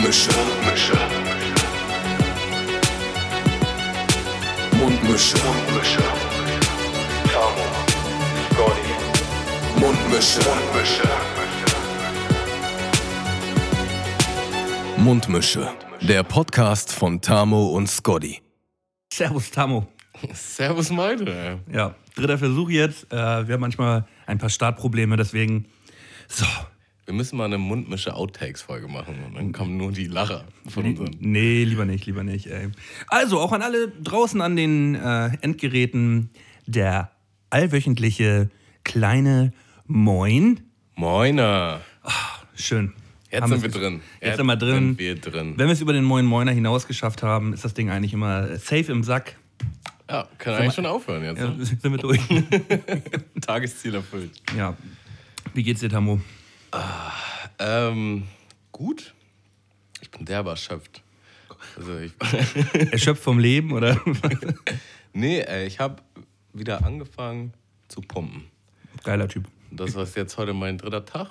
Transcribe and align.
Mundmische. 0.00 0.30
Mundmische. 0.32 0.94
Mundmische. 4.72 5.36
Mundmische. 5.44 6.02
Tamo. 7.30 7.66
Scotty. 8.48 8.92
Mundmische. 9.78 10.40
Mundmische. 10.48 11.08
Mundmische. 14.96 15.68
Der 16.00 16.22
Podcast 16.22 16.90
von 16.94 17.20
Tamo 17.20 17.66
und 17.68 17.86
Scotty. 17.86 18.40
Servus, 19.12 19.50
Tamo. 19.50 19.86
Servus, 20.32 20.88
Meide. 20.88 21.60
Ja, 21.70 21.94
dritter 22.14 22.38
Versuch 22.38 22.70
jetzt. 22.70 23.04
Äh, 23.12 23.46
wir 23.46 23.52
haben 23.52 23.60
manchmal 23.60 24.06
ein 24.24 24.38
paar 24.38 24.48
Startprobleme, 24.48 25.18
deswegen. 25.18 25.66
So. 26.26 26.46
Wir 27.10 27.16
müssen 27.16 27.38
mal 27.38 27.46
eine 27.46 27.58
mundmische 27.58 28.14
Outtakes-Folge 28.14 28.86
machen 28.86 29.16
und 29.26 29.34
dann 29.34 29.50
kommen 29.50 29.76
nur 29.76 29.90
die 29.90 30.06
Lacher 30.06 30.44
von 30.68 30.84
unseren. 30.86 31.16
Nee, 31.18 31.64
lieber 31.64 31.84
nicht, 31.84 32.06
lieber 32.06 32.22
nicht. 32.22 32.46
Ey. 32.46 32.68
Also, 33.08 33.40
auch 33.40 33.50
an 33.50 33.62
alle 33.62 33.88
draußen 33.88 34.40
an 34.40 34.54
den 34.54 34.94
äh, 34.94 35.30
Endgeräten, 35.40 36.30
der 36.66 37.10
allwöchentliche 37.50 38.48
kleine 38.84 39.52
Moin. 39.88 40.60
Moiner. 40.94 41.80
Schön. 42.54 42.92
Jetzt 43.28 43.42
Haben 43.42 43.58
sind 43.58 43.62
wir 43.64 43.70
drin. 43.80 44.02
Jetzt 44.20 44.36
sind 44.36 44.46
wir 44.46 44.54
drin. 44.54 44.74
Sind 44.74 44.98
wir 45.00 45.16
drin. 45.16 45.54
Wenn 45.56 45.66
wir 45.66 45.72
es 45.72 45.80
über 45.80 45.92
den 45.92 46.04
Moin 46.04 46.24
Moiner 46.24 46.52
hinaus 46.52 46.86
geschafft 46.86 47.24
haben, 47.24 47.52
ist 47.52 47.64
das 47.64 47.74
Ding 47.74 47.90
eigentlich 47.90 48.12
immer 48.12 48.56
safe 48.56 48.92
im 48.92 49.02
Sack. 49.02 49.34
Ja, 50.08 50.28
kann 50.38 50.54
eigentlich 50.54 50.74
schon 50.74 50.86
aufhören 50.86 51.24
jetzt. 51.24 51.40
Ja, 51.40 51.48
ne? 51.48 51.64
sind 51.64 51.82
wir 51.82 51.98
durch. 51.98 52.20
Tagesziel 53.40 53.96
erfüllt. 53.96 54.30
ja. 54.56 54.76
Wie 55.54 55.64
geht's 55.64 55.80
dir, 55.80 55.88
Tamo? 56.70 56.84
Ähm, 57.58 58.28
gut. 58.72 59.14
Ich 60.00 60.10
bin 60.10 60.24
derbe 60.24 60.50
erschöpft. 60.50 61.02
Also 61.76 61.98
ich, 61.98 62.12
Erschöpft 62.92 63.22
vom 63.22 63.38
Leben 63.38 63.72
oder? 63.72 64.00
nee, 65.12 65.40
äh, 65.40 65.66
ich 65.66 65.78
habe 65.78 66.02
wieder 66.52 66.84
angefangen 66.84 67.52
zu 67.88 68.00
pumpen. 68.00 68.46
Geiler 69.04 69.28
Typ. 69.28 69.46
Das 69.70 69.94
war 69.94 70.06
jetzt 70.14 70.36
heute 70.36 70.52
mein 70.52 70.78
dritter 70.78 71.04
Tag. 71.04 71.30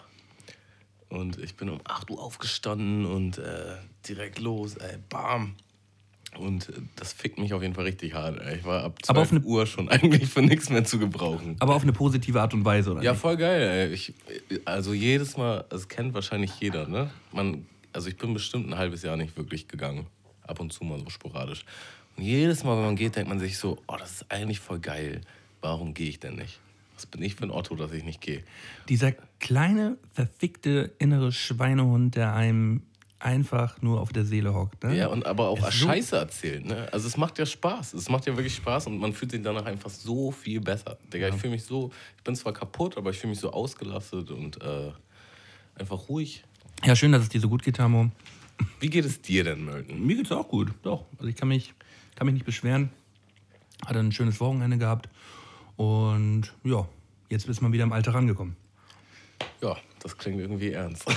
Und 1.09 1.39
ich 1.39 1.56
bin 1.56 1.69
um 1.69 1.81
8 1.83 2.11
Uhr 2.11 2.22
aufgestanden 2.22 3.06
und 3.06 3.39
äh, 3.39 3.78
direkt 4.08 4.39
los, 4.39 4.75
ey, 4.75 4.97
bam. 5.09 5.56
Und 6.38 6.69
äh, 6.69 6.73
das 6.95 7.13
fickt 7.13 7.39
mich 7.39 7.53
auf 7.53 7.61
jeden 7.61 7.73
Fall 7.73 7.85
richtig 7.85 8.13
hart. 8.13 8.39
Ich 8.55 8.63
war 8.63 8.83
ab 8.83 8.99
12 9.03 9.09
Aber 9.09 9.22
auf 9.22 9.31
eine- 9.31 9.41
Uhr 9.41 9.66
schon 9.66 9.89
eigentlich 9.89 10.27
für 10.30 10.41
nichts 10.41 10.69
mehr 10.69 10.83
zu 10.83 10.99
gebrauchen. 10.99 11.55
Aber 11.59 11.75
auf 11.75 11.83
eine 11.83 11.94
positive 11.94 12.39
Art 12.41 12.53
und 12.53 12.66
Weise, 12.66 12.91
oder? 12.91 13.02
Ja, 13.02 13.11
nicht? 13.11 13.22
voll 13.22 13.38
geil. 13.38 13.91
Ich, 13.94 14.13
also 14.66 14.94
jedes 14.94 15.38
Mal, 15.38 15.66
das 15.69 15.88
kennt 15.88 16.13
wahrscheinlich 16.13 16.52
jeder, 16.59 16.88
ne? 16.88 17.09
Man, 17.31 17.66
also 17.94 18.07
ich 18.09 18.17
bin 18.17 18.33
bestimmt 18.33 18.67
ein 18.69 18.77
halbes 18.77 19.02
Jahr 19.03 19.17
nicht 19.17 19.35
wirklich 19.38 19.67
gegangen. 19.67 20.05
Ab 20.44 20.59
und 20.59 20.72
zu 20.73 20.83
mal 20.83 21.00
so 21.00 21.09
sporadisch. 21.09 21.63
Und 22.17 22.23
jedes 22.23 22.63
Mal, 22.63 22.75
wenn 22.77 22.85
man 22.85 22.95
geht, 22.95 23.16
denkt 23.16 23.30
man 23.30 23.39
sich 23.39 23.57
so, 23.57 23.77
oh, 23.88 23.95
das 23.97 24.11
ist 24.22 24.31
eigentlich 24.31 24.59
voll 24.59 24.80
geil. 24.80 25.22
Warum 25.61 25.94
gehe 25.94 26.09
ich 26.09 26.19
denn 26.19 26.35
nicht? 26.35 26.59
Was 26.95 27.05
bin 27.05 27.22
ich 27.22 27.35
für 27.35 27.44
ein 27.44 27.52
Otto, 27.52 27.75
dass 27.75 27.91
ich 27.94 28.03
nicht 28.03 28.19
gehe? 28.22 28.44
Dieser 28.89 29.13
kleine, 29.39 29.97
verfickte 30.13 30.91
innere 31.00 31.31
Schweinehund, 31.31 32.16
der 32.16 32.33
einem 32.33 32.81
einfach 33.20 33.81
nur 33.81 34.00
auf 34.00 34.12
der 34.14 34.25
Seele 34.25 34.53
hockt. 34.53 34.84
Ne? 34.84 34.95
Ja, 34.98 35.08
und 35.08 35.25
aber 35.25 35.50
auch 35.50 35.67
Es 35.67 35.73
Scheiße 35.75 36.17
erzählen. 36.17 36.66
Ne? 36.66 36.88
Also 36.92 37.08
es 37.08 37.17
macht 37.17 37.38
ja 37.38 37.45
Spaß. 37.45 37.94
Es 37.94 38.09
macht 38.09 38.25
ja 38.25 38.36
wirklich 38.36 38.56
Spaß 38.56 38.88
und 38.88 38.98
man 38.98 39.14
fühlt 39.14 39.31
sich 39.31 39.42
danach 39.42 39.66
einfach 39.66 39.89
so 39.89 40.31
viel 40.31 40.62
besser. 40.62 40.98
Digga, 41.14 41.28
ich 41.28 41.36
fühle 41.36 41.52
mich 41.52 41.64
so, 41.64 41.92
ich 42.17 42.23
bin 42.23 42.36
zwar 42.36 42.53
kaputt, 42.53 42.97
aber 42.97 43.09
ich 43.09 43.20
fühle 43.20 43.31
mich 43.31 43.40
so 43.40 43.52
ausgelastet 43.52 44.31
und 44.31 44.62
äh, 44.64 44.92
einfach 45.75 46.08
ruhig. 46.09 46.44
ja, 46.84 46.95
schön, 46.95 47.12
dass 47.12 47.23
es 47.23 47.30
dir 47.30 47.42
so 47.42 47.50
gut 47.50 47.64
geht, 47.64 47.75
Tamo. 47.75 48.09
Wie 48.80 48.90
geht 48.90 49.06
es 49.06 49.22
dir 49.22 49.44
denn, 49.44 49.66
Melton? 49.66 50.06
Mir 50.06 50.17
geht's 50.17 50.31
auch 50.31 50.47
gut, 50.47 50.72
doch. 50.84 51.06
Also 51.17 51.28
ich 51.28 51.35
kann 51.35 51.47
mich, 51.47 51.74
kann 52.16 52.25
mich 52.25 52.34
nicht 52.34 52.46
beschweren. 52.46 52.90
Hatte 53.85 54.00
ein 54.00 54.12
schönes 54.12 54.40
Wochenende 54.40 54.78
gehabt. 54.78 55.09
Und 55.78 56.53
ja, 56.63 56.88
jetzt 57.29 57.47
ist 57.47 57.62
man 57.62 57.72
wieder 57.72 57.84
im 57.84 57.94
Alter 57.94 58.13
rangekommen. 58.13 58.56
Ja, 59.62 59.78
das 60.02 60.18
klingt 60.18 60.40
irgendwie 60.40 60.72
ernst. 60.72 61.06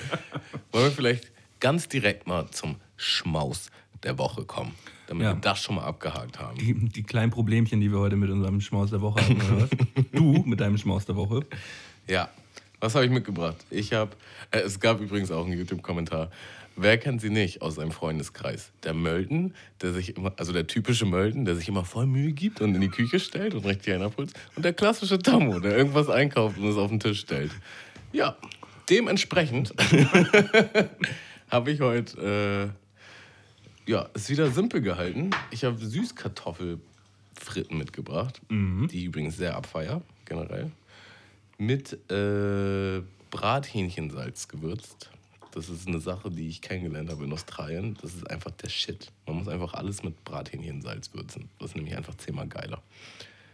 Wollen 0.72 0.84
wir 0.86 0.90
vielleicht 0.90 1.30
ganz 1.60 1.88
direkt 1.88 2.26
mal 2.26 2.48
zum 2.50 2.76
Schmaus 2.96 3.70
der 4.02 4.18
Woche 4.18 4.44
kommen, 4.44 4.74
damit 5.06 5.24
Ja. 5.24 5.34
wir 5.34 5.40
das 5.40 5.62
schon 5.62 5.76
mal 5.76 5.84
abgehakt 5.84 6.38
haben. 6.38 6.56
Die, 6.58 6.74
die 6.74 7.02
kleinen 7.02 7.30
Problemchen, 7.30 7.80
die 7.80 7.90
wir 7.90 7.98
heute 7.98 8.16
mit 8.16 8.30
unserem 8.30 8.60
Schmaus 8.60 8.90
der 8.90 9.00
Woche 9.00 9.20
hatten, 9.22 9.40
oder 9.40 9.62
was? 9.62 9.70
Du 10.12 10.42
mit 10.46 10.60
deinem 10.60 10.78
Schmaus 10.78 11.04
der 11.06 11.16
Woche. 11.16 11.44
Ja, 12.06 12.28
was 12.80 12.94
habe 12.94 13.04
ich 13.06 13.10
mitgebracht? 13.10 13.56
Ich 13.70 13.92
habe, 13.92 14.10
äh, 14.50 14.58
es 14.60 14.78
gab 14.80 15.00
übrigens 15.00 15.30
auch 15.30 15.44
einen 15.46 15.58
YouTube-Kommentar. 15.58 16.30
Wer 16.78 16.98
kennt 16.98 17.22
sie 17.22 17.30
nicht 17.30 17.62
aus 17.62 17.76
seinem 17.76 17.90
Freundeskreis? 17.90 18.70
Der 18.82 18.92
Mölden, 18.92 19.54
der 19.80 19.94
sich 19.94 20.14
immer, 20.14 20.34
also 20.36 20.52
der 20.52 20.66
typische 20.66 21.06
Mölden, 21.06 21.46
der 21.46 21.56
sich 21.56 21.68
immer 21.68 21.86
voll 21.86 22.06
Mühe 22.06 22.32
gibt 22.32 22.60
und 22.60 22.74
in 22.74 22.82
die 22.82 22.90
Küche 22.90 23.18
stellt 23.18 23.54
und 23.54 23.64
richtig 23.64 23.94
einen 23.94 24.02
abholt. 24.02 24.32
Und 24.56 24.64
der 24.64 24.74
klassische 24.74 25.18
Tammo, 25.18 25.58
der 25.58 25.74
irgendwas 25.76 26.10
einkauft 26.10 26.58
und 26.58 26.68
es 26.68 26.76
auf 26.76 26.90
den 26.90 27.00
Tisch 27.00 27.20
stellt. 27.20 27.50
Ja, 28.12 28.36
dementsprechend 28.88 29.74
habe 31.50 31.70
ich 31.70 31.80
heute, 31.80 32.72
äh, 33.86 33.90
ja, 33.90 34.08
ist 34.14 34.30
wieder 34.30 34.50
simpel 34.50 34.80
gehalten. 34.80 35.30
Ich 35.50 35.64
habe 35.64 35.78
Süßkartoffelfritten 35.78 37.78
mitgebracht, 37.78 38.40
die 38.50 38.98
ich 38.98 39.04
übrigens 39.04 39.36
sehr 39.36 39.56
abfeier, 39.56 40.02
generell 40.24 40.70
mit 41.58 41.92
äh, 42.10 43.02
Brathähnchensalz 43.30 44.48
gewürzt. 44.48 45.10
Das 45.52 45.70
ist 45.70 45.88
eine 45.88 46.00
Sache, 46.00 46.30
die 46.30 46.48
ich 46.48 46.60
kennengelernt 46.60 47.10
habe 47.10 47.24
in 47.24 47.32
Australien. 47.32 47.96
Das 48.02 48.14
ist 48.14 48.30
einfach 48.30 48.50
der 48.50 48.68
Shit. 48.68 49.10
Man 49.26 49.36
muss 49.36 49.48
einfach 49.48 49.72
alles 49.72 50.02
mit 50.02 50.22
Brathähnchensalz 50.24 51.14
würzen. 51.14 51.48
Das 51.58 51.70
ist 51.70 51.76
nämlich 51.76 51.96
einfach 51.96 52.14
zehnmal 52.16 52.46
geiler. 52.46 52.82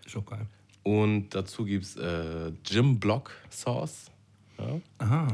Ist 0.04 0.16
auch 0.16 0.26
geil. 0.26 0.47
Und 0.82 1.31
dazu 1.31 1.65
gibt 1.65 1.84
es 1.84 1.97
äh, 1.97 2.50
Jim 2.66 2.98
Block 2.98 3.31
Sauce 3.50 4.10
ja? 4.62 4.81
Aha. 4.99 5.28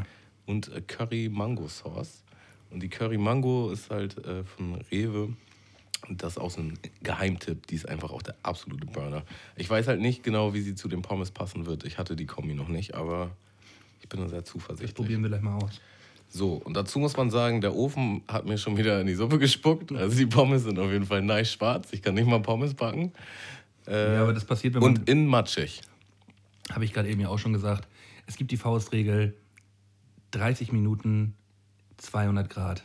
und 0.47 0.72
äh, 0.75 0.81
Curry 0.81 1.28
Mango 1.33 1.69
Sauce. 1.69 2.22
Und 2.71 2.83
die 2.83 2.89
Curry 2.89 3.19
Mango 3.19 3.71
ist 3.71 3.91
halt 3.91 4.19
äh, 4.27 4.44
von 4.44 4.75
Rewe. 4.91 5.31
Und 6.09 6.22
das 6.22 6.33
ist 6.33 6.39
auch 6.39 6.50
so 6.50 6.61
ein 6.61 6.78
Geheimtipp. 7.03 7.67
Die 7.67 7.75
ist 7.75 7.88
einfach 7.88 8.11
auch 8.11 8.22
der 8.22 8.34
absolute 8.43 8.87
Burner. 8.87 9.22
Ich 9.56 9.69
weiß 9.69 9.88
halt 9.88 10.00
nicht 10.00 10.22
genau, 10.22 10.55
wie 10.55 10.61
sie 10.61 10.75
zu 10.75 10.87
den 10.88 11.03
Pommes 11.03 11.31
passen 11.31 11.67
wird. 11.67 11.84
Ich 11.84 11.99
hatte 11.99 12.15
die 12.15 12.27
Kombi 12.27 12.55
noch 12.55 12.69
nicht, 12.69 12.94
aber 12.94 13.31
ich 14.00 14.09
bin 14.09 14.21
da 14.21 14.28
sehr 14.28 14.41
Das 14.43 14.50
zuversichtlich. 14.50 14.94
probieren 14.94 15.22
wir 15.22 15.28
gleich 15.31 15.43
mal 15.43 15.56
aus. 15.56 15.81
So, 16.31 16.55
und 16.55 16.75
dazu 16.77 16.99
muss 16.99 17.17
man 17.17 17.31
sagen, 17.31 17.62
der 17.62 17.75
Ofen 17.75 18.22
hat 18.28 18.44
mir 18.44 18.59
schon 18.59 18.77
wieder 18.77 19.00
in 19.00 19.06
die 19.06 19.15
Suppe 19.15 19.38
gespuckt. 19.38 19.91
Also 19.93 20.17
die 20.17 20.27
Pommes 20.27 20.62
sind 20.65 20.78
auf 20.78 20.91
jeden 20.93 21.06
Fall 21.06 21.22
nice 21.22 21.50
schwarz. 21.53 21.88
Ich 21.93 22.03
kann 22.03 22.15
nicht 22.15 22.28
mal 22.28 22.41
Pommes 22.41 22.75
backen. 22.75 23.12
Äh, 23.87 24.15
ja, 24.15 24.22
aber 24.22 24.34
das 24.34 24.44
passiert, 24.44 24.75
wenn 24.75 24.83
man. 24.83 24.91
und 24.99 25.09
innen 25.09 25.27
matschig. 25.27 25.81
Habe 26.71 26.84
ich 26.84 26.93
gerade 26.93 27.09
eben 27.09 27.21
ja 27.22 27.28
auch 27.28 27.38
schon 27.38 27.55
gesagt. 27.55 27.88
Es 28.28 28.37
gibt 28.37 28.50
die 28.50 28.56
Faustregel: 28.59 29.34
30 30.33 30.71
Minuten, 30.72 31.34
200 31.97 32.50
Grad 32.50 32.83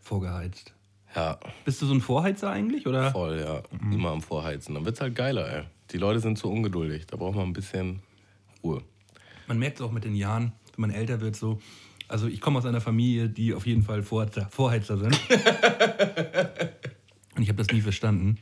vorgeheizt. 0.00 0.74
Ja, 1.14 1.38
Bist 1.64 1.80
du 1.80 1.86
so 1.86 1.94
ein 1.94 2.00
Vorheizer 2.00 2.50
eigentlich? 2.50 2.86
Oder? 2.86 3.10
voll, 3.12 3.40
ja. 3.40 3.62
Mhm. 3.80 3.92
Immer 3.92 4.10
am 4.10 4.20
Vorheizen. 4.20 4.74
Dann 4.74 4.84
wird's 4.84 5.00
halt 5.00 5.14
geiler, 5.14 5.48
ey. 5.50 5.62
Die 5.92 5.98
Leute 5.98 6.20
sind 6.20 6.38
zu 6.38 6.50
ungeduldig. 6.50 7.06
Da 7.06 7.16
braucht 7.16 7.36
man 7.36 7.46
ein 7.46 7.52
bisschen 7.52 8.00
Ruhe. 8.62 8.82
Man 9.46 9.58
merkt 9.58 9.80
es 9.80 9.86
auch 9.86 9.92
mit 9.92 10.04
den 10.04 10.14
Jahren, 10.14 10.52
wenn 10.76 10.82
man 10.82 10.90
älter 10.90 11.20
wird, 11.20 11.36
so. 11.36 11.60
Also, 12.08 12.26
ich 12.26 12.40
komme 12.40 12.58
aus 12.58 12.66
einer 12.66 12.80
Familie, 12.80 13.28
die 13.28 13.54
auf 13.54 13.66
jeden 13.66 13.82
Fall 13.84 14.02
Vorheizer, 14.02 14.48
Vorheizer 14.50 14.98
sind. 14.98 15.18
Und 17.36 17.42
ich 17.42 17.48
habe 17.48 17.58
das 17.58 17.68
nie 17.68 17.80
verstanden. 17.80 18.38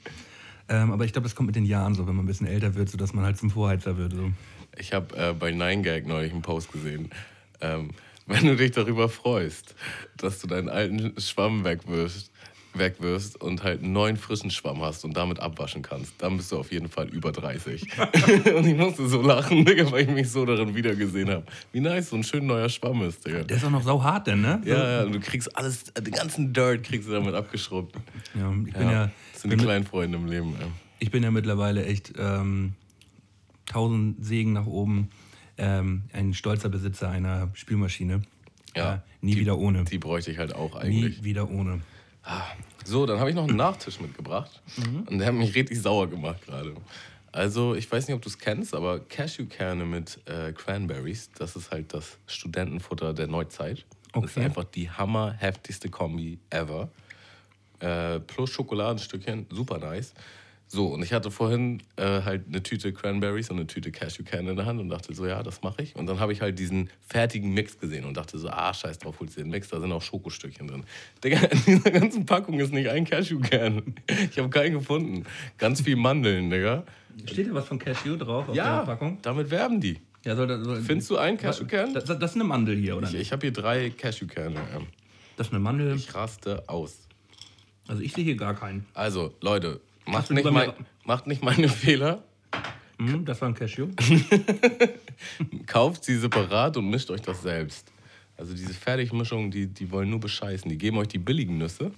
Ähm, 0.70 0.90
aber 0.92 1.04
ich 1.04 1.12
glaube, 1.12 1.24
das 1.24 1.34
kommt 1.34 1.46
mit 1.48 1.56
den 1.56 1.64
Jahren 1.64 1.94
so, 1.94 2.06
wenn 2.06 2.14
man 2.16 2.24
ein 2.24 2.28
bisschen 2.28 2.46
älter 2.46 2.74
wird, 2.74 2.88
so 2.90 2.98
dass 2.98 3.12
man 3.14 3.24
halt 3.24 3.38
zum 3.38 3.50
Vorheizer 3.50 3.96
wird. 3.96 4.12
So. 4.14 4.32
Ich 4.78 4.92
habe 4.92 5.16
äh, 5.16 5.32
bei 5.32 5.50
9gag 5.50 6.06
neulich 6.06 6.32
einen 6.32 6.42
Post 6.42 6.72
gesehen. 6.72 7.10
Ähm, 7.60 7.90
wenn 8.26 8.44
du 8.44 8.56
dich 8.56 8.72
darüber 8.72 9.08
freust, 9.08 9.74
dass 10.16 10.38
du 10.38 10.46
deinen 10.46 10.68
alten 10.68 11.18
Schwamm 11.18 11.64
wegwirfst, 11.64 12.30
wegwirfst 12.74 13.40
und 13.40 13.62
halt 13.62 13.82
einen 13.82 13.92
neuen 13.92 14.16
frischen 14.16 14.50
Schwamm 14.50 14.82
hast 14.82 15.04
und 15.04 15.16
damit 15.16 15.40
abwaschen 15.40 15.82
kannst, 15.82 16.12
dann 16.18 16.36
bist 16.36 16.52
du 16.52 16.58
auf 16.58 16.70
jeden 16.70 16.88
Fall 16.88 17.08
über 17.08 17.32
30. 17.32 17.88
und 18.54 18.66
ich 18.66 18.76
musste 18.76 19.08
so 19.08 19.22
lachen, 19.22 19.64
Digga, 19.64 19.90
weil 19.90 20.02
ich 20.02 20.10
mich 20.10 20.30
so 20.30 20.44
darin 20.44 20.74
wiedergesehen 20.74 21.30
habe. 21.30 21.44
Wie 21.72 21.80
nice 21.80 22.10
so 22.10 22.16
ein 22.16 22.22
schön 22.22 22.46
neuer 22.46 22.68
Schwamm 22.68 23.02
ist, 23.02 23.26
Digga. 23.26 23.44
Der 23.44 23.56
ist 23.56 23.64
auch 23.64 23.70
noch 23.70 23.82
sau 23.82 24.02
hart, 24.02 24.26
denn, 24.26 24.42
ne? 24.42 24.60
Ja, 24.64 24.98
ja, 24.98 25.02
und 25.04 25.12
du 25.12 25.20
kriegst 25.20 25.56
alles, 25.56 25.84
den 25.84 26.12
ganzen 26.12 26.52
Dirt 26.52 26.84
kriegst 26.84 27.08
du 27.08 27.12
damit 27.12 27.34
abgeschrubbt. 27.34 27.96
ja 28.34 28.52
ich 28.66 28.74
bin 28.74 28.90
ja, 28.90 29.10
das 29.32 29.42
sind 29.42 29.52
die 29.52 29.56
kleinen 29.56 29.86
Freunde 29.86 30.18
im 30.18 30.26
Leben. 30.26 30.54
Ey. 30.60 30.66
ich 30.98 31.10
bin 31.10 31.22
ja 31.22 31.30
mittlerweile 31.30 31.84
echt 31.86 32.12
ähm, 32.18 32.74
tausend 33.68 34.24
Segen 34.24 34.52
nach 34.52 34.66
oben. 34.66 35.10
Ähm, 35.56 36.04
ein 36.12 36.34
stolzer 36.34 36.68
Besitzer 36.68 37.08
einer 37.10 37.50
Spülmaschine. 37.54 38.22
Ja, 38.76 38.94
Äh, 38.94 38.98
nie 39.22 39.36
wieder 39.36 39.58
ohne. 39.58 39.84
Die 39.84 39.98
bräuchte 39.98 40.30
ich 40.30 40.38
halt 40.38 40.54
auch 40.54 40.74
nie 40.82 41.04
eigentlich. 41.04 41.24
wieder 41.24 41.50
ohne. 41.50 41.80
So, 42.84 43.06
dann 43.06 43.18
habe 43.18 43.30
ich 43.30 43.36
noch 43.36 43.48
einen 43.48 43.56
Nachtisch 43.56 44.00
mitgebracht. 44.00 44.62
Und 45.06 45.18
der 45.18 45.28
hat 45.28 45.34
mich 45.34 45.54
richtig 45.54 45.80
sauer 45.80 46.08
gemacht 46.08 46.44
gerade. 46.46 46.74
Also, 47.32 47.74
ich 47.74 47.90
weiß 47.90 48.06
nicht, 48.06 48.14
ob 48.14 48.22
du 48.22 48.28
es 48.28 48.38
kennst, 48.38 48.74
aber 48.74 49.00
Cashewkerne 49.00 49.84
mit 49.84 50.20
äh, 50.26 50.52
Cranberries, 50.52 51.30
das 51.38 51.56
ist 51.56 51.70
halt 51.70 51.92
das 51.94 52.18
Studentenfutter 52.26 53.14
der 53.14 53.26
Neuzeit. 53.26 53.84
Das 54.12 54.24
ist 54.24 54.36
Okay. 54.36 54.44
einfach 54.46 54.64
die 54.64 54.90
hammerheftigste 54.90 55.88
Kombi 55.90 56.38
ever. 56.50 56.90
Äh, 57.80 58.20
plus 58.20 58.50
Schokoladenstückchen, 58.50 59.46
super 59.50 59.78
nice. 59.78 60.14
So, 60.70 60.88
und 60.88 61.02
ich 61.02 61.14
hatte 61.14 61.30
vorhin 61.30 61.82
äh, 61.96 62.02
halt 62.22 62.46
eine 62.46 62.62
Tüte 62.62 62.92
Cranberries 62.92 63.48
und 63.48 63.56
eine 63.56 63.66
Tüte 63.66 63.90
Cashewkerne 63.90 64.50
in 64.50 64.56
der 64.56 64.66
Hand 64.66 64.78
und 64.80 64.90
dachte 64.90 65.14
so, 65.14 65.26
ja, 65.26 65.42
das 65.42 65.62
mache 65.62 65.82
ich. 65.82 65.96
Und 65.96 66.06
dann 66.06 66.20
habe 66.20 66.32
ich 66.34 66.42
halt 66.42 66.58
diesen 66.58 66.90
fertigen 67.00 67.54
Mix 67.54 67.78
gesehen 67.78 68.04
und 68.04 68.18
dachte 68.18 68.36
so, 68.38 68.50
ah, 68.50 68.74
scheiß 68.74 68.98
drauf, 68.98 69.18
holst 69.18 69.38
dir 69.38 69.44
den 69.44 69.50
Mix, 69.50 69.68
da 69.70 69.80
sind 69.80 69.90
auch 69.92 70.02
Schokostückchen 70.02 70.68
drin. 70.68 70.84
Digga, 71.24 71.38
in 71.50 71.62
dieser 71.64 71.90
ganzen 71.90 72.26
Packung 72.26 72.60
ist 72.60 72.72
nicht 72.74 72.88
ein 72.90 73.06
Cashewkern. 73.06 73.94
Ich 74.30 74.38
habe 74.38 74.50
keinen 74.50 74.74
gefunden. 74.74 75.24
Ganz 75.56 75.80
viel 75.80 75.96
Mandeln, 75.96 76.50
Digga. 76.50 76.84
Steht 77.24 77.48
da 77.48 77.54
was 77.54 77.66
von 77.66 77.78
Cashew 77.78 78.16
drauf 78.16 78.48
auf 78.50 78.54
Ja, 78.54 78.80
der 78.80 78.84
Packung? 78.86 79.18
damit 79.22 79.50
werben 79.50 79.80
die. 79.80 79.98
Ja, 80.24 80.36
soll 80.36 80.62
soll, 80.64 80.82
Findest 80.82 81.08
du 81.08 81.16
einen 81.16 81.38
Cashewkern? 81.38 81.94
das, 81.94 82.04
das 82.04 82.18
ist 82.30 82.34
eine 82.34 82.44
Mandel 82.44 82.76
hier, 82.76 82.96
oder 82.96 83.08
Ich, 83.08 83.14
ich 83.14 83.32
habe 83.32 83.40
hier 83.46 83.52
drei 83.52 83.88
Cashewkerne. 83.90 84.54
ja. 84.56 84.80
Das 85.38 85.46
ist 85.46 85.52
eine 85.54 85.60
Mandel. 85.62 85.96
Ich 85.96 86.14
raste 86.14 86.62
aus. 86.68 86.98
Also 87.86 88.02
ich 88.02 88.12
sehe 88.12 88.24
hier 88.24 88.36
gar 88.36 88.54
keinen. 88.54 88.84
Also, 88.92 89.32
Leute, 89.40 89.80
macht 90.08 90.30
nicht, 90.30 90.50
mein, 90.50 90.72
macht 91.04 91.26
nicht 91.26 91.42
meine 91.42 91.68
Fehler. 91.68 92.22
Hm, 92.98 93.24
das 93.24 93.40
war 93.40 93.48
ein 93.48 93.54
Cashew. 93.54 93.88
Kauft 95.66 96.04
sie 96.04 96.16
separat 96.16 96.76
und 96.76 96.90
mischt 96.90 97.10
euch 97.10 97.22
das 97.22 97.42
selbst. 97.42 97.92
Also 98.36 98.54
diese 98.54 98.74
Fertigmischungen, 98.74 99.50
die, 99.50 99.66
die 99.66 99.90
wollen 99.90 100.10
nur 100.10 100.20
bescheißen. 100.20 100.68
Die 100.68 100.78
geben 100.78 100.98
euch 100.98 101.08
die 101.08 101.18
billigen 101.18 101.58
Nüsse, 101.58 101.92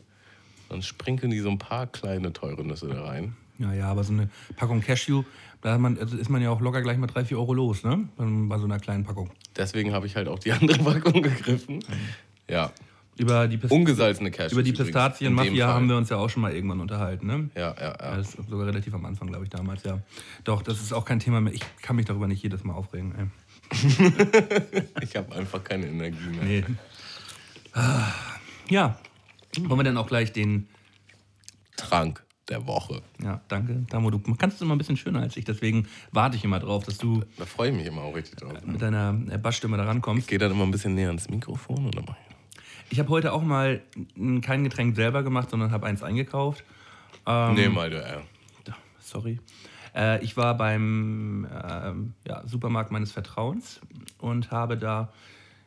dann 0.69 0.83
sprinkeln 0.83 1.31
die 1.31 1.41
so 1.41 1.51
ein 1.51 1.59
paar 1.59 1.87
kleine 1.87 2.33
teure 2.33 2.65
Nüsse 2.65 2.89
da 2.89 3.05
rein. 3.05 3.37
Ja, 3.59 3.73
ja, 3.75 3.91
aber 3.91 4.05
so 4.05 4.13
eine 4.13 4.31
Packung 4.57 4.81
Cashew, 4.81 5.23
da 5.61 5.77
man, 5.77 5.99
also 5.99 6.17
ist 6.17 6.31
man 6.31 6.41
ja 6.41 6.51
auch 6.51 6.61
locker 6.61 6.81
gleich 6.81 6.97
mal 6.97 7.07
3, 7.07 7.27
4 7.27 7.39
Euro 7.39 7.53
los, 7.53 7.85
ne? 7.85 8.09
Bei, 8.17 8.25
bei 8.25 8.59
so 8.59 8.65
einer 8.65 8.79
kleinen 8.79 9.05
Packung. 9.05 9.31
Deswegen 9.55 9.93
habe 9.93 10.07
ich 10.07 10.17
halt 10.17 10.29
auch 10.29 10.39
die 10.39 10.53
andere 10.53 10.79
Packung 10.85 11.21
gegriffen. 11.21 11.85
Ja, 12.49 12.73
Über 13.21 13.47
die, 13.49 13.59
Pist 13.59 13.73
ungesalzene 13.73 14.31
Cashews. 14.31 14.53
über 14.53 14.63
die 14.63 14.73
Pistazienmafia 14.73 15.69
haben 15.69 15.89
wir 15.89 15.97
uns 15.97 16.09
ja 16.09 16.17
auch 16.17 16.29
schon 16.31 16.43
mal 16.43 16.53
irgendwann 16.55 16.81
unterhalten, 16.81 17.27
ne? 17.27 17.51
Ja, 17.55 17.75
ja, 17.79 17.89
ja. 18.01 18.17
Das 18.17 18.35
ist 18.35 18.49
sogar 18.49 18.67
relativ 18.67 18.95
am 18.95 19.05
Anfang, 19.05 19.29
glaube 19.29 19.45
ich, 19.45 19.51
damals, 19.51 19.85
ja. 19.85 20.01
Doch, 20.45 20.63
das 20.63 20.81
ist 20.81 20.93
auch 20.93 21.05
kein 21.05 21.19
Thema 21.21 21.41
mehr. 21.41 21.53
Ich 21.53 21.61
kann 21.83 21.97
mich 21.97 22.07
darüber 22.07 22.27
nicht 22.27 22.43
jedes 22.43 22.65
Mal 22.65 22.73
aufregen, 22.75 23.15
ey. 23.19 23.27
Ich 25.03 25.17
habe 25.17 25.35
einfach 25.35 25.63
keine 25.63 25.87
Energie 25.87 26.29
mehr. 26.31 26.45
Nee. 26.45 26.65
Ah, 27.73 28.07
Ja. 28.69 28.99
Wollen 29.59 29.81
wir 29.81 29.85
dann 29.85 29.97
auch 29.97 30.07
gleich 30.07 30.33
den. 30.33 30.69
Trank 31.77 32.23
der 32.49 32.67
Woche. 32.67 33.03
Ja, 33.23 33.41
danke. 33.49 33.85
Damo, 33.91 34.11
du 34.11 34.19
kannst 34.37 34.57
es 34.57 34.63
immer 34.63 34.75
ein 34.75 34.79
bisschen 34.79 34.97
schöner 34.97 35.21
als 35.21 35.37
ich, 35.37 35.45
deswegen 35.45 35.87
warte 36.13 36.37
ich 36.37 36.45
immer 36.45 36.59
drauf, 36.59 36.85
dass 36.85 36.99
du 36.99 37.23
Da 37.39 37.47
freue 37.47 37.71
ich 37.71 37.77
mich 37.77 37.87
immer 37.87 38.03
auch 38.03 38.15
richtig 38.15 38.37
drauf. 38.39 38.53
mit 38.65 38.83
deiner 38.83 39.13
Bassstimme 39.13 39.77
da 39.77 39.85
rankommst. 39.85 40.23
Ich 40.23 40.27
gehe 40.29 40.39
dann 40.39 40.51
immer 40.53 40.65
ein 40.65 40.71
bisschen 40.71 40.95
näher 40.95 41.09
ans 41.09 41.29
Mikrofon 41.31 41.87
oder 41.87 42.03
mach 42.07 42.15
ich? 42.29 42.37
Ich 42.91 42.99
habe 42.99 43.09
heute 43.09 43.33
auch 43.33 43.43
mal 43.43 43.81
kein 44.43 44.65
Getränk 44.65 44.97
selber 44.97 45.23
gemacht, 45.23 45.51
sondern 45.51 45.71
habe 45.71 45.87
eins 45.87 46.03
eingekauft. 46.03 46.65
nee, 47.27 47.69
mal 47.69 47.89
der. 47.89 48.19
Äh. 48.19 48.21
Da, 48.65 48.77
Sorry. 48.99 49.39
Äh, 49.95 50.23
ich 50.25 50.37
war 50.37 50.57
beim 50.57 51.47
ähm, 51.65 52.15
ja, 52.27 52.47
Supermarkt 52.47 52.91
meines 52.91 53.13
Vertrauens 53.13 53.81
und 54.19 54.51
habe 54.51 54.77
da 54.77 55.13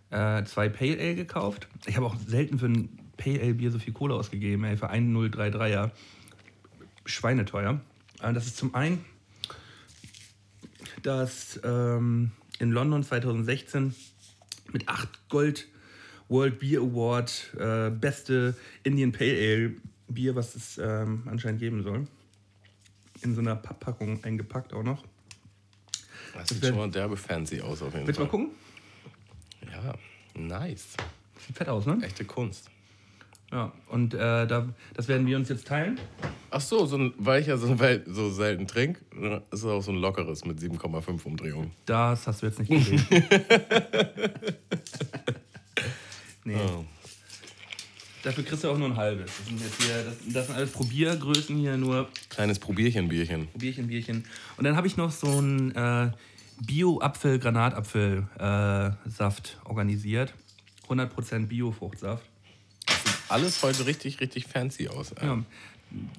äh, 0.10 0.44
zwei 0.44 0.70
Pale 0.70 1.00
Ale 1.00 1.16
gekauft. 1.16 1.68
Ich 1.86 1.96
habe 1.96 2.06
auch 2.06 2.16
selten 2.16 2.60
für 2.60 2.68
ein 2.68 2.90
Pale 3.18 3.42
Ale 3.42 3.54
Bier 3.54 3.72
so 3.72 3.80
viel 3.80 3.94
Kohle 3.94 4.16
ausgegeben, 4.16 4.64
ey, 4.66 4.78
für 4.78 4.92
1033er. 4.92 5.92
Schweineteuer. 7.06 7.80
Äh, 8.22 8.34
das 8.34 8.48
ist 8.48 8.58
zum 8.58 8.76
einen 8.76 9.04
das 11.02 11.60
ähm, 11.64 12.32
in 12.60 12.72
London 12.72 13.04
2016 13.04 13.94
mit 14.72 14.88
8 14.88 15.30
Gold 15.30 15.68
World 16.34 16.58
Beer 16.60 16.82
Award 16.82 17.54
äh, 17.60 17.92
beste 17.92 18.56
Indian 18.84 19.12
Pale 19.12 19.32
Ale 19.38 19.74
Bier, 20.08 20.36
was 20.36 20.56
es 20.56 20.80
ähm, 20.80 21.24
anscheinend 21.28 21.60
geben 21.60 21.84
soll. 21.84 22.08
In 23.22 23.36
so 23.36 23.42
einer 23.42 23.56
Papppackung 23.56 24.24
eingepackt 24.24 24.74
auch 24.74 24.82
noch. 24.84 25.04
Das 26.34 26.50
sieht 26.50 26.66
schon 26.66 26.76
mal 26.78 26.90
derbe 26.90 27.16
fancy 27.16 27.62
aus 27.62 27.84
auf 27.84 27.94
jeden 27.94 28.08
Willst 28.08 28.20
du 28.20 28.26
Fall. 28.26 28.40
mal 28.40 28.46
gucken? 28.48 28.56
Ja, 29.72 29.94
nice. 30.42 30.88
Sieht 31.46 31.56
fett 31.56 31.70
aus, 31.70 31.86
ne? 31.86 32.00
Echte 32.02 32.26
Kunst. 32.26 32.70
Ja, 33.52 33.72
und 33.90 34.16
äh, 34.16 34.18
da, 34.48 34.68
das 34.96 35.08
werden 35.08 35.28
wir 35.28 35.38
uns 35.38 35.50
jetzt 35.50 35.68
teilen. 35.68 36.00
Ach 36.50 36.60
so, 36.62 36.88
so 36.88 36.98
ein, 36.98 37.14
weil 37.20 37.42
ich 37.42 37.48
ja 37.48 37.58
so, 37.58 37.68
wel- 37.80 38.02
so 38.12 38.32
selten 38.32 38.66
trinke, 38.66 39.02
ist 39.52 39.60
es 39.60 39.66
auch 39.66 39.82
so 39.82 39.92
ein 39.92 39.98
lockeres 39.98 40.44
mit 40.46 40.58
7,5 40.60 41.24
Umdrehungen. 41.24 41.72
Das 41.86 42.26
hast 42.26 42.42
du 42.42 42.48
jetzt 42.48 42.60
nicht 42.60 42.70
gesehen. 42.72 43.06
nee. 46.46 46.56
Oh. 46.56 46.86
Dafür 48.24 48.44
kriegst 48.46 48.64
du 48.64 48.70
auch 48.70 48.78
nur 48.78 48.88
ein 48.88 48.96
halbes. 48.96 49.32
Das 49.38 49.48
sind, 49.48 49.60
jetzt 49.60 49.84
hier, 49.84 50.02
das, 50.04 50.16
das 50.34 50.48
sind 50.48 50.56
alles 50.56 50.72
Probiergrößen 50.72 51.58
hier, 51.58 51.76
nur 51.76 52.08
Kleines 52.30 52.58
Probierchen, 52.58 53.10
Bierchen. 53.10 53.50
Bierchen, 53.54 53.88
Bierchen. 53.88 54.24
Und 54.56 54.64
dann 54.64 54.78
habe 54.78 54.88
ich 54.88 54.96
noch 54.96 55.12
so 55.12 55.28
einen 55.28 55.76
äh, 55.76 56.10
Bio-Apfel-Granatapfel-Saft 56.62 59.60
organisiert. 59.66 60.34
100% 60.88 61.48
Bio-Fruchtsaft. 61.48 62.24
Alles 63.28 63.62
heute 63.62 63.86
richtig, 63.86 64.22
richtig 64.22 64.48
fancy 64.48 64.88
aus. 64.88 65.12
ey. 65.14 65.28
Ja. 65.28 65.44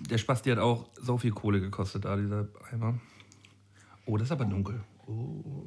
Der 0.09 0.19
Spasti 0.19 0.50
hat 0.50 0.59
auch 0.59 0.87
so 1.00 1.17
viel 1.19 1.31
Kohle 1.31 1.61
gekostet, 1.61 2.05
da 2.05 2.17
dieser 2.17 2.49
Eimer. 2.71 3.00
Oh, 4.05 4.19
das 4.19 4.29
ist 4.29 4.32
aber 4.32 4.44
dunkel. 4.44 4.85
Oh. 5.06 5.67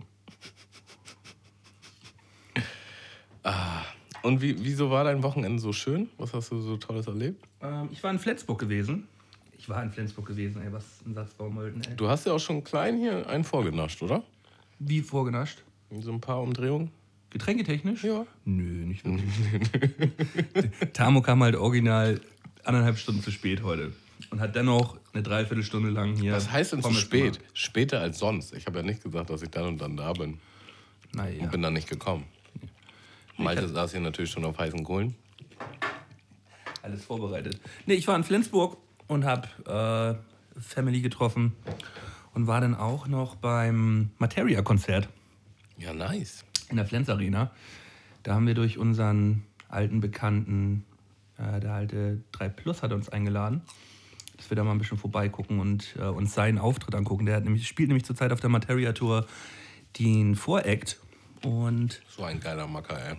Und 4.28 4.42
wie, 4.42 4.62
wieso 4.62 4.92
war 4.92 5.06
dein 5.06 5.24
Wochenende 5.24 5.58
so 5.60 5.72
schön? 5.72 6.10
Was 6.18 6.34
hast 6.34 6.52
du 6.52 6.60
so 6.60 6.76
Tolles 6.76 7.08
erlebt? 7.08 7.46
Ähm, 7.62 7.88
ich 7.94 8.04
war 8.04 8.12
in 8.12 8.20
Flensburg 8.20 8.60
gewesen. 8.60 9.08
Ich 9.58 9.70
war 9.70 9.82
in 9.82 9.90
Flensburg 9.90 10.26
gewesen, 10.26 10.62
ey, 10.62 10.74
was 10.74 10.84
ein 11.06 11.14
Satz 11.14 11.34
Baumölden, 11.34 11.82
ey. 11.88 11.96
Du 11.96 12.10
hast 12.10 12.26
ja 12.26 12.34
auch 12.34 12.40
schon 12.40 12.62
klein 12.62 12.98
hier 12.98 13.30
einen 13.30 13.46
vorgenascht, 13.46 14.04
oder? 14.04 14.24
Wie 14.80 15.00
vorgenascht? 15.00 15.64
So 16.02 16.12
ein 16.12 16.20
paar 16.20 16.42
Umdrehungen. 16.42 16.92
Getränketechnisch? 17.30 18.04
Ja. 18.04 18.26
Nö, 18.44 18.86
nicht 18.86 19.06
wirklich. 19.06 20.72
Tamo 20.94 21.22
kam 21.22 21.42
halt 21.42 21.56
original 21.56 22.20
anderthalb 22.66 22.98
Stunden 22.98 23.24
zu 23.24 23.32
spät 23.32 23.64
heute. 23.64 23.94
Und 24.30 24.42
hat 24.42 24.58
dennoch 24.58 24.98
eine 25.14 25.24
Dreiviertelstunde 25.24 25.90
lang 25.90 26.18
hier. 26.18 26.34
Was 26.34 26.52
heißt 26.52 26.74
denn 26.74 26.84
zu 26.84 26.94
spät? 26.94 27.36
gemacht. 27.36 27.52
Später 27.54 28.02
als 28.02 28.20
sonst. 28.20 28.54
Ich 28.54 28.66
habe 28.66 28.80
ja 28.80 28.84
nicht 28.84 29.02
gesagt, 29.02 29.30
dass 29.30 29.42
ich 29.42 29.50
dann 29.50 29.68
und 29.68 29.78
dann 29.80 29.96
da 29.96 30.12
bin. 30.12 30.38
Naja. 31.14 31.44
Und 31.44 31.52
bin 31.52 31.62
dann 31.62 31.74
nicht 31.74 31.88
gekommen. 31.88 32.26
Malte 33.38 33.68
saß 33.74 33.92
hier 33.92 34.02
natürlich 34.02 34.32
schon 34.32 34.46
auf 34.46 34.58
heißen 34.58 34.84
Kohlen. 34.84 35.16
Alles 36.82 37.04
vorbereitet. 37.06 37.60
Nee, 37.86 37.96
ich 37.96 38.08
war 38.08 38.16
in 38.16 38.24
Flensburg 38.24 38.78
und 39.08 39.26
habe 39.26 40.20
äh, 40.56 40.60
Family 40.62 41.02
getroffen 41.02 41.54
und 42.34 42.48
war 42.48 42.62
dann 42.62 42.76
auch 42.76 43.08
noch 43.08 43.36
beim 43.36 44.12
Materia-Konzert 44.20 45.10
Ja, 45.78 45.94
nice. 45.94 46.46
in 46.70 46.78
der 46.78 46.86
Flens 46.86 47.10
Arena. 47.10 47.52
Da 48.24 48.36
haben 48.36 48.48
wir 48.48 48.54
durch 48.54 48.78
unseren 48.78 49.44
alten 49.70 50.00
Bekannten, 50.00 50.86
äh, 51.38 51.60
der 51.60 51.74
alte 51.74 52.22
3 52.34 52.50
Plus, 52.50 52.84
hat 52.84 52.94
uns 52.94 53.10
eingeladen, 53.10 53.62
dass 54.38 54.50
wir 54.50 54.56
da 54.56 54.64
mal 54.64 54.72
ein 54.72 54.78
bisschen 54.78 54.98
vorbeigucken 54.98 55.60
und 55.60 55.96
äh, 56.00 56.04
uns 56.06 56.34
seinen 56.34 56.58
Auftritt 56.58 56.96
angucken. 56.96 57.26
Der 57.26 57.36
hat 57.36 57.44
nämlich, 57.44 57.68
spielt 57.68 57.90
nämlich 57.90 58.06
zurzeit 58.06 58.32
auf 58.32 58.40
der 58.40 58.50
Materia-Tour 58.50 59.26
den 60.00 60.36
Voract 60.36 61.00
und 61.46 62.02
So 62.10 62.24
ein 62.24 62.40
geiler 62.40 62.68
Macker, 62.68 62.98
ey. 63.00 63.16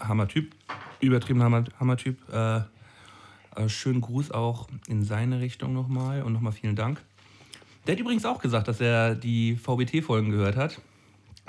Hammer-Typ, 0.00 0.54
übertrieben 1.00 1.42
Hammer- 1.42 1.64
Hammer-Typ. 1.78 2.18
Äh, 2.32 2.56
äh, 3.54 3.68
schönen 3.68 4.00
Gruß 4.00 4.30
auch 4.32 4.68
in 4.88 5.04
seine 5.04 5.40
Richtung 5.40 5.72
nochmal 5.74 6.22
und 6.22 6.32
nochmal 6.32 6.52
vielen 6.52 6.74
Dank. 6.76 7.00
Der 7.86 7.94
hat 7.94 8.00
übrigens 8.00 8.24
auch 8.24 8.40
gesagt, 8.40 8.68
dass 8.68 8.80
er 8.80 9.14
die 9.14 9.56
VBT-Folgen 9.56 10.30
gehört 10.30 10.56
hat. 10.56 10.80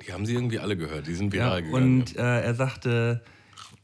Die 0.05 0.12
haben 0.12 0.25
sie 0.25 0.34
irgendwie 0.34 0.60
alle 0.60 0.75
gehört. 0.75 1.08
Die 1.08 1.13
sind 1.13 1.34
Ja, 1.34 1.46
viral 1.46 1.62
gegangen. 1.63 2.01
und 2.01 2.15
äh, 2.17 2.41
er 2.41 2.53
sagte, 2.55 3.24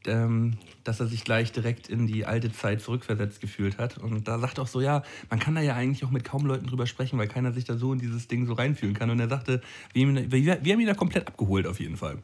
ähm, 0.06 0.58
dass 0.84 1.00
er 1.00 1.08
sich 1.08 1.24
gleich 1.24 1.52
direkt 1.52 1.90
in 1.90 2.08
die 2.08 2.26
alte 2.26 2.52
Zeit 2.52 2.82
zurückversetzt 2.82 3.42
gefühlt 3.42 3.78
hat. 3.78 3.98
Und 3.98 4.28
da 4.28 4.40
sagt 4.40 4.60
auch 4.60 4.68
so, 4.68 4.82
ja, 4.82 5.04
man 5.30 5.40
kann 5.40 5.56
da 5.56 5.62
ja 5.62 5.76
eigentlich 5.76 6.04
auch 6.06 6.12
mit 6.12 6.24
kaum 6.24 6.46
Leuten 6.46 6.68
drüber 6.68 6.88
sprechen, 6.88 7.20
weil 7.20 7.28
keiner 7.28 7.52
sich 7.52 7.66
da 7.66 7.78
so 7.78 7.92
in 7.94 8.00
dieses 8.00 8.28
Ding 8.28 8.46
so 8.46 8.54
reinfühlen 8.54 8.96
kann. 8.96 9.10
Und 9.10 9.20
er 9.20 9.30
sagte, 9.30 9.62
wir, 9.94 10.32
wir, 10.32 10.64
wir 10.64 10.74
haben 10.74 10.80
ihn 10.80 10.88
da 10.88 10.94
komplett 10.94 11.28
abgeholt 11.28 11.68
auf 11.68 11.80
jeden 11.80 11.98
Fall. 11.98 12.20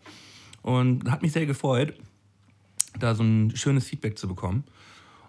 Und 0.61 1.09
hat 1.11 1.21
mich 1.21 1.33
sehr 1.33 1.45
gefreut, 1.45 1.93
da 2.97 3.13
so 3.13 3.23
ein 3.23 3.55
schönes 3.55 3.85
Feedback 3.85 4.17
zu 4.17 4.27
bekommen. 4.27 4.63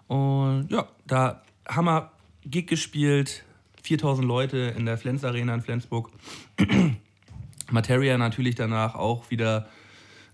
Und 0.07 0.67
ja, 0.69 0.87
da 1.05 1.43
haben 1.67 1.85
wir 1.85 2.11
Gig 2.45 2.67
gespielt, 2.67 3.43
4000 3.83 4.25
Leute 4.25 4.73
in 4.77 4.85
der 4.85 4.97
Flens 4.97 5.23
Arena 5.23 5.53
in 5.53 5.61
Flensburg. 5.61 6.11
Materia 7.71 8.17
natürlich 8.17 8.55
danach 8.55 8.95
auch 8.95 9.29
wieder 9.29 9.67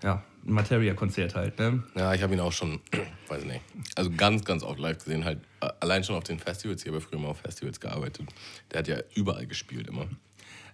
ja, 0.03 0.23
Materia-Konzert 0.45 1.35
halt, 1.35 1.57
ne? 1.59 1.83
Ja, 1.95 2.13
ich 2.13 2.21
habe 2.21 2.33
ihn 2.33 2.39
auch 2.39 2.51
schon, 2.51 2.79
weiß 3.27 3.43
ich 3.43 3.47
nicht, 3.47 3.61
also 3.95 4.11
ganz, 4.11 4.43
ganz 4.43 4.63
oft 4.63 4.79
live 4.79 4.97
gesehen. 4.97 5.25
Halt 5.25 5.39
äh, 5.61 5.69
allein 5.79 6.03
schon 6.03 6.15
auf 6.15 6.23
den 6.23 6.39
Festivals. 6.39 6.81
Ich 6.81 6.87
habe 6.87 6.97
ja 6.97 7.03
früher 7.03 7.19
mal 7.19 7.29
auf 7.29 7.39
Festivals 7.39 7.79
gearbeitet. 7.79 8.27
Der 8.71 8.79
hat 8.79 8.87
ja 8.87 8.97
überall 9.15 9.47
gespielt 9.47 9.87
immer. 9.87 10.07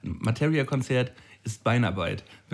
Ein 0.04 0.18
Materia-Konzert 0.20 1.12
ist 1.44 1.64
Beinarbeit. 1.64 2.24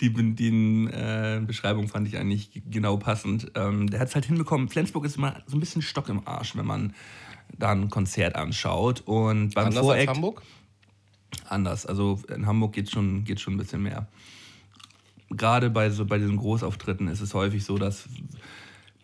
die 0.00 0.10
die 0.10 0.86
äh, 0.86 1.40
Beschreibung 1.40 1.88
fand 1.88 2.08
ich 2.08 2.16
eigentlich 2.16 2.62
genau 2.70 2.96
passend. 2.96 3.52
Ähm, 3.54 3.90
der 3.90 4.00
hat 4.00 4.08
es 4.08 4.14
halt 4.14 4.24
hinbekommen. 4.26 4.68
Flensburg 4.68 5.04
ist 5.04 5.16
immer 5.16 5.42
so 5.46 5.56
ein 5.56 5.60
bisschen 5.60 5.82
Stock 5.82 6.08
im 6.08 6.26
Arsch, 6.26 6.56
wenn 6.56 6.66
man 6.66 6.94
da 7.58 7.72
ein 7.72 7.90
Konzert 7.90 8.34
anschaut. 8.36 9.02
Und 9.04 9.54
beim 9.54 9.66
Anders 9.66 9.84
Voreact, 9.84 10.08
als 10.08 10.16
Hamburg? 10.16 10.42
Anders. 11.48 11.86
Also 11.86 12.20
in 12.34 12.46
Hamburg 12.46 12.72
geht 12.72 12.90
schon, 12.90 13.24
geht 13.24 13.40
schon 13.40 13.54
ein 13.54 13.58
bisschen 13.58 13.82
mehr. 13.82 14.08
Gerade 15.36 15.70
bei, 15.70 15.90
so, 15.90 16.04
bei 16.04 16.18
diesen 16.18 16.36
Großauftritten 16.36 17.08
ist 17.08 17.20
es 17.20 17.34
häufig 17.34 17.64
so, 17.64 17.78
dass 17.78 18.08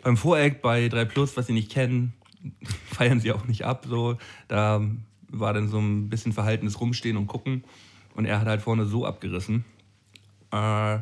beim 0.02 0.16
Voreact 0.16 0.62
bei 0.62 0.88
3 0.88 1.04
Plus, 1.06 1.36
was 1.36 1.46
sie 1.46 1.52
nicht 1.52 1.70
kennen, 1.70 2.12
feiern 2.86 3.20
sie 3.20 3.32
auch 3.32 3.46
nicht 3.46 3.64
ab. 3.64 3.86
So. 3.88 4.16
Da 4.48 4.80
war 5.30 5.52
dann 5.52 5.68
so 5.68 5.78
ein 5.78 6.08
bisschen 6.08 6.32
verhaltenes 6.32 6.80
Rumstehen 6.80 7.16
und 7.16 7.26
Gucken. 7.26 7.64
Und 8.14 8.24
er 8.24 8.40
hat 8.40 8.46
halt 8.46 8.62
vorne 8.62 8.86
so 8.86 9.04
abgerissen. 9.04 9.64
Äh, 10.50 10.98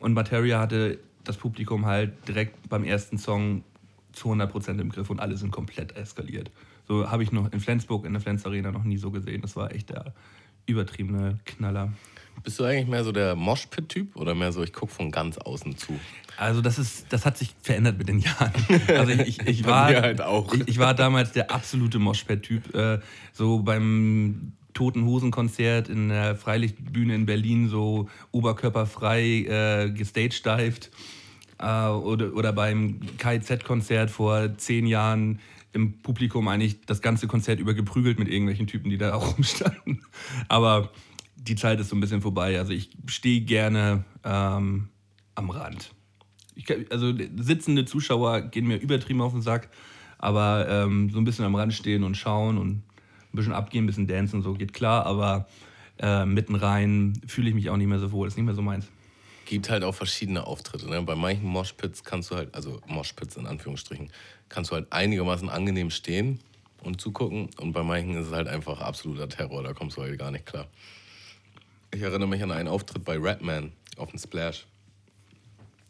und 0.00 0.12
Materia 0.12 0.60
hatte 0.60 0.98
das 1.24 1.36
Publikum 1.36 1.86
halt 1.86 2.28
direkt 2.28 2.68
beim 2.68 2.84
ersten 2.84 3.18
Song 3.18 3.64
zu 4.12 4.30
100% 4.30 4.80
im 4.80 4.90
Griff 4.90 5.10
und 5.10 5.20
alle 5.20 5.36
sind 5.36 5.50
komplett 5.50 5.96
eskaliert. 5.96 6.50
So 6.86 7.10
habe 7.10 7.22
ich 7.22 7.32
noch 7.32 7.50
in 7.52 7.60
Flensburg 7.60 8.04
in 8.04 8.12
der 8.12 8.20
Flens 8.20 8.44
Arena 8.44 8.70
noch 8.70 8.84
nie 8.84 8.98
so 8.98 9.10
gesehen. 9.10 9.40
Das 9.40 9.56
war 9.56 9.72
echt 9.72 9.90
der 9.90 10.12
übertriebene 10.66 11.38
Knaller. 11.44 11.92
Bist 12.42 12.58
du 12.58 12.64
eigentlich 12.64 12.88
mehr 12.88 13.04
so 13.04 13.12
der 13.12 13.36
Moshpit-Typ 13.36 14.16
oder 14.16 14.34
mehr 14.34 14.52
so, 14.52 14.62
ich 14.62 14.72
gucke 14.72 14.92
von 14.92 15.10
ganz 15.10 15.38
außen 15.38 15.76
zu? 15.76 15.98
Also 16.36 16.60
das 16.60 16.78
ist, 16.78 17.06
das 17.10 17.24
hat 17.24 17.38
sich 17.38 17.54
verändert 17.62 17.98
mit 17.98 18.08
den 18.08 18.18
Jahren. 18.18 18.52
Also 18.88 19.12
ich, 19.12 19.40
ich, 19.40 19.46
ich 19.46 19.66
war, 19.66 19.86
halt. 19.86 20.20
Ich, 20.54 20.68
ich, 20.68 20.78
war 20.78 20.94
damals 20.94 21.32
der 21.32 21.50
absolute 21.50 21.98
Moshpit-Typ. 21.98 22.74
Äh, 22.74 23.00
so 23.32 23.60
beim 23.60 24.52
Toten 24.72 25.04
Hosen-Konzert 25.04 25.88
in 25.88 26.08
der 26.08 26.36
Freilichtbühne 26.36 27.14
in 27.14 27.26
Berlin 27.26 27.68
so 27.68 28.08
oberkörperfrei 28.32 29.22
äh, 29.22 29.90
gestagedived. 29.90 30.90
Äh, 31.58 31.86
oder, 31.86 32.34
oder 32.34 32.52
beim 32.52 33.00
KIZ-Konzert 33.18 34.10
vor 34.10 34.56
zehn 34.58 34.86
Jahren 34.86 35.38
im 35.72 36.00
Publikum 36.02 36.48
eigentlich 36.48 36.80
das 36.86 37.00
ganze 37.02 37.26
Konzert 37.26 37.60
über 37.60 37.74
geprügelt 37.74 38.18
mit 38.18 38.28
irgendwelchen 38.28 38.66
Typen, 38.66 38.90
die 38.90 38.98
da 38.98 39.14
auch 39.14 39.34
rumstanden. 39.36 40.02
Aber 40.48 40.90
die 41.46 41.56
Zeit 41.56 41.78
ist 41.80 41.90
so 41.90 41.96
ein 41.96 42.00
bisschen 42.00 42.22
vorbei. 42.22 42.58
Also 42.58 42.72
ich 42.72 42.90
stehe 43.06 43.42
gerne 43.42 44.04
ähm, 44.24 44.88
am 45.34 45.50
Rand. 45.50 45.92
Ich, 46.54 46.66
also 46.90 47.12
sitzende 47.36 47.84
Zuschauer 47.84 48.42
gehen 48.42 48.66
mir 48.66 48.76
übertrieben 48.76 49.20
auf 49.20 49.32
den 49.32 49.42
Sack, 49.42 49.68
aber 50.18 50.66
ähm, 50.68 51.10
so 51.10 51.18
ein 51.18 51.24
bisschen 51.24 51.44
am 51.44 51.54
Rand 51.54 51.74
stehen 51.74 52.04
und 52.04 52.16
schauen 52.16 52.58
und 52.58 52.70
ein 52.70 52.82
bisschen 53.32 53.52
abgehen, 53.52 53.84
ein 53.84 53.86
bisschen 53.86 54.06
dancen, 54.06 54.42
so 54.42 54.54
geht 54.54 54.72
klar, 54.72 55.04
aber 55.06 55.48
äh, 55.98 56.24
mitten 56.24 56.54
rein 56.54 57.20
fühle 57.26 57.48
ich 57.48 57.54
mich 57.54 57.70
auch 57.70 57.76
nicht 57.76 57.88
mehr 57.88 57.98
so 57.98 58.12
wohl. 58.12 58.26
Ist 58.26 58.36
nicht 58.36 58.46
mehr 58.46 58.54
so 58.54 58.62
meins. 58.62 58.88
Gibt 59.46 59.68
halt 59.68 59.84
auch 59.84 59.94
verschiedene 59.94 60.46
Auftritte. 60.46 60.88
Ne? 60.88 61.02
Bei 61.02 61.14
manchen 61.14 61.46
Moshpits 61.46 62.02
kannst 62.04 62.30
du 62.30 62.36
halt, 62.36 62.54
also 62.54 62.80
Moshpits 62.86 63.36
in 63.36 63.46
Anführungsstrichen, 63.46 64.10
kannst 64.48 64.70
du 64.70 64.76
halt 64.76 64.90
einigermaßen 64.92 65.50
angenehm 65.50 65.90
stehen 65.90 66.40
und 66.82 67.00
zugucken. 67.00 67.50
Und 67.60 67.72
bei 67.72 67.82
manchen 67.82 68.14
ist 68.14 68.28
es 68.28 68.32
halt 68.32 68.48
einfach 68.48 68.80
absoluter 68.80 69.28
Terror, 69.28 69.62
da 69.62 69.72
kommst 69.72 69.96
du 69.96 70.02
halt 70.02 70.18
gar 70.18 70.30
nicht 70.30 70.46
klar. 70.46 70.66
Ich 71.94 72.02
erinnere 72.02 72.28
mich 72.28 72.42
an 72.42 72.50
einen 72.50 72.66
Auftritt 72.66 73.04
bei 73.04 73.16
Redman 73.16 73.72
auf 73.98 74.10
dem 74.10 74.18
Splash. 74.18 74.66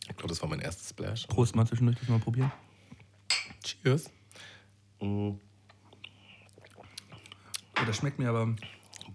Ich 0.03 0.15
glaube, 0.15 0.29
das 0.29 0.43
war 0.43 0.51
mein 0.51 0.61
erstes 0.61 0.91
Splash. 0.91 1.27
Prost, 1.29 1.57
mal 1.57 1.67
zwischendurch 1.67 1.99
das 1.99 2.11
mal 2.11 2.19
probieren. 2.19 2.53
Cheers. 3.63 4.11
Mm. 5.01 5.31
Oh, 5.31 5.39
das 7.87 7.97
schmeckt 7.97 8.19
mir 8.19 8.29
aber. 8.29 8.55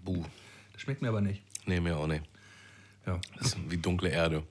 Buh. 0.04 0.24
Das 0.72 0.82
schmeckt 0.82 1.00
mir 1.00 1.10
aber 1.10 1.20
nicht. 1.20 1.44
Nee, 1.64 1.78
mir 1.78 1.96
auch 1.96 2.08
nicht. 2.08 2.24
Ja. 3.06 3.20
Das 3.38 3.46
ist 3.48 3.70
wie 3.70 3.76
dunkle 3.76 4.08
Erde. 4.08 4.42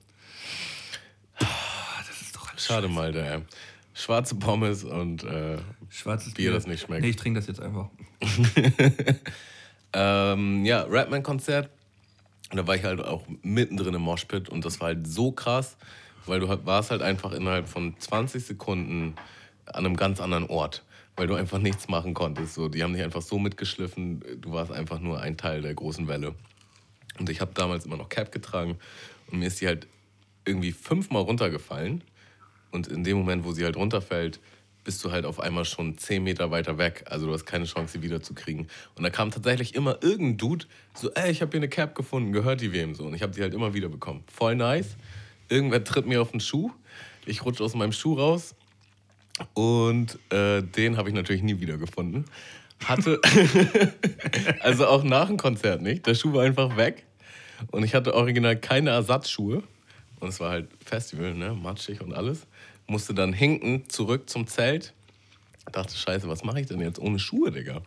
Oh, 1.42 1.46
das 2.06 2.22
ist 2.22 2.34
doch 2.34 2.50
alles 2.50 2.64
Schade 2.64 2.88
mal, 2.88 3.12
der 3.12 3.42
schwarze 3.92 4.34
Pommes 4.34 4.82
und 4.84 5.24
äh, 5.24 5.58
Schwarzes 5.90 6.32
Bier, 6.32 6.52
das 6.52 6.66
nicht 6.66 6.86
schmeckt. 6.86 7.02
Nee, 7.02 7.10
ich 7.10 7.16
trinke 7.16 7.38
das 7.38 7.48
jetzt 7.48 7.60
einfach. 7.60 7.90
ähm, 9.92 10.64
ja, 10.64 10.84
Rapman-Konzert. 12.50 12.58
Da 12.58 12.66
war 12.66 12.76
ich 12.76 12.84
halt 12.84 13.00
auch 13.00 13.26
mittendrin 13.42 13.94
im 13.94 14.02
Moshpit 14.02 14.48
und 14.48 14.64
das 14.64 14.80
war 14.80 14.88
halt 14.88 15.06
so 15.06 15.32
krass, 15.32 15.76
weil 16.26 16.40
du 16.40 16.48
warst 16.66 16.90
halt 16.90 17.02
einfach 17.02 17.32
innerhalb 17.32 17.68
von 17.68 17.94
20 17.98 18.44
Sekunden 18.44 19.14
an 19.66 19.86
einem 19.86 19.96
ganz 19.96 20.20
anderen 20.20 20.46
Ort, 20.46 20.84
weil 21.16 21.26
du 21.26 21.34
einfach 21.34 21.58
nichts 21.58 21.88
machen 21.88 22.14
konntest. 22.14 22.54
So, 22.54 22.68
die 22.68 22.82
haben 22.82 22.92
dich 22.92 23.02
einfach 23.02 23.22
so 23.22 23.38
mitgeschliffen, 23.38 24.22
du 24.40 24.52
warst 24.52 24.72
einfach 24.72 25.00
nur 25.00 25.20
ein 25.20 25.36
Teil 25.36 25.62
der 25.62 25.74
großen 25.74 26.08
Welle. 26.08 26.34
Und 27.18 27.28
ich 27.28 27.40
habe 27.40 27.52
damals 27.54 27.86
immer 27.86 27.96
noch 27.96 28.08
Cap 28.08 28.32
getragen 28.32 28.78
und 29.30 29.38
mir 29.38 29.46
ist 29.46 29.60
die 29.60 29.66
halt 29.66 29.86
irgendwie 30.44 30.72
fünfmal 30.72 31.22
runtergefallen. 31.22 32.02
Und 32.72 32.86
in 32.86 33.02
dem 33.02 33.18
Moment, 33.18 33.44
wo 33.44 33.52
sie 33.52 33.64
halt 33.64 33.76
runterfällt, 33.76 34.38
bist 34.84 35.04
du 35.04 35.10
halt 35.10 35.24
auf 35.24 35.40
einmal 35.40 35.64
schon 35.64 35.98
zehn 35.98 36.22
Meter 36.22 36.50
weiter 36.50 36.78
weg. 36.78 37.04
Also 37.06 37.26
du 37.26 37.32
hast 37.32 37.44
keine 37.44 37.66
Chance, 37.66 37.94
sie 37.94 38.02
wiederzukriegen. 38.02 38.68
Und 38.94 39.02
da 39.02 39.10
kam 39.10 39.30
tatsächlich 39.30 39.74
immer 39.74 39.98
irgendein 40.02 40.38
Dude, 40.38 40.66
so, 40.94 41.10
ey, 41.12 41.30
ich 41.30 41.42
habe 41.42 41.50
hier 41.52 41.60
eine 41.60 41.68
Cap 41.68 41.94
gefunden, 41.94 42.32
gehört 42.32 42.60
die 42.60 42.72
wem 42.72 42.94
so. 42.94 43.04
Und 43.04 43.14
ich 43.14 43.22
habe 43.22 43.34
sie 43.34 43.42
halt 43.42 43.54
immer 43.54 43.74
wieder 43.74 43.88
bekommen. 43.88 44.24
Voll 44.32 44.56
nice. 44.56 44.96
Irgendwer 45.48 45.84
tritt 45.84 46.06
mir 46.06 46.22
auf 46.22 46.30
den 46.30 46.40
Schuh. 46.40 46.70
Ich 47.26 47.44
rutsche 47.44 47.62
aus 47.62 47.74
meinem 47.74 47.92
Schuh 47.92 48.14
raus. 48.14 48.54
Und 49.54 50.18
äh, 50.32 50.62
den 50.62 50.96
habe 50.96 51.08
ich 51.08 51.14
natürlich 51.14 51.42
nie 51.42 51.60
wieder 51.60 51.76
gefunden. 51.76 52.24
Hatte, 52.84 53.20
also 54.60 54.86
auch 54.86 55.04
nach 55.04 55.26
dem 55.26 55.36
Konzert 55.36 55.82
nicht. 55.82 56.06
Der 56.06 56.14
Schuh 56.14 56.32
war 56.32 56.44
einfach 56.44 56.76
weg. 56.76 57.04
Und 57.70 57.84
ich 57.84 57.94
hatte 57.94 58.14
original 58.14 58.56
keine 58.56 58.90
Ersatzschuhe. 58.90 59.62
Und 60.20 60.28
es 60.28 60.40
war 60.40 60.50
halt 60.50 60.68
Festival, 60.84 61.34
ne? 61.34 61.54
matschig 61.54 62.00
und 62.00 62.14
alles 62.14 62.46
musste 62.90 63.14
dann 63.14 63.32
hinken 63.32 63.88
zurück 63.88 64.28
zum 64.28 64.46
Zelt. 64.46 64.92
Dachte, 65.72 65.96
scheiße, 65.96 66.28
was 66.28 66.42
mache 66.42 66.60
ich 66.60 66.66
denn 66.66 66.80
jetzt 66.80 66.98
ohne 66.98 67.18
Schuhe, 67.18 67.52
Digga? 67.52 67.82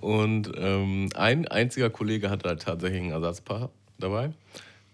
Und 0.00 0.52
ähm, 0.56 1.08
ein 1.16 1.48
einziger 1.48 1.90
Kollege 1.90 2.30
hatte 2.30 2.48
halt 2.48 2.62
tatsächlich 2.62 3.02
ein 3.02 3.10
Ersatzpaar 3.10 3.70
dabei. 3.98 4.30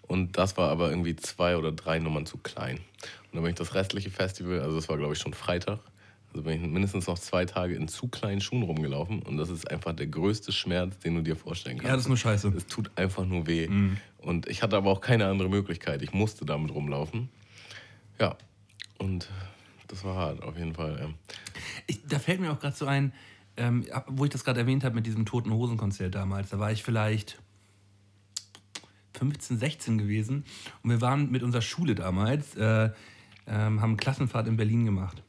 Und 0.06 0.38
das 0.38 0.56
war 0.56 0.70
aber 0.70 0.90
irgendwie 0.90 1.16
zwei 1.16 1.56
oder 1.56 1.72
drei 1.72 1.98
Nummern 1.98 2.24
zu 2.24 2.38
klein. 2.38 2.76
Und 2.76 3.34
dann 3.34 3.42
bin 3.42 3.50
ich 3.50 3.58
das 3.58 3.74
restliche 3.74 4.10
Festival, 4.10 4.60
also 4.60 4.76
das 4.76 4.88
war 4.88 4.96
glaube 4.96 5.12
ich 5.12 5.18
schon 5.18 5.34
Freitag, 5.34 5.80
also 6.32 6.42
bin 6.42 6.62
ich 6.62 6.68
mindestens 6.68 7.06
noch 7.06 7.18
zwei 7.18 7.44
Tage 7.44 7.74
in 7.74 7.88
zu 7.88 8.08
kleinen 8.08 8.40
Schuhen 8.40 8.62
rumgelaufen. 8.62 9.20
Und 9.22 9.36
das 9.36 9.50
ist 9.50 9.70
einfach 9.70 9.92
der 9.94 10.06
größte 10.06 10.52
Schmerz, 10.52 10.98
den 10.98 11.14
du 11.16 11.22
dir 11.22 11.36
vorstellen 11.36 11.76
kannst. 11.76 11.88
Ja, 11.88 11.94
das 11.94 12.02
ist 12.02 12.08
nur 12.08 12.16
scheiße. 12.16 12.52
Es 12.56 12.66
tut 12.66 12.90
einfach 12.96 13.24
nur 13.24 13.46
weh. 13.46 13.68
Mhm. 13.68 13.98
Und 14.18 14.48
ich 14.48 14.62
hatte 14.62 14.76
aber 14.76 14.90
auch 14.90 15.00
keine 15.00 15.26
andere 15.26 15.48
Möglichkeit. 15.48 16.02
Ich 16.02 16.12
musste 16.12 16.44
damit 16.44 16.74
rumlaufen. 16.74 17.28
Ja, 18.18 18.36
und 18.98 19.28
das 19.88 20.04
war 20.04 20.16
hart, 20.16 20.42
auf 20.42 20.56
jeden 20.56 20.74
Fall. 20.74 20.98
Ja. 20.98 21.08
Ich, 21.86 22.00
da 22.06 22.18
fällt 22.18 22.40
mir 22.40 22.52
auch 22.52 22.58
gerade 22.58 22.76
so 22.76 22.86
ein, 22.86 23.12
ähm, 23.56 23.86
wo 24.06 24.24
ich 24.24 24.30
das 24.30 24.44
gerade 24.44 24.60
erwähnt 24.60 24.84
habe 24.84 24.94
mit 24.94 25.06
diesem 25.06 25.26
Toten 25.26 25.52
Hosen-Konzert 25.52 26.14
damals. 26.14 26.50
Da 26.50 26.58
war 26.58 26.72
ich 26.72 26.82
vielleicht 26.82 27.38
15, 29.14 29.58
16 29.58 29.98
gewesen 29.98 30.44
und 30.82 30.90
wir 30.90 31.00
waren 31.00 31.30
mit 31.30 31.42
unserer 31.42 31.62
Schule 31.62 31.94
damals, 31.94 32.56
äh, 32.56 32.86
äh, 32.86 32.90
haben 33.46 33.96
Klassenfahrt 33.96 34.48
in 34.48 34.56
Berlin 34.56 34.84
gemacht. 34.84 35.22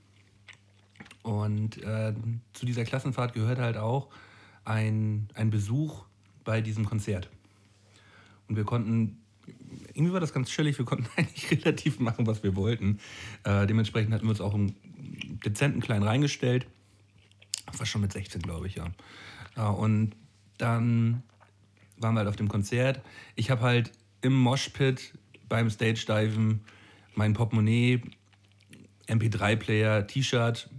Und 1.22 1.82
äh, 1.84 2.14
zu 2.54 2.66
dieser 2.66 2.84
Klassenfahrt 2.84 3.34
gehört 3.34 3.60
halt 3.60 3.78
auch 3.78 4.10
ein, 4.64 5.28
ein 5.34 5.50
Besuch 5.50 6.06
bei 6.44 6.62
diesem 6.62 6.86
Konzert. 6.86 7.30
Und 8.48 8.56
wir 8.56 8.64
konnten 8.64 9.25
irgendwie 9.96 10.14
war 10.14 10.20
das 10.20 10.34
ganz 10.34 10.50
chillig. 10.50 10.78
Wir 10.78 10.86
konnten 10.86 11.08
eigentlich 11.16 11.50
relativ 11.52 12.00
machen, 12.00 12.28
was 12.28 12.44
wir 12.44 12.56
wollten. 12.56 13.00
Äh, 13.44 13.66
dementsprechend 13.66 14.14
hatten 14.14 14.26
wir 14.26 14.32
uns 14.32 14.42
auch 14.42 14.54
einen 14.54 14.76
dezenten 15.44 15.82
kleinen 15.82 16.04
reingestellt. 16.04 16.68
Das 17.66 17.80
war 17.80 17.86
schon 17.86 18.02
mit 18.02 18.14
16, 18.14 18.42
glaube 18.42 18.68
ich, 18.68 18.76
ja. 18.76 18.92
Äh, 19.56 19.62
und 19.62 20.16
dann 20.58 21.24
waren 21.98 22.14
wir 22.14 22.20
halt 22.20 22.30
auf 22.30 22.36
dem 22.36 22.50
Konzert. 22.50 23.02
Ich 23.36 23.50
habe 23.50 23.62
halt 23.62 23.92
im 24.22 24.34
Moshpit 24.34 25.14
beim 25.48 25.70
Stage-Diven 25.70 26.62
mein 27.16 27.34
Portemonnaie, 27.34 28.02
MP3-Player, 29.08 30.08
T-Shirt 30.08 30.70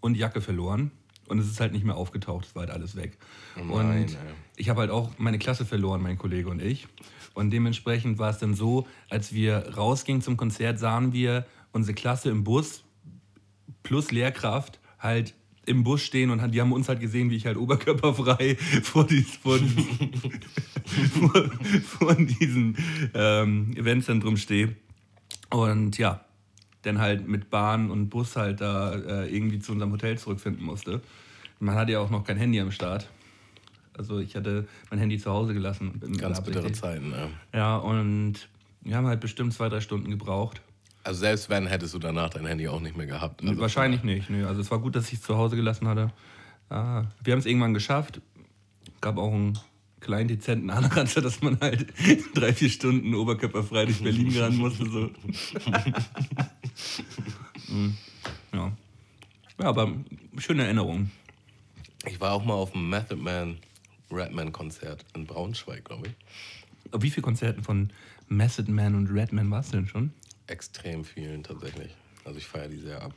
und 0.00 0.16
Jacke 0.16 0.40
verloren. 0.40 0.92
Und 1.28 1.38
es 1.38 1.46
ist 1.46 1.60
halt 1.60 1.72
nicht 1.72 1.84
mehr 1.84 1.96
aufgetaucht, 1.96 2.46
es 2.46 2.54
war 2.54 2.62
halt 2.62 2.70
alles 2.70 2.96
weg. 2.96 3.18
Oh 3.56 3.82
nein, 3.82 4.02
und 4.02 4.16
ich 4.56 4.68
habe 4.68 4.80
halt 4.80 4.90
auch 4.90 5.10
meine 5.18 5.38
Klasse 5.38 5.64
verloren, 5.64 6.02
mein 6.02 6.18
Kollege 6.18 6.48
und 6.48 6.62
ich. 6.62 6.86
Und 7.34 7.50
dementsprechend 7.50 8.18
war 8.18 8.30
es 8.30 8.38
dann 8.38 8.54
so, 8.54 8.86
als 9.10 9.32
wir 9.32 9.74
rausgingen 9.76 10.22
zum 10.22 10.36
Konzert, 10.36 10.78
sahen 10.78 11.12
wir 11.12 11.46
unsere 11.72 11.94
Klasse 11.94 12.30
im 12.30 12.44
Bus 12.44 12.84
plus 13.82 14.10
Lehrkraft 14.10 14.80
halt 14.98 15.34
im 15.66 15.82
Bus 15.82 16.02
stehen 16.02 16.30
und 16.30 16.54
die 16.54 16.60
haben 16.60 16.72
uns 16.72 16.88
halt 16.88 17.00
gesehen, 17.00 17.30
wie 17.30 17.36
ich 17.36 17.46
halt 17.46 17.56
oberkörperfrei 17.56 18.56
vor, 18.82 19.04
dies, 19.04 19.36
vor, 19.36 19.58
vor, 21.12 21.50
vor 21.82 22.14
diesem 22.14 22.76
ähm, 23.14 23.74
Eventzentrum 23.76 24.36
stehe. 24.36 24.76
Und 25.50 25.98
ja, 25.98 26.24
dann 26.86 26.98
halt 27.00 27.26
mit 27.26 27.50
Bahn 27.50 27.90
und 27.90 28.08
Bus 28.08 28.36
halt 28.36 28.60
da 28.60 28.94
äh, 28.94 29.34
irgendwie 29.34 29.58
zu 29.58 29.72
unserem 29.72 29.92
Hotel 29.92 30.18
zurückfinden 30.18 30.64
musste. 30.64 31.00
Man 31.58 31.74
hatte 31.74 31.92
ja 31.92 32.00
auch 32.00 32.10
noch 32.10 32.24
kein 32.24 32.36
Handy 32.36 32.60
am 32.60 32.70
Start. 32.70 33.08
Also 33.96 34.18
ich 34.18 34.36
hatte 34.36 34.68
mein 34.90 34.98
Handy 34.98 35.18
zu 35.18 35.30
Hause 35.30 35.54
gelassen. 35.54 36.00
Ganz 36.18 36.42
bittere 36.42 36.70
Zeiten, 36.72 37.12
ja. 37.12 37.28
Ja, 37.58 37.76
und 37.76 38.48
wir 38.82 38.96
haben 38.96 39.06
halt 39.06 39.20
bestimmt 39.20 39.54
zwei, 39.54 39.68
drei 39.68 39.80
Stunden 39.80 40.10
gebraucht. 40.10 40.60
Also 41.02 41.20
selbst 41.20 41.48
wenn, 41.48 41.66
hättest 41.66 41.94
du 41.94 41.98
danach 41.98 42.30
dein 42.30 42.46
Handy 42.46 42.68
auch 42.68 42.80
nicht 42.80 42.96
mehr 42.96 43.06
gehabt. 43.06 43.42
Also 43.42 43.58
Wahrscheinlich 43.58 44.02
nicht. 44.02 44.28
Nö. 44.28 44.46
Also 44.46 44.60
es 44.60 44.70
war 44.70 44.80
gut, 44.80 44.96
dass 44.96 45.08
ich 45.08 45.14
es 45.14 45.22
zu 45.22 45.36
Hause 45.36 45.56
gelassen 45.56 45.88
hatte. 45.88 46.12
Ah, 46.68 47.04
wir 47.22 47.32
haben 47.32 47.38
es 47.38 47.46
irgendwann 47.46 47.74
geschafft. 47.74 48.20
Gab 49.00 49.16
auch 49.16 49.32
einen 49.32 49.58
kleinen 50.00 50.28
dezenten 50.28 50.70
Anratzer, 50.70 51.20
dass 51.20 51.42
man 51.42 51.58
halt 51.60 51.86
drei, 52.34 52.52
vier 52.52 52.70
Stunden 52.70 53.14
oberkörperfrei 53.14 53.86
durch 53.86 54.02
Berlin 54.02 54.36
ran 54.38 54.56
musste. 54.56 54.84
So. 54.90 55.10
Hm, 57.68 57.96
ja. 58.52 58.72
ja, 59.60 59.66
aber 59.66 59.92
schöne 60.38 60.64
Erinnerung. 60.64 61.10
Ich 62.06 62.20
war 62.20 62.32
auch 62.32 62.44
mal 62.44 62.54
auf 62.54 62.72
dem 62.72 62.88
Method 62.88 63.16
Man 63.16 63.58
Redman 64.10 64.52
Konzert 64.52 65.04
in 65.14 65.26
Braunschweig, 65.26 65.84
glaube 65.84 66.08
ich. 66.08 66.14
Wie 67.02 67.10
viele 67.10 67.22
Konzerten 67.22 67.62
von 67.64 67.90
Method 68.28 68.70
Man 68.70 68.94
und 68.94 69.08
Redman 69.10 69.50
warst 69.50 69.72
du 69.72 69.78
denn 69.78 69.88
schon? 69.88 70.12
Extrem 70.46 71.04
vielen 71.04 71.42
tatsächlich. 71.42 71.90
Also 72.24 72.38
ich 72.38 72.46
feiere 72.46 72.68
die 72.68 72.78
sehr 72.78 73.02
ab. 73.02 73.12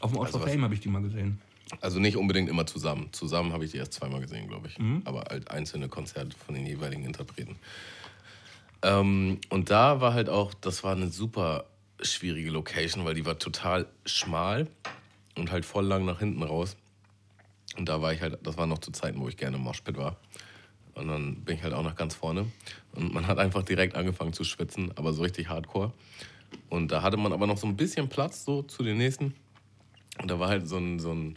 Auf 0.00 0.10
dem 0.12 0.18
Ort 0.18 0.26
Also 0.28 0.38
of 0.38 0.44
was- 0.44 0.52
Fame 0.52 0.64
habe 0.64 0.74
ich 0.74 0.80
die 0.80 0.88
mal 0.88 1.02
gesehen. 1.02 1.40
Also 1.80 2.00
nicht 2.00 2.16
unbedingt 2.16 2.48
immer 2.50 2.66
zusammen. 2.66 3.08
Zusammen 3.12 3.52
habe 3.52 3.64
ich 3.64 3.70
die 3.70 3.76
erst 3.78 3.92
zweimal 3.94 4.20
gesehen, 4.20 4.48
glaube 4.48 4.66
ich. 4.68 4.78
Mhm. 4.78 5.02
Aber 5.04 5.20
halt 5.30 5.50
einzelne 5.50 5.88
Konzerte 5.88 6.36
von 6.36 6.54
den 6.56 6.66
jeweiligen 6.66 7.04
Interpreten. 7.04 7.56
Ähm, 8.82 9.38
und 9.50 9.70
da 9.70 10.00
war 10.00 10.12
halt 10.12 10.28
auch, 10.28 10.52
das 10.54 10.82
war 10.84 10.96
eine 10.96 11.08
super 11.08 11.64
schwierige 12.02 12.50
Location, 12.50 13.04
weil 13.04 13.14
die 13.14 13.26
war 13.26 13.38
total 13.38 13.86
schmal 14.04 14.68
und 15.36 15.50
halt 15.50 15.64
voll 15.64 15.86
lang 15.86 16.04
nach 16.04 16.18
hinten 16.18 16.42
raus. 16.42 16.76
Und 17.76 17.88
da 17.88 18.02
war 18.02 18.12
ich 18.12 18.20
halt, 18.20 18.38
das 18.42 18.56
war 18.56 18.66
noch 18.66 18.78
zu 18.78 18.90
Zeiten, 18.90 19.20
wo 19.20 19.28
ich 19.28 19.36
gerne 19.36 19.56
im 19.56 19.62
Moshpit 19.62 19.96
war. 19.96 20.16
Und 20.94 21.08
dann 21.08 21.36
bin 21.44 21.56
ich 21.56 21.62
halt 21.62 21.72
auch 21.72 21.82
nach 21.82 21.94
ganz 21.94 22.14
vorne. 22.14 22.46
Und 22.92 23.14
man 23.14 23.26
hat 23.26 23.38
einfach 23.38 23.62
direkt 23.62 23.94
angefangen 23.94 24.32
zu 24.32 24.44
schwitzen, 24.44 24.92
aber 24.96 25.12
so 25.12 25.22
richtig 25.22 25.48
hardcore. 25.48 25.92
Und 26.68 26.90
da 26.90 27.02
hatte 27.02 27.16
man 27.16 27.32
aber 27.32 27.46
noch 27.46 27.58
so 27.58 27.66
ein 27.66 27.76
bisschen 27.76 28.08
Platz 28.08 28.44
so 28.44 28.62
zu 28.62 28.82
den 28.82 28.98
nächsten. 28.98 29.34
Und 30.20 30.30
da 30.30 30.38
war 30.38 30.48
halt 30.48 30.68
so 30.68 30.78
ein, 30.78 30.98
so 30.98 31.12
ein 31.12 31.36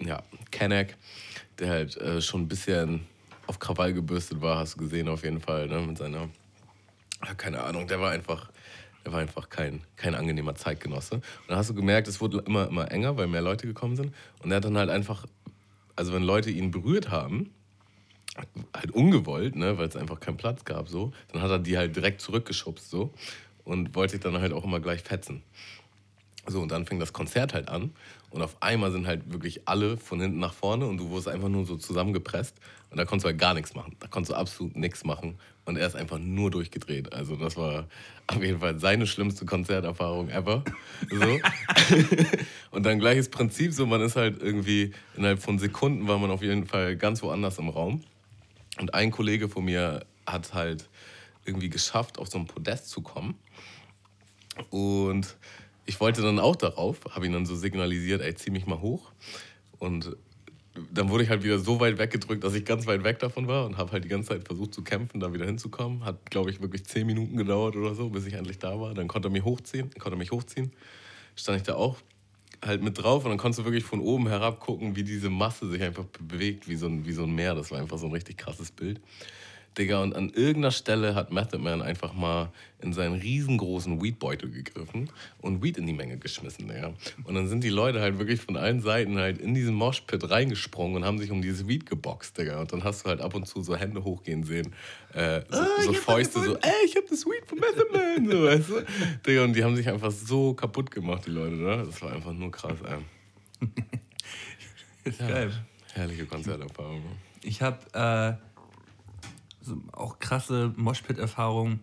ja, 0.00 0.22
Kenneck, 0.50 0.96
der 1.58 1.70
halt 1.70 1.96
äh, 1.96 2.20
schon 2.20 2.42
ein 2.42 2.48
bisschen 2.48 3.06
auf 3.46 3.58
Krawall 3.58 3.94
gebürstet 3.94 4.40
war, 4.40 4.58
hast 4.58 4.74
du 4.74 4.78
gesehen 4.78 5.08
auf 5.08 5.24
jeden 5.24 5.40
Fall, 5.40 5.68
ne, 5.68 5.80
mit 5.80 5.96
seiner, 5.96 6.28
keine 7.36 7.62
Ahnung, 7.62 7.86
der 7.86 8.00
war 8.00 8.10
einfach, 8.10 8.50
der 9.08 9.12
war 9.14 9.20
einfach 9.20 9.48
kein, 9.48 9.80
kein 9.96 10.14
angenehmer 10.14 10.54
Zeitgenosse. 10.54 11.16
Und 11.16 11.22
dann 11.48 11.56
hast 11.56 11.70
du 11.70 11.74
gemerkt, 11.74 12.08
es 12.08 12.20
wurde 12.20 12.42
immer, 12.46 12.68
immer 12.68 12.90
enger, 12.90 13.16
weil 13.16 13.26
mehr 13.26 13.40
Leute 13.40 13.66
gekommen 13.66 13.96
sind. 13.96 14.14
Und 14.42 14.50
er 14.50 14.58
hat 14.58 14.64
dann 14.64 14.76
halt 14.76 14.90
einfach, 14.90 15.24
also 15.96 16.12
wenn 16.12 16.22
Leute 16.22 16.50
ihn 16.50 16.70
berührt 16.70 17.10
haben, 17.10 17.50
halt 18.76 18.90
ungewollt, 18.90 19.56
ne, 19.56 19.78
weil 19.78 19.88
es 19.88 19.96
einfach 19.96 20.20
keinen 20.20 20.36
Platz 20.36 20.64
gab, 20.64 20.88
so, 20.88 21.12
dann 21.32 21.42
hat 21.42 21.50
er 21.50 21.58
die 21.58 21.76
halt 21.76 21.96
direkt 21.96 22.20
zurückgeschubst, 22.20 22.88
so, 22.88 23.12
und 23.64 23.94
wollte 23.96 24.12
sich 24.12 24.20
dann 24.20 24.38
halt 24.38 24.52
auch 24.52 24.64
immer 24.64 24.78
gleich 24.78 25.02
fetzen. 25.02 25.42
So, 26.46 26.60
und 26.60 26.70
dann 26.70 26.86
fing 26.86 27.00
das 27.00 27.12
Konzert 27.12 27.52
halt 27.52 27.68
an. 27.68 27.92
Und 28.30 28.42
auf 28.42 28.56
einmal 28.62 28.90
sind 28.92 29.06
halt 29.06 29.32
wirklich 29.32 29.66
alle 29.66 29.96
von 29.96 30.20
hinten 30.20 30.38
nach 30.38 30.54
vorne 30.54 30.86
und 30.86 30.98
du 30.98 31.08
wurdest 31.10 31.28
einfach 31.28 31.48
nur 31.48 31.66
so 31.66 31.76
zusammengepresst. 31.76 32.56
Und 32.90 32.96
da 32.98 33.04
konntest 33.04 33.24
du 33.24 33.28
halt 33.28 33.38
gar 33.38 33.54
nichts 33.54 33.74
machen. 33.74 33.96
Da 34.00 34.06
konntest 34.06 34.32
du 34.32 34.36
absolut 34.36 34.76
nichts 34.76 35.04
machen. 35.04 35.38
Und 35.68 35.76
er 35.76 35.86
ist 35.86 35.96
einfach 35.96 36.18
nur 36.18 36.50
durchgedreht. 36.50 37.12
Also, 37.12 37.36
das 37.36 37.58
war 37.58 37.88
auf 38.26 38.42
jeden 38.42 38.58
Fall 38.58 38.80
seine 38.80 39.06
schlimmste 39.06 39.44
Konzerterfahrung 39.44 40.30
ever. 40.30 40.64
So. 41.10 41.38
und 42.70 42.86
dann 42.86 42.98
gleiches 42.98 43.28
Prinzip, 43.28 43.74
so 43.74 43.84
man 43.84 44.00
ist 44.00 44.16
halt 44.16 44.40
irgendwie 44.42 44.94
innerhalb 45.14 45.42
von 45.42 45.58
Sekunden 45.58 46.08
war 46.08 46.18
man 46.18 46.30
auf 46.30 46.40
jeden 46.40 46.66
Fall 46.66 46.96
ganz 46.96 47.22
woanders 47.22 47.58
im 47.58 47.68
Raum. 47.68 48.02
Und 48.80 48.94
ein 48.94 49.10
Kollege 49.10 49.50
von 49.50 49.66
mir 49.66 50.06
hat 50.26 50.54
halt 50.54 50.88
irgendwie 51.44 51.68
geschafft, 51.68 52.18
auf 52.18 52.28
so 52.28 52.38
ein 52.38 52.46
Podest 52.46 52.88
zu 52.88 53.02
kommen. 53.02 53.34
Und 54.70 55.36
ich 55.84 56.00
wollte 56.00 56.22
dann 56.22 56.38
auch 56.38 56.56
darauf, 56.56 57.00
habe 57.10 57.26
ihn 57.26 57.34
dann 57.34 57.44
so 57.44 57.54
signalisiert, 57.54 58.22
ey, 58.22 58.34
zieh 58.34 58.50
mich 58.50 58.64
mal 58.64 58.80
hoch. 58.80 59.12
Und 59.78 60.16
dann 60.92 61.08
wurde 61.08 61.24
ich 61.24 61.30
halt 61.30 61.42
wieder 61.42 61.58
so 61.58 61.80
weit 61.80 61.98
weggedrückt, 61.98 62.44
dass 62.44 62.54
ich 62.54 62.64
ganz 62.64 62.86
weit 62.86 63.04
weg 63.04 63.18
davon 63.18 63.46
war 63.46 63.66
und 63.66 63.76
habe 63.76 63.92
halt 63.92 64.04
die 64.04 64.08
ganze 64.08 64.30
Zeit 64.30 64.46
versucht 64.46 64.74
zu 64.74 64.82
kämpfen, 64.82 65.20
da 65.20 65.32
wieder 65.32 65.46
hinzukommen. 65.46 66.04
Hat, 66.04 66.30
glaube 66.30 66.50
ich, 66.50 66.60
wirklich 66.60 66.84
zehn 66.84 67.06
Minuten 67.06 67.36
gedauert 67.36 67.76
oder 67.76 67.94
so, 67.94 68.08
bis 68.08 68.26
ich 68.26 68.34
endlich 68.34 68.58
da 68.58 68.80
war. 68.80 68.94
Dann 68.94 69.08
konnte 69.08 69.28
er 69.28 69.30
mich 69.32 69.44
hochziehen, 69.44 69.90
konnte 69.98 70.18
mich 70.18 70.30
hochziehen. 70.30 70.72
Stand 71.36 71.58
ich 71.58 71.62
da 71.64 71.74
auch 71.74 71.96
halt 72.64 72.82
mit 72.82 73.02
drauf 73.02 73.24
und 73.24 73.30
dann 73.30 73.38
konntest 73.38 73.60
du 73.60 73.64
wirklich 73.64 73.84
von 73.84 74.00
oben 74.00 74.28
herab 74.28 74.60
gucken, 74.60 74.96
wie 74.96 75.04
diese 75.04 75.30
Masse 75.30 75.68
sich 75.68 75.82
einfach 75.82 76.04
bewegt, 76.20 76.68
wie 76.68 76.76
so 76.76 76.86
ein, 76.86 77.06
wie 77.06 77.12
so 77.12 77.22
ein 77.22 77.34
Meer. 77.34 77.54
Das 77.54 77.70
war 77.70 77.78
einfach 77.78 77.98
so 77.98 78.06
ein 78.06 78.12
richtig 78.12 78.38
krasses 78.38 78.70
Bild. 78.70 79.00
Digga, 79.76 80.02
und 80.02 80.14
an 80.16 80.30
irgendeiner 80.30 80.70
Stelle 80.70 81.14
hat 81.14 81.32
Method 81.32 81.58
Man 81.58 81.82
einfach 81.82 82.12
mal 82.12 82.50
in 82.80 82.92
seinen 82.92 83.20
riesengroßen 83.20 84.02
Weedbeutel 84.02 84.50
gegriffen 84.50 85.10
und 85.40 85.62
Weed 85.62 85.78
in 85.78 85.86
die 85.86 85.92
Menge 85.92 86.16
geschmissen, 86.18 86.68
Digga. 86.68 86.94
Und 87.24 87.34
dann 87.34 87.48
sind 87.48 87.62
die 87.62 87.68
Leute 87.68 88.00
halt 88.00 88.18
wirklich 88.18 88.40
von 88.40 88.56
allen 88.56 88.80
Seiten 88.80 89.18
halt 89.18 89.38
in 89.38 89.54
diesen 89.54 89.74
Moshpit 89.74 90.28
reingesprungen 90.30 90.96
und 90.96 91.04
haben 91.04 91.18
sich 91.18 91.30
um 91.30 91.42
dieses 91.42 91.66
Weed 91.68 91.86
geboxt, 91.86 92.38
Digga. 92.38 92.60
Und 92.60 92.72
dann 92.72 92.84
hast 92.84 93.04
du 93.04 93.08
halt 93.08 93.20
ab 93.20 93.34
und 93.34 93.46
zu 93.46 93.62
so 93.62 93.76
Hände 93.76 94.02
hochgehen 94.04 94.44
sehen, 94.44 94.72
äh, 95.14 95.42
so, 95.48 95.64
so 95.84 95.92
Fäuste, 95.92 96.42
so, 96.42 96.56
ey, 96.56 96.72
ich 96.84 96.96
hab 96.96 97.06
das 97.08 97.24
Weed 97.26 97.46
von 97.46 97.58
Method 97.58 97.86
Man, 97.92 98.30
so, 98.30 98.44
weißt 98.44 98.68
du? 98.70 98.84
Digga, 99.26 99.44
und 99.44 99.54
die 99.54 99.64
haben 99.64 99.76
sich 99.76 99.88
einfach 99.88 100.10
so 100.10 100.54
kaputt 100.54 100.90
gemacht, 100.90 101.26
die 101.26 101.30
Leute, 101.30 101.56
ne? 101.56 101.84
Das 101.86 102.00
war 102.02 102.12
einfach 102.12 102.32
nur 102.32 102.50
krass, 102.50 102.78
ey. 102.84 103.68
Ist 105.04 105.18
geil. 105.20 105.50
Herrliche 105.94 106.26
Konzerterfahrung. 106.26 107.00
ne? 107.00 107.10
Ich 107.42 107.62
habe 107.62 107.78
äh, 107.92 108.47
auch 109.92 110.18
krasse 110.18 110.72
Moshpit-Erfahrungen 110.76 111.80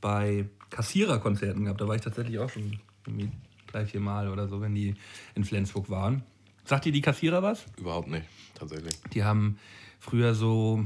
bei 0.00 0.48
Kassiererkonzerten 0.70 1.64
gehabt. 1.64 1.80
Da 1.80 1.88
war 1.88 1.94
ich 1.94 2.02
tatsächlich 2.02 2.38
auch 2.38 2.50
schon 2.50 2.78
irgendwie 3.06 3.30
drei, 3.66 3.86
vier 3.86 4.00
Mal 4.00 4.28
oder 4.28 4.48
so, 4.48 4.60
wenn 4.60 4.74
die 4.74 4.94
in 5.34 5.44
Flensburg 5.44 5.90
waren. 5.90 6.22
Sagt 6.64 6.84
dir 6.84 6.92
die 6.92 7.00
Kassierer 7.00 7.42
was? 7.42 7.66
Überhaupt 7.76 8.08
nicht, 8.08 8.26
tatsächlich. 8.54 8.94
Die 9.12 9.22
haben 9.22 9.58
früher 10.00 10.34
so, 10.34 10.84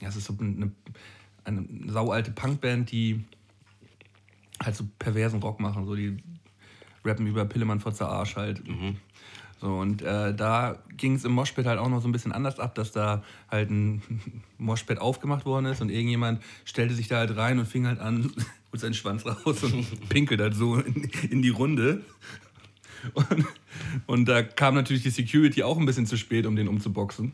ja, 0.00 0.08
es 0.08 0.16
ist 0.16 0.26
so 0.26 0.36
eine, 0.38 0.72
eine 1.44 1.66
saualte 1.90 2.30
Punkband, 2.32 2.90
die 2.90 3.24
halt 4.62 4.76
so 4.76 4.84
perversen 4.98 5.40
Rock 5.40 5.60
machen. 5.60 5.86
So, 5.86 5.94
die 5.96 6.18
rappen 7.04 7.26
über 7.26 7.44
Pillemann 7.44 7.80
Fotzer 7.80 8.08
Arsch 8.08 8.36
halt. 8.36 8.62
So, 9.62 9.78
und 9.78 10.02
äh, 10.02 10.34
da 10.34 10.82
ging 10.96 11.14
es 11.14 11.24
im 11.24 11.30
Moshpit 11.30 11.66
halt 11.66 11.78
auch 11.78 11.88
noch 11.88 12.02
so 12.02 12.08
ein 12.08 12.12
bisschen 12.12 12.32
anders 12.32 12.58
ab, 12.58 12.74
dass 12.74 12.90
da 12.90 13.22
halt 13.48 13.70
ein 13.70 14.02
Moshpit 14.58 15.00
aufgemacht 15.00 15.46
worden 15.46 15.66
ist 15.66 15.80
und 15.80 15.88
irgendjemand 15.88 16.42
stellte 16.64 16.94
sich 16.94 17.06
da 17.06 17.18
halt 17.18 17.36
rein 17.36 17.60
und 17.60 17.66
fing 17.66 17.86
halt 17.86 18.00
an, 18.00 18.32
holt 18.72 18.80
seinen 18.80 18.94
Schwanz 18.94 19.24
raus 19.24 19.62
und 19.62 20.08
pinkelt 20.08 20.40
halt 20.40 20.56
so 20.56 20.74
in, 20.78 21.08
in 21.30 21.42
die 21.42 21.50
Runde. 21.50 22.04
Und, 23.14 23.46
und 24.06 24.28
da 24.28 24.42
kam 24.42 24.74
natürlich 24.74 25.04
die 25.04 25.10
Security 25.10 25.62
auch 25.62 25.78
ein 25.78 25.86
bisschen 25.86 26.06
zu 26.06 26.16
spät, 26.16 26.44
um 26.46 26.56
den 26.56 26.66
umzuboxen. 26.66 27.32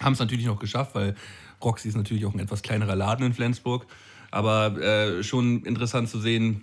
Haben 0.00 0.12
es 0.14 0.18
natürlich 0.18 0.46
noch 0.46 0.58
geschafft, 0.58 0.96
weil 0.96 1.14
Roxy 1.62 1.86
ist 1.86 1.96
natürlich 1.96 2.26
auch 2.26 2.34
ein 2.34 2.40
etwas 2.40 2.62
kleinerer 2.62 2.96
Laden 2.96 3.26
in 3.26 3.32
Flensburg. 3.32 3.86
Aber 4.32 4.76
äh, 4.80 5.22
schon 5.22 5.62
interessant 5.62 6.08
zu 6.08 6.18
sehen, 6.18 6.62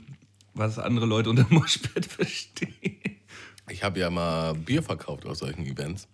was 0.54 0.80
andere 0.80 1.06
Leute 1.06 1.30
unter 1.30 1.46
Moshpit 1.50 2.06
verstehen. 2.06 3.21
Ich 3.72 3.84
habe 3.84 4.00
ja 4.00 4.10
mal 4.10 4.54
Bier 4.54 4.84
verkauft 4.84 5.26
aus 5.26 5.40
solchen 5.40 5.66
Events. 5.66 6.08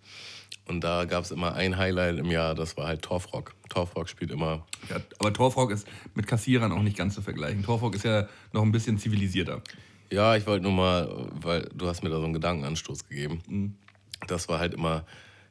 Und 0.66 0.84
da 0.84 1.06
gab 1.06 1.24
es 1.24 1.30
immer 1.30 1.54
ein 1.54 1.78
Highlight 1.78 2.18
im 2.18 2.30
Jahr, 2.30 2.54
das 2.54 2.76
war 2.76 2.86
halt 2.86 3.02
Torfrock. 3.02 3.54
Torfrock 3.70 4.08
spielt 4.08 4.30
immer. 4.30 4.66
Ja, 4.90 4.96
aber 5.18 5.32
Torfrock 5.32 5.70
ist 5.70 5.86
mit 6.14 6.26
Kassierern 6.26 6.72
auch 6.72 6.82
nicht 6.82 6.96
ganz 6.96 7.14
zu 7.14 7.22
vergleichen. 7.22 7.62
Torfrock 7.62 7.94
ist 7.94 8.04
ja 8.04 8.28
noch 8.52 8.62
ein 8.62 8.70
bisschen 8.70 8.98
zivilisierter. 8.98 9.62
Ja, 10.10 10.36
ich 10.36 10.46
wollte 10.46 10.62
nur 10.64 10.72
mal, 10.72 11.28
weil 11.40 11.68
du 11.74 11.86
hast 11.86 12.02
mir 12.02 12.10
da 12.10 12.16
so 12.16 12.24
einen 12.24 12.34
Gedankenanstoß 12.34 13.08
gegeben. 13.08 13.78
Das 14.26 14.48
war 14.48 14.58
halt 14.58 14.74
immer 14.74 15.04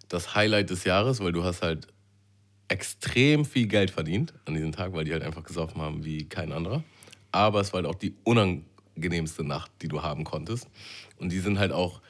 das 0.07 0.35
Highlight 0.35 0.69
des 0.69 0.83
Jahres, 0.83 1.19
weil 1.19 1.31
du 1.31 1.43
hast 1.43 1.61
halt 1.63 1.87
extrem 2.67 3.45
viel 3.45 3.67
Geld 3.67 3.91
verdient 3.91 4.33
an 4.45 4.53
diesem 4.53 4.71
Tag, 4.71 4.93
weil 4.93 5.05
die 5.05 5.13
halt 5.13 5.23
einfach 5.23 5.43
gesoffen 5.43 5.81
haben 5.81 6.05
wie 6.05 6.25
kein 6.29 6.51
anderer. 6.51 6.83
Aber 7.31 7.61
es 7.61 7.73
war 7.73 7.81
halt 7.81 7.87
auch 7.87 7.99
die 7.99 8.15
unangenehmste 8.23 9.43
Nacht, 9.43 9.71
die 9.81 9.87
du 9.87 10.03
haben 10.03 10.23
konntest. 10.23 10.67
Und 11.19 11.31
die 11.31 11.39
sind 11.39 11.59
halt 11.59 11.71
auch, 11.71 12.01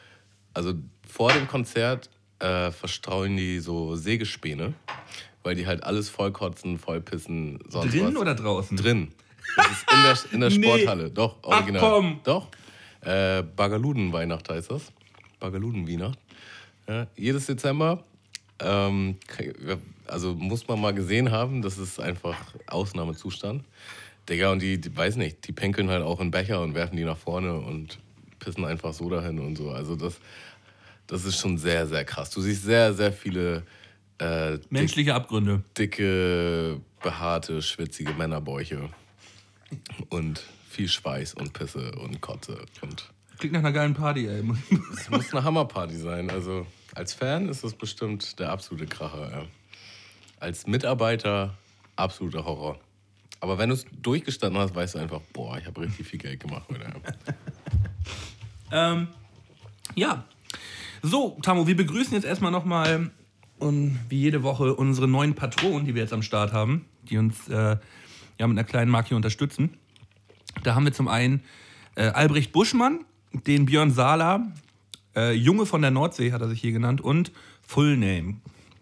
also 0.54 0.74
vor 1.08 1.32
dem 1.32 1.48
Konzert 1.48 2.10
äh, 2.40 2.72
verstreuen 2.72 3.38
die 3.38 3.60
so 3.60 3.96
Sägespäne, 3.96 4.74
weil 5.44 5.56
die 5.56 5.66
halt 5.66 5.84
alles 5.84 6.10
vollkotzen, 6.10 6.78
vollpissen, 6.78 7.60
sonst 7.70 7.94
Drin 7.94 8.08
was. 8.08 8.16
oder 8.22 8.36
draußen? 8.36 8.78
Drin. 8.78 9.12
Das 9.56 9.72
ist 9.72 9.86
in 9.92 10.04
der, 10.04 10.34
in 10.34 10.40
der 10.42 10.50
Nee. 10.60 10.66
Sporthalle. 10.68 11.10
Doch, 11.10 11.38
Ach, 11.44 11.60
original. 11.60 11.82
komm. 11.82 12.20
Doch. 12.24 12.48
Äh, 13.02 13.44
Bagaluden-Weihnacht 13.56 14.50
heißt 14.50 14.72
das. 14.72 14.92
Bagaluden-Wiener. 15.40 16.12
Ja, 16.88 17.08
jedes 17.16 17.46
Dezember. 17.46 18.04
Ähm, 18.60 19.18
also 20.08 20.34
muss 20.34 20.68
man 20.68 20.82
mal 20.82 20.94
gesehen 20.94 21.32
haben, 21.32 21.62
das 21.62 21.78
ist 21.78 22.00
einfach 22.00 22.36
Ausnahmezustand. 22.68 23.64
Digga, 24.30 24.52
und 24.52 24.62
die, 24.62 24.80
die, 24.82 24.96
weiß 24.96 25.16
nicht, 25.16 25.48
die 25.48 25.52
pinkeln 25.54 25.90
halt 25.90 26.04
auch 26.04 26.20
in 26.20 26.32
Becher 26.32 26.62
und 26.62 26.74
werfen 26.74 26.98
die 26.98 27.04
nach 27.06 27.18
vorne 27.18 27.54
und 27.54 28.00
pissen 28.48 28.64
einfach 28.64 28.94
so 28.94 29.10
dahin 29.10 29.40
und 29.40 29.58
so. 29.58 29.72
Also 29.72 29.98
das, 29.98 30.20
das 31.06 31.26
ist 31.26 31.38
schon 31.38 31.58
sehr, 31.58 31.86
sehr 31.86 32.06
krass. 32.06 32.30
Du 32.30 32.40
siehst 32.40 32.64
sehr, 32.64 32.94
sehr 32.94 33.12
viele 33.12 33.64
äh, 34.20 34.58
menschliche 34.70 35.14
Abgründe. 35.14 35.64
Dicke, 35.78 36.80
behaarte, 37.04 37.62
schwitzige 37.62 38.14
Männerbäuche. 38.14 38.90
Und 40.08 40.42
viel 40.70 40.88
Schweiß 40.88 41.34
und 41.34 41.52
Pisse 41.52 41.92
und 41.96 42.22
Kotze. 42.22 42.58
Und 42.82 43.12
Klingt 43.38 43.54
nach 43.54 43.60
einer 43.60 43.74
geilen 43.74 43.94
Party, 43.94 44.28
ey. 44.28 44.42
Es 44.94 45.10
muss 45.10 45.34
eine 45.34 45.44
Hammerparty 45.44 45.98
sein. 45.98 46.30
Also 46.30 46.66
als 46.96 47.14
Fan 47.14 47.50
ist 47.50 47.66
das 47.66 47.74
bestimmt 47.74 48.40
der 48.40 48.52
absolute 48.52 48.88
Kracher. 48.88 49.30
Ja. 49.30 49.46
Als 50.40 50.68
Mitarbeiter 50.68 51.58
absoluter 51.98 52.46
Horror. 52.46 52.80
Aber 53.42 53.58
wenn 53.58 53.70
du 53.70 53.76
es 53.76 53.86
durchgestanden 54.02 54.62
hast, 54.62 54.74
weißt 54.74 54.96
du 54.96 55.00
einfach, 55.00 55.20
boah, 55.34 55.58
ich 55.58 55.66
habe 55.66 55.82
richtig 55.82 56.08
viel 56.08 56.20
Geld 56.20 56.40
gemacht 56.40 56.68
heute. 56.70 56.86
Ähm, 58.72 59.08
ja. 59.96 60.26
So, 61.02 61.38
Tamu, 61.42 61.68
wir 61.68 61.78
begrüßen 61.78 62.14
jetzt 62.14 62.26
erstmal 62.26 62.52
nochmal 62.52 63.12
und 63.60 64.00
wie 64.10 64.20
jede 64.20 64.44
Woche 64.44 64.76
unsere 64.76 65.08
neuen 65.08 65.36
Patronen, 65.36 65.86
die 65.86 65.96
wir 65.96 66.02
jetzt 66.02 66.14
am 66.14 66.22
Start 66.22 66.54
haben, 66.54 66.86
die 67.10 67.18
uns 67.18 67.48
äh, 67.48 67.78
ja, 68.40 68.48
mit 68.48 68.58
einer 68.58 68.64
kleinen 68.64 68.92
Marke 68.92 69.16
unterstützen. 69.16 69.78
Da 70.64 70.76
haben 70.76 70.86
wir 70.86 70.94
zum 70.94 71.08
einen 71.08 71.44
äh, 71.96 72.08
Albrecht 72.08 72.52
Buschmann, 72.52 73.06
den 73.32 73.66
Björn 73.66 73.92
Sala, 73.92 74.52
äh, 75.16 75.34
Junge 75.34 75.66
von 75.66 75.82
der 75.82 75.92
Nordsee 75.92 76.32
hat 76.32 76.42
er 76.42 76.50
sich 76.50 76.62
hier 76.62 76.72
genannt 76.72 77.02
und 77.02 77.32
Full 77.66 77.98
Name. 77.98 78.38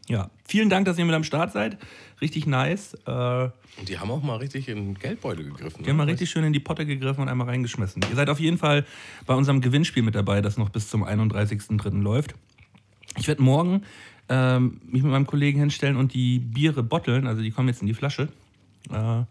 Ja, 0.07 0.29
vielen 0.45 0.69
Dank, 0.69 0.85
dass 0.85 0.97
ihr 0.97 1.05
mit 1.05 1.15
am 1.15 1.23
Start 1.23 1.51
seid. 1.51 1.77
Richtig 2.25 2.47
nice. 2.47 2.95
Äh, 3.05 3.43
und 3.77 3.87
die 3.87 3.99
haben 3.99 4.09
auch 4.09 4.23
mal 4.23 4.37
richtig 4.37 4.67
in 4.67 4.95
Geldbeutel 4.95 5.45
gegriffen. 5.45 5.83
Die 5.83 5.89
haben 5.91 5.97
mal 5.97 6.05
ne? 6.05 6.13
richtig 6.13 6.31
schön 6.31 6.43
in 6.43 6.53
die 6.53 6.59
Potte 6.59 6.87
gegriffen 6.87 7.21
und 7.21 7.29
einmal 7.29 7.45
reingeschmissen. 7.45 8.01
Ihr 8.09 8.15
seid 8.15 8.31
auf 8.31 8.39
jeden 8.39 8.57
Fall 8.57 8.83
bei 9.27 9.35
unserem 9.35 9.61
Gewinnspiel 9.61 10.01
mit 10.01 10.15
dabei, 10.15 10.41
das 10.41 10.57
noch 10.57 10.69
bis 10.69 10.89
zum 10.89 11.03
31.03. 11.05 12.01
läuft. 12.01 12.33
Ich 13.15 13.27
werde 13.27 13.43
morgen 13.43 13.83
ähm, 14.27 14.81
mich 14.87 15.03
mit 15.03 15.11
meinem 15.11 15.27
Kollegen 15.27 15.59
hinstellen 15.59 15.97
und 15.97 16.15
die 16.15 16.39
Biere 16.39 16.81
botteln. 16.81 17.27
Also 17.27 17.43
die 17.43 17.51
kommen 17.51 17.67
jetzt 17.67 17.81
in 17.81 17.87
die 17.87 17.93
Flasche. 17.93 18.29
Äh, 18.89 19.25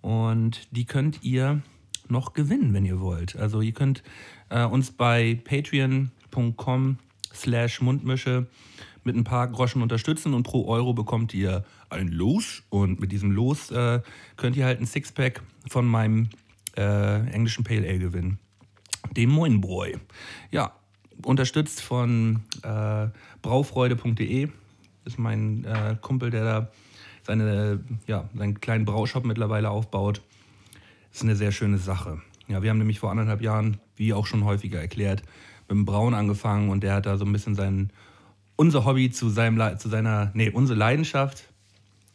und 0.00 0.66
die 0.70 0.86
könnt 0.86 1.22
ihr 1.22 1.60
noch 2.08 2.32
gewinnen, 2.32 2.72
wenn 2.72 2.86
ihr 2.86 3.00
wollt. 3.00 3.36
Also 3.36 3.60
ihr 3.60 3.72
könnt 3.72 4.02
äh, 4.48 4.64
uns 4.64 4.92
bei 4.92 5.38
patreon.com 5.44 6.96
slash 7.34 7.82
Mundmische 7.82 8.46
mit 9.04 9.16
ein 9.16 9.24
paar 9.24 9.48
Groschen 9.48 9.82
unterstützen 9.82 10.34
und 10.34 10.42
pro 10.42 10.66
Euro 10.66 10.94
bekommt 10.94 11.34
ihr 11.34 11.64
ein 11.90 12.08
Los 12.08 12.62
und 12.70 13.00
mit 13.00 13.12
diesem 13.12 13.30
Los 13.30 13.70
äh, 13.70 14.00
könnt 14.36 14.56
ihr 14.56 14.64
halt 14.64 14.80
ein 14.80 14.86
Sixpack 14.86 15.42
von 15.68 15.86
meinem 15.86 16.28
äh, 16.76 17.26
englischen 17.30 17.64
Pale 17.64 17.86
Ale 17.86 17.98
gewinnen. 17.98 18.38
Dem 19.16 19.30
Moinbräu. 19.30 19.92
Ja, 20.50 20.72
unterstützt 21.22 21.80
von 21.80 22.40
äh, 22.62 23.08
braufreude.de 23.42 24.48
ist 25.04 25.18
mein 25.18 25.64
äh, 25.64 25.96
Kumpel, 26.00 26.30
der 26.30 26.44
da 26.44 26.70
seine, 27.22 27.80
ja, 28.06 28.28
seinen 28.34 28.60
kleinen 28.60 28.84
Braushop 28.84 29.24
mittlerweile 29.24 29.70
aufbaut. 29.70 30.22
Ist 31.12 31.22
eine 31.22 31.36
sehr 31.36 31.52
schöne 31.52 31.78
Sache. 31.78 32.20
Ja, 32.48 32.62
wir 32.62 32.70
haben 32.70 32.78
nämlich 32.78 32.98
vor 32.98 33.10
anderthalb 33.10 33.40
Jahren, 33.40 33.78
wie 33.96 34.12
auch 34.12 34.26
schon 34.26 34.44
häufiger 34.44 34.80
erklärt, 34.80 35.22
mit 35.68 35.70
dem 35.70 35.84
Brauen 35.84 36.14
angefangen 36.14 36.68
und 36.70 36.82
der 36.82 36.94
hat 36.94 37.06
da 37.06 37.16
so 37.16 37.24
ein 37.24 37.32
bisschen 37.32 37.54
sein, 37.54 37.90
unser 38.56 38.84
Hobby 38.84 39.10
zu 39.10 39.28
seinem, 39.28 39.78
zu 39.78 39.88
seiner, 39.88 40.30
nee, 40.34 40.50
unsere 40.50 40.78
Leidenschaft 40.78 41.44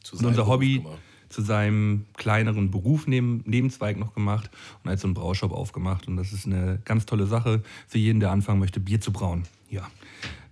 zu 0.03 0.17
und 0.17 0.25
unser 0.25 0.47
Hobby 0.47 0.83
zu 1.29 1.41
seinem 1.41 2.05
kleineren 2.17 2.71
Beruf 2.71 3.07
neben, 3.07 3.43
Nebenzweig 3.45 3.97
noch 3.97 4.13
gemacht 4.13 4.49
und 4.83 4.91
hat 4.91 4.99
so 4.99 5.07
einen 5.07 5.13
Braushop 5.13 5.51
aufgemacht. 5.51 6.07
Und 6.07 6.17
das 6.17 6.33
ist 6.33 6.45
eine 6.45 6.79
ganz 6.85 7.05
tolle 7.05 7.27
Sache 7.27 7.61
für 7.87 7.99
jeden, 7.99 8.19
der 8.19 8.31
anfangen 8.31 8.59
möchte, 8.59 8.79
Bier 8.79 8.99
zu 8.99 9.11
brauen. 9.11 9.43
Ja. 9.69 9.89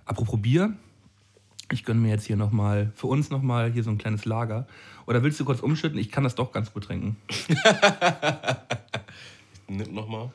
Apropos 0.06 0.40
Bier, 0.40 0.74
ich 1.72 1.84
gönne 1.84 2.00
mir 2.00 2.10
jetzt 2.10 2.26
hier 2.26 2.38
nochmal, 2.38 2.92
für 2.96 3.08
uns 3.08 3.30
nochmal 3.30 3.72
hier 3.72 3.84
so 3.84 3.90
ein 3.90 3.98
kleines 3.98 4.26
Lager. 4.26 4.68
Oder 5.08 5.24
willst 5.24 5.40
du 5.40 5.46
kurz 5.46 5.62
umschütten? 5.62 5.98
Ich 5.98 6.12
kann 6.12 6.24
das 6.24 6.36
doch 6.36 6.52
ganz 6.52 6.72
gut 6.72 6.84
trinken. 6.84 7.18
Nimm 9.68 9.94
nochmal. 9.94 10.32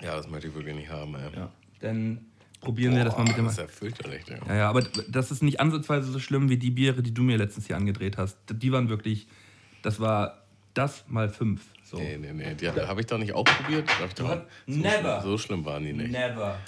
Ja, 0.00 0.16
das 0.16 0.28
möchte 0.28 0.48
ich 0.48 0.54
wirklich 0.54 0.74
nicht 0.74 0.90
haben, 0.90 1.14
ey. 1.14 1.30
Ja, 1.34 1.50
dann 1.80 2.26
probieren 2.62 2.92
Boah, 2.92 2.98
wir 2.98 3.04
das 3.04 3.16
mal 3.18 3.24
mit 3.24 3.36
dem. 3.36 3.44
Das 3.44 3.54
ist 3.54 3.60
ja 3.60 3.66
fürchterlich, 3.66 4.22
ja. 4.28 4.36
ja. 4.48 4.56
Ja, 4.56 4.70
aber 4.70 4.82
das 5.08 5.30
ist 5.30 5.42
nicht 5.42 5.60
ansatzweise 5.60 6.10
so 6.10 6.18
schlimm 6.18 6.48
wie 6.48 6.56
die 6.56 6.70
Biere, 6.70 7.02
die 7.02 7.12
du 7.12 7.22
mir 7.22 7.36
letztens 7.36 7.66
hier 7.66 7.76
angedreht 7.76 8.16
hast. 8.16 8.38
Die 8.50 8.72
waren 8.72 8.88
wirklich, 8.88 9.26
das 9.82 10.00
war 10.00 10.42
das 10.72 11.04
mal 11.08 11.28
fünf. 11.28 11.62
So. 11.84 11.98
Nee, 11.98 12.16
nee, 12.16 12.32
nee. 12.32 12.54
Die 12.54 12.70
habe 12.70 13.00
ich 13.00 13.06
doch 13.06 13.18
nicht 13.18 13.34
auch 13.34 13.44
probiert. 13.44 13.90
So 14.16 14.24
Never. 14.66 15.20
Schlimm, 15.20 15.22
so 15.22 15.38
schlimm 15.38 15.64
waren 15.66 15.84
die 15.84 15.92
nicht. 15.92 16.10
Never. 16.10 16.58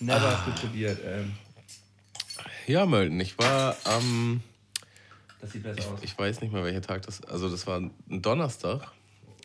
Never 0.00 0.20
ah. 0.20 0.44
hast 0.46 0.46
du 0.46 0.66
probiert. 0.66 1.00
Ähm. 1.04 1.32
Ja, 2.66 2.86
Mölden, 2.86 3.18
ich 3.18 3.36
war 3.38 3.76
am. 3.84 4.02
Ähm, 4.02 4.40
das 5.40 5.52
sieht 5.52 5.62
besser 5.62 5.80
ich, 5.80 5.86
aus. 5.86 6.00
Ich 6.02 6.18
weiß 6.18 6.40
nicht 6.40 6.52
mehr, 6.52 6.62
welcher 6.62 6.82
Tag 6.82 7.02
das 7.02 7.24
Also, 7.24 7.48
das 7.48 7.66
war 7.66 7.80
ein 7.80 7.92
Donnerstag 8.22 8.92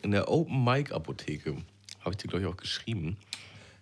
in 0.02 0.10
der 0.10 0.28
Open 0.28 0.62
Mic 0.62 0.92
Apotheke. 0.92 1.56
Habe 2.00 2.10
ich 2.10 2.16
dir, 2.18 2.28
glaube 2.28 2.44
ich, 2.44 2.48
auch 2.48 2.56
geschrieben. 2.56 3.16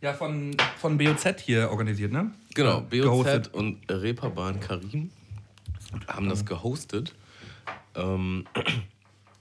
Ja, 0.02 0.12
von, 0.12 0.56
von 0.78 0.98
BOZ 0.98 1.40
hier 1.42 1.70
organisiert, 1.70 2.10
ne? 2.10 2.32
Genau, 2.54 2.80
BOZ 2.80 2.90
gehostet. 2.90 3.54
und 3.54 3.78
Reeperbahn 3.88 4.58
Karim 4.58 5.10
haben 6.08 6.28
das 6.28 6.44
gehostet. 6.44 7.14
Ähm, 7.94 8.44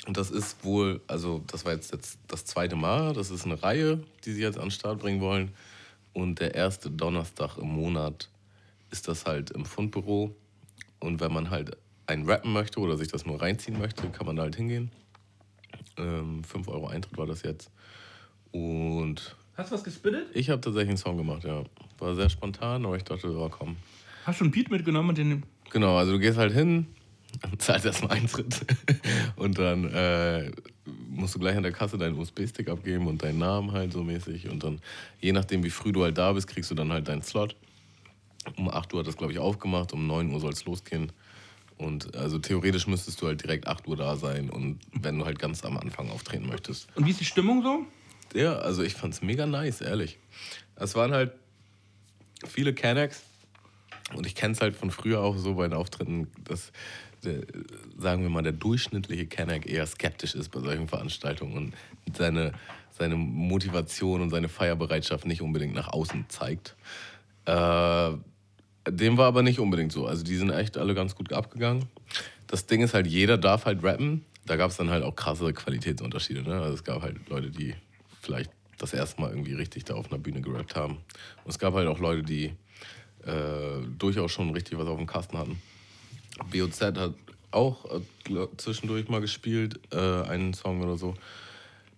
und 0.05 0.17
das 0.17 0.29
ist 0.29 0.63
wohl, 0.63 1.01
also 1.07 1.43
das 1.47 1.65
war 1.65 1.73
jetzt, 1.73 1.91
jetzt 1.91 2.19
das 2.27 2.45
zweite 2.45 2.75
Mal, 2.75 3.13
das 3.13 3.31
ist 3.31 3.43
eine 3.45 3.61
Reihe, 3.61 4.03
die 4.23 4.33
sie 4.33 4.43
jetzt 4.43 4.59
an 4.59 4.65
den 4.65 4.71
Start 4.71 4.99
bringen 4.99 5.19
wollen. 5.19 5.51
Und 6.13 6.39
der 6.39 6.53
erste 6.53 6.91
Donnerstag 6.91 7.57
im 7.57 7.69
Monat 7.69 8.29
ist 8.91 9.07
das 9.07 9.25
halt 9.25 9.49
im 9.49 9.65
Fundbüro. 9.65 10.35
Und 10.99 11.21
wenn 11.21 11.33
man 11.33 11.49
halt 11.49 11.75
einen 12.05 12.29
rappen 12.29 12.53
möchte 12.53 12.79
oder 12.79 12.97
sich 12.97 13.07
das 13.07 13.25
nur 13.25 13.41
reinziehen 13.41 13.79
möchte, 13.79 14.09
kann 14.09 14.27
man 14.27 14.35
da 14.35 14.43
halt 14.43 14.57
hingehen. 14.57 14.91
Ähm, 15.97 16.43
5 16.43 16.67
Euro 16.67 16.87
Eintritt 16.87 17.17
war 17.17 17.25
das 17.25 17.41
jetzt. 17.41 17.71
Und. 18.51 19.35
Hast 19.55 19.71
du 19.71 19.75
was 19.75 19.83
gespittet? 19.83 20.27
Ich 20.33 20.49
habe 20.49 20.61
tatsächlich 20.61 20.89
einen 20.89 20.97
Song 20.97 21.17
gemacht, 21.17 21.43
ja. 21.43 21.63
War 21.99 22.15
sehr 22.15 22.29
spontan, 22.29 22.85
aber 22.85 22.95
ich 22.95 23.03
dachte, 23.03 23.29
oh 23.35 23.49
komm. 23.49 23.75
Hast 24.25 24.39
du 24.39 24.45
einen 24.45 24.51
Beat 24.51 24.71
mitgenommen 24.71 25.09
und 25.09 25.17
den. 25.17 25.43
Genau, 25.69 25.97
also 25.97 26.13
du 26.13 26.19
gehst 26.19 26.37
halt 26.37 26.53
hin, 26.53 26.87
zahlst 27.57 27.85
erstmal 27.85 28.17
Eintritt 28.17 28.65
und 29.35 29.57
dann 29.57 29.85
äh, 29.85 30.51
musst 31.09 31.35
du 31.35 31.39
gleich 31.39 31.55
an 31.55 31.63
der 31.63 31.71
Kasse 31.71 31.97
deinen 31.97 32.17
USB-Stick 32.17 32.69
abgeben 32.69 33.07
und 33.07 33.23
deinen 33.23 33.39
Namen 33.39 33.71
halt 33.71 33.93
so 33.93 34.03
mäßig 34.03 34.49
und 34.49 34.63
dann, 34.63 34.79
je 35.19 35.31
nachdem 35.31 35.63
wie 35.63 35.69
früh 35.69 35.91
du 35.91 36.03
halt 36.03 36.17
da 36.17 36.33
bist, 36.33 36.47
kriegst 36.47 36.71
du 36.71 36.75
dann 36.75 36.91
halt 36.91 37.07
deinen 37.07 37.21
Slot. 37.21 37.55
Um 38.57 38.69
8 38.69 38.93
Uhr 38.93 39.01
hat 39.01 39.07
das, 39.07 39.17
glaube 39.17 39.33
ich, 39.33 39.39
aufgemacht, 39.39 39.93
um 39.93 40.07
9 40.07 40.31
Uhr 40.33 40.39
soll 40.39 40.51
es 40.51 40.65
losgehen. 40.65 41.11
Und 41.77 42.15
also 42.15 42.39
theoretisch 42.39 42.87
müsstest 42.87 43.21
du 43.21 43.27
halt 43.27 43.43
direkt 43.43 43.67
8 43.67 43.87
Uhr 43.87 43.95
da 43.95 44.15
sein 44.15 44.49
und 44.49 44.79
wenn 44.93 45.17
du 45.17 45.25
halt 45.25 45.39
ganz 45.39 45.63
am 45.63 45.77
Anfang 45.77 46.09
auftreten 46.09 46.47
möchtest. 46.47 46.87
Und 46.95 47.05
wie 47.05 47.11
ist 47.11 47.19
die 47.19 47.25
Stimmung 47.25 47.63
so? 47.63 47.85
Ja, 48.33 48.57
also 48.59 48.83
ich 48.83 48.93
fand's 48.93 49.21
mega 49.21 49.45
nice, 49.45 49.81
ehrlich. 49.81 50.17
Es 50.75 50.95
waren 50.95 51.11
halt 51.11 51.33
viele 52.47 52.73
Canex 52.73 53.21
und 54.13 54.25
ich 54.25 54.35
kenn's 54.35 54.61
halt 54.61 54.75
von 54.75 54.91
früher 54.91 55.21
auch 55.21 55.37
so 55.37 55.55
bei 55.55 55.67
den 55.67 55.73
Auftritten, 55.73 56.27
dass 56.43 56.71
der, 57.23 57.41
sagen 57.97 58.23
wir 58.23 58.29
mal, 58.29 58.41
der 58.41 58.51
durchschnittliche 58.51 59.27
Kenner 59.27 59.65
eher 59.65 59.85
skeptisch 59.85 60.35
ist 60.35 60.49
bei 60.49 60.59
solchen 60.59 60.87
Veranstaltungen 60.87 61.73
und 62.05 62.17
seine, 62.17 62.53
seine 62.97 63.15
Motivation 63.15 64.21
und 64.21 64.29
seine 64.29 64.49
Feierbereitschaft 64.49 65.25
nicht 65.25 65.41
unbedingt 65.41 65.75
nach 65.75 65.89
außen 65.89 66.25
zeigt. 66.29 66.75
Äh, 67.45 68.11
dem 68.89 69.17
war 69.17 69.27
aber 69.27 69.43
nicht 69.43 69.59
unbedingt 69.59 69.91
so. 69.91 70.07
Also 70.07 70.23
die 70.23 70.35
sind 70.35 70.49
echt 70.49 70.77
alle 70.77 70.95
ganz 70.95 71.15
gut 71.15 71.31
abgegangen. 71.33 71.85
Das 72.47 72.65
Ding 72.65 72.81
ist 72.81 72.93
halt, 72.93 73.07
jeder 73.07 73.37
darf 73.37 73.65
halt 73.65 73.83
rappen. 73.83 74.25
Da 74.45 74.55
gab 74.55 74.71
es 74.71 74.77
dann 74.77 74.89
halt 74.89 75.03
auch 75.03 75.15
krasse 75.15 75.53
Qualitätsunterschiede. 75.53 76.41
Ne? 76.41 76.59
Also 76.59 76.73
es 76.73 76.83
gab 76.83 77.03
halt 77.03 77.29
Leute, 77.29 77.51
die 77.51 77.75
vielleicht 78.21 78.51
das 78.77 78.93
erste 78.93 79.21
Mal 79.21 79.31
irgendwie 79.31 79.53
richtig 79.53 79.85
da 79.85 79.95
auf 79.95 80.11
einer 80.11 80.19
Bühne 80.19 80.41
gerappt 80.41 80.75
haben. 80.75 80.97
Und 81.43 81.49
es 81.49 81.59
gab 81.59 81.73
halt 81.73 81.87
auch 81.87 81.99
Leute, 81.99 82.23
die 82.23 82.53
äh, 83.25 83.85
durchaus 83.97 84.31
schon 84.31 84.49
richtig 84.51 84.77
was 84.77 84.87
auf 84.87 84.97
dem 84.97 85.07
Kasten 85.07 85.37
hatten. 85.37 85.61
BOZ 86.51 86.81
hat 86.81 87.13
auch 87.51 87.85
äh, 87.85 88.47
zwischendurch 88.57 89.09
mal 89.09 89.21
gespielt, 89.21 89.79
äh, 89.91 90.23
einen 90.23 90.53
Song 90.53 90.81
oder 90.81 90.97
so. 90.97 91.13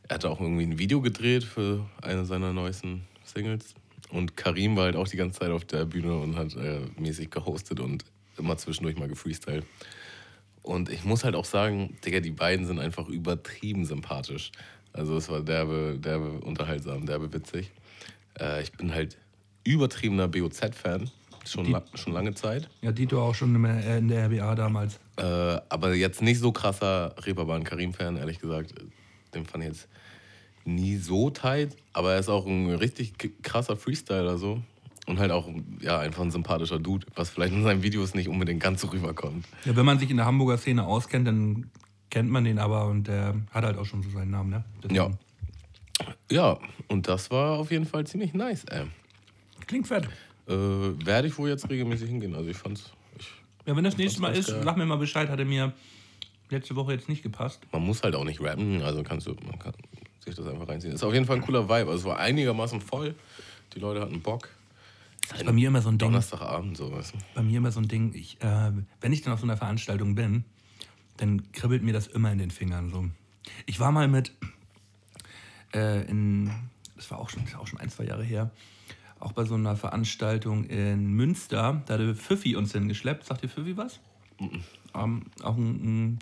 Er 0.07 0.15
hatte 0.15 0.29
auch 0.29 0.41
irgendwie 0.41 0.63
ein 0.63 0.79
Video 0.79 1.01
gedreht 1.01 1.43
für 1.43 1.85
eine 2.01 2.25
seiner 2.25 2.51
neuesten 2.51 3.07
Singles. 3.23 3.75
Und 4.09 4.35
Karim 4.35 4.75
war 4.75 4.85
halt 4.85 4.95
auch 4.95 5.07
die 5.07 5.17
ganze 5.17 5.39
Zeit 5.39 5.51
auf 5.51 5.65
der 5.65 5.85
Bühne 5.85 6.15
und 6.17 6.35
hat 6.35 6.55
äh, 6.55 6.81
mäßig 6.99 7.31
gehostet 7.31 7.79
und 7.79 8.03
immer 8.37 8.57
zwischendurch 8.57 8.97
mal 8.97 9.07
gefreestylt. 9.07 9.65
Und 10.61 10.89
ich 10.89 11.03
muss 11.03 11.23
halt 11.23 11.35
auch 11.35 11.45
sagen, 11.45 11.97
Digga, 12.05 12.19
die 12.19 12.31
beiden 12.31 12.65
sind 12.65 12.79
einfach 12.79 13.07
übertrieben 13.07 13.85
sympathisch. 13.85 14.51
Also 14.93 15.17
es 15.17 15.29
war 15.29 15.41
derbe, 15.41 15.97
derbe 15.99 16.39
unterhaltsam, 16.41 17.05
derbe 17.05 17.33
witzig. 17.33 17.71
Äh, 18.39 18.61
ich 18.61 18.71
bin 18.71 18.93
halt 18.93 19.17
übertriebener 19.63 20.27
BOZ-Fan, 20.27 21.09
schon, 21.45 21.71
la 21.71 21.83
schon 21.95 22.13
lange 22.13 22.33
Zeit. 22.35 22.69
Ja, 22.81 22.91
Dito 22.91 23.21
auch 23.21 23.35
schon 23.35 23.55
in 23.55 23.63
der, 23.63 23.97
in 23.97 24.07
der 24.07 24.25
RBA 24.27 24.55
damals. 24.55 24.99
Äh, 25.17 25.23
aber 25.69 25.95
jetzt 25.95 26.21
nicht 26.21 26.39
so 26.39 26.51
krasser 26.51 27.15
Reeperbahn 27.25 27.63
Karim-Fan, 27.63 28.17
ehrlich 28.17 28.39
gesagt. 28.39 28.73
Den 29.33 29.45
fand 29.45 29.63
ich 29.63 29.69
jetzt 29.71 29.87
nie 30.65 30.97
so 30.97 31.29
tight, 31.29 31.75
aber 31.91 32.13
er 32.13 32.19
ist 32.19 32.29
auch 32.29 32.45
ein 32.45 32.69
richtig 32.69 33.13
krasser 33.41 33.75
Freestyler 33.75 34.37
so. 34.37 34.61
Und 35.05 35.19
halt 35.19 35.31
auch 35.31 35.49
ja, 35.81 35.99
einfach 35.99 36.23
ein 36.23 36.31
sympathischer 36.31 36.79
Dude, 36.79 37.05
was 37.15 37.29
vielleicht 37.29 37.53
in 37.53 37.61
seinen 37.63 37.83
Videos 37.83 38.13
nicht 38.13 38.29
unbedingt 38.29 38.63
ganz 38.63 38.79
so 38.79 38.87
rüberkommt. 38.87 39.45
Ja, 39.65 39.75
wenn 39.75 39.85
man 39.85 39.99
sich 39.99 40.09
in 40.09 40.15
der 40.15 40.25
Hamburger 40.25 40.57
Szene 40.57 40.85
auskennt, 40.85 41.27
dann 41.27 41.69
kennt 42.13 42.29
man 42.29 42.43
den 42.43 42.59
aber 42.59 42.85
und 42.85 43.07
der 43.07 43.33
hat 43.49 43.63
halt 43.63 43.75
auch 43.75 43.85
schon 43.87 44.03
so 44.03 44.09
seinen 44.11 44.29
Namen, 44.29 44.51
ne? 44.51 44.63
Deswegen. 44.83 44.95
Ja. 44.95 45.09
Ja, 46.31 46.59
und 46.87 47.07
das 47.07 47.31
war 47.31 47.57
auf 47.57 47.71
jeden 47.71 47.87
Fall 47.87 48.05
ziemlich 48.05 48.35
nice, 48.35 48.65
ey. 48.65 48.85
Klingt 49.65 49.87
fett. 49.87 50.07
Äh, 50.47 50.51
werde 50.51 51.27
ich 51.27 51.37
wohl 51.39 51.49
jetzt 51.49 51.67
regelmäßig 51.67 52.09
hingehen. 52.09 52.35
Also 52.35 52.51
ich 52.51 52.57
fand's. 52.57 52.91
Ich, 53.17 53.31
Ja, 53.65 53.75
wenn 53.75 53.83
das 53.83 53.97
nächste 53.97 54.21
Mal 54.21 54.35
ist, 54.35 54.47
sag 54.47 54.77
mir 54.77 54.85
mal 54.85 54.97
Bescheid, 54.97 55.27
hatte 55.27 55.43
mir 55.43 55.73
letzte 56.49 56.75
Woche 56.75 56.93
jetzt 56.93 57.09
nicht 57.09 57.23
gepasst. 57.23 57.61
man 57.71 57.81
muss 57.81 58.03
halt 58.03 58.13
auch 58.15 58.25
nicht 58.25 58.39
rappen, 58.41 58.83
also 58.83 59.01
kannst 59.01 59.25
du, 59.25 59.35
man 59.43 59.57
kann 59.57 59.73
sich 60.23 60.35
das 60.35 60.45
einfach 60.45 60.67
reinziehen. 60.67 60.93
Ist 60.93 61.03
auf 61.03 61.13
jeden 61.13 61.25
Fall 61.25 61.37
ein 61.37 61.41
cooler 61.41 61.63
Vibe. 61.63 61.89
Also 61.89 61.95
es 61.95 62.05
war 62.05 62.19
einigermaßen 62.19 62.79
voll. 62.79 63.15
Die 63.73 63.79
Leute 63.79 64.01
hatten 64.01 64.21
Bock. 64.21 64.49
Das 65.29 65.39
ist 65.39 65.45
bei 65.47 65.51
mir 65.51 65.69
immer 65.69 65.81
so 65.81 65.89
ein 65.89 65.97
Ding. 65.97 66.09
Donnerstagabend, 66.09 66.77
so 66.77 66.91
weißt 66.91 67.15
du. 67.15 67.17
bei 67.33 67.41
mir 67.41 67.57
immer 67.57 67.71
so 67.71 67.79
ein 67.79 67.87
Ding, 67.87 68.13
ich, 68.13 68.39
äh, 68.43 68.71
wenn 69.01 69.13
ich 69.13 69.23
dann 69.23 69.33
auf 69.33 69.39
so 69.39 69.47
einer 69.47 69.57
Veranstaltung 69.57 70.13
bin, 70.13 70.45
dann 71.17 71.51
kribbelt 71.51 71.83
mir 71.83 71.93
das 71.93 72.07
immer 72.07 72.31
in 72.31 72.37
den 72.37 72.51
Fingern 72.51 72.89
so. 72.89 73.05
Ich 73.65 73.79
war 73.79 73.91
mal 73.91 74.07
mit 74.07 74.31
äh, 75.73 76.05
in, 76.09 76.51
das 76.95 77.09
war 77.11 77.19
auch 77.19 77.29
schon, 77.29 77.43
auch 77.59 77.67
schon 77.67 77.79
ein, 77.79 77.89
zwei 77.89 78.05
Jahre 78.05 78.23
her, 78.23 78.51
auch 79.19 79.31
bei 79.31 79.45
so 79.45 79.55
einer 79.55 79.75
Veranstaltung 79.75 80.65
in 80.65 81.13
Münster, 81.13 81.81
da 81.85 81.93
hatte 81.93 82.15
Pfiffi 82.15 82.55
uns 82.55 82.73
hingeschleppt. 82.73 83.25
Sagt 83.25 83.43
ihr 83.43 83.49
Pfiffi 83.49 83.77
was? 83.77 83.99
Ähm, 84.95 85.23
auch 85.41 85.55
ein, 85.55 85.69
ein 85.83 86.19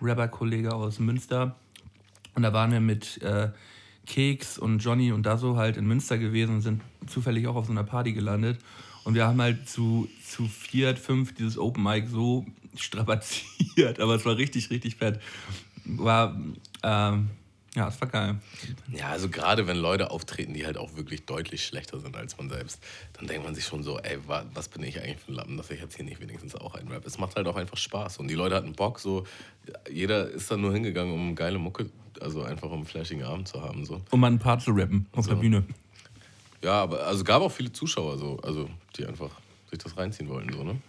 Rapper-Kollege 0.00 0.74
aus 0.74 0.98
Münster. 0.98 1.56
Und 2.34 2.42
da 2.42 2.52
waren 2.52 2.72
wir 2.72 2.80
mit 2.80 3.20
äh, 3.22 3.50
Keks 4.06 4.58
und 4.58 4.78
Johnny 4.78 5.12
und 5.12 5.24
Dasso 5.24 5.56
halt 5.56 5.76
in 5.76 5.86
Münster 5.86 6.18
gewesen 6.18 6.56
und 6.56 6.60
sind 6.62 6.82
zufällig 7.06 7.46
auch 7.46 7.56
auf 7.56 7.66
so 7.66 7.72
einer 7.72 7.84
Party 7.84 8.12
gelandet. 8.12 8.58
Und 9.04 9.14
wir 9.14 9.26
haben 9.26 9.40
halt 9.40 9.68
zu, 9.68 10.08
zu 10.26 10.46
viert, 10.46 10.98
fünf 10.98 11.34
dieses 11.34 11.58
Open 11.58 11.82
Mic 11.82 12.08
so 12.08 12.44
strapaziert. 12.76 14.00
Aber 14.00 14.14
es 14.14 14.24
war 14.24 14.36
richtig, 14.36 14.70
richtig 14.70 14.96
fett. 14.96 15.20
War, 15.84 16.38
ähm, 16.82 17.30
ja, 17.74 17.88
es 17.88 18.00
war 18.00 18.08
geil. 18.08 18.36
Ja, 18.92 19.08
also 19.08 19.28
gerade 19.28 19.66
wenn 19.66 19.76
Leute 19.76 20.10
auftreten, 20.10 20.54
die 20.54 20.66
halt 20.66 20.76
auch 20.76 20.96
wirklich 20.96 21.24
deutlich 21.24 21.64
schlechter 21.64 22.00
sind 22.00 22.16
als 22.16 22.36
man 22.36 22.48
selbst, 22.48 22.82
dann 23.14 23.26
denkt 23.26 23.44
man 23.44 23.54
sich 23.54 23.64
schon 23.64 23.82
so, 23.82 23.98
ey, 24.00 24.18
wa- 24.26 24.44
was 24.54 24.68
bin 24.68 24.82
ich 24.82 25.00
eigentlich 25.00 25.18
für 25.18 25.32
ein 25.32 25.34
Lappen, 25.36 25.56
dass 25.56 25.70
ich 25.70 25.80
jetzt 25.80 25.96
hier 25.96 26.04
nicht 26.04 26.20
wenigstens 26.20 26.54
auch 26.56 26.74
ein 26.74 26.88
Rap. 26.88 27.06
Es 27.06 27.18
macht 27.18 27.36
halt 27.36 27.46
auch 27.46 27.56
einfach 27.56 27.76
Spaß. 27.76 28.18
Und 28.18 28.28
die 28.28 28.34
Leute 28.34 28.56
hatten 28.56 28.72
Bock, 28.72 28.98
so, 28.98 29.24
jeder 29.90 30.28
ist 30.28 30.50
dann 30.50 30.60
nur 30.60 30.72
hingegangen, 30.72 31.12
um 31.14 31.34
geile 31.34 31.58
Mucke, 31.58 31.88
also 32.20 32.42
einfach 32.42 32.68
um 32.70 32.78
einen 32.78 32.86
flashigen 32.86 33.22
Abend 33.24 33.48
zu 33.48 33.62
haben. 33.62 33.84
So. 33.84 34.02
Um 34.10 34.20
mal 34.20 34.30
ein 34.30 34.38
paar 34.40 34.58
zu 34.58 34.72
rappen 34.72 35.06
auf 35.12 35.26
der 35.26 35.36
So. 35.36 35.40
Bühne. 35.40 35.64
Ja, 36.62 36.82
aber 36.82 37.06
also 37.06 37.24
gab 37.24 37.42
auch 37.42 37.52
viele 37.52 37.72
Zuschauer, 37.72 38.18
so, 38.18 38.38
also 38.42 38.68
die 38.96 39.06
einfach 39.06 39.30
sich 39.70 39.78
das 39.78 39.96
reinziehen 39.96 40.28
wollten. 40.28 40.52
So, 40.52 40.64
ne? 40.64 40.80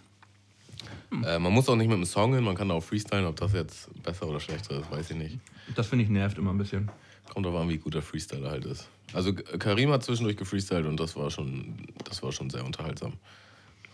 Äh, 1.24 1.38
man 1.38 1.52
muss 1.52 1.68
auch 1.68 1.76
nicht 1.76 1.88
mit 1.88 1.96
einem 1.96 2.04
Song 2.04 2.34
hin, 2.34 2.44
man 2.44 2.56
kann 2.56 2.68
da 2.68 2.74
auch 2.74 2.82
freestylen, 2.82 3.26
ob 3.26 3.36
das 3.36 3.52
jetzt 3.52 3.88
besser 4.02 4.26
oder 4.28 4.40
schlechter 4.40 4.80
ist, 4.80 4.90
weiß 4.90 5.10
ich 5.10 5.16
nicht. 5.16 5.38
Das 5.74 5.86
finde 5.86 6.04
ich 6.04 6.10
nervt 6.10 6.38
immer 6.38 6.50
ein 6.50 6.58
bisschen. 6.58 6.90
Kommt 7.32 7.46
aber 7.46 7.60
an, 7.60 7.68
wie 7.68 7.78
gut 7.78 7.94
der 7.94 8.02
Freestyler 8.02 8.50
halt 8.50 8.66
ist. 8.66 8.88
Also 9.12 9.32
Karim 9.32 9.90
hat 9.90 10.02
zwischendurch 10.02 10.36
gefreestylt 10.36 10.86
und 10.86 10.98
das 10.98 11.16
war 11.16 11.30
schon, 11.30 11.74
das 12.04 12.22
war 12.22 12.32
schon 12.32 12.50
sehr 12.50 12.64
unterhaltsam. 12.64 13.14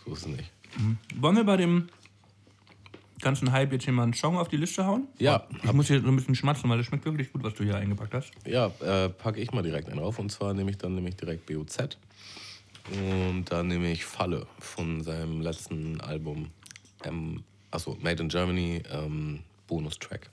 So 0.05 0.13
ist 0.13 0.21
es 0.21 0.27
nicht. 0.27 0.51
Wollen 1.17 1.37
wir 1.37 1.45
bei 1.45 1.57
dem 1.57 1.89
ganzen 3.21 3.53
Hype 3.53 3.73
jetzt 3.73 3.85
hier 3.85 3.93
mal 3.93 4.05
einen 4.05 4.15
Song 4.15 4.37
auf 4.37 4.49
die 4.49 4.57
Liste 4.57 4.87
hauen? 4.87 5.09
Ja, 5.19 5.47
Ich 5.63 5.73
muss 5.73 5.89
hier 5.89 6.01
so 6.01 6.09
ein 6.09 6.17
bisschen 6.17 6.35
schmatzen, 6.35 6.69
weil 6.71 6.79
das 6.79 6.87
schmeckt 6.87 7.05
wirklich 7.05 7.33
gut, 7.33 7.43
was 7.43 7.55
du 7.55 7.65
hier 7.65 7.77
eingepackt 7.77 8.15
hast. 8.15 8.31
Ja, 8.47 8.67
äh, 8.81 9.09
packe 9.09 9.41
ich 9.41 9.53
mal 9.53 9.63
direkt 9.63 9.89
einen 9.89 9.99
auf 9.99 10.19
und 10.19 10.31
zwar 10.31 10.55
nehme 10.55 10.71
ich 10.71 10.79
dann 10.79 10.95
nämlich 10.95 11.17
direkt 11.17 11.47
BOZ 11.47 11.99
und 12.91 13.45
dann 13.51 13.69
nehme 13.69 13.91
ich 13.91 14.05
Falle 14.05 14.47
von 14.59 15.03
seinem 15.03 15.41
letzten 15.41 16.01
Album, 16.01 16.51
ähm, 17.05 17.43
achso, 17.71 17.97
Made 18.01 18.23
in 18.23 18.29
Germany, 18.29 18.83
ähm, 18.91 19.41
Bonustrack. 19.67 20.31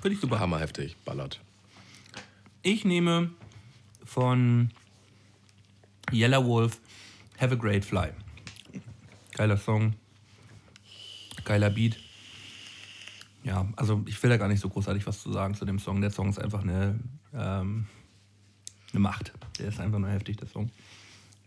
Finde 0.00 0.16
ich 0.16 0.20
super. 0.20 0.38
Hammerheftig, 0.38 0.96
ballert. 1.04 1.40
Ich 2.62 2.84
nehme 2.84 3.30
von 4.04 4.70
Yellow 6.12 6.44
Wolf 6.44 6.80
Have 7.38 7.54
a 7.54 7.56
Great 7.56 7.84
Fly. 7.84 8.10
Geiler 9.32 9.56
Song. 9.56 9.94
Geiler 11.44 11.70
Beat. 11.70 11.98
Ja, 13.44 13.68
also 13.76 14.02
ich 14.06 14.20
will 14.22 14.30
da 14.30 14.36
gar 14.38 14.48
nicht 14.48 14.60
so 14.60 14.68
großartig 14.68 15.06
was 15.06 15.22
zu 15.22 15.30
sagen 15.32 15.54
zu 15.54 15.64
dem 15.64 15.78
Song. 15.78 16.00
Der 16.00 16.10
Song 16.10 16.30
ist 16.30 16.38
einfach 16.40 16.62
eine, 16.62 16.98
ähm, 17.34 17.86
eine 18.92 19.00
Macht. 19.00 19.32
Der 19.58 19.68
ist 19.68 19.80
einfach 19.80 19.98
nur 19.98 20.08
heftig, 20.10 20.38
der 20.38 20.48
Song. 20.48 20.70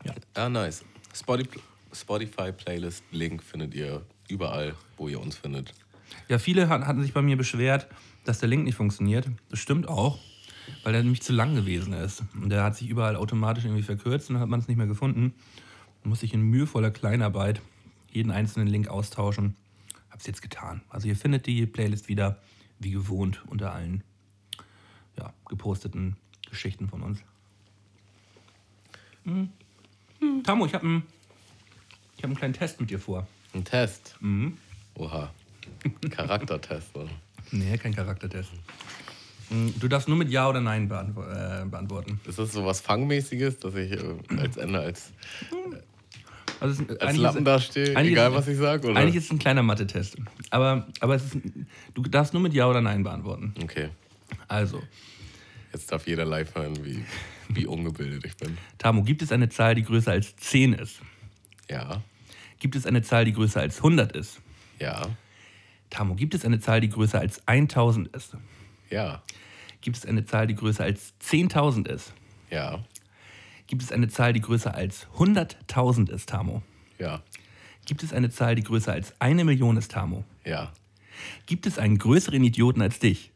Ja. 0.03 0.13
Ah, 0.35 0.47
nice. 0.47 0.85
Spotify, 1.13 1.59
Spotify 1.91 2.51
Playlist, 2.51 3.03
Link 3.11 3.41
findet 3.43 3.73
ihr 3.73 4.05
überall, 4.29 4.75
wo 4.97 5.07
ihr 5.07 5.19
uns 5.19 5.35
findet. 5.37 5.73
Ja, 6.29 6.37
viele 6.39 6.69
hat- 6.69 6.85
hatten 6.85 7.01
sich 7.01 7.13
bei 7.13 7.21
mir 7.23 7.35
beschwert, 7.35 7.87
dass 8.25 8.39
der 8.39 8.47
Link 8.49 8.63
nicht 8.63 8.75
funktioniert. 8.75 9.27
Das 9.49 9.59
stimmt 9.59 9.87
auch, 9.87 10.19
weil 10.83 10.93
der 10.93 11.01
nämlich 11.01 11.23
zu 11.23 11.33
lang 11.33 11.55
gewesen 11.55 11.93
ist. 11.93 12.23
Und 12.35 12.49
der 12.49 12.63
hat 12.63 12.75
sich 12.75 12.87
überall 12.89 13.15
automatisch 13.15 13.65
irgendwie 13.65 13.83
verkürzt 13.83 14.29
und 14.29 14.35
dann 14.35 14.41
hat 14.43 14.49
man 14.49 14.59
es 14.59 14.67
nicht 14.67 14.77
mehr 14.77 14.85
gefunden. 14.87 15.33
Dann 16.03 16.09
musste 16.09 16.25
ich 16.27 16.33
in 16.33 16.41
mühevoller 16.41 16.91
Kleinarbeit 16.91 17.59
jeden 18.11 18.31
einzelnen 18.31 18.67
Link 18.67 18.87
austauschen. 18.87 19.55
Hab's 20.17 20.25
jetzt 20.25 20.41
getan. 20.41 20.81
Also 20.89 21.07
ihr 21.07 21.15
findet 21.15 21.45
die 21.45 21.67
Playlist 21.67 22.07
wieder, 22.07 22.41
wie 22.79 22.89
gewohnt, 22.89 23.43
unter 23.45 23.71
allen 23.71 24.03
ja, 25.15 25.31
geposteten 25.47 26.17
Geschichten 26.49 26.89
von 26.89 27.03
uns. 27.03 27.19
Mhm. 29.25 29.49
Hm, 30.19 30.43
Tamo, 30.43 30.65
ich 30.65 30.73
habe 30.73 30.85
einen, 30.87 31.03
hab 32.17 32.23
einen 32.23 32.35
kleinen 32.35 32.53
Test 32.55 32.79
mit 32.79 32.89
dir 32.89 32.97
vor. 32.97 33.27
Ein 33.53 33.63
Test. 33.63 34.15
Oha. 34.95 35.31
Charaktertest. 36.09 36.95
oder? 36.95 37.09
Nee, 37.51 37.77
kein 37.77 37.93
Charaktertest. 37.93 38.49
Mm, 39.51 39.69
Du 39.79 39.87
darfst 39.87 40.07
nur 40.07 40.17
mit 40.17 40.31
Ja 40.31 40.49
oder 40.49 40.61
Nein 40.61 40.85
äh, 40.85 41.63
beantworten. 41.65 42.19
Ist 42.25 42.39
das 42.39 42.51
so 42.53 42.65
was 42.65 42.81
Fangmäßiges, 42.81 43.59
dass 43.59 43.75
ich 43.75 43.91
äh, 43.91 44.15
als 44.35 44.57
Ende 44.57 44.79
als, 44.79 45.11
Also 46.59 46.83
als 46.99 47.17
Lappen 47.17 47.37
ist- 47.39 47.45
da 47.47 47.59
stehe, 47.59 47.95
egal 47.95 48.31
ist- 48.31 48.35
was 48.37 48.47
ich 48.47 48.57
sage? 48.57 48.89
Eigentlich 48.95 49.15
ist 49.15 49.25
es 49.25 49.31
ein 49.31 49.39
kleiner 49.39 49.63
Mathe-Test. 49.63 50.17
Aber, 50.49 50.87
aber 50.99 51.15
es 51.15 51.25
ist, 51.25 51.37
du 51.93 52.01
darfst 52.03 52.33
nur 52.33 52.41
mit 52.41 52.53
Ja 52.53 52.67
oder 52.67 52.81
Nein 52.81 53.03
beantworten. 53.03 53.53
Okay. 53.61 53.89
Also, 54.47 54.81
Jetzt 55.73 55.91
darf 55.91 56.07
jeder 56.07 56.25
live 56.25 56.55
hören, 56.55 56.83
wie, 56.83 57.03
wie 57.49 57.65
ungebildet 57.67 58.25
ich 58.25 58.35
bin. 58.37 58.57
Tamu, 58.77 59.03
gibt 59.03 59.21
es 59.21 59.31
eine 59.31 59.49
Zahl, 59.49 59.75
die 59.75 59.83
größer 59.83 60.11
als 60.11 60.35
10 60.37 60.73
ist? 60.73 61.01
Ja, 61.69 62.01
Gibt 62.59 62.75
es 62.75 62.85
eine 62.87 63.03
Zahl, 63.03 63.25
die 63.25 63.33
größer 63.33 63.59
als 63.61 63.77
100 63.83 64.15
ist? 64.15 64.39
ja, 64.79 65.07
Tamu, 65.89 66.15
gibt 66.15 66.33
es 66.33 66.43
eine 66.43 66.59
Zahl, 66.59 66.81
die 66.81 66.89
größer 66.89 67.19
als 67.19 67.41
1000 67.47 68.07
ist? 68.15 68.33
ja, 68.89 69.21
Gibt 69.81 69.95
es 69.97 70.05
eine 70.05 70.25
Zahl, 70.25 70.47
die 70.47 70.55
größer 70.55 70.83
als 70.83 71.13
10.000 71.19 71.87
ist? 71.87 72.13
ja, 72.49 72.83
Gibt 73.67 73.83
es 73.83 73.91
eine 73.91 74.07
Zahl, 74.07 74.33
die 74.33 74.41
größer 74.41 74.73
als 74.73 75.07
100.000 75.17 76.09
ist, 76.11 76.29
Tamo? 76.29 76.61
ja, 76.99 77.21
Gibt 77.85 78.03
es 78.03 78.11
eine 78.11 78.29
Zahl, 78.29 78.55
die 78.55 78.63
größer 78.63 78.91
als 78.91 79.13
eine 79.19 79.45
Million 79.45 79.77
ist, 79.77 79.91
Tamo? 79.91 80.23
ja. 80.43 80.71
Gibt 81.47 81.65
es 81.65 81.79
einen 81.79 81.97
größeren 81.97 82.43
Idioten 82.43 82.79
als 82.81 82.99
dich? 82.99 83.31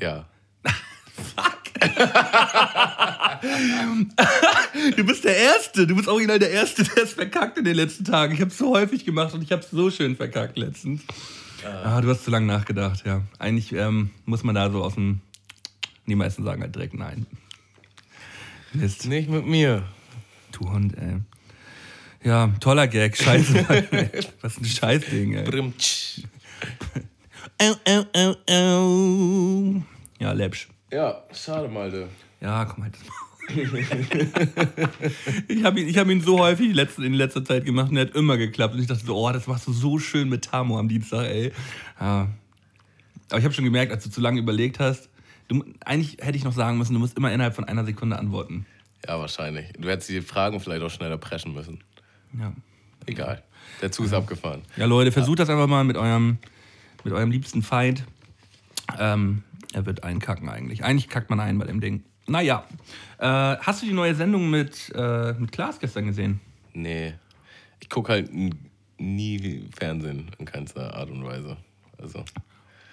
Ja. 0.00 0.26
Du 4.96 5.04
bist 5.04 5.24
der 5.24 5.36
Erste. 5.36 5.86
Du 5.86 5.94
bist 5.96 6.08
original 6.08 6.38
der 6.38 6.50
Erste, 6.50 6.84
der 6.84 7.04
es 7.04 7.12
verkackt 7.12 7.58
in 7.58 7.64
den 7.64 7.74
letzten 7.76 8.04
Tagen. 8.04 8.34
Ich 8.34 8.40
habe 8.40 8.50
es 8.50 8.58
so 8.58 8.74
häufig 8.74 9.04
gemacht 9.04 9.34
und 9.34 9.42
ich 9.42 9.52
habe 9.52 9.62
es 9.62 9.70
so 9.70 9.90
schön 9.90 10.16
verkackt 10.16 10.56
letztens. 10.58 11.02
Ah, 11.84 12.00
du 12.00 12.08
hast 12.08 12.24
zu 12.24 12.30
lange 12.30 12.46
nachgedacht, 12.46 13.04
ja. 13.06 13.22
Eigentlich 13.38 13.72
ähm, 13.72 14.10
muss 14.24 14.44
man 14.44 14.54
da 14.54 14.70
so 14.70 14.82
aus 14.84 14.94
dem. 14.94 15.20
Die 16.06 16.14
meisten 16.14 16.44
sagen 16.44 16.62
halt 16.62 16.74
direkt 16.74 16.94
nein. 16.94 17.26
Mist, 18.72 19.06
Nicht 19.06 19.28
mit 19.28 19.46
mir. 19.46 19.84
du 20.52 20.70
Hund, 20.70 20.96
ey. 20.98 21.18
Ja, 22.22 22.48
toller 22.60 22.86
Gag. 22.88 23.16
Scheiße. 23.16 23.66
Was 24.40 24.58
ein 24.58 24.64
Scheißding, 24.64 25.34
ey. 25.34 25.44
Brimtsch. 25.44 26.22
Au, 27.60 27.74
au, 27.88 28.04
au, 28.14 28.34
au. 28.50 29.82
Ja, 30.18 30.32
läppsch. 30.32 30.68
Ja, 30.92 31.22
schade, 31.32 31.68
Malte. 31.68 32.08
Ja, 32.40 32.64
komm 32.64 32.84
halt. 32.84 32.94
ich 35.48 35.64
habe 35.64 35.80
ihn, 35.80 35.88
ich 35.88 35.98
hab 35.98 36.08
ihn 36.08 36.20
so 36.20 36.38
häufig 36.40 36.74
letzten, 36.74 37.04
in 37.04 37.14
letzter 37.14 37.44
Zeit 37.44 37.64
gemacht 37.64 37.90
und 37.90 37.96
er 37.96 38.06
hat 38.06 38.16
immer 38.16 38.36
geklappt. 38.36 38.74
Und 38.74 38.80
ich 38.80 38.86
dachte 38.88 39.04
so, 39.04 39.16
oh, 39.16 39.32
das 39.32 39.46
machst 39.46 39.66
du 39.68 39.72
so 39.72 39.98
schön 39.98 40.28
mit 40.28 40.44
Tamo 40.46 40.78
am 40.78 40.88
Dienstag, 40.88 41.26
ey. 41.26 41.52
Ja. 42.00 42.28
Aber 43.30 43.38
ich 43.38 43.44
habe 43.44 43.54
schon 43.54 43.64
gemerkt, 43.64 43.92
als 43.92 44.04
du 44.04 44.10
zu 44.10 44.20
lange 44.20 44.40
überlegt 44.40 44.78
hast, 44.80 45.08
Du, 45.48 45.64
eigentlich 45.84 46.18
hätte 46.20 46.36
ich 46.36 46.44
noch 46.44 46.52
sagen 46.52 46.78
müssen, 46.78 46.94
du 46.94 46.98
musst 46.98 47.16
immer 47.16 47.32
innerhalb 47.32 47.54
von 47.54 47.64
einer 47.64 47.84
Sekunde 47.84 48.18
antworten. 48.18 48.66
Ja, 49.06 49.18
wahrscheinlich. 49.18 49.72
Du 49.78 49.88
hättest 49.88 50.08
die 50.08 50.20
Fragen 50.20 50.58
vielleicht 50.60 50.82
auch 50.82 50.90
schneller 50.90 51.18
preschen 51.18 51.54
müssen. 51.54 51.80
Ja. 52.38 52.52
Egal. 53.06 53.42
Der 53.80 53.92
Zug 53.92 54.06
ist 54.06 54.12
abgefahren. 54.12 54.62
Ja, 54.76 54.86
Leute, 54.86 55.12
versucht 55.12 55.38
das 55.38 55.48
einfach 55.48 55.68
mal 55.68 55.84
mit 55.84 55.96
eurem, 55.96 56.38
mit 57.04 57.12
eurem 57.12 57.30
liebsten 57.30 57.62
Feind. 57.62 58.04
Ähm, 58.98 59.44
er 59.72 59.86
wird 59.86 60.02
einkacken 60.02 60.48
eigentlich. 60.48 60.84
Eigentlich 60.84 61.08
kackt 61.08 61.30
man 61.30 61.38
ein 61.40 61.58
bei 61.58 61.66
dem 61.66 61.80
Ding. 61.80 62.04
Naja. 62.26 62.66
Äh, 63.18 63.26
hast 63.26 63.82
du 63.82 63.86
die 63.86 63.92
neue 63.92 64.14
Sendung 64.14 64.50
mit, 64.50 64.92
äh, 64.94 65.34
mit 65.34 65.52
Klaas 65.52 65.78
gestern 65.78 66.06
gesehen? 66.06 66.40
Nee. 66.72 67.14
Ich 67.80 67.88
gucke 67.88 68.12
halt 68.12 68.30
nie 68.98 69.68
Fernsehen 69.76 70.30
in 70.38 70.44
keinster 70.46 70.94
Art 70.94 71.10
und 71.10 71.24
Weise. 71.24 71.56
Also, 71.98 72.24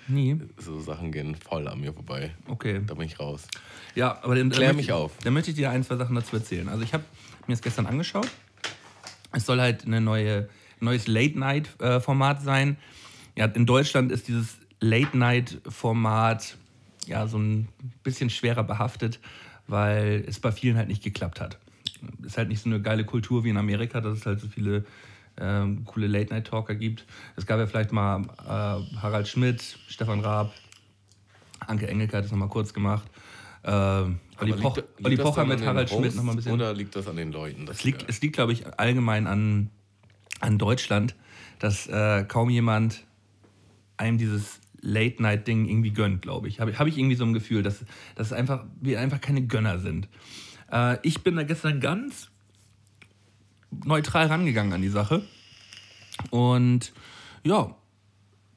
Nie. 0.07 0.37
so 0.57 0.79
Sachen 0.79 1.11
gehen 1.11 1.35
voll 1.35 1.67
an 1.67 1.79
mir 1.79 1.93
vorbei. 1.93 2.31
Okay. 2.47 2.81
Da 2.85 2.93
bin 2.93 3.05
ich 3.05 3.19
raus. 3.19 3.47
Ja, 3.95 4.19
aber 4.23 4.35
dann, 4.35 4.49
Klär 4.49 4.67
dann 4.67 4.75
mich 4.75 4.87
möchte, 4.87 4.95
auf. 4.95 5.11
Dann 5.23 5.33
möchte 5.33 5.51
ich 5.51 5.55
dir 5.55 5.69
ein, 5.69 5.83
zwei 5.83 5.95
Sachen 5.95 6.15
dazu 6.15 6.35
erzählen. 6.35 6.69
Also 6.69 6.83
ich 6.83 6.93
habe 6.93 7.03
mir 7.47 7.53
das 7.53 7.61
gestern 7.61 7.85
angeschaut. 7.85 8.29
Es 9.31 9.45
soll 9.45 9.59
halt 9.59 9.85
eine 9.85 10.01
neue, 10.01 10.49
ein 10.81 10.85
neues 10.85 11.07
Late-Night-Format 11.07 12.41
sein. 12.41 12.77
Ja, 13.35 13.45
in 13.45 13.65
Deutschland 13.65 14.11
ist 14.11 14.27
dieses 14.27 14.57
Late-Night-Format 14.79 16.57
ja 17.07 17.27
so 17.27 17.37
ein 17.37 17.67
bisschen 18.03 18.29
schwerer 18.29 18.63
behaftet, 18.63 19.19
weil 19.67 20.23
es 20.27 20.39
bei 20.39 20.51
vielen 20.51 20.77
halt 20.77 20.87
nicht 20.87 21.03
geklappt 21.03 21.41
hat. 21.41 21.57
Ist 22.23 22.37
halt 22.37 22.49
nicht 22.49 22.61
so 22.61 22.69
eine 22.69 22.81
geile 22.81 23.05
Kultur 23.05 23.43
wie 23.43 23.49
in 23.49 23.57
Amerika, 23.57 24.01
dass 24.01 24.19
es 24.19 24.25
halt 24.25 24.39
so 24.39 24.47
viele 24.47 24.85
ähm, 25.39 25.83
coole 25.85 26.07
Late-Night-Talker 26.07 26.75
gibt. 26.75 27.05
Es 27.35 27.45
gab 27.45 27.59
ja 27.59 27.65
vielleicht 27.67 27.91
mal 27.91 28.21
äh, 28.21 28.97
Harald 28.99 29.27
Schmidt, 29.27 29.77
Stefan 29.87 30.19
Raab, 30.21 30.53
Anke 31.59 31.87
Engelke 31.87 32.17
hat 32.17 32.25
es 32.25 32.31
nochmal 32.31 32.49
kurz 32.49 32.73
gemacht. 32.73 33.03
Äh, 33.63 33.69
Olli, 33.71 34.17
Poch, 34.61 34.75
liegt- 34.75 34.87
liegt 34.97 35.05
Olli 35.05 35.15
das 35.15 35.23
Pocher 35.25 35.45
mit 35.45 35.65
Harald 35.65 35.89
Schmidt 35.89 36.03
Hosts 36.05 36.15
nochmal 36.17 36.33
ein 36.33 36.37
bisschen. 36.37 36.51
Oder 36.53 36.73
liegt 36.73 36.95
das 36.95 37.07
an 37.07 37.15
den 37.15 37.31
Leuten? 37.31 37.65
Es 37.69 37.83
liegt, 37.83 38.09
es 38.09 38.21
liegt 38.21 38.35
glaube 38.35 38.51
ich, 38.53 38.65
allgemein 38.77 39.25
an, 39.27 39.69
an 40.41 40.57
Deutschland, 40.57 41.15
dass 41.59 41.87
äh, 41.87 42.25
kaum 42.25 42.49
jemand 42.49 43.05
einem 43.97 44.17
dieses 44.17 44.59
Late-Night-Ding 44.81 45.65
irgendwie 45.69 45.91
gönnt, 45.91 46.21
glaube 46.21 46.49
ich. 46.49 46.59
Habe 46.59 46.71
ich- 46.71 46.79
hab 46.79 46.87
ich 46.87 46.97
irgendwie 46.97 47.15
so 47.15 47.23
ein 47.23 47.33
Gefühl, 47.33 47.63
dass, 47.63 47.85
dass 48.15 48.33
einfach, 48.33 48.65
wir 48.81 48.99
einfach 48.99 49.21
keine 49.21 49.43
Gönner 49.47 49.79
sind. 49.79 50.09
Äh, 50.69 50.97
ich 51.03 51.23
bin 51.23 51.37
da 51.37 51.43
gestern 51.43 51.79
ganz 51.79 52.29
neutral 53.86 54.27
rangegangen 54.27 54.73
an 54.73 54.81
die 54.81 54.89
Sache. 54.89 55.23
Und 56.29 56.93
ja, 57.43 57.75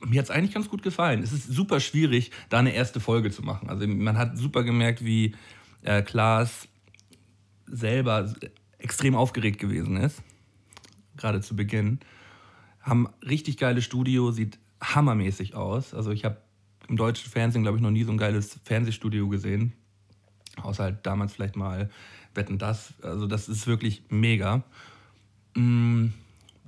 mir 0.00 0.18
hat 0.18 0.26
es 0.26 0.30
eigentlich 0.30 0.54
ganz 0.54 0.68
gut 0.68 0.82
gefallen. 0.82 1.22
Es 1.22 1.32
ist 1.32 1.48
super 1.48 1.80
schwierig, 1.80 2.30
da 2.48 2.58
eine 2.58 2.74
erste 2.74 3.00
Folge 3.00 3.30
zu 3.30 3.42
machen. 3.42 3.68
Also 3.68 3.86
man 3.86 4.18
hat 4.18 4.36
super 4.36 4.62
gemerkt, 4.62 5.04
wie 5.04 5.34
äh, 5.82 6.02
Klaas 6.02 6.68
selber 7.66 8.32
extrem 8.78 9.14
aufgeregt 9.14 9.58
gewesen 9.58 9.96
ist, 9.96 10.22
gerade 11.16 11.40
zu 11.40 11.56
Beginn. 11.56 12.00
Haben 12.80 13.08
richtig 13.26 13.56
geiles 13.56 13.84
Studio, 13.84 14.30
sieht 14.30 14.58
hammermäßig 14.80 15.54
aus. 15.54 15.94
Also 15.94 16.10
ich 16.12 16.24
habe 16.24 16.40
im 16.88 16.96
deutschen 16.96 17.30
Fernsehen, 17.30 17.62
glaube 17.62 17.78
ich, 17.78 17.82
noch 17.82 17.90
nie 17.90 18.04
so 18.04 18.12
ein 18.12 18.18
geiles 18.18 18.60
Fernsehstudio 18.64 19.28
gesehen. 19.28 19.72
Außer 20.62 20.84
halt 20.84 21.06
damals 21.06 21.32
vielleicht 21.32 21.56
mal 21.56 21.90
Wetten 22.34 22.58
das. 22.58 22.94
Also 23.02 23.26
das 23.26 23.48
ist 23.48 23.66
wirklich 23.66 24.04
mega. 24.08 24.62
Mm, 25.56 26.12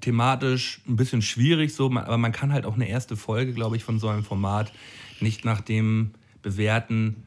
thematisch 0.01 0.81
ein 0.89 0.97
bisschen 0.97 1.23
schwierig 1.23 1.75
so, 1.75 1.87
aber 1.87 2.19
man 2.19 2.33
kann 2.33 2.53
halt 2.53 2.67
auch 2.67 2.75
eine 2.75 2.89
erste 2.89 3.17
Folge, 3.17 3.53
glaube 3.53 3.77
ich, 3.77 3.85
von 3.85 3.99
so 3.99 4.09
einem 4.09 4.25
Format 4.25 4.73
nicht 5.21 5.45
nach 5.45 5.61
dem 5.61 6.13
bewerten, 6.43 7.25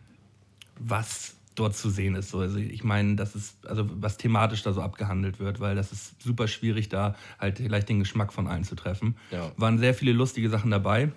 was 0.80 1.36
dort 1.56 1.76
zu 1.76 1.90
sehen 1.90 2.16
ist. 2.16 2.30
So, 2.30 2.40
also 2.40 2.58
ich 2.58 2.84
meine, 2.84 3.16
das 3.16 3.36
ist, 3.36 3.68
also 3.68 3.88
was 3.94 4.18
thematisch 4.18 4.64
da 4.64 4.74
so 4.74 4.82
abgehandelt 4.82 5.40
wird, 5.40 5.60
weil 5.60 5.76
das 5.76 5.92
ist 5.92 6.22
super 6.22 6.48
schwierig, 6.48 6.90
da 6.90 7.16
halt 7.40 7.58
gleich 7.58 7.86
den 7.86 8.00
Geschmack 8.00 8.34
von 8.34 8.48
allen 8.48 8.64
zu 8.64 8.76
treffen. 8.76 9.16
Ja. 9.32 9.52
Waren 9.58 9.78
sehr 9.78 9.94
viele 9.94 10.14
lustige 10.14 10.50
Sachen 10.50 10.72
dabei. 10.72 11.12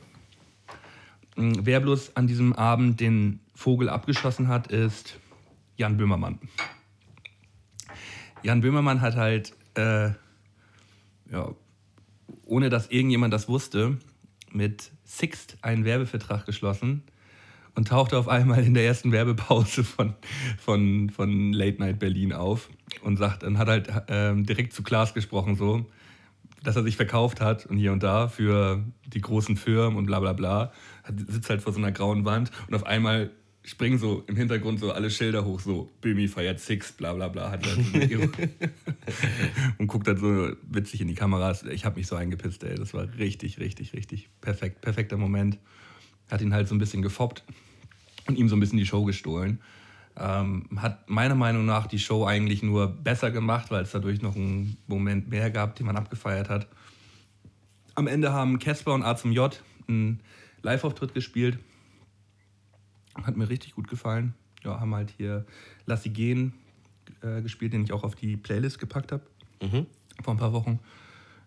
Mm, 1.37 1.53
Wer 1.63 1.81
bloß 1.81 2.17
an 2.17 2.27
diesem 2.27 2.53
Abend 2.53 3.01
den 3.01 3.41
Vogel 3.55 3.89
abgeschossen 3.89 4.49
hat, 4.49 4.67
ist 4.67 5.19
Jan 5.77 5.97
Böhmermann. 5.97 6.39
Jan 8.43 8.61
Böhmermann 8.61 9.01
hat 9.01 9.17
halt, 9.17 9.55
äh, 9.75 10.11
ja, 11.31 11.55
ohne 12.45 12.71
dass 12.71 12.89
irgendjemand 12.89 13.33
das 13.33 13.49
wusste, 13.49 13.99
mit 14.53 14.93
Sixt 15.05 15.57
einen 15.63 15.85
Werbevertrag 15.85 16.47
geschlossen 16.47 17.03
und 17.75 17.89
tauchte 17.89 18.17
auf 18.17 18.29
einmal 18.29 18.65
in 18.65 18.75
der 18.75 18.85
ersten 18.85 19.13
Werbepause 19.13 19.85
von, 19.85 20.15
von, 20.59 21.11
von 21.11 21.53
Late 21.53 21.79
Night 21.81 21.99
Berlin 21.99 22.33
auf 22.33 22.71
und 23.03 23.17
sagt, 23.17 23.45
und 23.45 23.59
hat 23.59 23.69
halt 23.69 23.89
ähm, 24.09 24.47
direkt 24.47 24.73
zu 24.73 24.83
Klaas 24.83 25.15
gesprochen, 25.15 25.57
so, 25.57 25.87
dass 26.63 26.77
er 26.77 26.83
sich 26.83 26.97
verkauft 26.97 27.41
hat 27.41 27.67
und 27.67 27.77
hier 27.77 27.93
und 27.93 28.03
da 28.03 28.29
für 28.29 28.83
die 29.07 29.21
großen 29.21 29.57
Firmen 29.57 29.99
und 29.99 30.07
bla 30.07 30.21
bla 30.21 30.33
bla. 30.33 30.73
Hat, 31.03 31.15
sitzt 31.29 31.51
halt 31.51 31.63
vor 31.63 31.73
so 31.73 31.79
einer 31.79 31.93
grauen 31.93 32.25
Wand 32.25 32.51
und 32.69 32.75
auf 32.75 32.85
einmal 32.85 33.31
springen 33.65 33.99
so 33.99 34.23
im 34.27 34.37
Hintergrund 34.37 34.79
so 34.79 34.93
alle 34.93 35.11
Schilder 35.11 35.45
hoch, 35.45 35.59
so 35.59 35.91
Böhmi 36.03 36.29
feiert 36.29 36.61
Six, 36.61 36.93
bla 36.93 37.15
bla 37.15 37.29
bla. 37.29 37.51
Hat 37.51 37.65
so 37.65 37.71
und 39.79 39.87
guckt 39.87 40.07
dann 40.07 40.19
so 40.19 40.53
witzig 40.69 41.01
in 41.01 41.09
die 41.09 41.15
Kameras. 41.15 41.63
Ich 41.65 41.87
habe 41.87 41.97
mich 41.97 42.07
so 42.07 42.15
eingepisst, 42.15 42.63
ey. 42.63 42.75
Das 42.75 42.93
war 42.93 43.09
richtig, 43.19 43.59
richtig, 43.59 43.95
richtig 43.95 44.29
perfekt. 44.41 44.83
Perfekter 44.83 45.17
Moment. 45.17 45.59
Hat 46.31 46.43
ihn 46.43 46.53
halt 46.53 46.69
so 46.69 46.75
ein 46.75 46.79
bisschen 46.79 47.01
gefoppt 47.01 47.43
und 48.27 48.37
ihm 48.37 48.49
so 48.49 48.57
ein 48.57 48.61
bisschen 48.61 48.79
die 48.79 48.87
Show 48.87 49.05
gestohlen. 49.05 49.61
Ähm, 50.17 50.69
hat 50.77 51.09
meiner 51.09 51.35
Meinung 51.35 51.65
nach 51.65 51.87
die 51.87 51.99
Show 51.99 52.25
eigentlich 52.27 52.63
nur 52.63 52.87
besser 52.87 53.31
gemacht, 53.31 53.71
weil 53.71 53.83
es 53.83 53.93
dadurch 53.93 54.21
noch 54.21 54.37
einen 54.37 54.77
Moment 54.87 55.29
mehr 55.29 55.51
gab, 55.51 55.75
den 55.75 55.87
man 55.87 55.97
abgefeiert 55.97 56.51
hat. 56.51 56.69
Am 57.95 58.07
Ende 58.07 58.33
haben 58.33 58.59
Casper 58.59 58.93
und 58.93 59.03
A 59.03 59.17
zum 59.17 59.33
J 59.33 59.59
einen 59.89 60.21
Live-Auftritt 60.63 61.15
gespielt. 61.15 61.59
Hat 63.23 63.37
mir 63.37 63.49
richtig 63.49 63.75
gut 63.75 63.89
gefallen. 63.89 64.35
Ja, 64.65 64.81
haben 64.81 64.95
halt 64.95 65.13
hier 65.17 65.45
Lass 65.87 66.03
sie 66.03 66.11
gehen 66.11 66.55
äh, 67.23 67.43
gespielt, 67.43 67.73
den 67.73 67.85
ich 67.85 67.93
auch 67.93 68.05
auf 68.05 68.15
die 68.15 68.37
Playlist 68.37 68.79
gepackt 68.79 69.13
habe. 69.13 69.23
Vor 70.23 70.35
ein 70.35 70.39
paar 70.39 70.53
Wochen. 70.53 70.81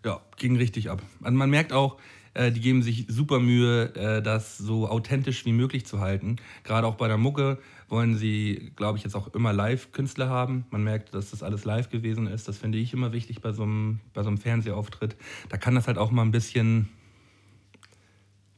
Ja, 0.05 0.21
ging 0.37 0.55
richtig 0.57 0.89
ab. 0.89 1.01
Also 1.21 1.37
man 1.37 1.49
merkt 1.49 1.73
auch, 1.73 1.97
äh, 2.33 2.51
die 2.51 2.61
geben 2.61 2.83
sich 2.83 3.05
super 3.09 3.39
Mühe, 3.39 3.95
äh, 3.95 4.21
das 4.21 4.57
so 4.57 4.87
authentisch 4.87 5.45
wie 5.45 5.51
möglich 5.51 5.85
zu 5.85 5.99
halten. 5.99 6.37
Gerade 6.63 6.85
auch 6.85 6.95
bei 6.95 7.07
der 7.07 7.17
Mucke 7.17 7.57
wollen 7.89 8.15
sie, 8.15 8.71
glaube 8.75 8.97
ich, 8.97 9.03
jetzt 9.03 9.15
auch 9.15 9.33
immer 9.33 9.53
Live-Künstler 9.53 10.29
haben. 10.29 10.65
Man 10.69 10.83
merkt, 10.83 11.15
dass 11.15 11.31
das 11.31 11.41
alles 11.41 11.65
live 11.65 11.89
gewesen 11.89 12.27
ist. 12.27 12.47
Das 12.47 12.57
finde 12.57 12.77
ich 12.77 12.93
immer 12.93 13.11
wichtig 13.11 13.41
bei 13.41 13.53
so 13.53 13.63
einem, 13.63 14.01
bei 14.13 14.21
so 14.21 14.27
einem 14.27 14.37
Fernsehauftritt. 14.37 15.15
Da 15.49 15.57
kann 15.57 15.73
das 15.73 15.87
halt 15.87 15.97
auch 15.97 16.11
mal 16.11 16.21
ein 16.21 16.31
bisschen, 16.31 16.89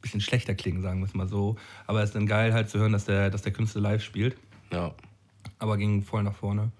bisschen 0.00 0.20
schlechter 0.20 0.54
klingen, 0.54 0.82
sagen 0.82 1.00
wir 1.00 1.06
es 1.06 1.14
mal 1.14 1.28
so. 1.28 1.56
Aber 1.86 2.02
es 2.02 2.10
ist 2.10 2.14
dann 2.14 2.26
geil 2.26 2.52
halt 2.52 2.68
zu 2.70 2.78
hören, 2.78 2.92
dass 2.92 3.04
der, 3.04 3.30
dass 3.30 3.42
der 3.42 3.52
Künstler 3.52 3.80
live 3.82 4.02
spielt 4.02 4.36
Ja. 4.72 4.94
aber 5.58 5.76
ging 5.76 6.02
voll 6.02 6.22
nach 6.22 6.34
vorne. 6.34 6.70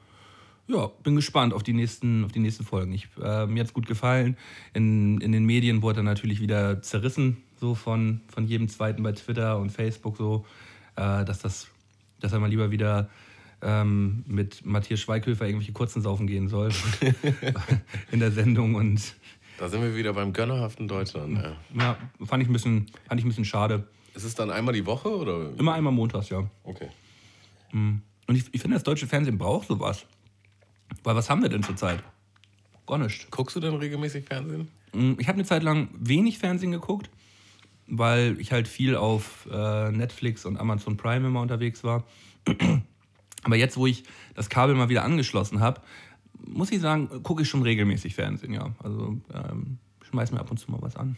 Ja, 0.68 0.88
bin 1.02 1.16
gespannt 1.16 1.52
auf 1.52 1.64
die 1.64 1.72
nächsten, 1.72 2.24
auf 2.24 2.30
die 2.30 2.38
nächsten 2.38 2.64
Folgen. 2.64 2.92
Ich, 2.92 3.09
äh, 3.20 3.46
mir 3.46 3.61
hat 3.61 3.66
es 3.66 3.74
gut 3.74 3.87
gefallen. 3.88 4.37
In, 4.72 5.20
in 5.20 5.33
den 5.33 5.44
Medien 5.44 5.83
wurde 5.83 6.00
er 6.00 6.04
natürlich 6.04 6.40
wieder 6.40 6.80
zerrissen, 6.80 7.38
so 7.59 7.74
von, 7.74 8.20
von 8.33 8.46
jedem 8.46 8.68
Zweiten 8.68 9.02
bei 9.02 9.11
Twitter 9.12 9.59
und 9.59 9.70
Facebook, 9.70 10.16
so, 10.16 10.46
äh, 10.94 11.24
dass, 11.24 11.40
das, 11.40 11.66
dass 12.20 12.33
er 12.33 12.38
mal 12.38 12.48
lieber 12.48 12.70
wieder 12.70 13.11
ähm, 13.62 14.22
mit 14.28 14.64
Matthias 14.64 15.00
Schweighöfer 15.00 15.44
irgendwelche 15.44 15.72
kurzen 15.72 16.02
Saufen 16.02 16.28
gehen 16.28 16.48
soll 16.48 16.70
in 18.12 18.20
der 18.20 18.30
Sendung. 18.30 18.76
Und 18.76 19.16
Da 19.61 19.68
sind 19.68 19.83
wir 19.83 19.94
wieder 19.94 20.14
beim 20.14 20.33
gönnerhaften 20.33 20.88
Deutschland. 20.88 21.37
Ja. 21.37 21.57
ja, 21.79 21.96
fand 22.25 22.42
ich 22.42 22.49
ein 22.49 22.53
bisschen, 22.55 22.87
fand 23.07 23.20
ich 23.20 23.27
ein 23.27 23.29
bisschen 23.29 23.44
schade. 23.44 23.87
Ist 24.14 24.25
es 24.25 24.35
dann 24.35 24.51
einmal 24.51 24.73
die 24.73 24.87
Woche 24.87 25.14
oder? 25.14 25.51
Immer 25.59 25.75
einmal 25.75 25.92
montags, 25.92 26.31
ja. 26.31 26.49
Okay. 26.64 26.88
Und 27.73 28.03
ich, 28.29 28.46
ich 28.53 28.62
finde, 28.62 28.77
das 28.77 28.85
deutsche 28.85 29.07
Fernsehen 29.07 29.37
braucht 29.37 29.68
sowas. 29.68 30.07
Weil 31.05 31.14
was 31.14 31.29
haben 31.29 31.42
wir 31.42 31.51
denn 31.51 31.62
zurzeit? 31.62 32.03
Gar 32.87 32.99
nichts. 32.99 33.27
Guckst 33.31 33.55
du 33.55 33.61
denn 33.61 33.75
regelmäßig 33.75 34.25
Fernsehen? 34.25 34.68
Mm, 34.94 35.12
Ich 35.18 35.29
habe 35.29 35.37
eine 35.37 35.44
Zeit 35.44 35.62
lang 35.62 35.88
wenig 35.92 36.38
Fernsehen 36.38 36.73
geguckt, 36.73 37.11
weil 37.87 38.40
ich 38.40 38.53
halt 38.53 38.66
viel 38.66 38.96
auf 38.96 39.46
äh, 39.53 39.90
Netflix 39.92 40.46
und 40.46 40.57
Amazon 40.57 40.96
Prime 40.96 41.27
immer 41.27 41.42
unterwegs 41.42 41.85
war. 41.85 42.05
Aber 43.42 43.57
jetzt, 43.57 43.77
wo 43.77 43.87
ich 43.87 44.05
das 44.35 44.48
Kabel 44.48 44.75
mal 44.75 44.88
wieder 44.88 45.04
angeschlossen 45.04 45.61
habe, 45.61 45.83
muss 46.46 46.70
ich 46.70 46.80
sagen, 46.80 47.22
gucke 47.22 47.42
ich 47.42 47.48
schon 47.48 47.62
regelmäßig 47.62 48.14
Fernsehen, 48.14 48.52
ja. 48.52 48.70
Also 48.82 49.16
ähm, 49.32 49.78
schmeiß 50.08 50.32
mir 50.32 50.40
ab 50.40 50.50
und 50.50 50.58
zu 50.58 50.70
mal 50.70 50.80
was 50.82 50.96
an. 50.96 51.16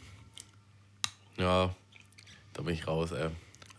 Ja, 1.38 1.74
da 2.52 2.62
bin 2.62 2.74
ich 2.74 2.86
raus, 2.86 3.12
ey. 3.12 3.28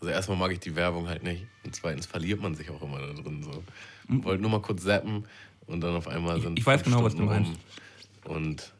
Also 0.00 0.12
erstmal 0.12 0.36
mag 0.36 0.52
ich 0.52 0.60
die 0.60 0.74
Werbung 0.76 1.08
halt 1.08 1.22
nicht. 1.22 1.46
Und 1.64 1.74
zweitens 1.74 2.06
verliert 2.06 2.40
man 2.40 2.54
sich 2.54 2.70
auch 2.70 2.82
immer 2.82 2.98
da 2.98 3.12
drin. 3.12 3.42
So. 3.42 3.62
Wollte 4.22 4.42
nur 4.42 4.50
mal 4.50 4.60
kurz 4.60 4.82
zappen 4.84 5.24
und 5.66 5.80
dann 5.80 5.96
auf 5.96 6.08
einmal 6.08 6.40
sind 6.40 6.58
ich 6.58 6.66
weiß 6.66 6.82
fünf 6.82 6.94
genau, 6.94 7.04
was 7.04 7.14
du 7.14 7.22
Stunden 7.22 7.32
meinst. 7.32 7.60
rum. 8.26 8.36
Und 8.36 8.72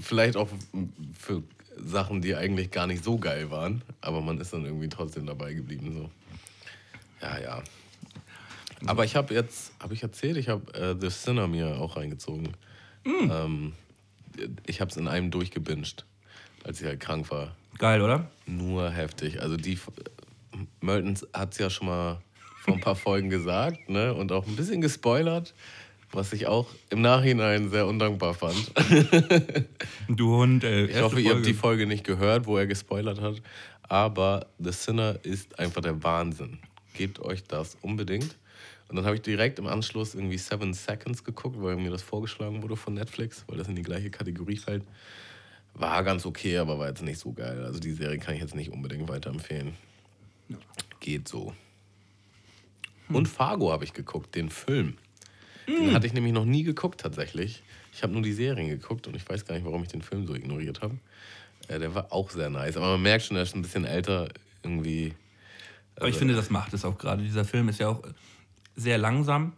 vielleicht 0.00 0.36
auch 0.36 0.48
für 1.18 1.42
Sachen, 1.76 2.20
die 2.20 2.36
eigentlich 2.36 2.70
gar 2.70 2.86
nicht 2.86 3.02
so 3.02 3.18
geil 3.18 3.50
waren, 3.50 3.82
aber 4.00 4.20
man 4.20 4.38
ist 4.38 4.52
dann 4.52 4.64
irgendwie 4.64 4.88
trotzdem 4.88 5.26
dabei 5.26 5.54
geblieben. 5.54 5.92
So. 5.92 6.10
Ja, 7.20 7.38
ja. 7.40 7.62
Aber 8.86 9.04
ich 9.04 9.16
habe 9.16 9.34
jetzt, 9.34 9.72
habe 9.80 9.94
ich 9.94 10.02
erzählt, 10.02 10.36
ich 10.36 10.48
habe 10.48 10.72
äh, 10.74 10.94
The 10.98 11.10
Sinner 11.10 11.46
mir 11.48 11.80
auch 11.80 11.96
reingezogen. 11.96 12.48
Ähm, 13.04 13.72
ich 14.66 14.80
habe 14.80 14.90
es 14.90 14.96
in 14.96 15.08
einem 15.08 15.30
durchgebinged, 15.30 16.04
als 16.64 16.80
ich 16.80 16.86
halt 16.86 17.00
krank 17.00 17.30
war. 17.30 17.54
Geil, 17.78 18.00
oder? 18.00 18.30
Nur 18.46 18.90
heftig. 18.90 19.40
Also 19.40 19.56
die 19.56 19.78
Mertens 20.80 21.26
hat 21.32 21.52
es 21.52 21.58
ja 21.58 21.70
schon 21.70 21.86
mal 21.88 22.20
vor 22.60 22.74
ein 22.74 22.80
paar 22.80 22.96
Folgen 22.96 23.28
gesagt, 23.30 23.88
ne? 23.88 24.14
Und 24.14 24.30
auch 24.30 24.46
ein 24.46 24.54
bisschen 24.54 24.80
gespoilert, 24.80 25.52
was 26.12 26.32
ich 26.32 26.46
auch 26.46 26.68
im 26.90 27.00
Nachhinein 27.00 27.70
sehr 27.70 27.86
undankbar 27.86 28.34
fand. 28.34 28.72
Du 30.08 30.36
Hund, 30.36 30.62
äh, 30.64 30.86
Ich 30.86 31.00
hoffe, 31.00 31.20
ihr 31.20 31.34
habt 31.34 31.46
die 31.46 31.54
Folge 31.54 31.86
nicht 31.86 32.04
gehört, 32.04 32.46
wo 32.46 32.58
er 32.58 32.66
gespoilert 32.66 33.20
hat. 33.20 33.40
Aber 33.88 34.46
The 34.58 34.72
Sinner 34.72 35.18
ist 35.22 35.58
einfach 35.58 35.80
der 35.80 36.02
Wahnsinn. 36.02 36.58
Gebt 36.94 37.20
euch 37.20 37.42
das 37.44 37.76
unbedingt. 37.80 38.36
Und 38.92 38.96
dann 38.96 39.06
habe 39.06 39.16
ich 39.16 39.22
direkt 39.22 39.58
im 39.58 39.66
Anschluss 39.66 40.14
irgendwie 40.14 40.36
Seven 40.36 40.74
Seconds 40.74 41.24
geguckt, 41.24 41.56
weil 41.58 41.76
mir 41.76 41.90
das 41.90 42.02
vorgeschlagen 42.02 42.62
wurde 42.62 42.76
von 42.76 42.92
Netflix, 42.92 43.42
weil 43.46 43.56
das 43.56 43.66
in 43.66 43.74
die 43.74 43.80
gleiche 43.80 44.10
Kategorie 44.10 44.58
fällt. 44.58 44.84
War 45.72 46.04
ganz 46.04 46.26
okay, 46.26 46.58
aber 46.58 46.78
war 46.78 46.88
jetzt 46.88 47.00
nicht 47.00 47.18
so 47.18 47.32
geil. 47.32 47.64
Also 47.64 47.80
die 47.80 47.92
Serie 47.92 48.18
kann 48.18 48.34
ich 48.34 48.42
jetzt 48.42 48.54
nicht 48.54 48.70
unbedingt 48.70 49.08
weiterempfehlen. 49.08 49.72
Geht 51.00 51.26
so. 51.26 51.54
Und 53.08 53.28
Fargo 53.28 53.72
habe 53.72 53.84
ich 53.84 53.94
geguckt, 53.94 54.34
den 54.34 54.50
Film. 54.50 54.98
Den 55.66 55.94
hatte 55.94 56.06
ich 56.06 56.12
nämlich 56.12 56.34
noch 56.34 56.44
nie 56.44 56.62
geguckt 56.62 57.00
tatsächlich. 57.00 57.62
Ich 57.94 58.02
habe 58.02 58.12
nur 58.12 58.20
die 58.20 58.34
Serien 58.34 58.68
geguckt 58.68 59.06
und 59.06 59.16
ich 59.16 59.26
weiß 59.26 59.46
gar 59.46 59.54
nicht, 59.54 59.64
warum 59.64 59.82
ich 59.82 59.88
den 59.88 60.02
Film 60.02 60.26
so 60.26 60.34
ignoriert 60.34 60.82
habe. 60.82 60.98
Äh, 61.68 61.78
der 61.78 61.94
war 61.94 62.12
auch 62.12 62.28
sehr 62.28 62.50
nice. 62.50 62.76
Aber 62.76 62.88
man 62.88 63.02
merkt 63.02 63.24
schon, 63.24 63.38
er 63.38 63.44
ist 63.44 63.56
ein 63.56 63.62
bisschen 63.62 63.86
älter 63.86 64.28
irgendwie. 64.62 65.14
Aber 65.96 66.10
ich 66.10 66.16
finde, 66.16 66.34
das 66.34 66.50
macht 66.50 66.74
es 66.74 66.84
auch 66.84 66.98
gerade. 66.98 67.22
Dieser 67.22 67.46
Film 67.46 67.70
ist 67.70 67.80
ja 67.80 67.88
auch 67.88 68.02
sehr 68.76 68.98
langsam. 68.98 69.52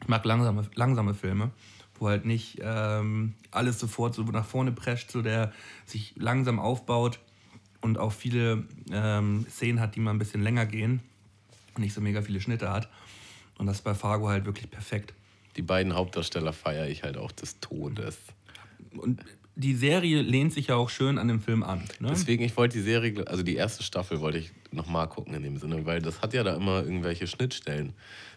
Ich 0.00 0.08
mag 0.08 0.24
langsame, 0.24 0.68
langsame 0.74 1.14
Filme, 1.14 1.50
wo 1.98 2.08
halt 2.08 2.24
nicht 2.24 2.58
ähm, 2.62 3.34
alles 3.50 3.78
sofort 3.78 4.14
so 4.14 4.22
nach 4.24 4.44
vorne 4.44 4.72
prescht, 4.72 5.10
so 5.10 5.22
der 5.22 5.52
sich 5.86 6.14
langsam 6.16 6.58
aufbaut 6.58 7.20
und 7.80 7.98
auch 7.98 8.12
viele 8.12 8.64
ähm, 8.90 9.46
Szenen 9.50 9.80
hat, 9.80 9.94
die 9.94 10.00
mal 10.00 10.10
ein 10.10 10.18
bisschen 10.18 10.42
länger 10.42 10.66
gehen 10.66 11.00
und 11.74 11.82
nicht 11.82 11.94
so 11.94 12.00
mega 12.00 12.22
viele 12.22 12.40
Schnitte 12.40 12.70
hat. 12.70 12.88
Und 13.58 13.66
das 13.66 13.76
ist 13.76 13.82
bei 13.82 13.94
Fargo 13.94 14.28
halt 14.28 14.44
wirklich 14.44 14.70
perfekt. 14.70 15.14
Die 15.56 15.62
beiden 15.62 15.94
Hauptdarsteller 15.94 16.52
feiere 16.52 16.88
ich 16.88 17.04
halt 17.04 17.16
auch 17.16 17.30
des 17.30 17.60
Todes. 17.60 18.18
Und 18.96 19.24
die 19.56 19.74
Serie 19.74 20.22
lehnt 20.22 20.52
sich 20.52 20.68
ja 20.68 20.76
auch 20.76 20.90
schön 20.90 21.18
an 21.18 21.28
dem 21.28 21.40
Film 21.40 21.62
an. 21.62 21.80
Ne? 22.00 22.08
Deswegen, 22.10 22.42
ich 22.42 22.56
wollte 22.56 22.78
die 22.78 22.82
Serie, 22.82 23.26
also 23.28 23.42
die 23.42 23.54
erste 23.54 23.82
Staffel 23.82 24.20
wollte 24.20 24.38
ich 24.38 24.52
nochmal 24.72 25.08
gucken 25.08 25.34
in 25.34 25.42
dem 25.42 25.58
Sinne, 25.58 25.86
weil 25.86 26.02
das 26.02 26.22
hat 26.22 26.34
ja 26.34 26.42
da 26.42 26.56
immer 26.56 26.82
irgendwelche 26.82 27.26
Schnittstellen. 27.26 27.92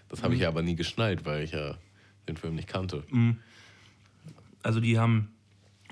Das 0.09 0.23
habe 0.23 0.35
ich 0.35 0.41
ja 0.41 0.47
aber 0.47 0.61
nie 0.61 0.75
geschnallt, 0.75 1.25
weil 1.25 1.43
ich 1.43 1.51
ja 1.51 1.77
den 2.27 2.37
Film 2.37 2.55
nicht 2.55 2.67
kannte. 2.67 3.03
Also 4.61 4.79
die 4.79 4.99
haben 4.99 5.29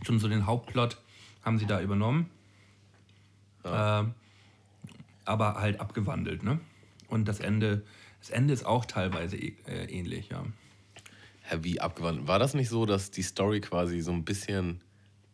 schon 0.03 0.19
so 0.19 0.27
den 0.27 0.45
Hauptplot 0.45 0.97
haben 1.43 1.57
sie 1.59 1.65
da 1.65 1.81
übernommen, 1.81 2.29
ähm, 3.63 4.13
aber 5.25 5.55
halt 5.55 5.79
abgewandelt, 5.79 6.43
ne? 6.43 6.59
Und 7.07 7.27
das 7.27 7.39
Ende, 7.39 7.83
das 8.19 8.31
Ende 8.31 8.53
ist 8.53 8.65
auch 8.65 8.85
teilweise 8.85 9.37
äh, 9.37 9.85
ähnlich, 9.89 10.29
ja. 10.29 10.43
Wie 11.61 11.79
abgewandelt? 11.79 12.27
War 12.27 12.39
das 12.39 12.55
nicht 12.55 12.69
so, 12.69 12.85
dass 12.85 13.11
die 13.11 13.21
Story 13.21 13.61
quasi 13.61 14.01
so 14.01 14.11
ein 14.11 14.25
bisschen 14.25 14.81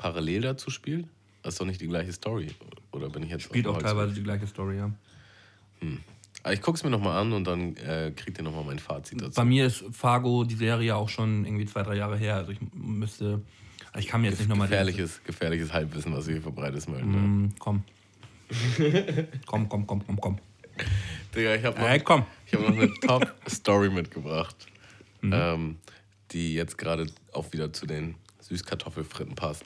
parallel 0.02 0.42
dazu 0.42 0.72
spielt? 0.72 1.06
Das 1.44 1.54
ist 1.54 1.62
doch 1.62 1.66
nicht 1.66 1.80
die 1.82 1.88
gleiche 1.88 2.12
Story. 2.14 2.48
Oder 2.92 3.10
bin 3.10 3.24
ich 3.24 3.30
jetzt 3.30 3.44
Spielt 3.44 3.68
auch 3.68 3.78
teilweise 3.82 4.14
die 4.14 4.24
gleiche 4.24 4.48
Story, 4.48 4.78
ja. 4.78 4.92
Aber 6.44 6.54
ich 6.54 6.62
gucke 6.62 6.76
es 6.78 6.84
mir 6.84 6.90
nochmal 6.90 7.20
an 7.20 7.34
und 7.34 7.46
dann 7.46 7.76
äh, 7.78 8.12
kriegt 8.16 8.38
ihr 8.40 8.44
nochmal 8.44 8.64
mein 8.64 8.80
Fazit 8.80 9.22
dazu. 9.22 9.36
Bei 9.36 9.46
mir 9.46 9.66
ist 9.68 9.84
Fargo 9.92 10.44
die 10.44 10.56
Serie 10.56 10.96
auch 10.96 11.10
schon 11.10 11.46
irgendwie 11.46 11.66
zwei, 11.66 11.84
drei 11.84 11.96
Jahre 11.96 12.18
her. 12.18 12.36
Also 12.36 12.52
ich 12.52 12.60
müsste, 12.74 13.42
ich 13.98 14.08
kann 14.08 14.22
mir 14.22 14.30
jetzt 14.30 14.40
nicht 14.40 14.50
nochmal 14.50 14.68
gefährliches, 14.68 15.22
gefährliches 15.24 15.72
Halbwissen, 15.74 16.14
was 16.14 16.26
du 16.26 16.32
hier 16.32 16.42
verbreitest, 16.42 16.90
Melden. 16.90 17.12
Ne? 17.12 17.18
Mm, 17.18 17.54
komm. 17.60 17.84
komm, 19.46 19.70
komm, 19.70 19.88
komm, 19.88 20.06
komm, 20.06 20.20
komm. 20.22 20.38
Digga, 21.36 21.56
ich 21.56 21.64
habe 21.64 21.80
noch, 21.80 21.88
Hey, 21.88 22.00
komm. 22.00 22.26
ich 22.46 22.54
hab 22.54 22.62
noch 22.62 22.70
eine 22.78 22.92
Top-Story 23.02 23.90
mitgebracht, 23.90 24.56
Mhm. 25.22 25.34
ähm, 25.36 25.78
die 26.32 26.56
jetzt 26.56 26.78
gerade 26.80 27.06
auch 27.34 27.54
wieder 27.54 27.72
zu 27.72 27.86
den 27.86 28.16
Süßkartoffelfritten 28.40 29.36
passt. 29.36 29.66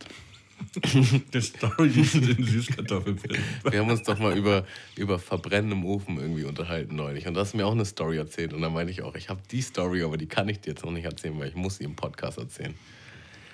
Die 1.33 1.41
Story 1.41 2.03
zu 2.03 2.19
den 2.19 2.43
Süßkartoffelfritten. 2.43 3.43
Wir 3.69 3.79
haben 3.79 3.89
uns 3.89 4.03
doch 4.03 4.19
mal 4.19 4.37
über, 4.37 4.65
über 4.95 5.19
Verbrennen 5.19 5.71
im 5.71 5.85
Ofen 5.85 6.17
irgendwie 6.17 6.43
unterhalten 6.43 6.95
neulich. 6.95 7.27
Und 7.27 7.33
du 7.33 7.39
hast 7.39 7.53
mir 7.53 7.65
auch 7.65 7.73
eine 7.73 7.85
Story 7.85 8.17
erzählt. 8.17 8.53
Und 8.53 8.61
da 8.61 8.69
meinte 8.69 8.91
ich 8.91 9.01
auch, 9.01 9.15
ich 9.15 9.29
habe 9.29 9.41
die 9.51 9.61
Story, 9.61 10.03
aber 10.03 10.17
die 10.17 10.27
kann 10.27 10.49
ich 10.49 10.59
dir 10.59 10.71
jetzt 10.71 10.83
noch 10.83 10.91
nicht 10.91 11.05
erzählen, 11.05 11.37
weil 11.39 11.49
ich 11.49 11.55
muss 11.55 11.77
sie 11.77 11.83
im 11.83 11.95
Podcast 11.95 12.37
erzählen. 12.37 12.73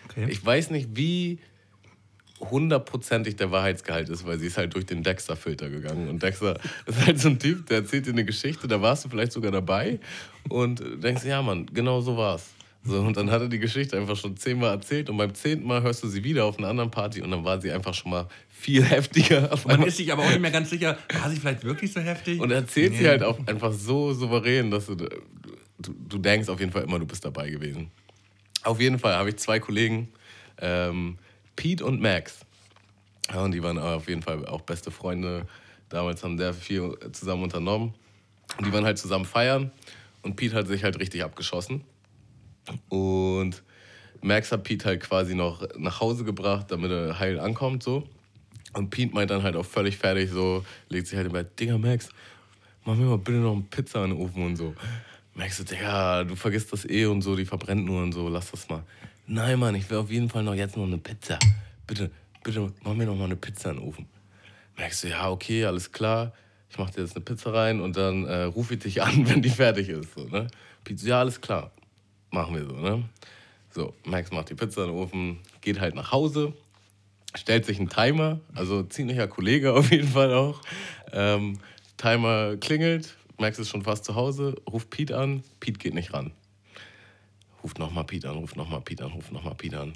Okay. 0.06 0.28
Ich 0.30 0.46
weiß 0.46 0.72
nicht, 0.72 0.90
wie 0.94 1.40
hundertprozentig 2.40 3.36
der 3.36 3.52
Wahrheitsgehalt 3.52 4.10
ist, 4.10 4.26
weil 4.26 4.40
sie 4.40 4.48
ist 4.48 4.58
halt 4.58 4.74
durch 4.74 4.86
den 4.86 5.04
Dexter-Filter 5.04 5.70
gegangen. 5.70 6.10
Und 6.10 6.24
Dexter 6.24 6.60
ist 6.86 7.06
halt 7.06 7.20
so 7.20 7.30
ein 7.30 7.40
Typ, 7.40 7.68
der 7.68 7.78
erzählt 7.78 8.08
dir 8.08 8.12
eine 8.12 8.26
Geschichte, 8.26 8.68
da 8.68 8.82
warst 8.82 9.06
du 9.06 9.10
vielleicht 9.10 9.32
sogar 9.32 9.52
dabei 9.52 10.00
und 10.50 10.82
denkst, 11.04 11.24
ja 11.26 11.42
Mann, 11.42 11.68
genau 11.68 12.02
so 12.02 12.18
war's. 12.18 12.50
So, 12.84 13.00
und 13.00 13.16
dann 13.16 13.30
hat 13.30 13.42
er 13.42 13.48
die 13.48 13.60
Geschichte 13.60 13.96
einfach 13.96 14.16
schon 14.18 14.36
zehnmal 14.38 14.72
erzählt 14.72 15.10
und 15.12 15.18
beim 15.18 15.36
zehnten 15.36 15.68
Mal 15.68 15.84
hörst 15.84 16.04
du 16.04 16.08
sie 16.08 16.24
wieder 16.24 16.46
auf 16.46 16.58
einer 16.58 16.68
anderen 16.68 16.90
Party 16.90 17.22
und 17.22 17.30
dann 17.30 17.44
war 17.44 17.62
sie 17.62 17.72
einfach 17.72 17.94
schon 17.94 18.10
mal 18.12 18.28
viel 18.50 18.84
heftiger. 18.90 19.56
Man 19.68 19.84
ist 19.84 19.98
sich 19.98 20.12
aber 20.12 20.24
auch 20.24 20.30
nicht 20.30 20.42
mehr 20.42 20.50
ganz 20.50 20.72
sicher, 20.72 20.98
war 21.22 21.30
sie 21.30 21.38
vielleicht 21.38 21.64
wirklich 21.64 21.94
so 21.94 22.00
heftig? 22.00 22.40
Und 22.40 22.50
er 22.50 22.58
erzählt 22.58 22.96
sie 22.96 23.04
Nee. 23.04 23.10
halt 23.10 23.24
auch 23.24 23.38
einfach 23.46 23.72
so 23.72 24.14
souverän, 24.14 24.72
dass 24.72 24.88
du, 24.88 24.96
du, 24.96 25.08
du 25.80 26.18
denkst 26.18 26.50
auf 26.50 26.60
jeden 26.60 26.72
Fall 26.72 26.84
immer, 26.84 26.98
du 26.98 27.06
bist 27.06 27.24
dabei 27.24 27.52
gewesen. 27.52 27.92
Auf 28.64 28.80
jeden 28.82 28.98
Fall 28.98 29.14
habe 29.16 29.30
ich 29.30 29.38
zwei 29.38 29.60
Kollegen, 29.60 30.10
ähm, 30.60 31.20
Pete 31.56 31.86
und 31.86 32.02
Max. 32.02 32.40
Ja, 33.32 33.44
und 33.44 33.52
die 33.52 33.62
waren 33.62 33.78
auf 33.78 34.10
jeden 34.10 34.24
Fall 34.24 34.46
auch 34.48 34.62
beste 34.62 34.90
Freunde. 34.90 35.46
Damals 35.90 36.24
haben 36.24 36.38
sehr 36.38 36.54
viel 36.56 36.98
zusammen 37.12 37.44
unternommen. 37.44 37.94
Und 38.58 38.66
die 38.66 38.74
waren 38.74 38.86
halt 38.86 38.98
zusammen 38.98 39.26
feiern. 39.26 39.72
Und 40.24 40.36
Pete 40.36 40.56
hat 40.56 40.68
sich 40.68 40.84
halt 40.84 41.00
richtig 41.00 41.24
abgeschossen. 41.24 41.84
Und 42.90 43.64
Max 44.22 44.52
hat 44.52 44.64
Pete 44.64 44.86
halt 44.86 45.02
quasi 45.02 45.36
noch 45.36 45.68
nach 45.78 46.00
Hause 46.00 46.24
gebracht, 46.24 46.68
damit 46.70 46.92
er 46.92 47.20
heil 47.20 47.40
ankommt. 47.40 47.84
So. 47.84 48.08
Und 48.74 48.90
Pete 48.90 49.14
meint 49.14 49.32
dann 49.32 49.44
halt 49.44 49.56
auch 49.56 49.66
völlig 49.66 49.98
fertig, 49.98 50.30
so, 50.30 50.64
legt 50.90 51.08
sich 51.08 51.18
halt 51.18 51.28
im 51.28 51.34
Bett, 51.34 51.60
Digga, 51.60 51.78
Max, 51.78 52.10
mach 52.86 52.96
mir 52.96 53.06
mal 53.06 53.18
bitte 53.18 53.40
noch 53.40 53.54
eine 53.54 53.64
Pizza 53.64 54.04
in 54.04 54.12
den 54.12 54.20
Ofen 54.20 54.46
und 54.46 54.56
so. 54.56 54.74
Max 55.34 55.58
so, 55.58 55.64
Digga, 55.64 56.24
du 56.24 56.36
vergisst 56.36 56.72
das 56.72 56.86
eh 56.86 57.06
und 57.06 57.22
so, 57.22 57.36
die 57.36 57.46
verbrennt 57.46 57.86
nur 57.86 58.02
und 58.02 58.14
so, 58.14 58.30
lass 58.30 58.52
das 58.52 58.70
mal. 58.70 58.84
Nein, 59.28 59.60
Mann, 59.60 59.76
ich 59.76 59.90
will 59.90 59.98
auf 59.98 60.12
jeden 60.12 60.30
Fall 60.30 60.44
noch 60.44 60.56
jetzt 60.56 60.78
noch 60.78 60.86
eine 60.86 60.98
Pizza. 60.98 61.38
Bitte, 61.86 62.12
bitte, 62.44 62.72
mach 62.84 62.94
mir 62.94 63.06
noch 63.06 63.16
mal 63.16 63.26
eine 63.26 63.36
Pizza 63.36 63.72
in 63.72 63.78
den 63.78 63.88
Ofen. 63.88 64.06
Max 64.78 65.02
so, 65.02 65.08
ja, 65.08 65.30
okay, 65.30 65.66
alles 65.66 65.92
klar. 65.92 66.34
Ich 66.70 66.78
mach 66.78 66.90
dir 66.90 67.02
jetzt 67.02 67.16
eine 67.16 67.26
Pizza 67.26 67.54
rein 67.54 67.82
und 67.82 67.98
dann 67.98 68.26
äh, 68.26 68.44
rufe 68.44 68.76
ich 68.76 68.80
dich 68.80 69.02
an, 69.02 69.28
wenn 69.30 69.42
die 69.42 69.50
fertig 69.50 69.90
ist. 69.90 70.14
So, 70.14 70.26
ne? 70.26 70.48
Pete 70.84 71.02
so, 71.02 71.08
ja, 71.08 71.20
alles 71.20 71.42
klar. 71.42 71.72
Machen 72.32 72.56
wir 72.56 72.66
so, 72.66 72.74
ne? 72.74 73.04
So, 73.72 73.94
Max 74.06 74.32
macht 74.32 74.50
die 74.50 74.56
Pizza 74.56 74.84
in 74.84 74.90
den 74.90 74.98
Ofen, 74.98 75.40
geht 75.62 75.80
halt 75.80 75.96
nach 75.96 76.12
Hause, 76.12 76.54
stellt 77.36 77.66
sich 77.66 77.78
einen 77.78 77.90
Timer, 77.90 78.40
also 78.56 78.84
ziemlicher 78.84 79.28
Kollege 79.28 79.74
auf 79.76 79.92
jeden 79.92 80.08
Fall 80.08 80.34
auch. 80.34 80.62
Ähm, 81.12 81.60
Timer 81.98 82.58
klingelt, 82.58 83.18
Max 83.38 83.60
ist 83.60 83.70
schon 83.70 83.84
fast 83.84 84.06
zu 84.06 84.16
Hause, 84.16 84.56
ruft 84.70 84.90
Pete 84.90 85.18
an, 85.18 85.44
Pete 85.60 85.78
geht 85.78 85.94
nicht 85.94 86.14
ran. 86.14 86.32
Ruft 87.64 87.80
nochmal 87.80 88.06
Pete 88.06 88.30
an, 88.30 88.38
ruft 88.38 88.56
nochmal 88.56 88.82
Pete 88.82 89.04
an, 89.04 89.12
ruft 89.12 89.32
nochmal 89.32 89.56
Pete 89.56 89.80
an. 89.80 89.94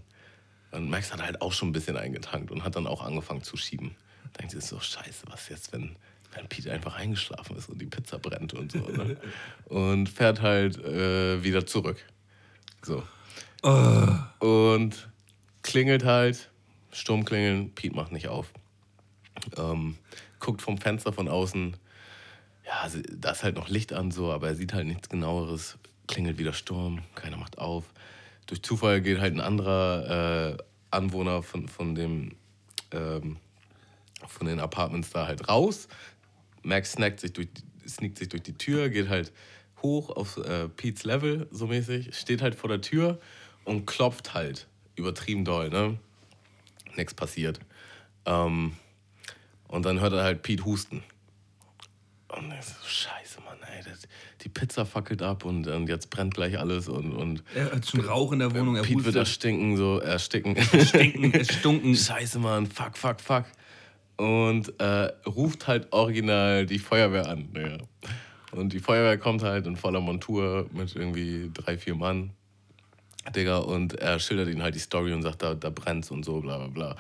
Und 0.71 0.89
Max 0.89 1.13
hat 1.13 1.21
halt 1.21 1.41
auch 1.41 1.53
schon 1.53 1.69
ein 1.69 1.73
bisschen 1.73 1.95
eingetankt 1.95 2.51
und 2.51 2.63
hat 2.63 2.75
dann 2.75 2.86
auch 2.86 3.01
angefangen 3.01 3.43
zu 3.43 3.55
schieben. 3.55 3.95
Denkt 4.38 4.51
sich 4.51 4.63
so, 4.65 4.79
scheiße, 4.79 5.25
was 5.27 5.47
jetzt, 5.49 5.71
wenn, 5.71 5.95
wenn 6.33 6.47
Pete 6.47 6.71
einfach 6.71 6.95
eingeschlafen 6.95 7.55
ist 7.55 7.69
und 7.69 7.81
die 7.81 7.86
Pizza 7.86 8.19
brennt 8.19 8.53
und 8.53 8.71
so. 8.71 8.79
Ne? 8.79 9.17
Und 9.65 10.09
fährt 10.09 10.41
halt 10.41 10.77
äh, 10.83 11.41
wieder 11.43 11.65
zurück. 11.65 12.05
So. 12.86 13.03
Und 14.39 15.09
klingelt 15.63 16.05
halt, 16.05 16.51
Sturm 16.91 17.25
klingeln, 17.25 17.73
Pete 17.73 17.95
macht 17.95 18.11
nicht 18.11 18.27
auf. 18.27 18.53
Ähm, 19.57 19.97
guckt 20.39 20.61
vom 20.61 20.77
Fenster 20.77 21.11
von 21.11 21.27
außen, 21.27 21.75
ja, 22.65 22.89
da 23.11 23.31
ist 23.31 23.43
halt 23.43 23.55
noch 23.55 23.67
Licht 23.67 23.93
an, 23.93 24.11
so, 24.11 24.31
aber 24.31 24.47
er 24.47 24.55
sieht 24.55 24.73
halt 24.73 24.88
nichts 24.88 25.09
genaueres. 25.09 25.77
Klingelt 26.07 26.38
wieder 26.38 26.53
Sturm, 26.53 27.01
keiner 27.15 27.38
macht 27.38 27.57
auf. 27.57 27.86
Durch 28.45 28.61
Zufall 28.61 29.01
geht 29.01 29.19
halt 29.19 29.33
ein 29.33 29.41
anderer 29.41 30.53
äh, 30.53 30.63
Anwohner 30.91 31.41
von, 31.41 31.67
von, 31.67 31.95
dem, 31.95 32.36
ähm, 32.91 33.38
von 34.27 34.45
den 34.45 34.59
Apartments 34.59 35.09
da 35.09 35.25
halt 35.25 35.49
raus. 35.49 35.88
Max 36.61 36.93
snackt 36.93 37.19
sich 37.19 37.33
durch, 37.33 37.47
sneakt 37.88 38.19
sich 38.19 38.29
durch 38.29 38.43
die 38.43 38.57
Tür, 38.57 38.89
geht 38.89 39.09
halt 39.09 39.31
hoch 39.86 40.09
auf 40.09 40.38
äh, 40.38 40.67
Pete's 40.69 41.03
Level, 41.03 41.47
so 41.51 41.67
mäßig, 41.67 42.17
steht 42.17 42.41
halt 42.41 42.55
vor 42.55 42.69
der 42.69 42.81
Tür 42.81 43.19
und 43.63 43.86
klopft 43.86 44.33
halt 44.33 44.67
übertrieben 44.95 45.45
doll, 45.45 45.69
ne? 45.69 45.97
Nichts 46.95 47.13
passiert. 47.13 47.59
Ähm, 48.25 48.73
und 49.67 49.86
dann 49.86 49.99
hört 49.99 50.13
er 50.13 50.23
halt 50.23 50.41
Pete 50.41 50.65
husten. 50.65 51.03
Und 52.29 52.51
ich 52.57 52.65
so, 52.65 52.73
scheiße, 52.86 53.41
Mann, 53.41 53.57
ey, 53.75 53.83
das, 53.83 54.07
die 54.41 54.49
Pizza 54.49 54.86
fackelt 54.86 55.21
ab 55.21 55.45
und, 55.45 55.67
und 55.67 55.88
jetzt 55.88 56.09
brennt 56.09 56.33
gleich 56.33 56.57
alles 56.59 56.88
und, 56.89 57.13
und 57.13 57.43
Er 57.53 57.71
hat 57.71 57.86
schon 57.86 58.01
Rauch 58.01 58.31
in 58.31 58.39
der 58.39 58.53
Wohnung, 58.53 58.75
er 58.75 58.81
Pete 58.81 58.95
wird 58.95 59.07
hustet. 59.07 59.21
erstinken, 59.21 59.77
so 59.77 59.99
ersticken. 59.99 60.55
Stinken, 60.61 61.33
es 61.33 61.53
stunken. 61.59 61.95
Scheiße, 61.95 62.39
Mann, 62.39 62.65
fuck, 62.67 62.97
fuck, 62.97 63.21
fuck. 63.21 63.45
Und 64.17 64.79
äh, 64.79 65.11
ruft 65.27 65.67
halt 65.67 65.91
original 65.91 66.65
die 66.65 66.79
Feuerwehr 66.79 67.27
an. 67.27 67.49
Ja. 67.55 67.77
Und 68.56 68.74
die 68.74 68.80
Feuerwehr 68.80 69.18
kommt 69.18 69.43
halt 69.43 69.68
in 69.68 69.76
voller 69.76 69.99
Montur 69.99 70.68
mit 70.72 70.95
irgendwie 70.95 71.51
drei, 71.53 71.78
vier 71.78 71.95
Mann. 71.95 72.32
Digga, 73.36 73.58
und 73.58 73.95
er 73.95 74.20
schildert 74.20 74.49
ihnen 74.49 74.64
halt 74.64 74.76
die 74.76 74.80
Story 74.80 75.14
und 75.14 75.24
sagt, 75.24 75.41
da, 75.41 75.56
da 75.56 75.70
brennt's 75.70 76.12
und 76.12 76.24
so, 76.24 76.41
bla 76.41 76.58
bla 76.58 76.68
bla. 76.68 76.95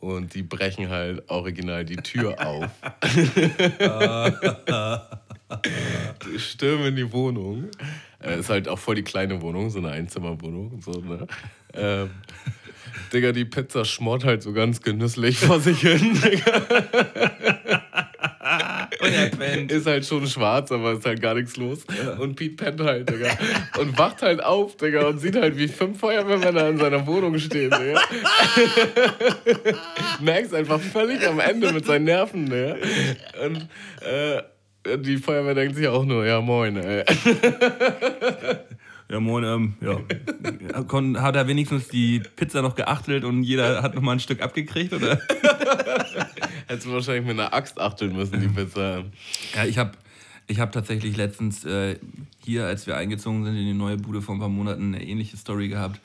Und 0.00 0.34
die 0.34 0.42
brechen 0.42 0.88
halt 0.88 1.28
original 1.30 1.84
die 1.84 1.96
Tür 1.96 2.34
auf. 2.46 2.70
die 6.26 6.38
stürmen 6.38 6.86
in 6.86 6.96
die 6.96 7.12
Wohnung. 7.12 7.68
Äh, 8.22 8.40
ist 8.40 8.50
halt 8.50 8.68
auch 8.68 8.78
voll 8.78 8.96
die 8.96 9.02
kleine 9.02 9.40
Wohnung, 9.40 9.70
so 9.70 9.78
eine 9.78 9.90
Einzimmerwohnung. 9.90 10.82
So, 10.82 11.00
ne? 11.00 11.26
ähm, 11.74 12.10
Digga, 13.12 13.32
die 13.32 13.44
Pizza 13.44 13.84
schmort 13.84 14.24
halt 14.24 14.42
so 14.42 14.52
ganz 14.52 14.82
genüsslich 14.82 15.38
vor 15.38 15.60
sich 15.60 15.80
hin. 15.80 16.20
Digga. 16.20 17.32
Und 19.02 19.12
er 19.12 19.28
pennt. 19.30 19.72
Ist 19.72 19.86
halt 19.86 20.04
schon 20.04 20.26
schwarz, 20.26 20.70
aber 20.72 20.92
ist 20.92 21.06
halt 21.06 21.20
gar 21.22 21.34
nichts 21.34 21.56
los. 21.56 21.80
Und 22.18 22.36
Pete 22.36 22.56
pennt 22.56 22.80
halt, 22.80 23.08
Digga. 23.10 23.30
Und 23.78 23.96
wacht 23.98 24.22
halt 24.22 24.42
auf, 24.42 24.76
Digga, 24.76 25.06
und 25.06 25.18
sieht 25.18 25.36
halt, 25.36 25.56
wie 25.56 25.68
fünf 25.68 25.98
Feuerwehrmänner 26.00 26.68
in 26.68 26.78
seiner 26.78 27.06
Wohnung 27.06 27.38
stehen, 27.38 27.70
Digga. 27.70 28.00
Max 30.20 30.52
einfach 30.52 30.80
völlig 30.80 31.26
am 31.26 31.40
Ende 31.40 31.72
mit 31.72 31.86
seinen 31.86 32.04
Nerven, 32.04 32.46
Digga. 32.46 32.76
Und 33.44 33.68
äh, 34.02 34.42
die 34.98 35.16
Feuerwehr 35.18 35.54
denkt 35.54 35.76
sich 35.76 35.88
auch 35.88 36.04
nur, 36.04 36.26
ja 36.26 36.40
moin, 36.40 36.76
ey. 36.76 37.04
Ja, 39.10 39.18
moin, 39.18 39.42
ähm, 39.44 39.74
ja. 39.80 40.82
Kon- 40.84 41.20
Hat 41.20 41.34
er 41.34 41.48
wenigstens 41.48 41.88
die 41.88 42.20
Pizza 42.36 42.62
noch 42.62 42.76
geachtelt 42.76 43.24
und 43.24 43.42
jeder 43.42 43.82
hat 43.82 43.94
noch 43.96 44.02
mal 44.02 44.12
ein 44.12 44.20
Stück 44.20 44.40
abgekriegt, 44.40 44.92
oder? 44.92 45.18
Hättest 46.70 46.86
du 46.86 46.92
wahrscheinlich 46.92 47.26
mit 47.26 47.32
einer 47.32 47.52
Axt 47.52 47.80
achteln 47.80 48.14
müssen, 48.14 48.40
die 48.40 48.46
Pizza. 48.46 49.02
Ja, 49.56 49.64
ich 49.64 49.76
habe 49.76 49.90
ich 50.46 50.60
hab 50.60 50.70
tatsächlich 50.70 51.16
letztens 51.16 51.64
äh, 51.64 51.98
hier, 52.44 52.64
als 52.64 52.86
wir 52.86 52.96
eingezogen 52.96 53.44
sind 53.44 53.56
in 53.56 53.64
die 53.66 53.74
neue 53.74 53.96
Bude 53.96 54.22
vor 54.22 54.36
ein 54.36 54.38
paar 54.38 54.48
Monaten, 54.48 54.94
eine 54.94 55.04
ähnliche 55.04 55.36
Story 55.36 55.66
gehabt. 55.66 56.00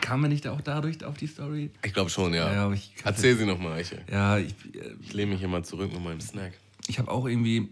Kam 0.00 0.20
man 0.20 0.30
nicht 0.30 0.46
auch 0.46 0.60
dadurch 0.60 1.04
auf 1.04 1.16
die 1.16 1.26
Story? 1.26 1.72
Ich 1.84 1.92
glaube 1.92 2.08
schon, 2.08 2.32
ja. 2.34 2.52
Ja, 2.52 2.72
ich 2.72 2.94
Erzähl 3.02 3.36
sie 3.36 3.44
nochmal, 3.44 3.72
Eiche. 3.72 4.02
Ja, 4.08 4.38
ich, 4.38 4.54
äh, 4.76 4.94
Ich 5.00 5.12
lehne 5.12 5.32
mich 5.32 5.40
hier 5.40 5.48
mal 5.48 5.64
zurück 5.64 5.92
mit 5.92 6.04
meinem 6.04 6.20
Snack. 6.20 6.52
ich 6.86 7.00
habe 7.00 7.10
auch 7.10 7.26
irgendwie, 7.26 7.68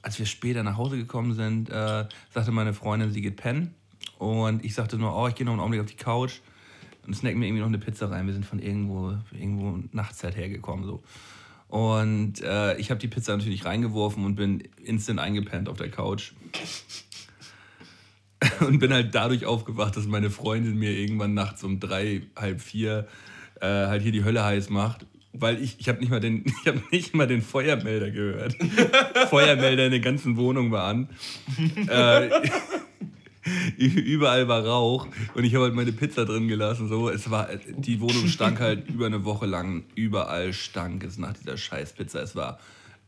als 0.00 0.18
wir 0.18 0.24
später 0.24 0.62
nach 0.62 0.78
Hause 0.78 0.96
gekommen 0.96 1.34
sind, 1.34 1.68
äh, 1.68 2.06
sagte 2.32 2.52
meine 2.52 2.72
Freundin, 2.72 3.12
sie 3.12 3.20
geht 3.20 3.36
pennen. 3.36 3.74
Und 4.16 4.64
ich 4.64 4.72
sagte 4.72 4.96
nur, 4.96 5.14
oh, 5.14 5.28
ich 5.28 5.34
gehe 5.34 5.44
noch 5.44 5.52
einen 5.52 5.60
Augenblick 5.60 5.82
auf 5.82 5.90
die 5.90 5.96
Couch 5.96 6.40
und 7.06 7.14
snacken 7.14 7.38
mir 7.38 7.46
irgendwie 7.46 7.60
noch 7.60 7.68
eine 7.68 7.78
Pizza 7.78 8.10
rein. 8.10 8.26
Wir 8.26 8.34
sind 8.34 8.46
von 8.46 8.58
irgendwo, 8.58 9.16
irgendwo 9.32 9.78
nachts 9.92 10.22
halt 10.24 10.36
hergekommen. 10.36 10.84
So. 10.84 11.02
Und 11.68 12.40
äh, 12.42 12.76
ich 12.78 12.90
habe 12.90 13.00
die 13.00 13.08
Pizza 13.08 13.36
natürlich 13.36 13.64
reingeworfen 13.64 14.24
und 14.24 14.34
bin 14.36 14.60
instant 14.84 15.20
eingepennt 15.20 15.68
auf 15.68 15.76
der 15.76 15.90
Couch. 15.90 16.32
und 18.60 18.78
bin 18.78 18.92
halt 18.92 19.14
dadurch 19.14 19.46
aufgewacht, 19.46 19.96
dass 19.96 20.06
meine 20.06 20.30
Freundin 20.30 20.78
mir 20.78 20.92
irgendwann 20.92 21.34
nachts 21.34 21.64
um 21.64 21.80
drei, 21.80 22.22
halb 22.36 22.60
vier 22.60 23.06
äh, 23.60 23.66
halt 23.66 24.02
hier 24.02 24.12
die 24.12 24.24
Hölle 24.24 24.44
heiß 24.44 24.70
macht. 24.70 25.06
Weil 25.36 25.60
ich, 25.60 25.80
ich 25.80 25.88
habe 25.88 25.98
nicht, 25.98 26.10
mal 26.10 26.20
den- 26.20 26.44
hab 26.66 26.92
nicht 26.92 27.14
mal 27.14 27.26
den 27.26 27.42
Feuermelder 27.42 28.10
gehört. 28.10 28.54
Feuermelder 29.30 29.86
in 29.86 29.90
der 29.90 30.00
ganzen 30.00 30.36
Wohnung 30.36 30.70
war 30.70 30.84
an. 30.84 31.08
Äh, 31.88 32.30
überall 33.76 34.48
war 34.48 34.64
Rauch 34.64 35.06
und 35.34 35.44
ich 35.44 35.54
habe 35.54 35.64
halt 35.64 35.74
meine 35.74 35.92
Pizza 35.92 36.24
drin 36.24 36.48
gelassen. 36.48 36.88
So, 36.88 37.08
es 37.10 37.30
war, 37.30 37.48
die 37.76 38.00
Wohnung 38.00 38.26
stank 38.28 38.60
halt 38.60 38.88
über 38.88 39.06
eine 39.06 39.24
Woche 39.24 39.46
lang. 39.46 39.84
Überall 39.94 40.52
stank 40.52 41.04
es 41.04 41.18
nach 41.18 41.34
dieser 41.34 41.56
Scheißpizza. 41.56 42.20
Es 42.20 42.36
war 42.36 42.58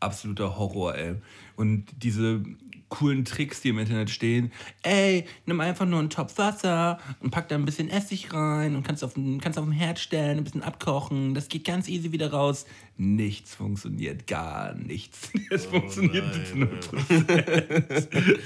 absoluter 0.01 0.59
Horror, 0.59 0.95
ey. 0.95 1.15
Und 1.57 1.87
diese 2.03 2.43
coolen 2.89 3.25
Tricks, 3.25 3.63
die 3.63 3.71
im 3.71 3.79
Internet 3.79 4.11
stehen. 4.11 4.53
Ey, 4.83 5.25
nimm 5.45 5.61
einfach 5.61 5.87
nur 5.87 5.99
einen 5.99 6.11
Topf 6.11 6.39
Wasser 6.39 6.99
und 7.21 7.31
pack 7.31 7.49
da 7.49 7.57
ein 7.57 7.65
bisschen 7.65 7.91
Essig 7.91 8.33
rein 8.33 8.77
und 8.77 8.85
kannst 8.85 9.03
auf, 9.03 9.15
kannst 9.41 9.59
auf 9.59 9.65
den 9.65 9.73
Herd 9.73 9.99
stellen, 9.99 10.39
ein 10.39 10.45
bisschen 10.45 10.63
abkochen. 10.63 11.35
Das 11.35 11.49
geht 11.49 11.65
ganz 11.65 11.89
easy 11.89 12.13
wieder 12.13 12.31
raus. 12.31 12.67
Nichts 12.97 13.55
funktioniert, 13.55 14.27
gar 14.27 14.75
nichts. 14.75 15.31
Es 15.51 15.67
funktioniert 15.67 16.25
nein, 16.55 16.69
zu 16.81 16.97
0%. 16.97 18.39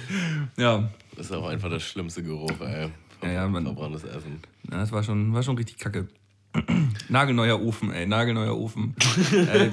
ja, 0.56 0.90
Das 1.20 1.28
ist 1.28 1.36
auch 1.36 1.48
einfach 1.48 1.68
der 1.68 1.80
schlimmste 1.80 2.22
Geruch, 2.22 2.58
ey. 2.62 2.88
Ja, 3.22 3.30
ja, 3.30 3.46
man- 3.46 3.64
Verbranntes 3.64 4.04
Essen. 4.04 4.40
Ja, 4.70 4.78
das 4.78 4.90
war 4.90 5.02
schon, 5.02 5.34
war 5.34 5.42
schon 5.42 5.54
richtig 5.58 5.76
kacke. 5.76 6.08
nagelneuer 7.10 7.60
Ofen, 7.60 7.92
ey, 7.92 8.06
nagelneuer 8.06 8.56
Ofen. 8.56 8.96
ey, 9.52 9.70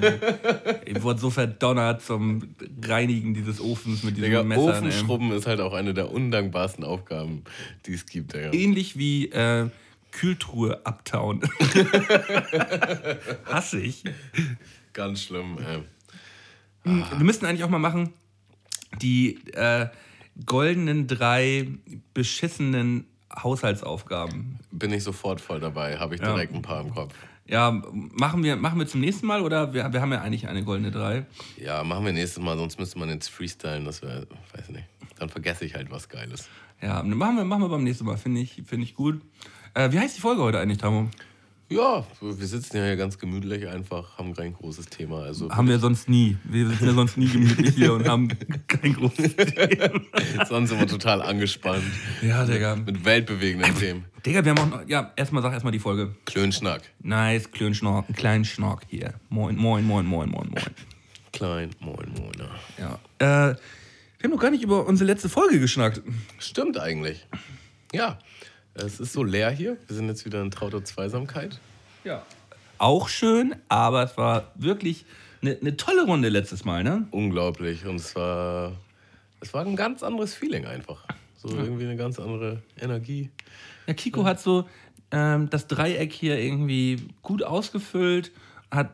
ich 0.84 1.02
wurde 1.02 1.18
so 1.18 1.30
verdonnert 1.30 2.02
zum 2.02 2.54
Reinigen 2.84 3.32
dieses 3.32 3.62
Ofens 3.62 4.02
mit 4.02 4.18
diesen 4.18 4.28
Digga, 4.28 4.42
Messern. 4.42 4.68
Ey. 4.68 4.74
Ofenschrubben 4.90 5.32
ist 5.32 5.46
halt 5.46 5.62
auch 5.62 5.72
eine 5.72 5.94
der 5.94 6.12
undankbarsten 6.12 6.84
Aufgaben, 6.84 7.44
die 7.86 7.94
es 7.94 8.04
gibt, 8.04 8.34
Digga. 8.34 8.52
Ähnlich 8.52 8.98
wie 8.98 9.30
äh, 9.30 9.70
Kühltruhe 10.10 10.84
abtauen. 10.84 11.40
Hasse 13.46 13.80
ich. 13.80 14.04
Ganz 14.92 15.22
schlimm, 15.22 15.56
ey. 15.66 15.82
Wir 16.84 17.24
müssten 17.24 17.46
eigentlich 17.46 17.64
auch 17.64 17.70
mal 17.70 17.78
machen, 17.78 18.12
die 19.00 19.38
äh, 19.54 19.86
goldenen 20.46 21.06
drei 21.06 21.68
beschissenen 22.14 23.04
Haushaltsaufgaben. 23.42 24.58
Bin 24.70 24.92
ich 24.92 25.02
sofort 25.04 25.40
voll 25.40 25.60
dabei, 25.60 25.98
habe 25.98 26.14
ich 26.14 26.20
Ja. 26.20 26.28
direkt 26.32 26.54
ein 26.54 26.62
paar 26.62 26.80
im 26.80 26.94
Kopf. 26.94 27.14
Ja, 27.46 27.70
machen 27.92 28.42
wir, 28.44 28.56
machen 28.56 28.78
wir 28.78 28.86
zum 28.86 29.00
nächsten 29.00 29.26
Mal 29.26 29.40
oder 29.40 29.72
wir, 29.72 29.90
wir 29.92 30.00
haben 30.02 30.12
ja 30.12 30.20
eigentlich 30.20 30.48
eine 30.48 30.62
goldene 30.64 30.90
drei. 30.90 31.24
Ja, 31.56 31.82
machen 31.82 32.04
wir 32.04 32.12
nächstes 32.12 32.42
Mal, 32.42 32.58
sonst 32.58 32.78
müsste 32.78 32.98
man 32.98 33.08
jetzt 33.08 33.28
freestylen, 33.28 33.84
das 33.86 34.02
wäre, 34.02 34.26
weiß 34.54 34.68
nicht. 34.70 34.84
Dann 35.18 35.30
vergesse 35.30 35.64
ich 35.64 35.74
halt 35.74 35.90
was 35.90 36.08
Geiles. 36.08 36.48
Ja, 36.82 37.02
machen 37.02 37.36
wir, 37.36 37.44
machen 37.44 37.62
wir 37.62 37.68
beim 37.70 37.84
nächsten 37.84 38.04
Mal, 38.04 38.18
finde 38.18 38.40
ich, 38.40 38.62
find 38.66 38.82
ich 38.84 38.94
gut. 38.94 39.20
Äh, 39.74 39.92
wie 39.92 39.98
heißt 39.98 40.16
die 40.16 40.20
Folge 40.20 40.42
heute 40.42 40.58
eigentlich, 40.60 40.78
Tamo? 40.78 41.08
Ja, 41.70 42.06
wir 42.22 42.46
sitzen 42.46 42.78
ja 42.78 42.84
hier 42.84 42.96
ganz 42.96 43.18
gemütlich 43.18 43.68
einfach, 43.68 44.16
haben 44.16 44.34
kein 44.34 44.54
großes 44.54 44.86
Thema. 44.86 45.24
Also 45.24 45.50
Haben 45.50 45.68
wir 45.68 45.78
sonst 45.78 46.08
nie. 46.08 46.38
Wir 46.44 46.66
sitzen 46.66 46.86
ja 46.86 46.92
sonst 46.94 47.18
nie 47.18 47.28
gemütlich 47.28 47.74
hier 47.74 47.92
und 47.92 48.08
haben 48.08 48.28
kein 48.68 48.94
großes 48.94 49.36
Thema. 49.36 50.00
sonst 50.48 50.70
immer 50.72 50.86
total 50.86 51.20
angespannt. 51.20 51.82
Ja, 52.22 52.46
Digga. 52.46 52.76
Mit 52.76 53.04
weltbewegenden 53.04 53.74
Themen. 53.76 54.04
Digga, 54.24 54.42
wir 54.46 54.52
haben 54.52 54.58
auch 54.60 54.80
noch, 54.80 54.88
ja, 54.88 55.12
erstmal 55.16 55.42
sag 55.42 55.52
erstmal 55.52 55.72
die 55.72 55.78
Folge. 55.78 56.14
Klönschnack. 56.24 56.80
Nice, 57.00 57.50
Klönschnork, 57.50 58.06
einen 58.06 58.16
kleinen 58.16 58.44
Schnork 58.46 58.84
hier. 58.88 59.12
Moin, 59.28 59.54
moin, 59.56 59.84
moin, 59.84 60.06
moin, 60.06 60.30
moin, 60.30 60.48
moin. 60.48 60.64
Klein, 61.34 61.70
moin, 61.80 62.08
moin. 62.16 62.32
ja. 62.78 62.98
Ja. 63.18 63.50
Äh, 63.50 63.56
wir 64.18 64.24
haben 64.24 64.30
noch 64.30 64.40
gar 64.40 64.50
nicht 64.50 64.62
über 64.64 64.86
unsere 64.86 65.06
letzte 65.06 65.28
Folge 65.28 65.60
geschnackt. 65.60 66.00
Stimmt 66.38 66.78
eigentlich. 66.78 67.26
Ja, 67.92 68.18
es 68.84 69.00
ist 69.00 69.12
so 69.12 69.22
leer 69.22 69.50
hier. 69.50 69.76
Wir 69.86 69.96
sind 69.96 70.08
jetzt 70.08 70.24
wieder 70.24 70.40
in 70.40 70.50
trauter 70.50 70.84
Zweisamkeit. 70.84 71.60
Ja. 72.04 72.24
Auch 72.78 73.08
schön, 73.08 73.56
aber 73.68 74.04
es 74.04 74.16
war 74.16 74.52
wirklich 74.54 75.04
eine, 75.42 75.56
eine 75.60 75.76
tolle 75.76 76.04
Runde 76.04 76.28
letztes 76.28 76.64
Mal, 76.64 76.84
ne? 76.84 77.06
Unglaublich. 77.10 77.86
Und 77.86 77.96
es 77.96 78.14
war, 78.14 78.72
es 79.40 79.52
war 79.52 79.64
ein 79.64 79.76
ganz 79.76 80.02
anderes 80.02 80.34
Feeling 80.34 80.64
einfach. 80.64 81.04
So 81.36 81.48
irgendwie 81.48 81.84
eine 81.84 81.96
ganz 81.96 82.18
andere 82.18 82.62
Energie. 82.80 83.30
Ja, 83.86 83.94
Kiko 83.94 84.24
hat 84.24 84.40
so 84.40 84.68
ähm, 85.10 85.48
das 85.50 85.66
Dreieck 85.66 86.12
hier 86.12 86.38
irgendwie 86.38 87.08
gut 87.22 87.42
ausgefüllt, 87.42 88.32
hat 88.70 88.90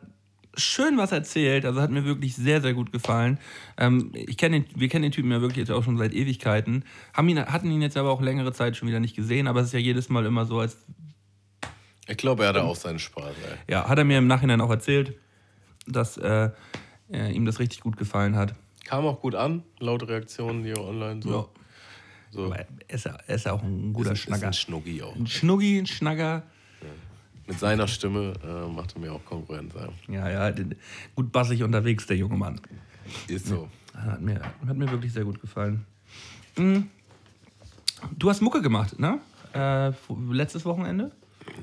schön 0.57 0.97
was 0.97 1.11
erzählt, 1.11 1.65
also 1.65 1.81
hat 1.81 1.91
mir 1.91 2.05
wirklich 2.05 2.35
sehr, 2.35 2.61
sehr 2.61 2.73
gut 2.73 2.91
gefallen. 2.91 3.39
Ähm, 3.77 4.11
ich 4.13 4.37
kenn 4.37 4.51
den, 4.51 4.65
wir 4.75 4.87
kennen 4.89 5.03
den 5.03 5.11
Typen 5.11 5.31
ja 5.31 5.41
wirklich 5.41 5.57
jetzt 5.67 5.71
auch 5.71 5.83
schon 5.83 5.97
seit 5.97 6.13
Ewigkeiten, 6.13 6.83
haben 7.13 7.27
ihn, 7.29 7.39
hatten 7.45 7.69
ihn 7.71 7.81
jetzt 7.81 7.97
aber 7.97 8.09
auch 8.11 8.21
längere 8.21 8.53
Zeit 8.53 8.75
schon 8.77 8.87
wieder 8.87 8.99
nicht 8.99 9.15
gesehen, 9.15 9.47
aber 9.47 9.61
es 9.61 9.67
ist 9.67 9.73
ja 9.73 9.79
jedes 9.79 10.09
Mal 10.09 10.25
immer 10.25 10.45
so, 10.45 10.59
als 10.59 10.77
Ich 12.07 12.17
glaube, 12.17 12.43
er 12.43 12.49
hatte 12.49 12.63
auch 12.63 12.75
seinen 12.75 12.99
Spaß. 12.99 13.35
Ey. 13.49 13.57
ja, 13.73 13.87
hat 13.87 13.97
er 13.97 14.03
mir 14.05 14.17
im 14.17 14.27
Nachhinein 14.27 14.61
auch 14.61 14.69
erzählt, 14.69 15.13
dass 15.87 16.17
äh, 16.17 16.49
äh, 17.11 17.31
ihm 17.31 17.45
das 17.45 17.59
richtig 17.59 17.81
gut 17.81 17.97
gefallen 17.97 18.35
hat. 18.35 18.55
Kam 18.85 19.05
auch 19.05 19.19
gut 19.21 19.35
an, 19.35 19.63
laut 19.79 20.07
Reaktionen 20.07 20.63
hier 20.63 20.79
online. 20.79 21.21
So. 21.21 21.49
so. 22.31 22.45
Aber 22.45 22.59
er 22.59 22.67
ist, 22.87 23.05
ja- 23.05 23.17
er 23.27 23.35
ist 23.35 23.45
ja 23.45 23.51
auch 23.53 23.63
ein 23.63 23.93
guter 23.93 24.11
ist, 24.11 24.19
ist 24.19 24.23
Schnacker. 24.25 24.47
ein 24.47 24.53
Schnuggi 24.53 25.01
auch. 25.01 25.15
Ein 25.15 25.27
Schnuggi, 25.27 25.77
ein 25.79 25.87
Schnacker. 25.87 26.43
Mit 27.47 27.59
seiner 27.59 27.87
Stimme 27.87 28.33
äh, 28.43 28.67
macht 28.71 28.95
er 28.95 29.01
mir 29.01 29.13
auch 29.13 29.23
Konkurrenz. 29.25 29.73
Ja. 30.07 30.29
Ja, 30.29 30.49
ja, 30.49 30.55
gut 31.15 31.31
bassig 31.31 31.61
unterwegs, 31.63 32.07
der 32.07 32.17
junge 32.17 32.37
Mann. 32.37 32.59
Ist 33.27 33.47
so. 33.47 33.69
Hat 33.95 34.21
mir, 34.21 34.41
hat 34.41 34.75
mir 34.75 34.89
wirklich 34.89 35.13
sehr 35.13 35.23
gut 35.23 35.39
gefallen. 35.39 35.85
Mhm. 36.57 36.89
Du 38.17 38.29
hast 38.29 38.41
Mucke 38.41 38.61
gemacht, 38.61 38.99
ne? 38.99 39.19
Äh, 39.53 39.91
letztes 40.31 40.65
Wochenende? 40.65 41.11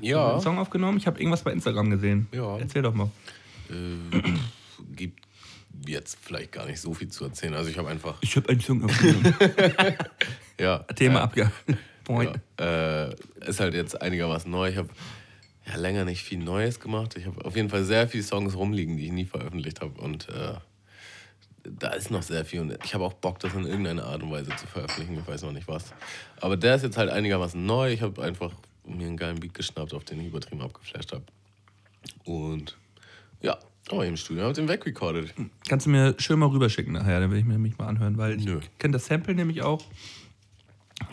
Ja, 0.01 0.31
Einen 0.33 0.41
Song 0.41 0.57
aufgenommen? 0.57 0.97
Ich 0.97 1.05
habe 1.07 1.19
irgendwas 1.19 1.43
bei 1.43 1.51
Instagram 1.51 1.89
gesehen. 1.89 2.27
Ja. 2.31 2.57
Erzähl 2.57 2.81
doch 2.81 2.93
mal. 2.93 3.09
äh, 3.69 4.21
gibt 4.95 5.19
jetzt 5.85 6.17
vielleicht 6.21 6.51
gar 6.53 6.65
nicht 6.65 6.79
so 6.79 6.93
viel 6.93 7.09
zu 7.09 7.25
erzählen. 7.25 7.53
Also 7.53 7.69
ich 7.69 7.77
habe 7.77 7.89
einfach. 7.89 8.15
Ich 8.21 8.35
habe 8.35 8.49
einen 8.49 8.61
Song 8.61 8.83
aufgenommen. 8.83 9.35
Ja, 10.59 10.79
Thema 10.95 11.19
äh, 11.19 11.23
abgehakt. 11.23 11.53
Point. 12.03 12.39
Ja, 12.59 13.05
äh, 13.05 13.15
ist 13.47 13.59
halt 13.59 13.73
jetzt 13.73 13.99
einigermaßen 13.99 14.51
neu. 14.51 14.69
Ich 14.69 14.77
habe 14.77 14.89
ja 15.65 15.75
länger 15.77 16.05
nicht 16.05 16.23
viel 16.23 16.39
Neues 16.39 16.79
gemacht. 16.79 17.15
Ich 17.17 17.25
habe 17.25 17.43
auf 17.45 17.55
jeden 17.55 17.69
Fall 17.69 17.83
sehr 17.83 18.07
viele 18.07 18.23
Songs 18.23 18.55
rumliegen, 18.55 18.97
die 18.97 19.05
ich 19.05 19.11
nie 19.11 19.25
veröffentlicht 19.25 19.81
habe. 19.81 19.99
Und 20.01 20.27
äh, 20.29 20.55
da 21.63 21.89
ist 21.91 22.11
noch 22.11 22.21
sehr 22.23 22.43
viel. 22.45 22.59
Und 22.61 22.77
ich 22.83 22.93
habe 22.93 23.03
auch 23.05 23.13
Bock, 23.13 23.39
das 23.39 23.53
in 23.53 23.65
irgendeiner 23.65 24.05
Art 24.05 24.21
und 24.23 24.31
Weise 24.31 24.53
zu 24.57 24.67
veröffentlichen. 24.67 25.17
Ich 25.19 25.27
weiß 25.27 25.43
noch 25.43 25.53
nicht 25.53 25.67
was. 25.67 25.93
Aber 26.41 26.57
der 26.57 26.75
ist 26.75 26.83
jetzt 26.83 26.97
halt 26.97 27.09
einigermaßen 27.09 27.65
neu. 27.65 27.91
Ich 27.93 28.01
habe 28.01 28.21
einfach 28.21 28.51
mir 28.85 29.07
einen 29.07 29.15
geilen 29.17 29.39
Beat 29.39 29.53
geschnappt, 29.53 29.93
auf 29.93 30.03
den 30.03 30.19
ich 30.19 30.27
übertrieben 30.27 30.61
abgeflasht 30.61 31.13
habe. 31.13 31.23
Und 32.25 32.77
ja, 33.41 33.57
aber 33.89 34.05
im 34.05 34.17
Studio 34.17 34.43
habe 34.43 34.51
ich 34.51 34.57
den 34.57 34.67
wegrecorded. 34.67 35.33
Kannst 35.67 35.85
du 35.85 35.89
mir 35.89 36.15
schön 36.17 36.39
mal 36.39 36.47
rüberschicken 36.47 36.91
nachher, 36.93 37.19
dann 37.21 37.31
will 37.31 37.37
ich 37.39 37.45
mir 37.45 37.53
nämlich 37.53 37.77
mal 37.77 37.87
anhören, 37.87 38.17
weil 38.17 38.37
ich 38.37 38.45
Nö. 38.45 38.59
kenne 38.79 38.93
das 38.93 39.05
Sample 39.05 39.33
nämlich 39.35 39.61
auch. 39.61 39.81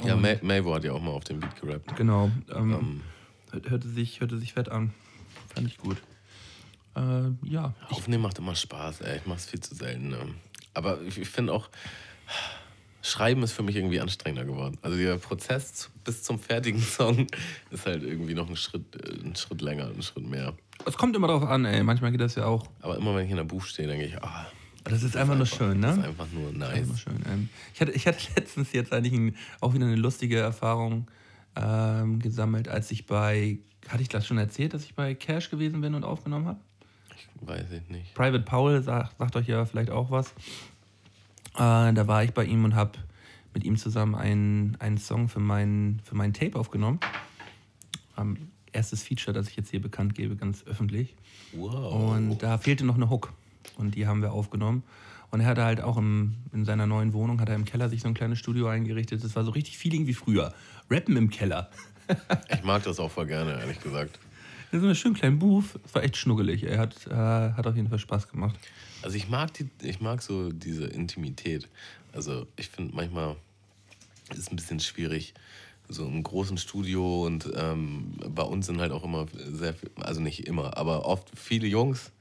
Ja, 0.05 0.17
Mavo 0.17 0.75
hat 0.75 0.85
ja 0.85 0.93
auch 0.93 1.01
mal 1.01 1.11
auf 1.13 1.25
dem 1.25 1.41
Beat 1.41 1.61
gerappt. 1.61 1.95
Genau. 1.97 2.31
Ähm, 2.55 2.71
hört- 2.71 2.85
hörte, 3.53 3.89
sich, 3.89 4.21
hörte 4.21 4.39
sich 4.39 4.53
fett 4.55 4.69
an. 4.69 4.93
Fand 5.55 5.67
ich 5.67 5.79
gut. 5.79 5.97
Äh, 6.97 7.31
ja. 7.49 7.75
Aufnehmen 7.89 8.23
macht 8.23 8.39
immer 8.39 8.55
Spaß, 8.55 9.03
ey. 9.03 9.19
Ich 9.19 9.27
mache 9.27 9.39
es 9.39 9.47
viel 9.47 9.61
zu 9.61 9.75
selten. 9.75 10.09
Ne? 10.09 10.19
Aber 10.75 11.01
ich, 11.03 11.19
ich 11.19 11.29
finde 11.29 11.53
auch, 11.53 11.69
Schreiben 13.03 13.43
ist 13.43 13.53
für 13.53 13.63
mich 13.63 13.77
irgendwie 13.77 14.01
anstrengender 14.01 14.45
geworden. 14.45 14.77
Also 14.83 14.97
der 14.97 15.17
Prozess 15.17 15.91
bis 16.05 16.23
zum 16.23 16.39
fertigen 16.39 16.81
Song 16.83 17.27
ist 17.71 17.87
halt 17.87 18.03
irgendwie 18.03 18.35
noch 18.35 18.49
ein 18.49 18.57
Schritt, 18.57 18.85
äh, 18.97 19.25
ein 19.25 19.35
Schritt 19.37 19.63
länger, 19.63 19.87
ein 19.87 20.03
Schritt 20.03 20.27
mehr. 20.29 20.55
Es 20.85 20.97
kommt 20.97 21.17
immer 21.17 21.29
drauf 21.29 21.45
an, 21.45 21.65
ey. 21.65 21.83
Manchmal 21.83 22.11
geht 22.11 22.21
das 22.21 22.35
ja 22.35 22.47
auch. 22.47 22.67
Aber 22.81 22.97
immer 22.97 23.15
wenn 23.15 23.25
ich 23.25 23.31
in 23.31 23.37
der 23.37 23.45
Buch 23.45 23.65
stehe, 23.65 23.89
denke 23.89 24.07
ich, 24.07 24.23
ah, 24.23 24.47
Das 24.85 25.03
ist 25.03 25.17
einfach 25.17 25.37
nur 25.37 25.47
schön, 25.47 25.81
das 25.83 25.93
ist 25.97 26.03
ne? 26.03 26.09
einfach 26.09 26.27
nur 26.33 26.49
Einfach 26.49 26.75
nice. 26.75 26.87
nur 26.89 26.97
schön. 26.97 27.23
Ähm, 27.31 27.49
ich, 27.75 27.81
hatte, 27.81 27.93
ich 27.93 28.07
hatte 28.07 28.19
letztens 28.37 28.73
jetzt 28.73 28.93
eigentlich 28.93 29.13
ein, 29.13 29.37
auch 29.61 29.75
wieder 29.75 29.87
eine 29.87 29.97
lustige 29.97 30.39
Erfahrung 30.39 31.11
ähm, 31.57 32.19
gesammelt, 32.19 32.69
als 32.69 32.91
ich 32.91 33.07
bei. 33.07 33.59
Hatte 33.89 34.03
ich 34.03 34.09
das 34.09 34.27
schon 34.27 34.39
erzählt, 34.39 34.75
dass 34.75 34.85
ich 34.85 34.95
bei 34.95 35.15
Cash 35.15 35.51
gewesen 35.51 35.81
bin 35.81 35.95
und 35.95 36.05
aufgenommen 36.05 36.47
habe? 36.47 36.61
Weiß 37.41 37.73
ich 37.73 37.89
nicht. 37.89 38.15
Private 38.15 38.45
Paul 38.45 38.83
sagt, 38.83 39.19
sagt 39.19 39.37
euch 39.37 39.49
ja 39.49 39.65
vielleicht 39.65 39.91
auch 39.91 40.11
was. 40.11 40.33
Äh, 41.55 41.93
da 41.93 42.07
war 42.07 42.23
ich 42.23 42.33
bei 42.33 42.45
ihm 42.45 42.65
und 42.65 42.75
habe 42.75 42.99
mit 43.55 43.65
ihm 43.65 43.77
zusammen 43.77 44.15
einen, 44.15 44.77
einen 44.81 44.99
Song 44.99 45.29
für 45.29 45.41
mein, 45.41 46.01
für 46.05 46.15
mein 46.15 46.33
Tape 46.33 46.59
aufgenommen. 46.59 47.01
Ähm, 48.17 48.51
erstes 48.73 49.03
Feature, 49.03 49.33
das 49.33 49.49
ich 49.49 49.57
jetzt 49.57 49.71
hier 49.71 49.83
bekannt 49.83 50.15
gebe, 50.15 50.37
ganz 50.37 50.65
öffentlich. 50.67 51.17
Wow. 51.53 52.13
Und 52.17 52.43
da 52.43 52.59
fehlte 52.59 52.85
noch 52.85 52.95
eine 52.95 53.11
Hook. 53.11 53.33
Und 53.77 53.95
die 53.95 54.07
haben 54.07 54.23
wir 54.23 54.33
aufgenommen. 54.33 54.83
Und 55.31 55.41
er 55.41 55.47
hatte 55.47 55.65
halt 55.65 55.81
auch 55.81 55.97
im, 55.97 56.35
in 56.53 56.65
seiner 56.65 56.87
neuen 56.87 57.13
Wohnung, 57.13 57.41
hat 57.41 57.49
er 57.49 57.55
im 57.55 57.65
Keller 57.65 57.89
sich 57.89 58.03
so 58.03 58.09
ein 58.09 58.15
kleines 58.15 58.39
Studio 58.39 58.67
eingerichtet. 58.69 59.23
Das 59.23 59.37
war 59.37 59.45
so 59.45 59.53
richtig 59.53 59.79
Feeling 59.79 60.07
wie 60.07 60.15
früher. 60.15 60.53
Rappen 60.91 61.17
im 61.17 61.31
Keller. 61.31 61.71
Ich 62.53 62.65
mag 62.65 62.83
das 62.83 62.99
auch 62.99 63.09
voll 63.11 63.27
gerne, 63.27 63.53
ehrlich 63.61 63.81
gesagt. 63.81 64.19
Das 64.73 64.79
ist 64.79 64.83
so 64.83 64.89
ein 64.89 64.97
schön 64.97 65.15
kleinen 65.15 65.39
Booth. 65.39 65.79
Das 65.85 65.95
war 65.95 66.03
echt 66.03 66.17
schnuggelig. 66.17 66.65
Er 66.65 66.79
hat, 66.79 67.07
äh, 67.07 67.13
hat 67.15 67.69
auf 67.69 67.77
jeden 67.77 67.89
Fall 67.89 68.01
Spaß 68.01 68.27
gemacht. 68.27 68.57
Also 69.03 69.17
ich 69.17 69.29
mag 69.29 69.55
die, 69.55 69.69
ich 69.83 70.01
mag 70.01 70.21
so 70.21 70.51
diese 70.51 70.87
Intimität. 70.87 71.69
Also 72.13 72.49
ich 72.57 72.69
finde 72.69 72.97
manchmal 72.97 73.37
ist 74.31 74.39
es 74.39 74.51
ein 74.51 74.57
bisschen 74.57 74.81
schwierig, 74.81 75.35
so 75.89 76.07
im 76.07 76.23
großen 76.23 76.59
Studio 76.59 77.27
und 77.27 77.51
ähm, 77.55 78.15
bei 78.29 78.43
uns 78.43 78.67
sind 78.67 78.81
halt 78.81 78.93
auch 78.93 79.05
immer 79.05 79.27
sehr 79.35 79.75
viel, 79.75 79.91
also 79.97 80.21
nicht 80.21 80.47
immer, 80.47 80.77
aber 80.77 81.05
oft 81.05 81.31
viele 81.37 81.67
Jungs 81.67 82.13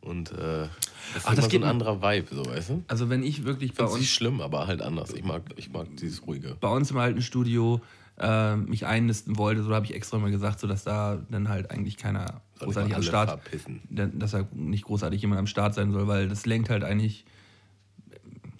und 0.00 0.32
äh, 0.32 0.34
das 0.36 0.68
ist 1.16 1.26
Ach, 1.26 1.34
das 1.34 1.38
immer 1.46 1.50
so 1.50 1.56
ein 1.58 1.64
anderer 1.64 2.02
Vibe, 2.02 2.34
so 2.34 2.46
weißt 2.46 2.70
du? 2.70 2.82
Also 2.88 3.08
wenn 3.10 3.22
ich 3.22 3.44
wirklich 3.44 3.74
bei 3.74 3.84
Bei 3.84 3.90
uns 3.90 4.00
nicht 4.00 4.12
schlimm, 4.12 4.40
aber 4.40 4.66
halt 4.66 4.82
anders. 4.82 5.12
Ich 5.12 5.24
mag, 5.24 5.42
ich 5.56 5.70
mag 5.70 5.86
dieses 5.96 6.26
ruhige. 6.26 6.56
bei 6.60 6.68
uns 6.68 6.90
im 6.90 6.98
alten 6.98 7.22
Studio 7.22 7.80
äh, 8.18 8.56
mich 8.56 8.84
einnisten 8.86 9.38
wollte, 9.38 9.62
so 9.62 9.72
habe 9.74 9.86
ich 9.86 9.94
extra 9.94 10.18
mal 10.18 10.30
gesagt, 10.30 10.60
so 10.60 10.66
dass 10.66 10.84
da 10.84 11.18
dann 11.30 11.48
halt 11.48 11.70
eigentlich 11.70 11.96
keiner 11.96 12.40
Soll 12.58 12.66
großartig 12.66 12.94
am 12.96 13.02
Start, 13.02 13.28
verpissen. 13.30 13.80
dass 13.90 14.32
da 14.32 14.46
nicht 14.52 14.84
großartig 14.84 15.20
jemand 15.20 15.38
am 15.38 15.46
Start 15.46 15.74
sein 15.74 15.92
soll, 15.92 16.08
weil 16.08 16.28
das 16.28 16.44
lenkt 16.46 16.68
halt 16.70 16.82
eigentlich 16.84 17.24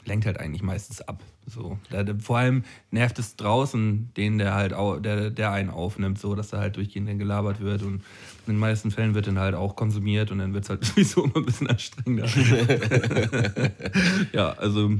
lenkt 0.08 0.26
halt 0.26 0.40
eigentlich 0.40 0.62
meistens 0.62 1.00
ab. 1.02 1.22
So, 1.46 1.78
vor 2.20 2.38
allem 2.38 2.64
nervt 2.90 3.18
es 3.18 3.36
draußen 3.36 4.10
den, 4.16 4.38
der 4.38 4.54
halt 4.54 4.74
au, 4.74 4.98
der, 4.98 5.30
der 5.30 5.52
einen 5.52 5.70
aufnimmt, 5.70 6.18
so 6.18 6.34
dass 6.34 6.48
da 6.48 6.58
halt 6.58 6.76
durchgehend 6.76 7.18
gelabert 7.18 7.60
wird 7.60 7.82
und 7.82 8.02
in 8.46 8.54
den 8.54 8.58
meisten 8.58 8.90
Fällen 8.90 9.14
wird 9.14 9.28
dann 9.28 9.38
halt 9.38 9.54
auch 9.54 9.76
konsumiert 9.76 10.30
und 10.30 10.38
dann 10.40 10.52
wird 10.52 10.64
es 10.64 10.70
halt 10.70 10.84
sowieso 10.84 11.24
immer 11.24 11.36
ein 11.36 11.46
bisschen 11.46 11.68
anstrengender. 11.68 12.26
ja, 14.32 14.50
also 14.52 14.92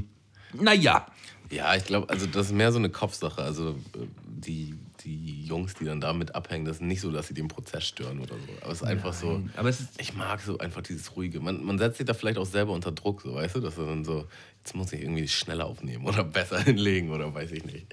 naja. 0.53 1.05
Ja, 1.51 1.75
ich 1.75 1.83
glaube, 1.85 2.07
also 2.09 2.27
das 2.27 2.47
ist 2.47 2.53
mehr 2.53 2.71
so 2.71 2.77
eine 2.77 2.89
Kopfsache. 2.91 3.41
Also 3.41 3.71
äh, 3.95 4.05
die, 4.25 4.75
die 5.03 5.45
Jungs, 5.45 5.73
die 5.73 5.85
dann 5.85 5.99
damit 5.99 6.35
abhängen, 6.35 6.65
das 6.65 6.75
ist 6.77 6.81
nicht 6.83 7.01
so, 7.01 7.11
dass 7.11 7.27
sie 7.27 7.33
den 7.33 7.47
Prozess 7.47 7.87
stören 7.87 8.19
oder 8.19 8.35
so. 8.35 8.53
Aber 8.61 8.71
es 8.71 8.81
ist 8.81 8.87
einfach 8.87 9.13
so. 9.13 9.39
Nein, 9.39 9.49
aber 9.57 9.69
es 9.69 9.79
ist- 9.79 9.99
ich 9.99 10.15
mag 10.15 10.41
so 10.41 10.59
einfach 10.59 10.83
dieses 10.83 11.15
Ruhige. 11.15 11.39
Man, 11.39 11.63
man 11.63 11.79
setzt 11.79 11.97
sich 11.97 12.05
da 12.05 12.13
vielleicht 12.13 12.37
auch 12.37 12.45
selber 12.45 12.73
unter 12.73 12.91
Druck, 12.91 13.21
so 13.23 13.33
weißt 13.33 13.55
du, 13.55 13.61
dass 13.61 13.79
er 13.79 13.87
dann 13.87 14.05
so, 14.05 14.27
jetzt 14.59 14.75
muss 14.75 14.93
ich 14.93 15.01
irgendwie 15.01 15.27
schneller 15.27 15.65
aufnehmen 15.65 16.05
oder 16.05 16.23
besser 16.23 16.59
hinlegen 16.63 17.09
oder 17.11 17.33
weiß 17.33 17.51
ich 17.51 17.65
nicht. 17.65 17.87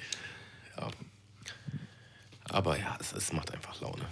Ja. 0.77 0.89
Aber 2.49 2.79
ja, 2.79 2.97
es, 3.01 3.13
es 3.13 3.33
macht 3.33 3.53
einfach 3.53 3.81
Laune. 3.81 4.05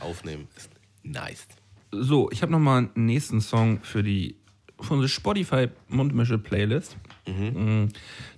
Aufnehmen 0.00 0.48
ist 0.56 0.70
nice. 1.02 1.46
So, 1.92 2.30
ich 2.30 2.42
habe 2.42 2.52
nochmal 2.52 2.90
einen 2.94 3.06
nächsten 3.06 3.40
Song 3.40 3.82
für 3.82 4.02
die 4.02 4.36
für 4.80 4.94
unsere 4.94 5.08
Spotify 5.10 5.68
Mundmische 5.88 6.38
Playlist. 6.38 6.96
Mm, 7.26 7.88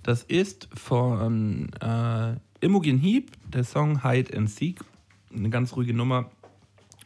Das 0.03 0.23
ist 0.23 0.67
von 0.73 1.71
äh, 1.81 2.35
Imogen 2.59 2.97
Heap, 2.99 3.31
der 3.49 3.63
Song 3.63 4.03
Hide 4.03 4.35
and 4.37 4.49
Seek. 4.49 4.81
Eine 5.33 5.49
ganz 5.49 5.73
ruhige 5.75 5.93
Nummer, 5.93 6.29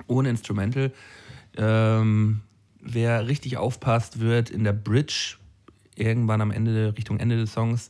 ohne 0.08 0.30
Instrumental. 0.30 0.92
Ähm, 1.56 2.42
wer 2.82 3.28
richtig 3.28 3.58
aufpasst, 3.58 4.20
wird 4.20 4.50
in 4.50 4.64
der 4.64 4.74
Bridge 4.74 5.38
irgendwann 6.00 6.41
am 6.41 6.52
Ende, 6.52 6.95
Richtung 6.98 7.20
Ende 7.20 7.38
des 7.38 7.54
Songs, 7.54 7.89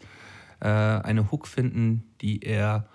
äh, 0.59 0.67
eine 0.67 1.31
Hook 1.31 1.47
finden, 1.47 2.03
die 2.21 2.41
er 2.41 2.87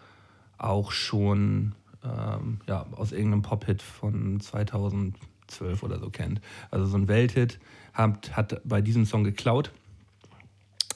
auch 0.59 0.93
schon 0.93 1.75
ähm, 2.05 2.61
ja, 2.67 2.87
aus 2.93 3.13
irgendeinem 3.13 3.43
Pop-Hit 3.43 3.83
von 3.83 4.41
2012 4.41 5.83
oder 5.83 5.99
so 5.99 6.11
kennt. 6.11 6.41
Also 6.71 6.87
so 6.87 6.97
ein 6.97 7.09
Welthit 7.09 7.59
hat, 7.93 8.37
hat 8.37 8.61
bei 8.65 8.81
diesem 8.81 9.07
Song 9.07 9.25
geklaut. 9.25 9.73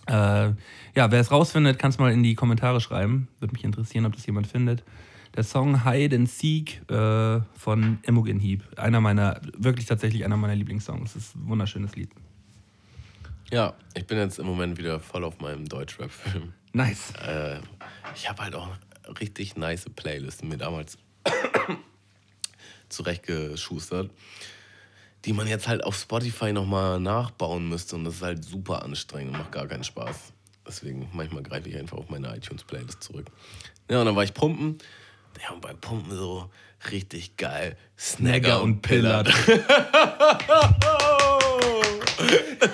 Äh, 0.07 0.13
ja, 0.13 1.11
wer 1.11 1.21
es 1.21 1.31
rausfindet, 1.31 1.79
kann 1.79 1.91
es 1.91 1.99
mal 1.99 2.13
in 2.13 2.23
die 2.23 2.35
Kommentare 2.35 2.81
schreiben. 2.81 3.29
Würde 3.41 3.53
mich 3.53 3.65
interessieren, 3.65 4.07
ob 4.07 4.15
das 4.15 4.27
jemand 4.27 4.47
findet. 4.47 4.85
Der 5.35 5.45
Song 5.45 5.85
Hide 5.85 6.17
and 6.17 6.31
Seek 6.31 6.91
äh, 6.91 7.41
von 7.55 7.99
Imogen 8.03 8.41
Heap. 8.41 8.63
Einer 8.79 9.01
meiner, 9.01 9.41
wirklich 9.57 9.87
tatsächlich 9.87 10.25
einer 10.25 10.37
meiner 10.37 10.55
Lieblingssongs. 10.55 11.13
Das 11.13 11.23
ist 11.23 11.37
ein 11.37 11.49
wunderschönes 11.49 11.95
Lied. 11.97 12.11
Ja, 13.51 13.75
ich 13.95 14.07
bin 14.07 14.19
jetzt 14.19 14.39
im 14.39 14.47
Moment 14.47 14.77
wieder 14.79 14.99
voll 15.01 15.25
auf 15.25 15.39
meinem 15.41 15.69
Deutschrap-Film. 15.69 16.53
Nice. 16.73 17.13
Äh, 17.25 17.61
ich 18.15 18.29
habe 18.29 18.43
halt 18.43 18.55
auch 18.55 18.69
richtig 19.21 19.57
nice 19.57 19.87
Playlisten 19.95 20.49
mir 20.49 20.59
damals 20.59 20.99
zurechtgeschustert, 22.89 24.11
die 25.25 25.33
man 25.33 25.47
jetzt 25.47 25.69
halt 25.69 25.85
auf 25.85 25.97
Spotify 25.97 26.53
nochmal 26.53 27.01
nachbauen 27.01 27.69
müsste 27.69 27.97
und 27.97 28.05
das 28.05 28.17
ist 28.17 28.23
halt 28.23 28.45
super 28.45 28.83
anstrengend 28.83 29.35
und 29.35 29.39
macht 29.39 29.53
gar 29.53 29.67
keinen 29.67 29.85
Spaß. 29.85 30.33
Deswegen 30.67 31.09
manchmal 31.13 31.43
greife 31.43 31.69
ich 31.69 31.77
einfach 31.77 31.99
auf 31.99 32.09
meine 32.11 32.37
iTunes-Playlist 32.37 33.03
zurück. 33.03 33.27
Ja, 33.89 34.01
und 34.01 34.07
dann 34.07 34.17
war 34.17 34.25
ich 34.25 34.35
pumpen. 34.35 34.79
Ja, 35.43 35.53
und 35.53 35.61
beim 35.61 35.79
Pumpen 35.79 36.17
so 36.17 36.51
richtig 36.91 37.37
geil. 37.37 37.77
Snagger 37.97 38.63
und 38.63 38.83
Pillard. 38.83 39.29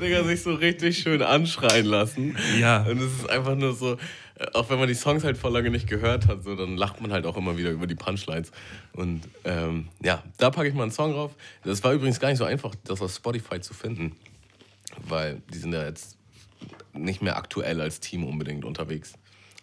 Digga, 0.00 0.24
sich 0.24 0.42
so 0.42 0.54
richtig 0.54 0.98
schön 0.98 1.22
anschreien 1.22 1.86
lassen. 1.86 2.36
Ja. 2.58 2.82
Und 2.82 3.00
es 3.00 3.12
ist 3.20 3.30
einfach 3.30 3.54
nur 3.54 3.74
so, 3.74 3.92
äh, 4.36 4.46
auch 4.54 4.68
wenn 4.70 4.78
man 4.78 4.88
die 4.88 4.94
Songs 4.94 5.22
halt 5.22 5.36
vor 5.36 5.50
lange 5.50 5.70
nicht 5.70 5.86
gehört 5.88 6.26
hat, 6.26 6.42
so, 6.42 6.56
dann 6.56 6.76
lacht 6.76 7.00
man 7.00 7.12
halt 7.12 7.26
auch 7.26 7.36
immer 7.36 7.56
wieder 7.56 7.70
über 7.70 7.86
die 7.86 7.94
Punchlines. 7.94 8.50
Und 8.94 9.22
ähm, 9.44 9.88
ja, 10.02 10.22
da 10.38 10.50
packe 10.50 10.68
ich 10.68 10.74
mal 10.74 10.82
einen 10.84 10.92
Song 10.92 11.12
drauf. 11.12 11.32
Das 11.64 11.84
war 11.84 11.92
übrigens 11.92 12.18
gar 12.18 12.28
nicht 12.30 12.38
so 12.38 12.44
einfach, 12.44 12.74
das 12.84 13.00
auf 13.00 13.14
Spotify 13.14 13.60
zu 13.60 13.74
finden, 13.74 14.16
weil 15.06 15.40
die 15.52 15.58
sind 15.58 15.72
ja 15.72 15.84
jetzt 15.84 16.16
nicht 16.92 17.22
mehr 17.22 17.36
aktuell 17.36 17.80
als 17.80 18.00
Team 18.00 18.24
unbedingt 18.24 18.64
unterwegs. 18.64 19.12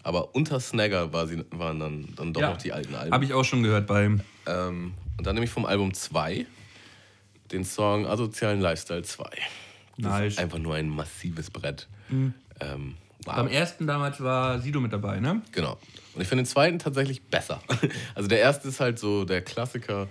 Aber 0.04 0.34
unter 0.34 0.60
Snagger 0.62 1.12
war 1.12 1.28
sie, 1.28 1.44
waren 1.52 1.80
dann, 1.80 2.08
dann 2.16 2.34
doch 2.34 2.42
Ja. 2.42 2.52
noch 2.52 2.58
die 2.58 2.72
alten 2.72 2.96
Alben. 2.96 3.12
Habe 3.14 3.26
ich 3.26 3.34
auch 3.34 3.44
schon 3.44 3.62
gehört 3.64 3.88
beim. 3.88 4.22
Ähm, 4.48 4.94
und 5.18 5.28
dann 5.28 5.36
nehme 5.36 5.46
ich 5.46 5.52
vom 5.52 5.66
Album 5.66 5.94
2 5.94 6.46
den 7.52 7.64
Song 7.66 8.06
Asozialen 8.06 8.62
Lifestyle 8.62 9.02
2. 9.04 9.24
Das 9.97 10.12
Nice. 10.12 10.34
ist 10.34 10.39
einfach 10.39 10.60
nur 10.60 10.76
ein 10.76 10.89
massives 10.89 11.50
Brett. 11.50 11.88
Ähm, 12.12 12.34
wow. 13.26 13.36
Beim 13.36 13.47
ersten 13.47 13.86
damals 13.88 14.22
war 14.22 14.60
Sido 14.60 14.80
mit 14.80 14.93
dabei, 14.93 15.20
ne? 15.20 15.41
Genau. 15.52 15.78
Und 16.16 16.22
ich 16.22 16.28
finde 16.28 16.43
den 16.43 16.47
zweiten 16.47 16.80
tatsächlich 16.80 17.22
besser. 17.24 17.62
Also 18.16 18.28
der 18.30 18.39
erste 18.39 18.68
ist 18.70 18.80
halt 18.80 18.97
so 19.00 19.26
der 19.26 19.41
Klassiker, 19.41 20.08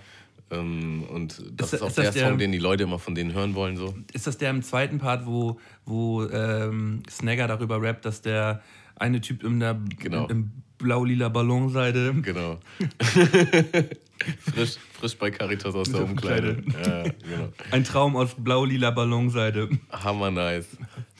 Ähm, 0.51 1.03
und 1.09 1.43
das 1.57 1.67
Ist 1.67 1.73
ist, 1.73 1.81
auch 1.83 1.87
ist 1.89 1.97
der, 1.99 2.11
der- 2.11 2.27
Song, 2.29 2.37
den 2.39 2.51
die 2.51 2.57
Leute 2.59 2.83
immer 2.83 2.97
von 2.99 3.13
denen 3.15 3.33
hören 3.33 3.53
wollen. 3.55 3.77
So. 3.77 3.95
Ist 4.13 4.25
das 4.25 4.37
der 4.39 4.49
im 4.49 4.63
zweiten 4.63 4.97
Part, 4.97 5.25
wo, 5.27 5.59
wo 5.85 6.23
ähm, 6.25 7.03
Snagger 7.09 7.47
darüber 7.47 7.79
rappt, 7.81 8.03
dass 8.05 8.21
der 8.23 8.61
eine 8.95 9.21
Typ 9.21 9.43
in 9.43 9.59
der 9.59 9.79
Genau. 9.99 10.27
im 10.27 10.51
blau-lila 10.79 11.29
Ballonseide 11.29 12.13
Genau. 12.21 12.59
frisch, 14.53 14.77
frisch 14.93 15.17
bei 15.17 15.31
Caritas 15.31 15.75
aus 15.75 15.91
der 15.91 16.03
Umkleide. 16.03 16.63
Ja, 16.85 17.03
genau. 17.03 17.53
ein 17.71 17.83
Traum 17.83 18.15
aus 18.15 18.35
blau-lila 18.37 18.91
Ballonseide 18.91 19.69
Hammer 19.91 20.31
nice. 20.31 20.77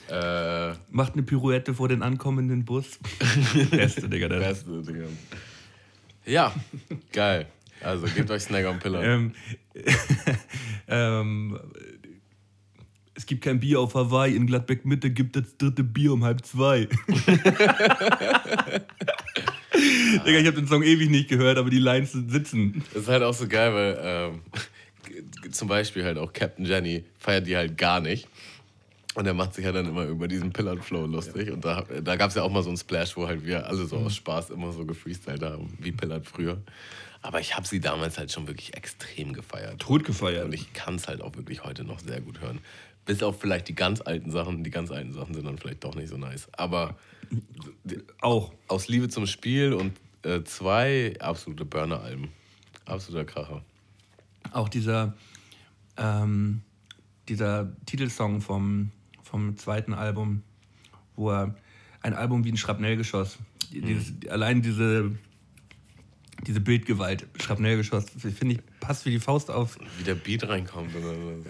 Äh, 0.09 0.73
macht 0.89 1.13
eine 1.13 1.23
Pirouette 1.23 1.73
vor 1.73 1.87
den 1.87 2.01
ankommenden 2.01 2.65
Bus. 2.65 2.99
Beste, 3.71 4.09
Digga. 4.09 4.27
Der. 4.27 4.39
beste, 4.39 4.81
Digga. 4.81 5.05
Ja, 6.25 6.53
geil. 7.11 7.45
Also 7.81 8.07
gebt 8.07 8.29
euch 8.31 8.43
Snagger 8.43 8.71
und 8.71 8.79
Pillar. 8.79 9.03
Ähm, 9.03 9.33
ähm, 10.87 11.59
es 13.13 13.25
gibt 13.25 13.43
kein 13.43 13.59
Bier 13.59 13.79
auf 13.79 13.95
Hawaii, 13.95 14.35
in 14.35 14.47
Gladbeck 14.47 14.85
Mitte 14.85 15.11
gibt 15.11 15.35
das 15.35 15.57
dritte 15.57 15.83
Bier 15.83 16.13
um 16.13 16.23
halb 16.23 16.45
zwei. 16.45 16.87
Digga, 20.25 20.39
ich 20.39 20.47
habe 20.47 20.57
den 20.57 20.67
Song 20.67 20.83
ewig 20.83 21.09
nicht 21.09 21.29
gehört, 21.29 21.57
aber 21.57 21.69
die 21.69 21.79
Lines 21.79 22.11
sitzen. 22.11 22.83
Das 22.93 23.03
ist 23.03 23.09
halt 23.09 23.23
auch 23.23 23.33
so 23.33 23.47
geil, 23.47 23.73
weil 23.73 23.99
ähm, 24.01 24.41
zum 25.51 25.67
Beispiel 25.67 26.03
halt 26.03 26.17
auch 26.17 26.33
Captain 26.33 26.65
Jenny 26.65 27.03
feiert 27.17 27.47
die 27.47 27.55
halt 27.55 27.77
gar 27.77 27.99
nicht. 27.99 28.27
Und 29.15 29.25
er 29.25 29.33
macht 29.33 29.55
sich 29.55 29.65
ja 29.65 29.71
dann 29.71 29.87
immer 29.87 30.05
über 30.05 30.27
diesen 30.27 30.53
Pillard-Flow 30.53 31.07
lustig. 31.07 31.51
Und 31.51 31.65
da, 31.65 31.83
da 32.01 32.15
gab 32.15 32.29
es 32.29 32.35
ja 32.35 32.43
auch 32.43 32.51
mal 32.51 32.61
so 32.61 32.69
einen 32.69 32.77
Splash, 32.77 33.17
wo 33.17 33.27
halt 33.27 33.45
wir 33.45 33.65
alle 33.65 33.85
so 33.85 33.97
aus 33.97 34.15
Spaß 34.15 34.51
immer 34.51 34.71
so 34.71 34.85
gefreestylt 34.85 35.41
haben, 35.41 35.73
wie 35.79 35.91
Pillard 35.91 36.25
früher. 36.27 36.61
Aber 37.21 37.39
ich 37.39 37.55
habe 37.55 37.67
sie 37.67 37.79
damals 37.79 38.17
halt 38.17 38.31
schon 38.31 38.47
wirklich 38.47 38.77
extrem 38.77 39.33
gefeiert. 39.33 39.79
Tot 39.79 40.05
gefeiert. 40.05 40.45
Und 40.45 40.53
ich 40.53 40.71
kann 40.73 40.95
es 40.95 41.07
halt 41.07 41.21
auch 41.21 41.35
wirklich 41.35 41.63
heute 41.63 41.83
noch 41.83 41.99
sehr 41.99 42.21
gut 42.21 42.39
hören. 42.39 42.59
Bis 43.05 43.23
auf 43.23 43.41
vielleicht 43.41 43.67
die 43.67 43.75
ganz 43.75 43.99
alten 43.99 44.31
Sachen. 44.31 44.63
Die 44.63 44.69
ganz 44.69 44.91
alten 44.91 45.11
Sachen 45.11 45.33
sind 45.33 45.45
dann 45.45 45.57
vielleicht 45.57 45.83
doch 45.83 45.95
nicht 45.95 46.09
so 46.09 46.17
nice. 46.17 46.47
Aber 46.53 46.95
Auch. 48.21 48.53
aus 48.67 48.87
Liebe 48.87 49.09
zum 49.09 49.27
Spiel 49.27 49.73
und 49.73 49.93
äh, 50.23 50.43
zwei 50.43 51.15
absolute 51.19 51.65
Burner-Alben. 51.65 52.29
Absoluter 52.85 53.25
Kracher. 53.25 53.63
Auch 54.51 54.69
dieser, 54.69 55.15
ähm, 55.97 56.61
dieser 57.27 57.71
Titelsong 57.85 58.41
vom, 58.41 58.91
vom 59.23 59.57
zweiten 59.57 59.93
Album, 59.93 60.43
wo 61.15 61.31
er 61.31 61.55
ein 62.01 62.13
Album 62.13 62.43
wie 62.45 62.51
ein 62.51 62.57
Schrapnellgeschoss, 62.57 63.37
die- 63.71 63.81
dieses, 63.81 64.13
allein 64.29 64.61
diese, 64.61 65.11
diese 66.47 66.61
Bildgewalt, 66.61 67.27
Schrapnellgeschoss, 67.39 68.05
finde 68.17 68.55
ich, 68.55 68.61
passt 68.79 69.05
wie 69.05 69.11
die 69.11 69.19
Faust 69.19 69.51
auf. 69.51 69.77
Wie 69.97 70.03
der 70.03 70.15
Beat 70.15 70.47
reinkommt. 70.47 70.91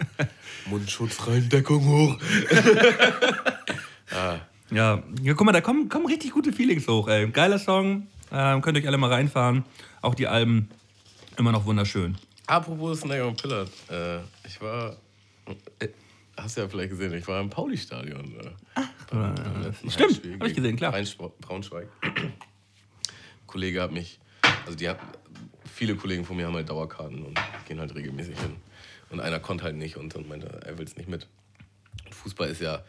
Mundschutz 0.66 1.26
rein, 1.26 1.48
Deckung 1.48 1.84
hoch. 1.86 2.18
Ja, 4.70 5.02
ja 5.22 5.34
guck 5.34 5.44
mal, 5.46 5.52
da 5.52 5.60
kommen, 5.60 5.88
kommen 5.88 6.06
richtig 6.06 6.32
gute 6.32 6.52
Feelings 6.52 6.86
hoch, 6.86 7.08
ey. 7.08 7.28
Geiler 7.30 7.58
Song, 7.58 8.06
ähm, 8.32 8.60
könnt 8.62 8.76
ihr 8.76 8.82
euch 8.82 8.88
alle 8.88 8.98
mal 8.98 9.12
reinfahren. 9.12 9.64
Auch 10.00 10.14
die 10.14 10.26
Alben, 10.28 10.68
immer 11.36 11.52
noch 11.52 11.64
wunderschön. 11.64 12.16
Apropos 12.46 13.00
Snagger 13.00 13.26
und 13.28 13.40
Pillard. 13.40 13.68
Äh, 13.90 14.18
ich 14.46 14.60
war. 14.60 14.96
Äh, 15.80 15.88
hast 16.36 16.56
du 16.56 16.60
ja 16.62 16.68
vielleicht 16.68 16.90
gesehen, 16.90 17.12
ich 17.14 17.26
war 17.28 17.40
im 17.40 17.50
Pauli-Stadion. 17.50 18.34
Äh, 18.40 18.80
beim- 19.10 19.34
beim 19.34 19.74
stimmt, 19.90 19.98
Heimspiel 20.00 20.38
hab 20.38 20.46
ich 20.46 20.54
gesehen, 20.54 20.76
klar. 20.76 20.92
Braunschweig. 21.40 21.88
Kollege 23.46 23.82
hat 23.82 23.92
mich. 23.92 24.20
Also, 24.64 24.76
die 24.78 24.88
hat, 24.88 24.98
viele 25.72 25.96
Kollegen 25.96 26.24
von 26.24 26.36
mir 26.36 26.46
haben 26.46 26.54
halt 26.54 26.68
Dauerkarten 26.68 27.24
und 27.24 27.38
gehen 27.66 27.80
halt 27.80 27.94
regelmäßig 27.94 28.38
hin. 28.38 28.56
Und 29.10 29.20
einer 29.20 29.40
konnte 29.40 29.64
halt 29.64 29.74
nicht 29.76 29.96
und 29.96 30.14
dann 30.14 30.28
meinte, 30.28 30.46
er 30.64 30.78
will 30.78 30.84
es 30.86 30.96
nicht 30.96 31.08
mit. 31.08 31.26
Und 32.06 32.14
Fußball 32.14 32.48
ist 32.48 32.60
ja 32.60 32.82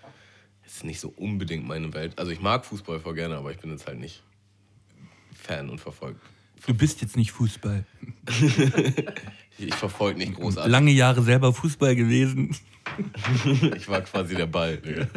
ist 0.75 0.83
nicht 0.83 0.99
so 0.99 1.09
unbedingt 1.09 1.67
meine 1.67 1.93
Welt. 1.93 2.17
Also, 2.17 2.31
ich 2.31 2.41
mag 2.41 2.65
Fußball 2.65 2.99
voll 2.99 3.15
gerne, 3.15 3.37
aber 3.37 3.51
ich 3.51 3.57
bin 3.57 3.71
jetzt 3.71 3.87
halt 3.87 3.99
nicht 3.99 4.23
Fan 5.33 5.69
und 5.69 5.79
verfolgt. 5.79 6.21
Du 6.67 6.73
bist 6.73 7.01
jetzt 7.01 7.17
nicht 7.17 7.31
Fußball. 7.31 7.85
Ich 9.57 9.75
verfolge 9.75 10.17
nicht 10.17 10.33
großartig. 10.33 10.71
Lange 10.71 10.91
Jahre 10.91 11.21
selber 11.21 11.53
Fußball 11.53 11.95
gewesen. 11.95 12.55
Ich 13.75 13.87
war 13.87 14.01
quasi 14.01 14.35
der 14.35 14.47
Ball. 14.47 14.81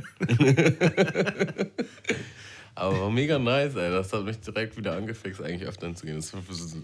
Aber 2.74 3.00
war 3.00 3.10
mega 3.10 3.38
nice, 3.38 3.74
ey. 3.74 3.90
Das 3.90 4.12
hat 4.12 4.24
mich 4.24 4.38
direkt 4.40 4.76
wieder 4.76 4.96
angefixt, 4.96 5.40
eigentlich 5.40 5.66
öfter 5.66 5.86
hinzugehen. 5.86 6.16
Das 6.16 6.34
ist 6.34 6.76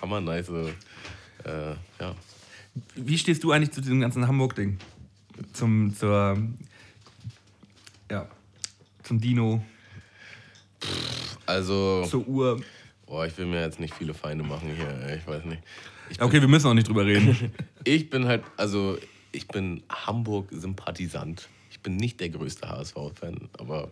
hammer 0.00 0.20
nice. 0.20 0.50
Äh, 0.50 1.74
ja. 1.98 2.14
Wie 2.94 3.16
stehst 3.16 3.42
du 3.42 3.52
eigentlich 3.52 3.70
zu 3.70 3.80
diesem 3.80 4.00
ganzen 4.00 4.28
Hamburg-Ding? 4.28 4.78
Zum, 5.54 5.94
zur, 5.96 6.36
ja, 8.10 8.26
zum 9.02 9.20
Dino, 9.20 9.62
Also, 11.46 12.04
zur 12.06 12.26
Uhr. 12.28 12.60
boah, 13.06 13.26
ich 13.26 13.36
will 13.38 13.46
mir 13.46 13.60
jetzt 13.62 13.80
nicht 13.80 13.94
viele 13.94 14.14
Feinde 14.14 14.44
machen 14.44 14.70
hier, 14.74 15.16
ich 15.16 15.26
weiß 15.26 15.44
nicht. 15.44 15.62
Ich, 16.10 16.20
Okay, 16.22 16.40
wir 16.40 16.48
müssen 16.48 16.66
auch 16.68 16.74
nicht 16.74 16.88
drüber 16.88 17.04
reden. 17.06 17.52
ich 17.84 18.10
bin 18.10 18.26
halt, 18.26 18.42
also, 18.56 18.98
ich 19.32 19.46
bin 19.48 19.82
Hamburg-Sympathisant. 19.90 21.48
Ich 21.70 21.80
bin 21.80 21.96
nicht 21.96 22.18
der 22.20 22.30
größte 22.30 22.68
HSV-Fan, 22.68 23.48
aber 23.58 23.90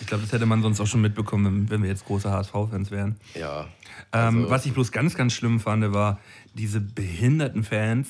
Ich 0.00 0.06
glaube, 0.06 0.22
das 0.22 0.32
hätte 0.32 0.46
man 0.46 0.62
sonst 0.62 0.80
auch 0.80 0.86
schon 0.86 1.00
mitbekommen, 1.02 1.44
wenn, 1.46 1.70
wenn 1.70 1.82
wir 1.82 1.90
jetzt 1.90 2.04
große 2.06 2.30
HSV-Fans 2.30 2.90
wären. 2.90 3.16
ja. 3.34 3.68
Ähm, 4.12 4.38
Also- 4.38 4.50
was 4.50 4.66
ich 4.66 4.72
bloß 4.72 4.92
ganz, 4.92 5.14
ganz 5.14 5.32
schlimm 5.34 5.60
fand, 5.60 5.92
war 5.92 6.20
diese 6.54 6.80
behinderten 6.80 7.64
Fans, 7.64 8.08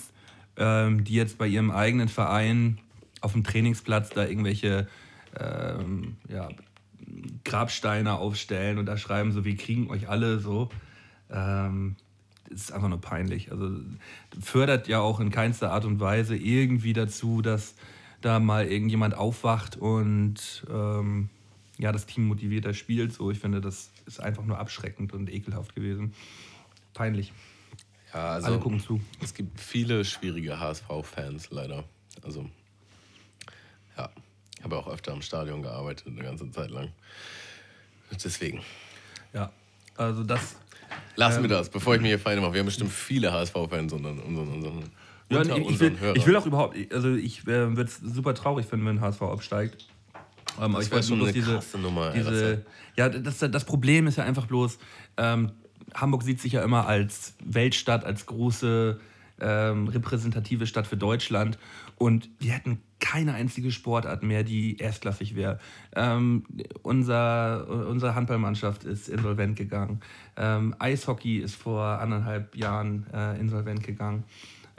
ähm, 0.57 1.05
die 1.05 1.15
jetzt 1.15 1.37
bei 1.39 1.47
ihrem 1.47 1.71
eigenen 1.71 2.09
Verein 2.09 2.79
auf 3.21 3.33
dem 3.33 3.45
Trainingsplatz 3.45 4.11
da 4.11 4.27
irgendwelche 4.27 4.89
ähm, 5.39 6.17
ja, 6.29 6.49
Grabsteine 7.45 8.19
aufstellen 8.19 8.79
und 8.79 8.87
da 8.87 8.97
schreiben 8.97 9.33
so, 9.33 9.45
wir 9.45 9.57
kriegen 9.57 9.91
euch 9.91 10.09
alle 10.09 10.39
so. 10.39 10.71
Ähm, 11.31 11.97
das 12.49 12.63
ist 12.63 12.73
einfach 12.73 12.89
nur 12.89 13.01
peinlich. 13.01 13.53
Also 13.53 13.71
fördert 14.41 14.89
ja 14.89 15.01
auch 15.01 15.21
in 15.21 15.31
keinster 15.31 15.71
Art 15.71 15.85
und 15.85 16.01
Weise 16.01 16.37
irgendwie 16.37 16.93
dazu, 16.93 17.43
dass 17.43 17.75
da 18.21 18.41
mal 18.41 18.67
irgendjemand 18.67 19.15
aufwacht 19.15 19.77
und 19.77 20.67
ähm, 20.71 21.31
ja, 21.79 21.93
das 21.93 22.07
Team 22.07 22.27
motivierter 22.27 22.75
spielt. 22.75 23.13
So, 23.13 23.31
ich 23.31 23.39
finde, 23.39 23.61
das 23.61 23.91
ist 24.07 24.21
einfach 24.21 24.45
nur 24.45 24.59
abschreckend 24.59 25.13
und 25.13 25.33
ekelhaft 25.33 25.75
gewesen. 25.75 26.13
Peinlich. 26.93 27.33
ja 28.13 28.31
also, 28.31 28.49
Alle 28.49 28.59
gucken 28.59 28.81
zu. 28.81 29.01
Es 29.23 29.33
gibt 29.33 29.59
viele 29.61 30.05
schwierige 30.05 30.61
HSV-Fans, 30.61 31.51
leider. 31.51 31.85
Also, 32.23 32.51
ja. 33.97 34.09
Ich 34.59 34.65
habe 34.65 34.77
auch 34.77 34.89
öfter 34.89 35.13
im 35.13 35.23
Stadion 35.23 35.63
gearbeitet, 35.63 36.07
eine 36.07 36.23
ganze 36.23 36.51
Zeit 36.51 36.71
lang. 36.71 36.93
Deswegen. 38.23 38.61
Ja, 39.33 39.51
also 39.97 40.23
das. 40.25 40.57
Lassen 41.17 41.37
Ähm, 41.39 41.43
wir 41.45 41.49
das, 41.51 41.71
bevor 41.71 41.95
ich 41.95 42.01
mir 42.01 42.09
hier 42.09 42.19
Feinde 42.19 42.43
mache. 42.43 42.53
Wir 42.55 42.61
haben 42.61 42.67
bestimmt 42.67 42.91
viele 42.93 43.33
HSV-Fans 43.33 43.93
unseren, 43.93 44.19
unseren, 44.19 44.49
unseren, 44.49 44.83
Ja, 45.31 45.39
unter 45.39 45.57
ich, 45.57 45.63
ich, 45.63 45.67
unseren 45.69 45.93
will, 45.93 46.01
Hörern. 46.01 46.17
ich 46.17 46.27
will 46.27 46.37
auch 46.37 46.47
überhaupt, 46.47 46.77
also 46.93 47.15
ich 47.15 47.43
äh, 47.43 47.77
würde 47.77 47.85
es 47.85 47.99
super 47.99 48.35
traurig 48.35 48.67
finden, 48.67 48.87
wenn 48.87 49.01
HSV 49.01 49.23
absteigt. 49.23 49.87
Ähm, 50.59 50.65
aber 50.65 50.75
Das 50.79 50.87
ich 50.87 50.91
wär 50.91 50.99
weiß 50.99 51.09
schon 51.09 51.19
bloß 51.19 51.33
diese, 51.33 51.53
krasse 51.55 51.79
Nummer, 51.79 52.11
Diese, 52.11 52.65
ja, 52.97 53.09
das, 53.09 53.39
das 53.39 53.65
Problem 53.65 54.07
ist 54.09 54.17
ja 54.17 54.25
einfach 54.25 54.47
bloß, 54.47 54.79
ähm, 55.17 55.53
Hamburg 55.95 56.23
sieht 56.23 56.41
sich 56.41 56.53
ja 56.53 56.63
immer 56.63 56.87
als 56.87 57.35
Weltstadt, 57.45 58.05
als 58.05 58.27
große 58.27 59.01
ähm, 59.41 59.89
repräsentative 59.89 60.67
Stadt 60.67 60.87
für 60.87 60.97
Deutschland. 60.97 61.59
Und 62.01 62.31
wir 62.39 62.53
hätten 62.53 62.81
keine 62.99 63.35
einzige 63.35 63.71
Sportart 63.71 64.23
mehr, 64.23 64.43
die 64.43 64.79
erstklassig 64.79 65.37
wäre. 65.37 65.59
Ähm, 65.95 66.45
unser, 66.83 67.69
unsere 67.69 68.15
Handballmannschaft 68.15 68.85
ist 68.85 69.11
insolvent 69.11 69.57
gegangen. 69.57 70.01
Ähm, 70.35 70.75
Eishockey 70.79 71.41
ist 71.41 71.57
vor 71.57 71.85
anderthalb 71.85 72.57
Jahren 72.57 73.07
äh, 73.13 73.39
insolvent 73.39 73.83
gegangen. 73.83 74.25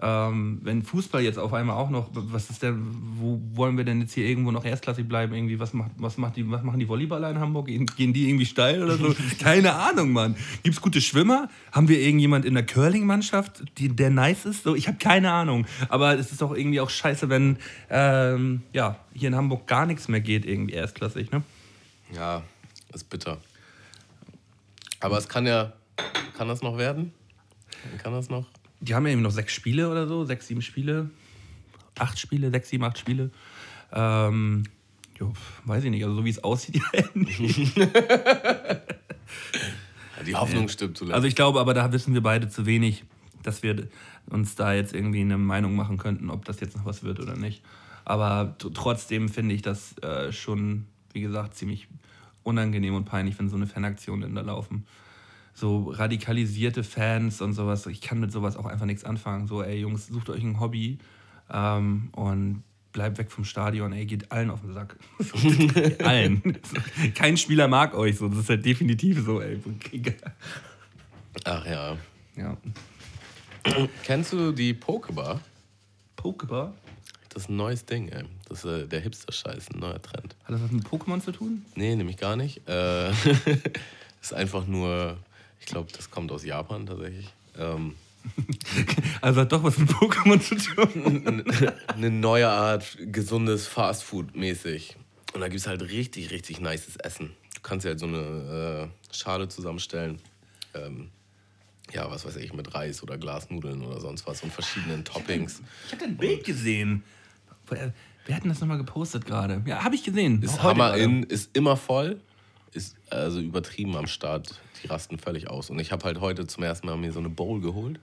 Ähm, 0.03 0.59
wenn 0.63 0.81
Fußball 0.81 1.21
jetzt 1.21 1.37
auf 1.37 1.53
einmal 1.53 1.75
auch 1.75 1.91
noch, 1.91 2.09
was 2.11 2.49
ist 2.49 2.63
denn, 2.63 2.87
wo 3.19 3.39
wollen 3.53 3.77
wir 3.77 3.83
denn 3.83 4.01
jetzt 4.01 4.13
hier 4.13 4.25
irgendwo 4.25 4.49
noch 4.49 4.65
erstklassig 4.65 5.07
bleiben? 5.07 5.35
Irgendwie, 5.35 5.59
was, 5.59 5.73
macht, 5.73 5.91
was, 5.97 6.17
macht 6.17 6.37
die, 6.37 6.49
was 6.49 6.63
machen 6.63 6.79
die 6.79 6.87
Volleyballer 6.87 7.29
in 7.29 7.39
Hamburg? 7.39 7.67
Gehen, 7.67 7.85
gehen 7.85 8.11
die 8.11 8.27
irgendwie 8.27 8.47
steil 8.47 8.81
oder 8.81 8.97
so? 8.97 9.13
Keine 9.39 9.73
Ahnung, 9.73 10.11
Mann. 10.11 10.35
Gibt 10.63 10.75
es 10.75 10.81
gute 10.81 11.01
Schwimmer? 11.01 11.49
Haben 11.71 11.87
wir 11.87 11.99
irgendjemand 11.99 12.45
in 12.45 12.55
der 12.55 12.65
Curling-Mannschaft, 12.65 13.63
der 13.77 14.09
nice 14.09 14.45
ist? 14.45 14.63
So, 14.63 14.75
ich 14.75 14.87
habe 14.87 14.97
keine 14.97 15.31
Ahnung. 15.31 15.67
Aber 15.89 16.17
es 16.17 16.31
ist 16.31 16.41
doch 16.41 16.55
irgendwie 16.55 16.81
auch 16.81 16.89
scheiße, 16.89 17.29
wenn 17.29 17.57
ähm, 17.89 18.63
ja, 18.73 18.97
hier 19.13 19.27
in 19.27 19.35
Hamburg 19.35 19.67
gar 19.67 19.85
nichts 19.85 20.07
mehr 20.07 20.21
geht, 20.21 20.45
irgendwie 20.45 20.73
erstklassig. 20.73 21.31
Ne? 21.31 21.43
Ja, 22.15 22.41
ist 22.93 23.09
bitter. 23.09 23.37
Aber 24.99 25.17
es 25.17 25.27
kann 25.27 25.45
ja. 25.45 25.73
Kann 26.37 26.47
das 26.47 26.63
noch 26.63 26.77
werden? 26.77 27.13
Kann 27.99 28.13
das 28.13 28.29
noch? 28.29 28.47
Die 28.81 28.93
haben 28.95 29.05
ja 29.05 29.13
eben 29.13 29.21
noch 29.21 29.31
sechs 29.31 29.53
Spiele 29.53 29.89
oder 29.89 30.07
so, 30.07 30.25
sechs, 30.25 30.47
sieben 30.47 30.61
Spiele. 30.61 31.09
Acht 31.97 32.19
Spiele, 32.19 32.51
sechs, 32.51 32.69
sieben, 32.69 32.83
acht 32.83 32.97
Spiele. 32.97 33.31
Ähm, 33.91 34.63
jo, 35.19 35.33
weiß 35.65 35.83
ich 35.83 35.91
nicht, 35.91 36.03
also 36.03 36.15
so 36.15 36.25
wie 36.25 36.29
es 36.29 36.43
aussieht, 36.43 36.81
ja 36.93 37.03
nicht. 37.13 37.77
Die 40.25 40.35
Hoffnung 40.35 40.69
stirbt 40.69 40.97
zuletzt. 40.97 41.15
Also 41.15 41.27
ich 41.27 41.35
glaube, 41.35 41.59
aber 41.59 41.73
da 41.73 41.91
wissen 41.91 42.13
wir 42.13 42.21
beide 42.21 42.47
zu 42.47 42.65
wenig 42.65 43.03
dass 43.43 43.63
wir 43.63 43.87
uns 44.29 44.55
da 44.55 44.73
jetzt 44.73 44.93
irgendwie 44.93 45.21
eine 45.21 45.37
Meinung 45.37 45.75
machen 45.75 45.97
könnten, 45.97 46.29
ob 46.29 46.45
das 46.45 46.59
jetzt 46.59 46.77
noch 46.77 46.85
was 46.85 47.03
wird 47.03 47.19
oder 47.19 47.35
nicht. 47.35 47.63
Aber 48.05 48.55
trotzdem 48.73 49.29
finde 49.29 49.55
ich 49.55 49.61
das 49.61 49.97
äh, 49.99 50.31
schon, 50.31 50.85
wie 51.13 51.21
gesagt, 51.21 51.55
ziemlich 51.55 51.87
unangenehm 52.43 52.95
und 52.95 53.05
peinlich, 53.05 53.37
wenn 53.37 53.49
so 53.49 53.55
eine 53.55 53.67
Fanaktionen 53.67 54.33
da 54.35 54.41
laufen. 54.41 54.85
So 55.53 55.89
radikalisierte 55.89 56.83
Fans 56.83 57.41
und 57.41 57.53
sowas. 57.53 57.85
Ich 57.87 58.01
kann 58.01 58.19
mit 58.19 58.31
sowas 58.31 58.55
auch 58.55 58.65
einfach 58.65 58.85
nichts 58.85 59.03
anfangen. 59.03 59.47
So, 59.47 59.61
ey 59.61 59.79
Jungs, 59.79 60.07
sucht 60.07 60.29
euch 60.29 60.43
ein 60.43 60.59
Hobby 60.59 60.97
ähm, 61.51 62.09
und 62.13 62.63
bleibt 62.91 63.17
weg 63.17 63.31
vom 63.31 63.45
Stadion. 63.45 63.93
Ey, 63.93 64.05
geht 64.05 64.31
allen 64.31 64.49
auf 64.49 64.61
den 64.61 64.73
Sack. 64.73 64.97
So, 65.19 65.37
allen. 66.05 66.57
Kein 67.15 67.37
Spieler 67.37 67.67
mag 67.67 67.93
euch 67.93 68.17
so. 68.17 68.27
Das 68.27 68.39
ist 68.39 68.49
halt 68.49 68.65
definitiv 68.65 69.23
so, 69.23 69.41
ey. 69.41 69.59
Ach 71.45 71.65
ja. 71.65 71.97
Ja. 72.35 72.57
Kennst 74.03 74.33
du 74.33 74.51
die 74.51 74.73
Pokebar? 74.73 75.41
Pokéball? 76.17 76.73
Das 77.29 77.43
ist 77.43 77.49
ein 77.49 77.55
neues 77.55 77.85
Ding, 77.85 78.09
ey. 78.09 78.23
Das 78.49 78.65
ist 78.65 78.65
äh, 78.65 78.87
der 78.87 78.99
Hipster-Scheiß, 78.99 79.69
ein 79.73 79.79
neuer 79.79 80.01
Trend. 80.01 80.35
Hat 80.43 80.53
das 80.53 80.61
was 80.61 80.71
mit 80.71 80.85
Pokémon 80.85 81.21
zu 81.21 81.31
tun? 81.31 81.65
Nee, 81.75 81.95
nämlich 81.95 82.17
gar 82.17 82.35
nicht. 82.35 82.67
Äh, 82.67 83.11
ist 84.21 84.33
einfach 84.33 84.67
nur, 84.67 85.17
ich 85.61 85.67
glaube, 85.67 85.91
das 85.95 86.11
kommt 86.11 86.31
aus 86.31 86.43
Japan 86.43 86.85
tatsächlich. 86.85 87.29
Ähm, 87.57 87.95
Also 89.21 89.41
hat 89.41 89.51
doch 89.51 89.63
was 89.63 89.77
mit 89.77 89.89
Pokémon 89.89 90.39
zu 90.39 90.55
tun. 90.55 91.43
eine 91.87 92.09
neue 92.09 92.49
Art 92.49 92.97
gesundes 92.99 93.67
Fastfood 93.67 94.35
mäßig. 94.35 94.95
Und 95.33 95.41
da 95.41 95.47
gibt 95.47 95.61
es 95.61 95.67
halt 95.67 95.81
richtig, 95.81 96.31
richtig 96.31 96.59
nices 96.59 96.97
Essen. 96.97 97.31
Du 97.55 97.61
kannst 97.61 97.85
dir 97.85 97.89
halt 97.89 97.99
so 97.99 98.07
eine 98.07 98.89
äh, 99.11 99.15
Schale 99.15 99.47
zusammenstellen. 99.47 100.19
Ähm, 100.73 101.09
ja, 101.93 102.09
was 102.09 102.25
weiß 102.25 102.37
ich, 102.37 102.53
mit 102.53 102.73
Reis 102.73 103.03
oder 103.03 103.17
Glasnudeln 103.17 103.81
oder 103.83 103.99
sonst 103.99 104.25
was 104.27 104.43
und 104.43 104.51
verschiedenen 104.51 105.03
Toppings. 105.03 105.61
Ich 105.87 105.93
habe 105.93 106.05
ein 106.05 106.17
Bild 106.17 106.43
gesehen. 106.43 107.03
Wer, 107.67 107.93
hat 108.35 108.43
denn 108.43 108.49
das 108.49 108.61
nochmal 108.61 108.77
gepostet 108.77 109.25
gerade? 109.25 109.61
Ja, 109.65 109.83
habe 109.83 109.95
ich 109.95 110.03
gesehen. 110.03 110.41
Ist 110.41 110.61
Hammer 110.63 110.95
in, 110.95 111.23
ist 111.23 111.55
immer 111.55 111.77
voll. 111.77 112.19
Ist 112.73 112.95
also 113.09 113.39
übertrieben 113.41 113.95
am 113.97 114.07
Start. 114.07 114.55
Die 114.83 114.87
rasten 114.87 115.17
völlig 115.17 115.49
aus. 115.49 115.69
Und 115.69 115.79
ich 115.79 115.91
habe 115.91 116.05
halt 116.05 116.21
heute 116.21 116.47
zum 116.47 116.63
ersten 116.63 116.87
Mal 116.87 116.97
mir 116.97 117.11
so 117.11 117.19
eine 117.19 117.29
Bowl 117.29 117.59
geholt. 117.59 117.99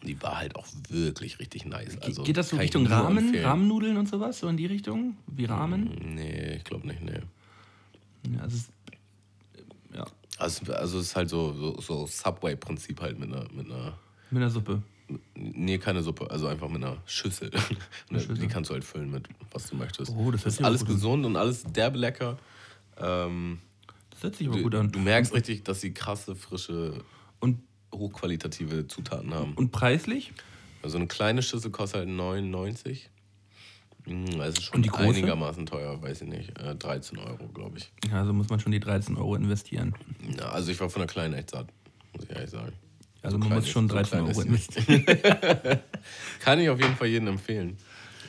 Und 0.00 0.08
die 0.08 0.20
war 0.22 0.38
halt 0.38 0.56
auch 0.56 0.66
wirklich 0.88 1.38
richtig 1.40 1.66
nice. 1.66 1.98
Also, 2.00 2.22
Geht 2.22 2.36
das 2.36 2.48
so 2.50 2.56
Richtung 2.56 2.86
Rahmen? 2.86 3.18
empfehlen. 3.18 3.44
Rahmennudeln 3.44 3.96
und 3.96 4.08
sowas? 4.08 4.38
So 4.38 4.48
in 4.48 4.56
die 4.56 4.66
Richtung? 4.66 5.16
Wie 5.26 5.44
Rahmen? 5.44 6.14
Nee, 6.14 6.56
ich 6.56 6.64
glaube 6.64 6.86
nicht, 6.86 7.02
nee. 7.02 7.20
Ja, 8.34 8.40
also 8.42 8.56
es, 8.56 8.68
ja, 9.94 10.06
Also, 10.38 10.72
also 10.72 10.98
es 11.00 11.06
ist 11.06 11.16
halt 11.16 11.28
so, 11.28 11.52
so, 11.52 11.80
so 11.80 12.06
Subway-Prinzip 12.06 13.00
halt 13.00 13.18
mit 13.18 13.28
einer, 13.32 13.44
mit 13.52 13.66
einer. 13.66 13.98
mit 14.30 14.40
einer 14.42 14.50
Suppe. 14.50 14.82
Nee, 15.34 15.78
keine 15.78 16.02
Suppe, 16.02 16.30
also 16.30 16.46
einfach 16.48 16.68
mit 16.68 16.82
einer 16.84 16.98
Schüssel. 17.06 17.50
Die 18.10 18.46
kannst 18.46 18.70
du 18.70 18.74
halt 18.74 18.84
füllen 18.84 19.10
mit, 19.10 19.28
was 19.52 19.68
du 19.68 19.76
möchtest. 19.76 20.12
Oh, 20.16 20.30
das 20.30 20.44
ist 20.46 20.62
alles 20.62 20.80
gut 20.84 20.94
gesund 20.96 21.24
und 21.26 21.36
alles 21.36 21.64
derbe 21.64 21.98
lecker. 21.98 22.38
Ähm, 22.98 23.58
Das 24.18 24.24
hört 24.24 24.36
sich 24.36 24.48
aber 24.48 24.56
du, 24.56 24.62
gut 24.64 24.74
an. 24.74 24.90
du 24.90 24.98
merkst 24.98 25.32
richtig, 25.32 25.62
dass 25.64 25.80
sie 25.80 25.94
krasse, 25.94 26.34
frische, 26.34 27.04
Und, 27.38 27.60
hochqualitative 27.94 28.88
Zutaten 28.88 29.32
haben. 29.32 29.54
und 29.54 29.70
preislich? 29.70 30.32
Also 30.82 30.96
eine 30.98 31.06
kleine 31.06 31.40
Schüssel 31.40 31.70
kostet 31.70 32.00
halt 32.00 32.08
99. 32.08 33.10
Mm, 34.06 34.40
Also 34.40 34.60
schon 34.60 34.74
Und 34.76 34.82
die 34.84 34.88
große? 34.88 35.02
einigermaßen 35.18 35.66
teuer, 35.66 36.02
weiß 36.02 36.22
ich 36.22 36.28
nicht. 36.28 36.58
Äh, 36.58 36.74
13 36.74 37.16
Euro, 37.18 37.46
glaube 37.54 37.78
ich. 37.78 37.92
Ja, 38.10 38.18
also 38.20 38.32
muss 38.32 38.48
man 38.48 38.58
schon 38.58 38.72
die 38.72 38.80
13 38.80 39.16
Euro 39.16 39.36
investieren. 39.36 39.94
Ja, 40.36 40.48
also 40.50 40.72
ich 40.72 40.80
war 40.80 40.90
von 40.90 40.98
der 41.00 41.06
kleinen 41.08 41.34
echt 41.34 41.50
satt, 41.50 41.68
muss 42.12 42.24
ich 42.24 42.30
ehrlich 42.30 42.50
sagen. 42.50 42.72
Also 43.22 43.36
So 43.36 43.44
man 43.44 43.54
muss 43.58 43.68
schon 43.68 43.84
ist- 43.86 43.90
so 43.90 43.96
13 43.96 44.10
klein 44.10 44.22
Euro 44.22 44.40
ist 44.40 44.46
investieren. 44.46 45.06
Kann 46.40 46.58
ich 46.58 46.68
auf 46.68 46.80
jeden 46.80 46.96
Fall 46.96 47.06
jedem 47.06 47.28
empfehlen. 47.28 47.76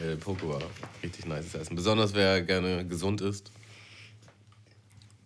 Äh, 0.04 0.16
Poco 0.18 0.50
war 0.50 0.62
richtig 1.02 1.26
nices 1.26 1.56
Essen. 1.56 1.76
Besonders 1.76 2.14
wer 2.14 2.42
gerne 2.44 2.86
gesund 2.88 3.22
isst 3.22 3.52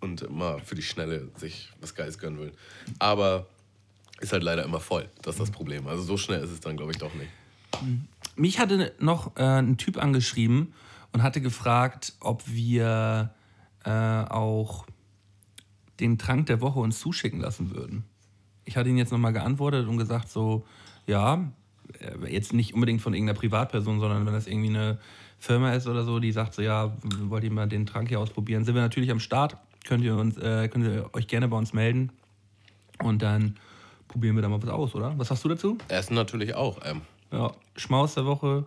und 0.03 0.29
mal 0.29 0.59
für 0.59 0.75
die 0.75 0.81
Schnelle 0.81 1.29
sich 1.37 1.69
was 1.81 1.95
Geiles 1.95 2.19
gönnen 2.19 2.39
will. 2.39 2.51
Aber 2.99 3.47
ist 4.19 4.33
halt 4.33 4.43
leider 4.43 4.63
immer 4.63 4.79
voll. 4.79 5.09
Das 5.21 5.35
ist 5.35 5.41
das 5.41 5.51
Problem. 5.51 5.87
Also 5.87 6.03
so 6.03 6.17
schnell 6.17 6.43
ist 6.43 6.51
es 6.51 6.59
dann, 6.59 6.77
glaube 6.77 6.91
ich, 6.91 6.97
doch 6.97 7.13
nicht. 7.15 7.29
Mich 8.35 8.59
hatte 8.59 8.93
noch 8.99 9.35
äh, 9.35 9.43
ein 9.43 9.77
Typ 9.77 9.97
angeschrieben 9.97 10.73
und 11.11 11.23
hatte 11.23 11.41
gefragt, 11.41 12.13
ob 12.19 12.43
wir 12.47 13.33
äh, 13.83 13.89
auch 13.89 14.85
den 15.99 16.17
Trank 16.17 16.47
der 16.47 16.61
Woche 16.61 16.79
uns 16.79 16.99
zuschicken 16.99 17.39
lassen 17.39 17.75
würden. 17.75 18.03
Ich 18.65 18.77
hatte 18.77 18.89
ihn 18.89 18.97
jetzt 18.97 19.11
nochmal 19.11 19.33
geantwortet 19.33 19.87
und 19.87 19.97
gesagt, 19.97 20.29
so, 20.29 20.65
ja, 21.05 21.51
äh, 21.99 22.31
jetzt 22.31 22.53
nicht 22.53 22.73
unbedingt 22.73 23.01
von 23.01 23.13
irgendeiner 23.13 23.37
Privatperson, 23.37 23.99
sondern 23.99 24.25
wenn 24.25 24.33
das 24.33 24.47
irgendwie 24.47 24.69
eine 24.69 24.99
Firma 25.39 25.73
ist 25.73 25.87
oder 25.87 26.03
so, 26.03 26.19
die 26.19 26.31
sagt 26.31 26.53
so, 26.53 26.61
ja, 26.61 26.95
wollt 27.23 27.43
ihr 27.43 27.51
mal 27.51 27.67
den 27.67 27.85
Trank 27.85 28.07
hier 28.07 28.19
ausprobieren, 28.19 28.63
sind 28.63 28.75
wir 28.75 28.81
natürlich 28.81 29.11
am 29.11 29.19
Start. 29.19 29.57
Könnt 29.83 30.03
ihr, 30.03 30.15
uns, 30.15 30.37
äh, 30.37 30.67
könnt 30.69 30.85
ihr 30.85 31.09
euch 31.13 31.27
gerne 31.27 31.47
bei 31.47 31.57
uns 31.57 31.73
melden 31.73 32.11
und 33.03 33.21
dann 33.21 33.57
probieren 34.07 34.35
wir 34.35 34.41
da 34.41 34.49
mal 34.49 34.61
was 34.61 34.69
aus, 34.69 34.95
oder? 34.95 35.17
Was 35.17 35.27
sagst 35.27 35.43
du 35.43 35.49
dazu? 35.49 35.77
Essen 35.89 36.13
natürlich 36.15 36.55
auch. 36.55 36.77
Ähm, 36.85 37.01
Ja, 37.31 37.51
Schmaus 37.75 38.13
der 38.15 38.25
Woche. 38.25 38.65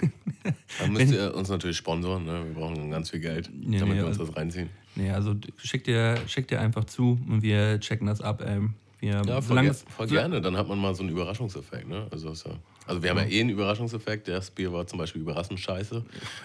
da 0.78 0.86
müsst 0.86 1.12
ihr 1.12 1.34
uns 1.34 1.48
natürlich 1.48 1.76
sponsoren. 1.78 2.24
Ne? 2.26 2.44
Wir 2.46 2.54
brauchen 2.54 2.90
ganz 2.90 3.10
viel 3.10 3.20
Geld, 3.20 3.50
Nee, 3.52 3.78
damit 3.78 3.94
nee, 3.94 4.00
wir 4.00 4.06
uns 4.06 4.18
also- 4.18 4.30
das 4.32 4.36
reinziehen. 4.40 4.68
Nee, 4.94 5.10
also 5.10 5.34
schickt 5.58 5.86
dir, 5.88 6.16
schickt 6.26 6.50
dir 6.50 6.60
einfach 6.60 6.84
zu 6.84 7.18
und 7.28 7.42
wir 7.42 7.78
checken 7.80 8.06
das 8.06 8.20
ab. 8.22 8.40
Ey. 8.40 8.60
Wir, 9.00 9.22
Ja, 9.26 9.40
voll, 9.42 9.58
es- 9.66 9.84
voll 9.88 10.06
gerne. 10.06 10.40
Dann 10.40 10.56
hat 10.56 10.68
man 10.68 10.78
mal 10.78 10.94
so 10.94 11.02
einen 11.02 11.10
Überraschungseffekt. 11.12 11.86
Ne? 11.88 12.06
Also, 12.10 12.30
ist 12.30 12.46
ja, 12.46 12.52
also 12.86 13.02
wir 13.02 13.10
haben 13.10 13.18
ja 13.18 13.24
eh 13.26 13.40
einen 13.40 13.50
Überraschungseffekt. 13.50 14.28
Das 14.28 14.50
Bier 14.50 14.72
war 14.72 14.86
zum 14.86 14.98
Beispiel 14.98 15.20
überraschend 15.22 15.60
scheiße. 15.60 16.04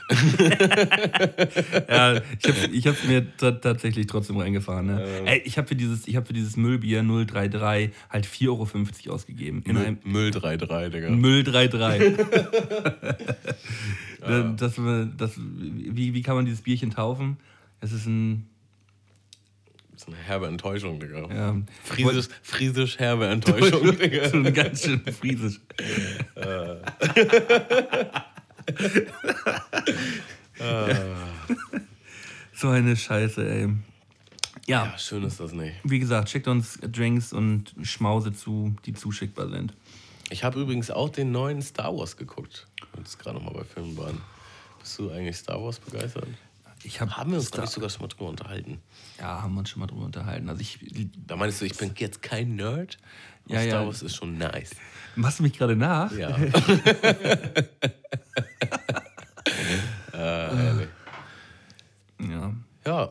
Ja, 1.87 2.21
ich 2.39 2.47
habe 2.47 2.81
hab's 2.97 3.03
mir 3.05 3.25
ta- 3.37 3.51
tatsächlich 3.51 4.07
trotzdem 4.07 4.37
reingefahren. 4.37 4.87
Ne? 4.87 5.03
Ey, 5.25 5.41
ich 5.45 5.57
habe 5.57 5.67
für, 5.67 5.75
dieses- 5.75 6.07
ich 6.07 6.15
hab 6.15 6.27
für 6.27 6.33
dieses 6.33 6.57
Müllbier 6.57 7.03
033 7.03 7.91
halt 8.09 8.25
4,50 8.25 8.47
Euro 9.07 9.15
ausgegeben. 9.15 9.61
In 9.65 9.77
einem 9.77 9.97
Müll 10.03 10.31
3-3, 10.31 10.89
Digga. 10.89 11.09
Müll 11.09 11.43
33. 11.43 12.17
das, 14.21 14.55
das, 14.57 14.75
das, 15.17 15.31
wie, 15.37 16.13
wie 16.13 16.21
kann 16.21 16.35
man 16.35 16.45
dieses 16.45 16.61
Bierchen 16.61 16.91
taufen? 16.91 17.37
Es 17.81 17.91
ist 17.91 18.05
ein. 18.05 18.47
Ist 20.01 20.07
eine 20.07 20.17
herbe 20.17 20.47
Enttäuschung, 20.47 20.99
Digga. 20.99 21.27
Ja, 21.31 21.55
Friesisch, 21.83 22.25
friesisch 22.41 22.97
herbe 22.97 23.27
Enttäuschung, 23.27 23.95
Digga. 23.97 24.29
so 24.29 24.37
ein 24.37 24.51
ganz 24.51 24.83
schön 24.83 24.99
friesisch. 25.13 25.59
so 32.53 32.69
eine 32.69 32.95
Scheiße, 32.95 33.47
ey. 33.49 33.69
Ja, 34.67 34.85
Ja, 34.85 34.97
schön 34.97 35.23
ist 35.23 35.39
das 35.39 35.53
nicht. 35.53 35.75
wie 35.83 35.99
gesagt, 35.99 36.29
schickt 36.29 36.47
uns 36.47 36.77
Drinks 36.81 37.33
und 37.33 37.73
Schmause 37.83 38.33
zu, 38.33 38.75
die 38.85 38.93
zuschickbar 38.93 39.49
sind. 39.49 39.73
Ich 40.29 40.43
habe 40.43 40.61
übrigens 40.61 40.91
auch 40.91 41.09
den 41.09 41.31
neuen 41.31 41.61
Star 41.61 41.95
Wars 41.95 42.15
geguckt. 42.15 42.67
Das 42.95 43.17
gerade 43.17 43.37
nochmal 43.37 43.53
bei 43.53 43.63
Filmen 43.63 43.97
waren. 43.97 44.21
Bist 44.79 44.97
du 44.99 45.09
eigentlich 45.11 45.35
Star 45.37 45.61
Wars 45.61 45.79
begeistert? 45.79 46.27
Hab 46.99 47.17
Haben 47.17 47.31
wir 47.31 47.37
uns, 47.37 47.51
glaube 47.51 47.65
ich, 47.67 47.71
sogar 47.71 47.89
schon 47.89 48.01
mal 48.01 48.07
drüber 48.07 48.29
unterhalten. 48.29 48.79
Ja, 49.19 49.41
haben 49.41 49.53
wir 49.53 49.59
uns 49.59 49.69
schon 49.69 49.81
mal 49.81 49.87
drüber 49.87 50.05
unterhalten. 50.05 50.49
Also 50.49 50.61
ich. 50.61 50.79
Da 51.27 51.35
meinst 51.35 51.61
du, 51.61 51.65
ich 51.65 51.77
bin 51.77 51.91
jetzt 51.97 52.21
kein 52.21 52.55
Nerd? 52.55 52.97
Und 53.45 53.53
Ja, 53.53 53.61
Star 53.61 53.81
ja. 53.81 53.85
Wars 53.85 54.01
ist 54.01 54.15
schon 54.15 54.37
nice. 54.37 54.71
Machst 55.15 55.39
du 55.39 55.43
mich 55.43 55.53
gerade 55.53 55.75
nach? 55.75 56.11
Ja. 56.11 56.29
äh. 60.13 60.87
Ja. 62.29 62.53
Ja. 62.85 63.09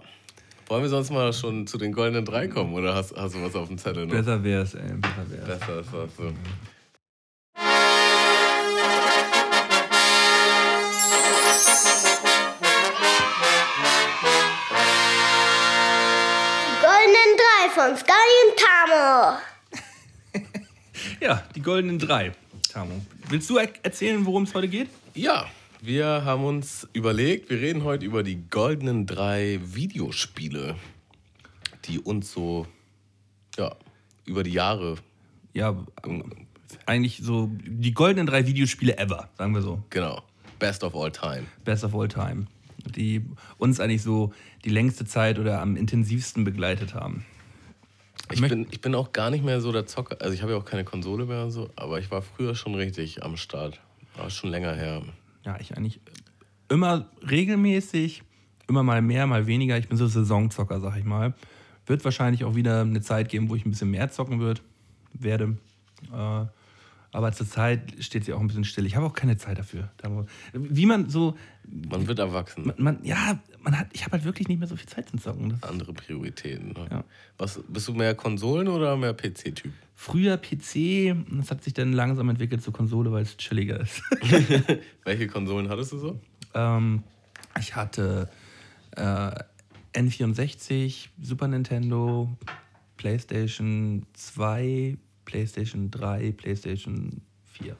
Wollen 0.67 0.83
wir 0.83 0.89
sonst 0.89 1.11
mal 1.11 1.33
schon 1.33 1.67
zu 1.67 1.79
den 1.79 1.93
goldenen 1.93 2.25
drei 2.25 2.47
kommen 2.47 2.75
oder 2.75 2.95
hast, 2.95 3.17
hast 3.17 3.35
du 3.35 3.43
was 3.43 3.57
auf 3.57 3.67
dem 3.67 3.77
Zettel 3.77 4.07
noch? 4.07 4.15
Besser 4.15 4.43
wär's, 4.45 4.75
ey. 4.75 4.93
Besser 4.95 5.31
wär's. 5.31 5.59
Besser 5.59 5.81
ist 5.81 5.93
das 5.93 6.17
so. 6.17 6.31
Die 6.31 6.37
von 17.81 17.97
Scully 17.97 18.37
und 18.47 18.59
Tamo. 18.59 19.39
Ja, 21.19 21.43
die 21.55 21.63
goldenen 21.63 21.99
drei. 21.99 22.33
Tamo. 22.71 23.01
Willst 23.31 23.49
du 23.49 23.57
er 23.57 23.71
erzählen, 23.83 24.27
worum 24.27 24.43
es 24.43 24.55
heute 24.55 24.69
geht? 24.69 24.91
Ja, 25.15 25.47
wir 25.81 26.25
haben 26.27 26.45
uns 26.45 26.87
überlegt, 26.93 27.49
wir 27.49 27.59
reden 27.59 27.85
heute 27.85 28.05
über 28.05 28.23
die 28.23 28.37
goldenen 28.51 29.07
drei 29.07 29.61
Videospiele, 29.63 30.77
die 31.87 31.99
uns 32.01 32.31
so 32.31 32.67
ja, 33.57 33.75
über 34.27 34.43
die 34.43 34.53
Jahre, 34.53 34.97
Ja, 35.55 35.75
eigentlich 36.85 37.21
so 37.23 37.51
die 37.63 37.95
goldenen 37.95 38.27
drei 38.27 38.47
Videospiele 38.47 38.99
ever, 38.99 39.31
sagen 39.39 39.55
wir 39.55 39.63
so. 39.63 39.83
genau, 39.89 40.23
best 40.59 40.85
of 40.85 40.95
all 40.95 41.11
time. 41.11 41.47
Best 41.65 41.83
of 41.83 41.95
all 41.95 42.09
time. 42.09 42.47
Die 42.85 43.25
uns 43.57 43.81
eigentlich 43.81 44.03
so 44.03 44.35
die 44.67 44.71
längste 44.71 45.07
Zeit 45.07 45.39
oder 45.39 45.63
am 45.63 45.77
intensivsten 45.77 46.45
begleitet 46.45 46.93
haben. 46.93 47.25
Ich 48.33 48.41
bin, 48.41 48.67
ich 48.71 48.81
bin 48.81 48.95
auch 48.95 49.13
gar 49.13 49.31
nicht 49.31 49.45
mehr 49.45 49.61
so 49.61 49.73
der 49.73 49.87
Zocker. 49.87 50.17
Also 50.21 50.35
ich 50.35 50.43
habe 50.43 50.53
ja 50.53 50.59
auch 50.59 50.65
keine 50.65 50.85
Konsole 50.85 51.27
mehr 51.27 51.45
und 51.45 51.51
so, 51.51 51.71
aber 51.77 51.99
ich 51.99 52.11
war 52.11 52.23
früher 52.23 52.55
schon 52.55 52.75
richtig 52.75 53.23
am 53.23 53.37
Start. 53.37 53.81
War 54.17 54.31
schon 54.31 54.51
länger 54.51 54.75
her. 54.75 55.03
Ja, 55.45 55.59
ich 55.59 55.77
eigentlich 55.77 56.01
immer 56.69 57.09
regelmäßig, 57.29 58.23
immer 58.69 58.83
mal 58.83 59.03
mehr, 59.03 59.27
mal 59.27 59.47
weniger. 59.47 59.77
Ich 59.79 59.89
bin 59.89 59.97
so 59.99 60.07
Saisonzocker, 60.07 60.81
sag 60.81 60.97
ich 60.97 61.05
mal. 61.05 61.35
Wird 61.87 62.05
wahrscheinlich 62.05 62.45
auch 62.45 62.55
wieder 62.55 62.83
eine 62.83 63.01
Zeit 63.01 63.29
geben, 63.29 63.51
wo 63.51 63.57
ich 63.57 63.67
ein 63.67 63.71
bisschen 63.71 63.91
mehr 63.91 64.11
zocken 64.11 64.41
wird, 64.41 64.63
werde. 65.13 65.57
Äh, 66.13 66.45
aber 67.13 67.33
zurzeit 67.33 67.81
steht 68.01 68.25
sie 68.25 68.33
auch 68.33 68.41
ein 68.41 68.47
bisschen 68.47 68.65
still. 68.65 68.87
Ich 68.87 68.95
habe 68.97 69.07
auch 69.07 69.13
keine 69.15 69.37
Zeit 69.37 69.59
dafür. 69.59 69.91
Da- 69.99 70.25
Wie 70.53 70.87
man 70.87 71.09
so, 71.11 71.37
Man 71.69 72.07
wird 72.07 72.19
erwachsen. 72.21 72.67
man, 72.67 72.75
man 72.79 73.05
ja, 73.05 73.39
man 73.63 73.79
hat, 73.79 73.89
ich 73.93 74.03
habe 74.05 74.13
halt 74.13 74.25
wirklich 74.25 74.49
nicht 74.49 74.59
mehr 74.59 74.69
so 74.69 74.77
viel 74.77 74.89
Zeit 74.89 75.09
zum 75.09 75.21
Zocken. 75.21 75.51
Das 75.51 75.63
Andere 75.69 75.93
Prioritäten. 75.93 76.69
Ne? 76.69 76.87
Ja. 76.91 77.05
Was, 77.39 77.61
bist 77.69 77.89
du 77.89 77.95
mehr 77.95 78.15
Konsolen- 78.15 78.69
oder 78.69 78.97
mehr 78.97 79.13
PC-Typ? 79.15 79.73
Früher 79.95 80.37
PC, 80.39 81.15
das 81.39 81.51
hat 81.51 81.63
sich 81.65 81.75
dann 81.75 81.93
langsam 81.93 82.29
entwickelt 82.31 82.63
zur 82.63 82.73
Konsole, 82.73 83.13
weil 83.13 83.23
es 83.25 83.37
chilliger 83.37 83.81
ist. 83.81 84.01
Welche 85.05 85.27
Konsolen 85.27 85.69
hattest 85.69 85.93
du 85.93 85.99
so? 85.99 86.21
ähm, 86.55 87.03
ich 87.59 87.75
hatte 87.77 88.31
äh, 88.97 89.31
N64, 89.95 91.09
Super 91.21 91.49
Nintendo, 91.49 92.31
PlayStation 92.97 94.07
2, 94.15 94.97
PlayStation 95.25 95.91
3, 95.91 96.33
PlayStation 96.33 97.23
4. 97.45 97.77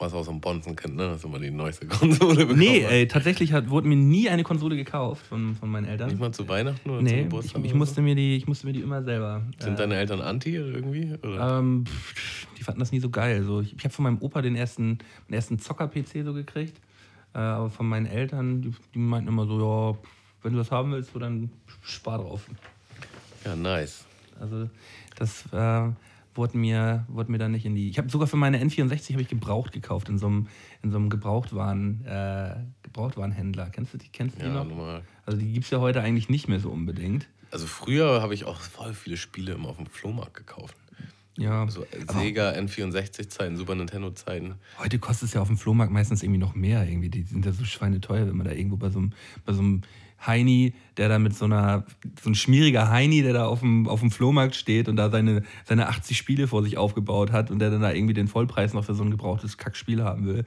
Was 0.00 0.14
aus 0.14 0.26
dem 0.26 0.40
Bonzenkind, 0.40 0.94
ne? 0.94 1.08
Das 1.08 1.16
ist 1.18 1.24
immer 1.24 1.40
die 1.40 1.50
neueste 1.50 1.86
Konsole 1.88 2.46
bekommen. 2.46 2.58
Nee, 2.60 2.84
ey, 2.84 3.08
tatsächlich 3.08 3.52
hat, 3.52 3.68
wurde 3.68 3.88
mir 3.88 3.96
nie 3.96 4.28
eine 4.28 4.44
Konsole 4.44 4.76
gekauft 4.76 5.26
von, 5.26 5.56
von 5.56 5.68
meinen 5.68 5.86
Eltern. 5.86 6.08
Nicht 6.08 6.20
mal 6.20 6.30
zu 6.30 6.48
Weihnachten 6.48 6.88
oder 6.88 6.98
zum 6.98 7.04
nee, 7.06 7.16
ich, 7.16 7.24
Geburtstag? 7.24 7.64
ich, 7.64 7.70
oder 7.70 7.78
musste 7.78 7.94
so? 7.96 8.02
mir 8.02 8.14
die, 8.14 8.36
ich 8.36 8.46
musste 8.46 8.66
mir 8.68 8.72
die 8.72 8.80
immer 8.80 9.02
selber. 9.02 9.42
Sind 9.58 9.78
deine 9.78 9.96
Eltern 9.96 10.20
anti 10.20 10.54
irgendwie? 10.54 11.14
Oder? 11.14 11.58
Ähm, 11.58 11.84
pff, 11.84 12.46
die 12.56 12.62
fanden 12.62 12.78
das 12.78 12.92
nie 12.92 13.00
so 13.00 13.10
geil. 13.10 13.42
So, 13.42 13.60
ich 13.60 13.74
ich 13.76 13.84
habe 13.84 13.92
von 13.92 14.04
meinem 14.04 14.18
Opa 14.18 14.40
den 14.40 14.54
ersten, 14.54 14.98
den 15.28 15.34
ersten 15.34 15.58
Zocker-PC 15.58 16.24
so 16.24 16.32
gekriegt. 16.32 16.80
Äh, 17.34 17.38
aber 17.38 17.68
von 17.68 17.88
meinen 17.88 18.06
Eltern, 18.06 18.62
die, 18.62 18.72
die 18.94 18.98
meinten 19.00 19.28
immer 19.28 19.46
so, 19.46 19.58
ja, 19.58 19.98
wenn 20.42 20.52
du 20.52 20.58
das 20.58 20.70
haben 20.70 20.92
willst, 20.92 21.12
so, 21.12 21.18
dann 21.18 21.50
spar 21.82 22.18
drauf. 22.18 22.48
Ja, 23.44 23.56
nice. 23.56 24.04
Also 24.40 24.68
das 25.16 25.44
äh, 25.52 25.90
wurde, 26.38 26.56
mir, 26.56 27.04
wurde 27.08 27.30
mir 27.30 27.36
dann 27.38 27.52
nicht 27.52 27.66
in 27.66 27.74
die... 27.74 27.90
Ich 27.90 27.98
habe 27.98 28.08
sogar 28.08 28.26
für 28.26 28.36
meine 28.36 28.58
N64 28.62 29.12
habe 29.12 29.20
ich 29.22 29.28
gebraucht 29.28 29.72
gekauft 29.72 30.08
in 30.08 30.16
so 30.16 30.26
einem, 30.28 30.46
in 30.82 30.90
so 30.90 30.96
einem 30.96 31.10
Gebrauchtwaren, 31.10 32.04
äh, 32.06 32.54
Gebrauchtwarenhändler. 32.84 33.68
Kennst 33.70 33.92
du 33.92 33.98
die, 33.98 34.08
kennst 34.08 34.36
du 34.36 34.40
die 34.40 34.46
Ja, 34.46 34.54
noch? 34.54 34.64
normal. 34.66 35.02
Also 35.26 35.38
die 35.38 35.52
gibt 35.52 35.64
es 35.66 35.70
ja 35.70 35.80
heute 35.80 36.00
eigentlich 36.00 36.30
nicht 36.30 36.48
mehr 36.48 36.60
so 36.60 36.70
unbedingt. 36.70 37.28
Also 37.50 37.66
früher 37.66 38.22
habe 38.22 38.32
ich 38.34 38.44
auch 38.44 38.60
voll 38.60 38.94
viele 38.94 39.16
Spiele 39.18 39.52
immer 39.52 39.68
auf 39.68 39.76
dem 39.76 39.86
Flohmarkt 39.86 40.34
gekauft. 40.34 40.76
Ja, 41.36 41.68
So 41.70 41.86
aber 42.08 42.20
Sega 42.20 42.50
N64-Zeiten, 42.50 43.56
Super 43.56 43.76
Nintendo-Zeiten. 43.76 44.54
heute 44.80 44.98
kostet 44.98 45.28
es 45.28 45.34
ja 45.34 45.40
auf 45.40 45.46
dem 45.46 45.56
Flohmarkt 45.56 45.92
meistens 45.92 46.22
irgendwie 46.24 46.40
noch 46.40 46.54
mehr. 46.56 46.86
Irgendwie. 46.88 47.10
Die 47.10 47.22
sind 47.22 47.46
ja 47.46 47.52
so 47.52 47.64
schweineteuer, 47.64 48.26
wenn 48.26 48.36
man 48.36 48.46
da 48.46 48.52
irgendwo 48.52 48.76
bei 48.76 48.90
so 48.90 48.98
einem, 48.98 49.12
bei 49.44 49.52
so 49.52 49.60
einem 49.60 49.82
Heini, 50.26 50.74
der 50.96 51.08
da 51.08 51.18
mit 51.18 51.34
so 51.34 51.44
einer, 51.44 51.84
so 52.22 52.30
ein 52.30 52.34
schmieriger 52.34 52.90
Heini, 52.90 53.22
der 53.22 53.32
da 53.32 53.46
auf 53.46 53.60
dem, 53.60 53.88
auf 53.88 54.00
dem 54.00 54.10
Flohmarkt 54.10 54.56
steht 54.56 54.88
und 54.88 54.96
da 54.96 55.10
seine, 55.10 55.42
seine 55.64 55.88
80 55.88 56.16
Spiele 56.16 56.48
vor 56.48 56.62
sich 56.62 56.76
aufgebaut 56.76 57.32
hat 57.32 57.50
und 57.50 57.60
der 57.60 57.70
dann 57.70 57.82
da 57.82 57.92
irgendwie 57.92 58.14
den 58.14 58.28
Vollpreis 58.28 58.74
noch 58.74 58.84
für 58.84 58.94
so 58.94 59.04
ein 59.04 59.10
gebrauchtes 59.10 59.58
Kackspiel 59.58 60.02
haben 60.02 60.26
will, 60.26 60.44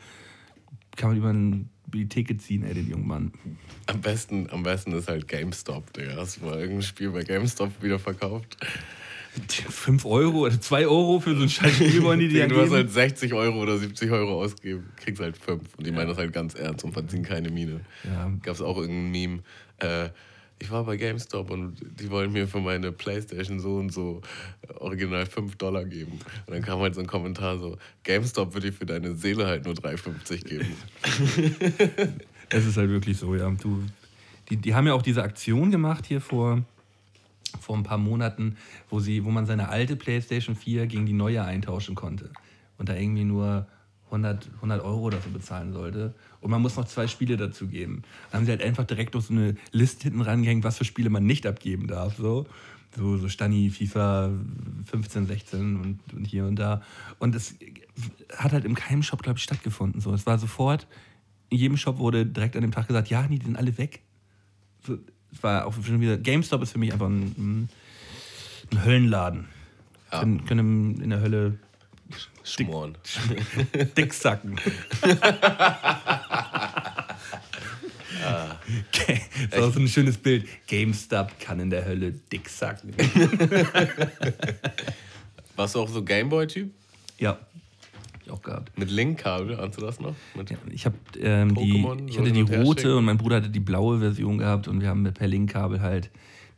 kann 0.95 1.17
man 1.17 1.17
über 1.17 1.97
die 1.97 2.07
Theke 2.09 2.38
ziehen, 2.38 2.63
ey, 2.63 2.74
den 2.74 2.89
jungen 2.89 3.07
Mann. 3.07 3.32
Am 3.88 4.01
besten, 4.01 4.49
am 4.49 4.63
besten 4.63 4.93
ist 4.93 5.07
halt 5.07 5.28
GameStop, 5.28 5.93
Digga. 5.93 6.15
Hast 6.17 6.41
du 6.41 6.45
mal 6.45 6.59
irgendein 6.59 6.84
Spiel 6.84 7.11
bei 7.11 7.24
GameStop 7.24 7.82
wieder 7.82 7.99
verkauft? 7.99 8.57
5 9.69 10.05
Euro 10.05 10.39
oder 10.39 10.59
2 10.59 10.88
Euro 10.88 11.19
für 11.19 11.36
so 11.36 11.43
ein 11.43 11.49
scheiß 11.49 11.75
Spiel 11.75 12.03
wollen 12.03 12.19
die 12.19 12.27
dir 12.27 12.47
du 12.47 12.59
hast 12.59 12.71
halt 12.71 12.91
60 12.91 13.34
Euro 13.34 13.61
oder 13.61 13.77
70 13.77 14.11
Euro 14.11 14.41
ausgegeben, 14.41 14.89
kriegst 14.97 15.21
halt 15.21 15.38
5. 15.38 15.61
Und 15.77 15.88
die 15.88 15.91
meinen 15.91 16.09
das 16.09 16.17
halt 16.17 16.34
ganz 16.34 16.53
ernst 16.53 16.84
und 16.84 16.91
verziehen 16.91 17.23
keine 17.23 17.49
Miene. 17.49 17.82
Ja. 18.03 18.29
Gab 18.43 18.55
es 18.55 18.61
auch 18.61 18.77
irgendein 18.77 19.11
Meme. 19.11 19.39
Äh, 19.77 20.09
ich 20.59 20.69
war 20.69 20.84
bei 20.84 20.95
GameStop 20.97 21.49
und 21.49 21.77
die 21.99 22.11
wollen 22.11 22.32
mir 22.32 22.47
für 22.47 22.59
meine 22.59 22.91
Playstation 22.91 23.59
so 23.59 23.77
und 23.77 23.91
so 23.91 24.21
äh, 24.67 24.73
original 24.73 25.25
5 25.25 25.55
Dollar 25.55 25.86
geben. 25.86 26.19
Und 26.45 26.53
dann 26.53 26.61
kam 26.61 26.79
halt 26.79 26.93
so 26.93 27.01
ein 27.01 27.07
Kommentar 27.07 27.57
so, 27.57 27.77
GameStop 28.03 28.53
würde 28.53 28.69
dir 28.69 28.73
für 28.73 28.86
deine 28.86 29.15
Seele 29.15 29.47
halt 29.47 29.65
nur 29.65 29.73
3,50 29.73 30.43
geben. 30.43 30.75
Es 32.53 32.65
ist 32.65 32.75
halt 32.75 32.89
wirklich 32.89 33.17
so, 33.17 33.34
ja. 33.34 33.49
Du, 33.49 33.82
die, 34.49 34.57
die 34.57 34.75
haben 34.75 34.86
ja 34.86 34.93
auch 34.93 35.01
diese 35.01 35.23
Aktion 35.23 35.71
gemacht 35.71 36.05
hier 36.05 36.19
vor, 36.19 36.61
vor 37.60 37.78
ein 37.78 37.84
paar 37.84 37.97
Monaten, 37.97 38.58
wo, 38.89 38.99
sie, 38.99 39.26
wo 39.26 39.32
man 39.32 39.45
seine 39.45 39.70
alte 39.70 39.95
PlayStation 39.95 40.56
4 40.56 40.88
gegen 40.88 41.06
die 41.06 41.14
neue 41.14 41.43
eintauschen 41.43 41.95
konnte. 41.95 42.32
Und 42.78 42.89
da 42.89 42.95
irgendwie 42.95 43.24
nur 43.24 43.68
100, 44.06 44.49
100 44.56 44.84
Euro 44.84 45.10
so 45.12 45.30
bezahlen 45.32 45.72
sollte. 45.72 46.14
Und 46.41 46.52
man 46.52 46.62
muss 46.62 46.76
noch 46.76 46.86
zwei 46.86 47.08
Spiele 47.08 47.38
dazu 47.38 47.68
geben. 47.68 48.04
Da 48.30 48.38
haben 48.38 48.45
sie 48.45 48.52
halt 48.52 48.64
einfach 48.64 48.86
direkt 48.86 49.14
noch 49.14 49.22
so 49.22 49.34
eine 49.34 49.56
Liste 49.72 50.04
hinten 50.04 50.22
rangehängt, 50.22 50.64
was 50.64 50.78
für 50.78 50.86
Spiele 50.86 51.10
man 51.10 51.26
nicht 51.26 51.47
abgeben 51.47 51.88
darf. 51.88 52.18
So, 52.18 52.45
so, 52.95 53.18
so 53.18 53.30
Stani, 53.30 53.70
FIFA 53.70 54.32
15, 54.86 55.28
16 55.28 55.80
und, 55.80 55.99
und 56.14 56.26
hier 56.26 56.45
und 56.45 56.58
da. 56.58 56.82
Und 57.20 57.36
es 57.36 57.56
hat 58.36 58.52
halt 58.52 58.66
im 58.66 58.76
keinem 58.76 59.04
Shop, 59.04 59.24
glaube 59.24 59.38
ich, 59.38 59.43
stattgefunden. 59.43 60.02
So, 60.02 60.14
es 60.14 60.26
war 60.26 60.38
sofort, 60.38 60.88
in 61.49 61.58
jedem 61.58 61.78
Shop 61.78 61.97
wurde 61.97 62.26
direkt 62.26 62.56
an 62.56 62.62
dem 62.62 62.72
Tag 62.72 62.88
gesagt, 62.88 63.10
ja, 63.10 63.28
die 63.28 63.38
sind 63.38 63.56
alle 63.56 63.78
weg. 63.78 64.02
So, 64.86 64.97
es 65.32 65.43
war 65.43 65.65
auch 65.65 65.73
schon 65.73 66.01
wieder, 66.01 66.17
GameStop 66.17 66.61
ist 66.63 66.71
für 66.71 66.79
mich 66.79 66.93
einfach 66.93 67.07
ein, 67.07 67.69
ein 68.71 68.86
Höllenladen. 68.86 69.47
Ja. 70.11 70.19
Können, 70.19 70.45
können 70.45 71.01
in 71.01 71.09
der 71.09 71.21
Hölle 71.21 71.57
Schmoren. 72.43 72.97
dick 73.97 74.13
sacken. 74.13 74.59
Okay, 78.93 79.21
Das 79.49 79.59
ist 79.59 79.65
auch 79.65 79.73
so 79.73 79.79
ein 79.79 79.88
schönes 79.88 80.17
Bild. 80.17 80.45
GameStop 80.67 81.39
kann 81.39 81.59
in 81.59 81.69
der 81.69 81.86
Hölle 81.86 82.11
dick 82.11 82.47
sacken. 82.47 82.93
Warst 85.55 85.75
du 85.75 85.82
auch 85.82 85.89
so 85.89 86.03
Gameboy-Typ? 86.03 86.71
ja, 87.17 87.39
ich 88.24 88.32
auch 88.32 88.41
gehabt. 88.41 88.78
Mit 88.78 88.89
Link-Kabel, 88.91 89.59
ahnst 89.59 89.80
du 89.80 89.86
das 89.86 89.99
noch? 89.99 90.15
Mit 90.36 90.49
Ja, 90.49 90.57
ich 90.72 90.86
habe 90.86 90.95
ähm, 91.19 91.55
die, 91.55 91.86
ich 92.07 92.19
hatte 92.19 92.32
die 92.32 92.41
rote 92.41 92.97
und 92.97 93.05
mein 93.05 93.17
Bruder 93.17 93.38
hatte 93.38 93.49
die 93.49 93.59
blaue 93.59 93.99
Version 93.99 94.38
gehabt 94.38 94.67
und 94.67 94.82
wir 94.82 94.89
haben 94.89 95.03
per 95.03 95.28
Linkkabel 95.28 95.82
halt 95.82 96.09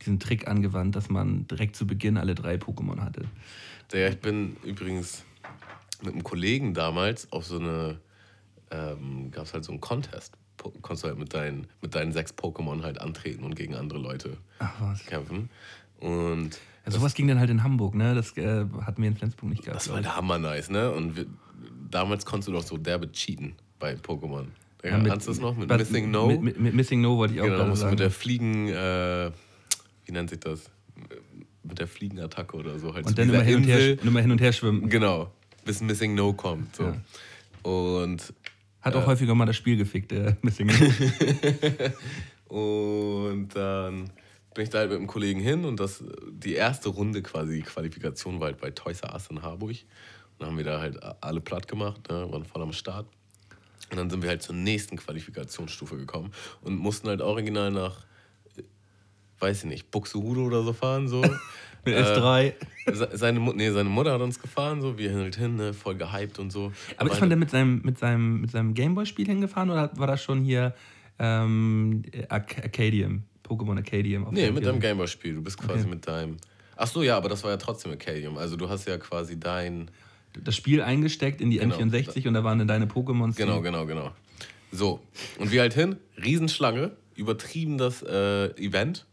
diesen 0.02 0.20
Trick 0.20 0.48
angewandt, 0.48 0.96
dass 0.96 1.10
man 1.10 1.48
direkt 1.48 1.76
zu 1.76 1.88
Beginn 1.88 2.18
alle 2.18 2.36
drei 2.36 2.56
Pokémon 2.56 3.00
hatte. 3.00 3.24
Der, 3.92 4.10
ich 4.10 4.20
bin 4.20 4.58
übrigens 4.64 5.24
mit 6.02 6.14
einem 6.14 6.24
Kollegen 6.24 6.74
damals 6.74 7.32
auf 7.32 7.46
so 7.46 7.60
eine, 7.60 8.00
ähm, 8.72 9.32
gab 9.32 9.46
es 9.46 9.54
halt 9.54 9.64
so 9.64 9.72
einen 9.72 9.82
Contest. 9.82 10.34
Konntest 10.82 11.04
du 11.04 11.08
halt 11.10 11.20
mit 11.20 11.34
deinen, 11.34 11.68
mit 11.82 11.94
deinen 11.96 12.14
sechs 12.14 12.34
Pokémon 12.34 12.84
halt 12.84 13.00
antreten 13.02 13.44
und 13.44 13.56
gegen 13.56 13.76
andere 13.76 14.00
Leute 14.00 14.38
Ach 14.60 14.74
was. 14.80 15.06
kämpfen. 15.06 15.50
Und 16.00 16.60
Ja, 16.86 16.92
sowas 16.92 17.14
ging 17.14 17.28
dann 17.28 17.40
halt 17.40 17.50
in 17.50 17.64
Hamburg, 17.64 17.96
ne? 17.96 18.16
Das 18.16 18.36
äh, 18.38 18.66
hatten 18.82 19.02
wir 19.02 19.10
in 19.10 19.16
Flensburg 19.16 19.50
nicht 19.50 19.64
gehabt. 19.64 19.82
das 19.82 19.90
war 19.92 20.02
der 20.02 20.16
Hammer 20.16 20.40
nice, 20.40 20.70
ne? 20.70 20.92
Und 20.92 21.18
wir, 21.18 21.26
damals 21.94 22.26
konntest 22.26 22.48
du 22.50 22.54
doch 22.54 22.64
so 22.64 22.78
derbe 22.78 23.12
cheaten 23.12 23.54
bei 23.80 23.96
Pokémon. 23.96 24.46
Ja, 24.84 24.92
Ja, 24.92 24.98
mit- 24.98 25.12
Kannst 25.12 25.28
du 25.28 25.32
das 25.32 25.40
noch? 25.40 25.56
Mit 25.56 25.70
Missing 25.70 26.12
No? 26.12 26.28
Mit, 26.28 26.42
mit, 26.42 26.60
mit 26.60 26.74
Missing 26.74 27.02
No 27.02 27.18
wollte 27.18 27.36
ich 27.36 27.42
auch 27.42 27.46
genau, 27.46 27.66
musst 27.68 27.78
du 27.78 27.82
sagen. 27.82 27.92
mit 27.92 28.00
der 28.00 28.12
Fliegen, 28.12 28.68
äh, 28.70 29.32
wie 30.06 30.12
nennt 30.12 30.30
sich 30.30 30.40
das? 30.40 30.70
Mit 31.64 31.80
der 31.80 31.88
Fliegenattacke 31.88 32.58
oder 32.58 32.78
so. 32.80 32.94
Halt 32.94 33.06
und 33.06 33.18
dann 33.18 33.30
immer 33.30 33.42
hin 33.44 33.58
und, 33.58 33.64
her, 33.64 33.98
immer 34.04 34.22
hin 34.22 34.32
und 34.32 34.42
her 34.42 34.52
schwimmen. 34.52 34.90
Genau, 34.90 35.32
bis 35.64 35.82
Missing 35.82 36.16
No 36.16 36.34
kommt. 36.34 36.76
So. 36.76 36.94
Und, 37.70 38.34
Hat 38.82 38.96
auch 38.96 39.02
Ja. 39.02 39.08
häufiger 39.08 39.34
mal 39.34 39.46
das 39.46 39.56
Spiel 39.56 39.78
gefickt, 39.78 40.12
der 40.12 40.36
Missing 40.42 40.68
No. 40.68 40.74
und 43.30 43.56
dann 43.56 44.10
bin 44.54 44.64
ich 44.66 44.70
da 44.70 44.80
halt 44.80 44.90
mit 44.90 45.00
einem 45.00 45.08
Kollegen 45.08 45.40
hin 45.40 45.66
und 45.66 45.80
das, 45.80 46.04
die 46.30 46.54
erste 46.54 46.90
Runde 46.90 47.22
quasi, 47.24 47.56
die 47.56 47.62
Qualifikation 47.64 48.40
war 48.40 48.48
halt 48.48 48.60
bei 48.62 48.70
Toys 48.72 49.00
R 49.02 49.14
Us 49.14 49.28
in 49.32 49.42
Harburg. 49.42 49.76
Dann 50.44 50.50
haben 50.52 50.58
wir 50.58 50.66
da 50.66 50.82
halt 50.82 51.00
alle 51.22 51.40
platt 51.40 51.70
gemacht, 51.70 52.10
ne, 52.10 52.28
waren 52.30 52.44
voll 52.44 52.62
am 52.62 52.74
Start. 52.74 53.06
Und 53.92 53.98
dann 53.98 54.10
sind 54.10 54.22
wir 54.24 54.30
halt 54.30 54.42
zur 54.42 54.56
nächsten 54.56 54.98
Qualifikationsstufe 54.98 55.96
gekommen 55.96 56.32
und 56.62 56.76
mussten 56.76 57.08
halt 57.08 57.22
original 57.22 57.72
nach, 57.72 58.00
äh, 58.58 58.64
weiß 59.40 59.60
ich 59.60 59.70
nicht, 59.70 59.90
Buxtehude 59.90 60.42
oder 60.42 60.64
so 60.64 60.74
fahren. 60.74 61.08
So. 61.08 61.22
mit 61.86 61.96
Äh, 61.96 62.02
S3. 62.04 62.54
Se- 62.92 63.10
Seine, 63.14 63.40
Mu- 63.40 63.54
nee, 63.54 63.72
seine 63.72 63.88
Mutter 63.88 64.12
hat 64.12 64.20
uns 64.20 64.38
gefahren, 64.38 64.82
so, 64.82 64.98
wir 64.98 65.14
halt 65.16 65.38
hin, 65.38 65.56
ne, 65.56 65.74
voll 65.74 65.96
gehypt 65.96 66.40
und 66.40 66.52
so. 66.52 66.74
Aber 66.98 67.10
ist 67.10 67.22
man 67.22 67.30
denn 67.30 67.40
mit 67.40 67.50
seinem, 67.50 67.82
mit 67.84 67.98
seinem, 67.98 68.42
mit 68.42 68.52
seinem 68.52 68.74
Gameboy-Spiel 68.74 69.26
hingefahren 69.28 69.70
oder 69.70 69.92
war 69.96 70.08
das 70.08 70.22
schon 70.22 70.44
hier 70.44 70.76
ähm, 71.20 72.04
Arc 72.28 72.58
Arcadium? 72.62 73.24
Pokémon 73.48 73.78
Arcadium? 73.78 74.26
auf 74.26 74.34
Nee, 74.34 74.52
mit 74.52 74.66
deinem 74.66 74.82
Gameboy-Spiel. 74.82 75.36
Du 75.36 75.42
bist 75.42 75.58
quasi 75.58 75.82
Okay. 75.82 75.90
mit 75.90 76.06
deinem. 76.06 76.36
Ach 76.76 76.88
so, 76.88 77.02
ja, 77.02 77.16
aber 77.16 77.30
das 77.30 77.42
war 77.46 77.52
ja 77.52 77.58
trotzdem 77.58 77.92
Arcadium. 77.94 78.38
Also 78.38 78.58
du 78.58 78.68
hast 78.68 78.86
ja 78.88 78.98
quasi 78.98 79.40
dein. 79.40 79.90
Das 80.42 80.56
Spiel 80.56 80.82
eingesteckt 80.82 81.42
in 81.42 81.52
die 81.52 81.58
Genau. 81.60 81.76
N64 81.76 82.28
und 82.28 82.34
da 82.34 82.44
waren 82.44 82.60
dann 82.60 82.68
deine 82.68 82.86
Pokémon. 82.86 83.36
Genau, 83.36 83.62
genau, 83.62 83.86
genau. 83.86 84.12
So. 84.72 85.02
Und 85.38 85.52
wir 85.52 85.62
halt 85.62 85.74
hin, 85.74 85.98
Riesenschlange, 86.18 86.92
übertrieben 87.16 87.78
das 87.78 88.02
äh, 88.02 88.48
Event. 88.58 89.06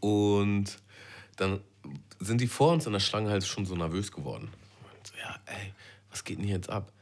Und 0.00 0.78
dann 1.36 1.60
sind 2.20 2.40
die 2.40 2.46
vor 2.46 2.72
uns 2.72 2.86
in 2.86 2.92
der 2.92 3.00
Schlange 3.00 3.30
halt 3.30 3.44
schon 3.44 3.66
so 3.66 3.74
nervös 3.74 4.12
geworden. 4.12 4.48
So, 5.02 5.14
ja, 5.18 5.36
ey, 5.46 5.72
was 6.10 6.22
geht 6.22 6.38
denn 6.38 6.44
hier 6.44 6.54
jetzt 6.54 6.70
ab? 6.70 6.92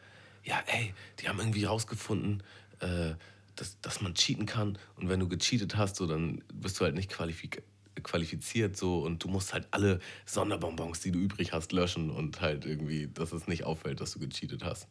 Ja, 0.44 0.62
ey, 0.66 0.94
die 1.20 1.28
haben 1.28 1.38
irgendwie 1.38 1.64
rausgefunden, 1.64 2.42
äh, 2.80 3.12
dass, 3.56 3.78
dass 3.82 4.00
man 4.00 4.14
cheaten 4.14 4.46
kann. 4.46 4.78
Und 4.96 5.10
wenn 5.10 5.20
du 5.20 5.28
gecheatet 5.28 5.76
hast, 5.76 5.96
so, 5.96 6.06
dann 6.06 6.42
bist 6.54 6.80
du 6.80 6.84
halt 6.84 6.94
nicht 6.94 7.10
qualifik 7.10 7.62
qualifiziert 8.02 8.76
so 8.76 8.98
und 9.00 9.22
du 9.24 9.28
musst 9.28 9.52
halt 9.52 9.66
alle 9.70 10.00
Sonderbonbons, 10.26 11.00
die 11.00 11.10
du 11.12 11.18
übrig 11.18 11.52
hast, 11.52 11.72
löschen 11.72 12.10
und 12.10 12.40
halt 12.40 12.64
irgendwie, 12.66 13.08
dass 13.12 13.32
es 13.32 13.46
nicht 13.48 13.64
auffällt, 13.64 14.00
dass 14.00 14.12
du 14.12 14.18
gecheatet 14.20 14.64
hast. 14.64 14.88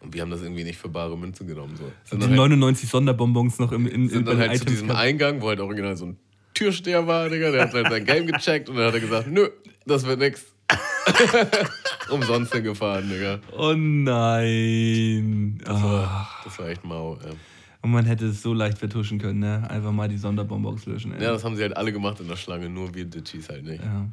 Und 0.00 0.14
wir 0.14 0.22
haben 0.22 0.30
das 0.30 0.42
irgendwie 0.42 0.62
nicht 0.64 0.78
für 0.78 0.88
bare 0.88 1.18
Münze 1.18 1.44
genommen. 1.44 1.76
So. 1.76 1.84
Sind 2.04 2.22
Die 2.22 2.28
dann 2.28 2.38
halt, 2.38 2.50
99 2.50 2.88
Sonderbonbons 2.88 3.58
noch 3.58 3.72
im, 3.72 3.86
in, 3.86 4.02
in, 4.04 4.08
sind 4.08 4.24
bei 4.26 4.32
dann 4.32 4.40
halt 4.40 4.50
zu 4.52 4.56
Items 4.62 4.70
diesem 4.70 4.88
gehabt. 4.88 5.02
Eingang, 5.04 5.40
wo 5.42 5.48
halt 5.48 5.58
original 5.60 5.96
so 5.96 6.06
ein 6.06 6.16
Türsteher 6.54 7.06
war, 7.06 7.28
Digga, 7.28 7.50
der 7.50 7.62
hat 7.62 7.74
halt 7.74 7.88
sein 7.88 8.04
Game 8.04 8.26
gecheckt 8.26 8.68
und 8.68 8.76
dann 8.76 8.86
hat 8.86 8.94
er 8.94 9.00
gesagt, 9.00 9.26
nö, 9.28 9.48
das 9.86 10.04
wird 10.06 10.18
nix. 10.20 10.44
Umsonst 12.10 12.52
hingefahren, 12.54 13.08
Digga. 13.08 13.40
Oh 13.56 13.74
nein. 13.74 15.60
Das 15.64 15.76
Ah. 15.76 15.82
war, 15.82 16.28
das 16.44 16.58
war 16.58 16.68
echt 16.68 16.84
mau. 16.84 17.18
Ey. 17.24 17.32
Und 17.80 17.92
man 17.92 18.04
hätte 18.06 18.26
es 18.26 18.42
so 18.42 18.52
leicht 18.52 18.78
vertuschen 18.78 19.18
können, 19.18 19.38
ne? 19.38 19.68
Einfach 19.70 19.92
mal 19.92 20.08
die 20.08 20.18
Sonderbonbons 20.18 20.86
löschen. 20.86 21.12
Ey. 21.12 21.22
Ja, 21.22 21.32
das 21.32 21.44
haben 21.44 21.56
sie 21.56 21.62
halt 21.62 21.76
alle 21.76 21.92
gemacht 21.92 22.18
in 22.20 22.28
der 22.28 22.36
Schlange, 22.36 22.68
nur 22.68 22.92
wir 22.94 23.04
Ditchies 23.04 23.48
halt 23.48 23.64
nicht. 23.64 23.82
Ja. 23.82 24.08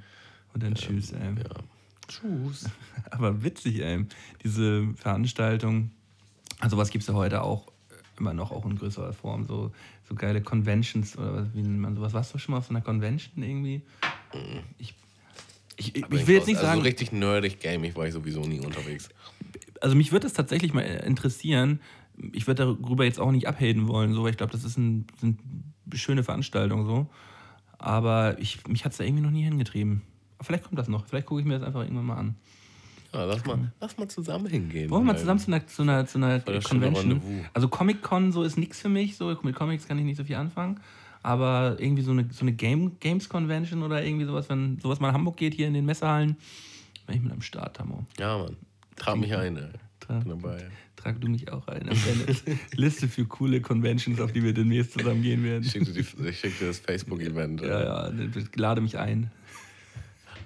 Und 0.53 0.63
dann 0.63 0.76
tschüss, 0.76 1.11
ey. 1.11 1.20
Ja. 1.20 1.55
Tschüss. 2.07 2.70
Aber 3.11 3.43
witzig, 3.43 3.82
ey. 3.82 4.05
Diese 4.43 4.88
Veranstaltung. 4.95 5.91
Also 6.59 6.78
was 6.78 6.89
gibt 6.89 7.01
es 7.01 7.07
ja 7.07 7.16
heute 7.16 7.41
auch 7.41 7.68
immer 8.20 8.34
noch 8.34 8.51
auch 8.51 8.66
in 8.66 8.78
größerer 8.78 9.13
Form. 9.13 9.45
So, 9.45 9.72
so 10.07 10.16
geile 10.16 10.41
Conventions 10.41 11.18
oder 11.18 11.34
was, 11.34 11.47
wie 11.53 11.61
nennt 11.61 11.80
man 11.80 11.95
sowas. 11.95 12.13
Warst 12.13 12.34
du 12.34 12.38
schon 12.38 12.53
mal 12.53 12.59
auf 12.59 12.66
so 12.66 12.70
einer 12.72 12.82
Convention 12.82 13.43
irgendwie? 13.43 13.82
Ich, 14.78 14.93
ich, 15.78 15.95
ich, 15.95 16.03
Aber 16.03 16.16
ich 16.16 16.28
will 16.28 16.36
jetzt 16.36 16.47
nicht 16.47 16.57
also 16.57 16.68
sagen. 16.68 16.80
so 16.80 16.86
richtig 16.86 17.11
nerdig 17.11 17.59
gaming 17.59 17.95
war 17.95 18.07
ich 18.07 18.13
sowieso 18.13 18.41
nie 18.41 18.59
unterwegs. 18.59 19.09
also 19.82 19.95
mich 19.95 20.11
würde 20.11 20.24
das 20.28 20.34
tatsächlich 20.34 20.74
mal 20.74 20.82
interessieren. 20.82 21.80
Ich 22.32 22.47
würde 22.47 22.66
darüber 22.66 23.03
jetzt 23.03 23.20
auch 23.20 23.32
nicht 23.32 23.47
abhaten 23.47 23.88
wollen, 23.88 24.13
so, 24.13 24.24
weil 24.24 24.32
ich 24.32 24.38
glaube, 24.38 24.51
das 24.51 24.63
ist 24.63 24.78
ein, 24.78 25.05
sind 25.20 25.39
schöne 25.93 26.24
Veranstaltung 26.24 26.86
so. 26.86 27.07
Aber 27.78 28.39
ich, 28.39 28.66
mich 28.68 28.86
hat 28.86 28.93
es 28.93 28.97
da 28.97 29.03
irgendwie 29.03 29.24
noch 29.24 29.32
nie 29.32 29.43
hingetrieben. 29.43 30.01
Aber 30.38 30.45
vielleicht 30.45 30.63
kommt 30.63 30.80
das 30.80 30.88
noch. 30.88 31.05
Vielleicht 31.05 31.28
gucke 31.28 31.41
ich 31.41 31.47
mir 31.47 31.59
das 31.59 31.63
einfach 31.63 31.82
irgendwann 31.82 32.05
mal 32.05 32.18
an. 32.18 32.36
Ja, 33.13 33.24
lass, 33.24 33.45
mal, 33.45 33.72
lass 33.80 33.97
mal 33.97 34.09
zusammen 34.09 34.47
hingehen. 34.47 34.89
Wollen 34.89 35.05
wir 35.05 35.13
mal 35.13 35.18
zusammen 35.18 35.39
zu 35.39 35.47
einer, 35.47 35.66
zu 35.66 35.84
einer, 35.84 36.05
zu 36.07 36.18
einer 36.20 36.61
Convention? 36.61 37.22
Also 37.53 37.70
Comic-Con 37.70 38.34
so 38.34 38.43
ist 38.43 38.57
nichts 38.57 38.82
für 38.82 38.89
mich. 38.89 39.16
So, 39.16 39.38
mit 39.43 39.55
Comics 39.55 39.88
kann 39.88 39.97
ich 39.97 40.03
nicht 40.03 40.18
so 40.18 40.26
viel 40.26 40.36
anfangen. 40.36 40.82
Aber 41.24 41.78
irgendwie 41.80 42.03
so 42.03 42.11
eine, 42.11 42.28
so 42.32 42.41
eine 42.41 42.51
Game, 42.51 42.99
Games-Convention 42.99 43.84
oder 43.84 44.03
irgendwie 44.03 44.26
sowas, 44.26 44.49
wenn 44.49 44.80
sowas 44.80 44.99
mal 44.99 45.09
in 45.09 45.16
Hamburg 45.16 45.38
geht, 45.38 45.53
hier 45.53 45.68
in 45.68 45.74
den 45.74 45.86
Messehallen, 45.86 46.36
bin 47.07 47.16
ich 47.16 47.22
mit 47.22 47.32
am 47.32 47.41
Start, 47.41 47.78
Tammo. 47.78 48.05
Ja, 48.20 48.38
Mann. 48.38 48.57
Trag 48.97 49.18
mich 49.18 49.36
ein, 49.36 49.57
ey. 49.57 49.70
Bin 50.07 50.30
dabei. 50.30 50.68
Trag 51.06 51.22
du 51.22 51.28
mich 51.28 51.51
auch 51.51 51.68
ein. 51.68 51.88
Auf 51.88 51.99
deine 52.03 52.58
Liste 52.72 53.08
für 53.08 53.26
coole 53.26 53.62
Conventions, 53.62 54.20
auf 54.20 54.32
die 54.32 54.43
wir 54.43 54.56
demnächst 54.56 54.93
zusammen 54.93 55.22
gehen 55.22 55.43
werden. 55.43 55.64
Ich 55.64 55.72
schick 55.72 55.86
dir, 55.86 56.34
schick 56.34 56.58
dir 56.58 56.66
das 56.66 56.80
Facebook-Event. 56.80 57.62
Ja, 57.62 58.08
ja, 58.08 58.12
lade 58.56 58.82
mich 58.82 58.97
ein. 58.97 59.30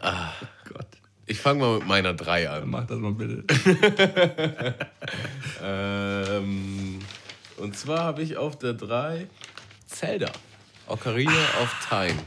Ah. 0.02 0.34
Gott, 0.68 0.88
Ich 1.28 1.40
fange 1.40 1.62
mal 1.62 1.80
mit 1.80 1.88
meiner 1.88 2.14
3 2.14 2.50
an. 2.50 2.70
mach 2.70 2.86
das 2.88 3.00
mal 3.00 3.14
bitte. 3.14 3.46
Ähm, 5.64 7.00
und 7.58 7.78
zwar 7.78 8.00
habe 8.00 8.22
ich 8.22 8.36
auf 8.36 8.58
der 8.60 8.74
3 8.74 9.28
Zelda. 9.88 10.30
Ocarina 10.88 11.32
of 11.62 11.74
Time. 11.88 12.20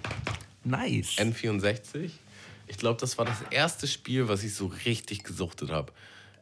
Nice. 0.65 1.19
N64. 1.19 2.11
Ich 2.67 2.79
glaube, 2.79 2.99
das 2.99 3.19
war 3.19 3.27
das 3.27 3.43
erste 3.51 3.87
Spiel, 3.87 4.29
was 4.29 4.43
ich 4.43 4.55
so 4.55 4.73
richtig 4.87 5.23
gesuchtet 5.23 5.71
habe. 5.71 5.93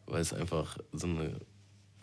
Weil 0.07 0.20
es 0.20 0.32
einfach 0.32 0.76
so 0.93 1.07
eine 1.07 1.41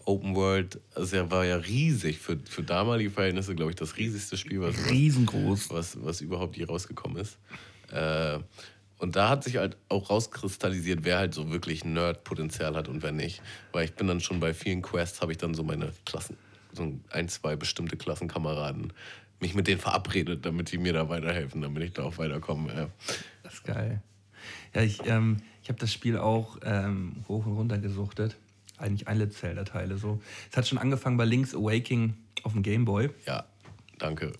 Open 0.08 0.36
World, 0.36 0.80
also 0.96 1.18
er 1.18 1.30
war 1.32 1.46
ja 1.46 1.58
riesig 1.58 2.20
für, 2.20 2.40
für 2.50 2.64
damalige 2.64 3.12
Verhältnisse, 3.12 3.56
glaube 3.56 3.72
ich, 3.72 3.76
das 3.76 3.98
riesigste 3.98 4.38
Spiel, 4.38 4.62
was, 4.62 4.90
Riesengroß. 4.90 5.70
was, 5.70 6.02
was 6.02 6.22
überhaupt 6.22 6.56
je 6.56 6.64
rausgekommen 6.64 7.18
ist. 7.18 7.38
Äh, 7.92 8.40
und 9.00 9.18
da 9.18 9.28
hat 9.28 9.44
sich 9.44 9.58
halt 9.58 9.76
auch 9.90 10.10
rauskristallisiert, 10.10 11.02
wer 11.04 11.18
halt 11.18 11.34
so 11.34 11.52
wirklich 11.52 11.84
Nerd-Potenzial 11.84 12.76
hat 12.76 12.88
und 12.88 13.04
wer 13.04 13.12
nicht. 13.12 13.42
Weil 13.74 13.84
ich 13.84 13.94
bin 13.96 14.08
dann 14.08 14.22
schon 14.22 14.40
bei 14.40 14.54
vielen 14.54 14.82
Quests, 14.82 15.22
habe 15.22 15.34
ich 15.34 15.38
dann 15.40 15.54
so 15.54 15.64
meine 15.64 15.92
Klassen, 16.06 16.38
so 16.72 16.98
ein, 17.10 17.28
zwei 17.28 17.58
bestimmte 17.58 17.98
Klassenkameraden, 17.98 18.94
mich 19.42 19.56
mit 19.56 19.68
denen 19.68 19.82
verabredet, 19.82 20.46
damit 20.46 20.72
die 20.72 20.78
mir 20.78 20.94
da 20.94 21.10
weiterhelfen, 21.10 21.62
damit 21.62 21.84
ich 21.84 21.92
da 21.92 22.04
auch 22.04 22.18
weiterkomme. 22.18 22.72
Äh. 22.72 22.88
Das 23.44 23.56
ist 23.56 23.66
geil. 23.66 24.02
Ja, 24.74 24.82
ich, 24.84 25.06
ähm, 25.06 25.38
ich 25.62 25.68
habe 25.68 25.80
das 25.80 25.92
Spiel 25.92 26.18
auch 26.18 26.60
ähm, 26.64 27.26
hoch 27.28 27.46
und 27.46 27.54
runter 27.54 27.78
gesuchtet. 27.78 28.38
Eigentlich 28.78 29.08
alle 29.08 29.30
Zelda-Teile 29.30 29.98
so. 29.98 30.22
Es 30.52 30.58
hat 30.58 30.68
schon 30.68 30.78
angefangen 30.78 31.18
bei 31.18 31.26
Link's 31.26 31.56
Awakening 31.56 32.14
auf 32.44 32.54
dem 32.54 32.64
Gameboy. 32.64 33.10
Ja, 33.26 33.46
danke. 33.98 34.32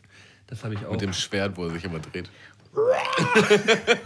Das 0.48 0.64
habe 0.64 0.76
ich 0.76 0.86
auch. 0.86 0.92
Mit 0.92 1.02
dem 1.02 1.14
Schwert, 1.14 1.58
wo 1.58 1.66
er 1.66 1.72
sich 1.72 1.84
immer 1.84 2.00
dreht. 2.00 2.30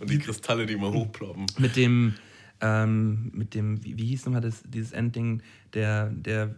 und 0.00 0.10
die 0.10 0.18
Kristalle, 0.18 0.66
die 0.66 0.74
immer 0.74 0.92
hochploppen. 0.92 1.46
mit 1.58 1.76
dem, 1.76 2.14
ähm, 2.60 3.30
mit 3.34 3.54
dem, 3.54 3.82
wie, 3.84 3.96
wie 3.98 4.06
hieß 4.06 4.26
nochmal 4.26 4.40
das, 4.42 4.62
dieses 4.64 4.92
Endding, 4.92 5.42
der, 5.72 6.10
der 6.10 6.54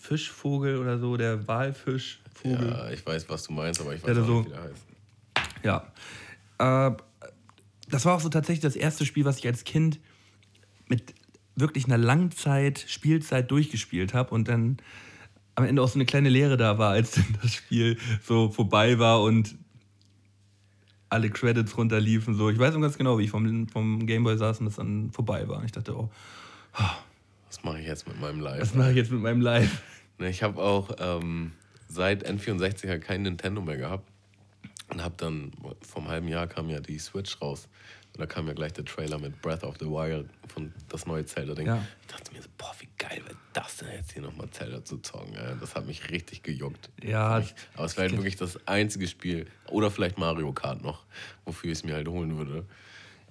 Fischvogel 0.00 0.76
oder 0.78 0.98
so, 0.98 1.16
der 1.16 1.46
Walfischvogel. 1.48 2.68
Ja, 2.68 2.90
ich 2.90 3.04
weiß, 3.06 3.28
was 3.28 3.44
du 3.44 3.52
meinst, 3.52 3.80
aber 3.80 3.94
ich 3.94 4.02
weiß 4.02 4.14
der 4.14 4.22
auch 4.22 4.26
so- 4.26 4.40
nicht, 4.40 4.50
wie 4.50 4.54
der 4.54 4.62
heißt. 4.62 4.86
Ja. 6.58 6.88
Äh, 6.88 6.96
das 7.88 8.04
war 8.04 8.16
auch 8.16 8.20
so 8.20 8.28
tatsächlich 8.28 8.62
das 8.62 8.76
erste 8.76 9.06
Spiel, 9.06 9.24
was 9.24 9.38
ich 9.38 9.46
als 9.46 9.64
Kind 9.64 10.00
mit 10.88 11.14
wirklich 11.56 11.86
einer 11.86 11.98
langen 11.98 12.30
Zeit, 12.30 12.84
Spielzeit 12.88 13.50
durchgespielt 13.50 14.14
habe 14.14 14.34
und 14.34 14.48
dann 14.48 14.78
am 15.54 15.64
Ende 15.64 15.82
auch 15.82 15.88
so 15.88 15.96
eine 15.96 16.06
kleine 16.06 16.28
Leere 16.28 16.56
da 16.56 16.78
war, 16.78 16.90
als 16.92 17.10
dann 17.12 17.38
das 17.42 17.52
Spiel 17.54 17.98
so 18.22 18.48
vorbei 18.50 18.98
war 18.98 19.22
und 19.22 19.54
alle 21.08 21.28
Credits 21.28 21.76
runterliefen. 21.76 22.34
So. 22.34 22.48
Ich 22.48 22.58
weiß 22.58 22.74
noch 22.74 22.80
ganz 22.80 22.96
genau, 22.96 23.18
wie 23.18 23.24
ich 23.24 23.30
vom, 23.30 23.68
vom 23.68 24.06
Gameboy 24.06 24.38
saß 24.38 24.60
und 24.60 24.66
das 24.66 24.76
dann 24.76 25.10
vorbei 25.12 25.46
war. 25.46 25.58
Und 25.58 25.66
ich 25.66 25.72
dachte, 25.72 25.94
oh, 25.96 26.08
Was 27.48 27.62
mache 27.62 27.80
ich 27.80 27.86
jetzt 27.86 28.08
mit 28.08 28.18
meinem 28.18 28.40
Live? 28.40 28.62
was 28.62 28.74
mache 28.74 28.90
ich 28.90 28.96
jetzt 28.96 29.10
mit 29.10 29.20
meinem 29.20 29.42
Live? 29.42 29.82
Ne, 30.18 30.30
Ich 30.30 30.42
habe 30.42 30.60
auch 30.60 30.90
ähm, 30.98 31.52
seit 31.88 32.26
N64 32.26 32.88
halt 32.88 33.02
kein 33.02 33.22
Nintendo 33.22 33.60
mehr 33.60 33.76
gehabt. 33.76 34.08
Und 34.88 35.02
habe 35.02 35.14
dann, 35.16 35.52
vor 35.80 36.02
einem 36.02 36.10
halben 36.10 36.28
Jahr 36.28 36.46
kam 36.46 36.68
ja 36.68 36.80
die 36.80 36.98
Switch 36.98 37.40
raus. 37.40 37.68
Und 38.14 38.20
da 38.20 38.26
kam 38.26 38.46
ja 38.46 38.52
gleich 38.52 38.74
der 38.74 38.84
Trailer 38.84 39.18
mit 39.18 39.40
Breath 39.40 39.64
of 39.64 39.76
the 39.80 39.86
Wild 39.86 40.28
von 40.48 40.72
das 40.90 41.06
neue 41.06 41.24
Zelda-Ding. 41.24 41.66
Ja. 41.66 41.82
Ich 42.02 42.06
dachte 42.08 42.32
mir 42.32 42.42
so, 42.42 42.48
boah, 42.58 42.74
wie 42.78 42.88
geil 42.98 43.22
wäre 43.24 43.36
das 43.54 43.78
denn 43.78 43.88
jetzt 43.90 44.12
hier 44.12 44.20
nochmal 44.20 44.50
Zelda 44.50 44.84
zu 44.84 44.98
zocken. 44.98 45.34
Ey. 45.34 45.54
Das 45.58 45.74
hat 45.74 45.86
mich 45.86 46.10
richtig 46.10 46.42
gejuckt. 46.42 46.90
Ja, 47.02 47.42
Aber 47.74 47.84
es 47.86 47.96
wäre 47.96 48.08
halt 48.08 48.16
wirklich 48.16 48.36
das 48.36 48.66
einzige 48.66 49.08
Spiel, 49.08 49.46
oder 49.68 49.90
vielleicht 49.90 50.18
Mario 50.18 50.52
Kart 50.52 50.82
noch, 50.82 51.04
wofür 51.46 51.70
ich 51.72 51.78
es 51.78 51.84
mir 51.84 51.94
halt 51.94 52.08
holen 52.08 52.36
würde. 52.36 52.66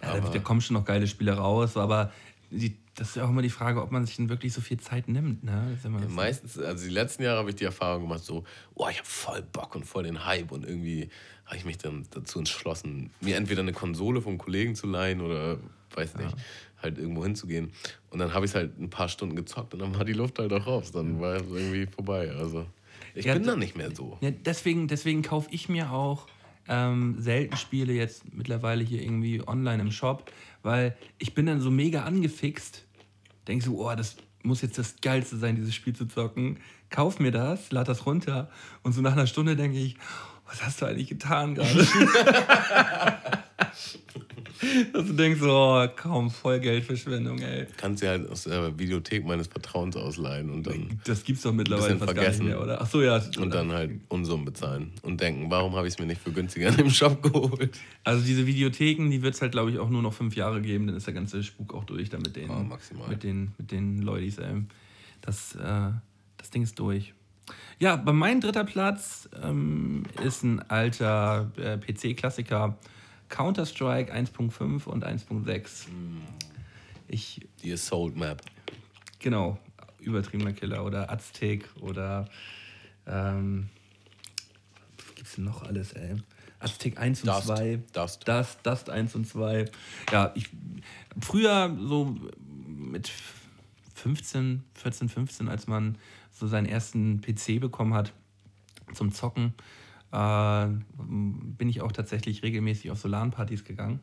Ja, 0.02 0.20
da, 0.20 0.30
da 0.30 0.40
kommen 0.40 0.62
schon 0.62 0.74
noch 0.76 0.86
geile 0.86 1.06
Spiele 1.06 1.34
raus, 1.34 1.78
aber 1.78 2.12
die, 2.52 2.78
das 2.96 3.10
ist 3.10 3.16
ja 3.16 3.26
auch 3.26 3.30
immer 3.30 3.42
die 3.42 3.50
Frage, 3.50 3.82
ob 3.82 3.92
man 3.92 4.06
sich 4.06 4.18
denn 4.18 4.30
wirklich 4.30 4.54
so 4.54 4.62
viel 4.62 4.80
Zeit 4.80 5.08
nimmt. 5.08 5.44
Ne? 5.44 5.68
Das 5.70 5.80
ist 5.80 5.86
immer 5.86 6.00
das- 6.02 6.12
Meistens, 6.12 6.60
also 6.60 6.84
die 6.86 6.92
letzten 6.94 7.24
Jahre 7.24 7.40
habe 7.40 7.50
ich 7.50 7.56
die 7.56 7.64
Erfahrung 7.64 8.04
gemacht, 8.04 8.24
so, 8.24 8.44
oh, 8.76 8.88
ich 8.90 8.98
habe 8.98 9.08
voll 9.08 9.42
Bock 9.42 9.76
und 9.76 9.86
voll 9.86 10.04
den 10.04 10.26
Hype 10.26 10.52
und 10.52 10.66
irgendwie 10.66 11.10
habe 11.46 11.58
ich 11.58 11.66
mich 11.66 11.78
dann 11.78 12.06
dazu 12.12 12.40
entschlossen, 12.40 13.10
mir 13.22 13.36
entweder 13.38 13.62
eine 13.62 13.74
Konsole 13.74 14.22
vom 14.22 14.38
Kollegen 14.38 14.76
zu 14.76 14.88
leihen 14.88 15.22
oder, 15.22 15.58
weiß 15.96 16.16
nicht, 16.18 16.36
halt 16.82 16.98
irgendwo 16.98 17.24
hinzugehen. 17.24 17.72
Und 18.10 18.20
dann 18.20 18.34
habe 18.34 18.46
ich 18.46 18.52
es 18.52 18.56
halt 18.56 18.80
ein 18.80 18.90
paar 18.90 19.08
Stunden 19.10 19.36
gezockt 19.36 19.74
und 19.74 19.80
dann 19.80 19.96
war 19.96 20.04
die 20.06 20.14
Luft 20.14 20.40
halt 20.40 20.52
auch 20.54 20.66
raus. 20.68 20.92
Dann 20.92 21.20
war 21.22 21.36
es 21.36 21.44
irgendwie 21.50 21.86
vorbei. 21.88 22.32
Also 22.32 22.66
ich 23.16 23.26
Ja, 23.26 23.34
bin 23.34 23.44
da- 23.44 23.56
nicht 23.56 23.76
mehr 23.78 23.94
so. 23.96 24.18
Ja, 24.22 24.32
deswegen, 24.32 24.88
deswegen 24.88 25.22
kaufe 25.22 25.50
ich 25.52 25.70
mir 25.70 25.92
auch 25.92 26.28
ähm, 26.68 27.16
selten 27.20 27.58
Spiele 27.58 27.92
jetzt 27.94 28.34
mittlerweile 28.34 28.84
hier 28.84 29.02
irgendwie 29.02 29.46
online 29.46 29.82
im 29.82 29.92
Shop, 29.92 30.32
weil 30.64 30.96
ich 31.18 31.34
bin 31.34 31.46
dann 31.46 31.62
so 31.62 31.72
mega 31.72 32.04
angefixt. 32.04 32.86
Denke 33.48 33.66
so, 33.66 33.86
oh, 33.86 33.96
das 33.96 34.18
muss 34.44 34.62
jetzt 34.62 34.78
das 34.78 34.96
Geilste 35.02 35.38
sein, 35.38 35.56
dieses 35.56 35.76
Spiel 35.76 35.96
zu 35.96 36.06
zocken. 36.06 36.60
Kauf 36.90 37.20
mir 37.20 37.32
das, 37.32 37.72
lad 37.72 37.88
das 37.88 38.06
runter 38.06 38.50
und 38.84 38.94
so 38.94 39.02
nach 39.02 39.14
einer 39.14 39.28
Stunde 39.28 39.56
denke 39.56 39.78
ich, 39.78 39.98
was 40.46 40.64
hast 40.64 40.82
du 40.82 40.86
eigentlich 40.86 41.08
getan 41.08 41.56
gerade? 41.56 41.88
Dass 44.94 45.08
du 45.08 45.14
denkst, 45.14 45.42
oh, 45.42 45.88
kaum 45.96 46.30
voll 46.30 46.60
Geldverschwendung, 46.60 47.40
ey. 47.40 47.66
Kannst 47.78 48.04
dir 48.04 48.10
halt 48.10 48.30
aus 48.30 48.44
der 48.44 48.78
Videothek 48.78 49.26
meines 49.26 49.48
Vertrauens 49.48 49.96
ausleihen 49.96 50.50
und 50.52 50.68
dann, 50.68 51.00
Das 51.06 51.24
gibt's 51.24 51.42
doch 51.42 51.52
mittlerweile 51.54 51.98
fast 51.98 52.00
gar 52.00 52.14
nicht 52.14 52.22
vergessen. 52.24 52.46
mehr, 52.46 52.62
oder? 52.62 52.80
Ach 52.82 52.88
so, 52.88 53.02
ja. 53.02 53.22
und 53.40 53.54
dann 53.54 53.72
halt 53.72 54.00
Unsummen 54.10 54.46
bezahlen 54.46 54.92
und 55.02 55.20
denken, 55.20 55.50
warum 55.50 55.76
habe 55.76 55.88
ich 55.88 55.94
es 55.96 56.00
mir 56.00 56.06
nicht 56.06 56.22
für 56.22 56.32
günstiger 56.32 56.78
im 56.80 56.90
Shop 56.90 57.22
geholt? 57.24 57.80
Also 58.04 58.24
diese 58.26 58.46
Videotheken, 58.46 59.10
die 59.10 59.22
wird 59.22 59.34
es 59.36 59.42
halt, 59.42 59.52
glaube 59.54 59.72
ich, 59.72 59.80
auch 59.80 59.90
nur 59.90 60.02
noch 60.02 60.14
fünf 60.14 60.36
Jahre 60.36 60.62
geben, 60.62 60.88
dann 60.88 60.96
ist 60.96 61.08
der 61.08 61.14
ganze 61.14 61.42
Spuk 61.44 61.74
auch 61.74 61.84
durch 61.86 62.10
da 62.10 62.18
mit 62.18 62.36
den, 62.36 62.50
Ja, 62.50 62.60
maximal. 62.60 63.10
mit 63.10 63.24
den, 63.24 63.54
mit 63.58 63.72
den 63.72 64.02
Leutis, 64.02 64.38
ey. 64.38 64.64
Das, 65.22 65.56
äh, 65.56 65.92
das 66.38 66.50
Ding 66.52 66.64
ist 66.64 66.78
durch. 66.80 67.14
Ja, 67.80 67.96
bei 67.96 68.14
meinem 68.14 68.40
dritter 68.42 68.64
Platz 68.64 69.28
ähm, 69.44 70.04
ist 70.24 70.44
ein 70.44 70.60
alter 70.70 71.52
äh, 71.58 71.78
PC-Klassiker, 71.78 72.78
Counter-Strike 73.32 74.14
1.5 74.14 74.86
und 74.86 75.04
1.6. 75.06 75.88
Ich, 77.08 77.42
Die 77.64 77.74
Assault 77.74 78.16
Map. 78.16 78.42
genau, 79.20 79.58
übertriebener 80.00 80.54
Killer 80.54 80.86
oder 80.86 81.12
Aztec 81.12 81.68
oder 81.82 82.30
ähm, 83.08 83.70
was 84.98 85.16
gibt's 85.16 85.36
denn 85.36 85.46
noch 85.46 85.64
alles, 85.64 85.94
ey? 85.94 86.16
Aztec 86.60 87.00
1 87.00 87.22
und 87.24 87.28
Dust. 87.30 87.48
2. 87.48 87.80
Dust. 87.92 88.28
Dust, 88.28 88.60
Dust 88.64 88.90
1 88.90 89.16
und 89.16 89.28
2. 89.28 89.66
Ja, 90.12 90.32
ich 90.36 90.50
früher 91.20 91.76
so 91.82 92.16
mit 92.68 93.12
15, 93.96 94.64
14, 94.76 95.10
15, 95.10 95.48
als 95.50 95.68
man 95.68 95.98
so 96.32 96.48
seinen 96.48 96.68
ersten 96.68 97.22
PC 97.22 97.60
bekommen 97.60 97.94
hat 97.94 98.14
zum 98.94 99.12
Zocken, 99.12 99.54
äh, 100.12 100.68
bin 100.98 101.70
ich 101.70 101.82
auch 101.82 101.92
tatsächlich 101.92 102.44
regelmäßig 102.44 102.92
auf 102.92 103.00
Solarpartys 103.00 103.64
gegangen. 103.64 104.00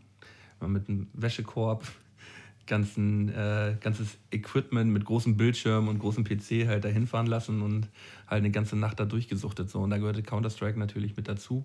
Mit 0.61 0.89
einem 0.89 1.09
Wäschekorb, 1.13 1.87
ganzen, 2.67 3.29
äh, 3.29 3.77
ganzes 3.81 4.19
Equipment 4.31 4.91
mit 4.91 5.05
großem 5.05 5.37
Bildschirm 5.37 5.89
und 5.89 5.99
großem 5.99 6.25
PC 6.25 6.67
halt 6.67 6.85
dahin 6.85 7.07
fahren 7.07 7.27
lassen 7.27 7.63
und 7.63 7.89
halt 8.27 8.41
eine 8.41 8.51
ganze 8.51 8.77
Nacht 8.77 9.01
da 9.01 9.05
durchgesuchtet. 9.05 9.71
So. 9.71 9.81
Und 9.81 9.91
da 9.91 9.99
gehörte 9.99 10.23
Counter-Strike 10.23 10.79
natürlich 10.79 11.17
mit 11.17 11.29
dazu. 11.29 11.65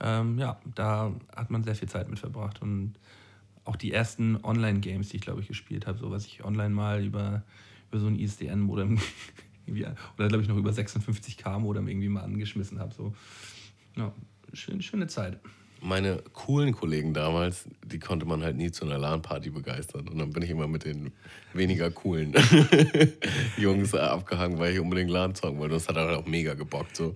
Ähm, 0.00 0.38
ja, 0.38 0.60
da 0.74 1.12
hat 1.34 1.50
man 1.50 1.64
sehr 1.64 1.74
viel 1.74 1.88
Zeit 1.88 2.08
mit 2.08 2.18
verbracht. 2.18 2.62
Und 2.62 2.94
auch 3.64 3.76
die 3.76 3.92
ersten 3.92 4.36
Online-Games, 4.42 5.08
die 5.08 5.16
ich 5.16 5.22
glaube 5.22 5.40
ich 5.40 5.48
gespielt 5.48 5.86
habe, 5.86 5.98
so 5.98 6.10
was 6.10 6.26
ich 6.26 6.44
online 6.44 6.74
mal 6.74 7.04
über, 7.04 7.42
über 7.90 8.00
so 8.00 8.06
ein 8.06 8.16
ISDN-Modem 8.16 8.98
oder 9.66 10.28
glaube 10.28 10.42
ich 10.42 10.48
noch 10.48 10.56
über 10.56 10.70
56K-Modem 10.70 11.88
irgendwie 11.88 12.08
mal 12.08 12.22
angeschmissen 12.22 12.78
habe. 12.78 12.94
So. 12.94 13.14
Ja, 13.96 14.12
schön, 14.52 14.82
schöne 14.82 15.06
Zeit. 15.06 15.38
Meine 15.80 16.22
coolen 16.32 16.72
Kollegen 16.72 17.12
damals, 17.12 17.66
die 17.84 17.98
konnte 17.98 18.24
man 18.24 18.42
halt 18.42 18.56
nie 18.56 18.70
zu 18.70 18.86
einer 18.86 18.96
LAN-Party 18.96 19.50
begeistern. 19.50 20.08
Und 20.08 20.18
dann 20.18 20.32
bin 20.32 20.42
ich 20.42 20.48
immer 20.48 20.66
mit 20.66 20.86
den 20.86 21.12
weniger 21.52 21.90
coolen 21.90 22.32
Jungs 23.58 23.94
abgehangen, 23.94 24.58
weil 24.58 24.72
ich 24.72 24.80
unbedingt 24.80 25.10
LAN 25.10 25.34
zocken 25.34 25.58
wollte. 25.58 25.74
Das 25.74 25.88
hat 25.88 25.96
halt 25.96 26.16
auch 26.16 26.26
mega 26.26 26.54
gebockt. 26.54 26.96
So. 26.96 27.14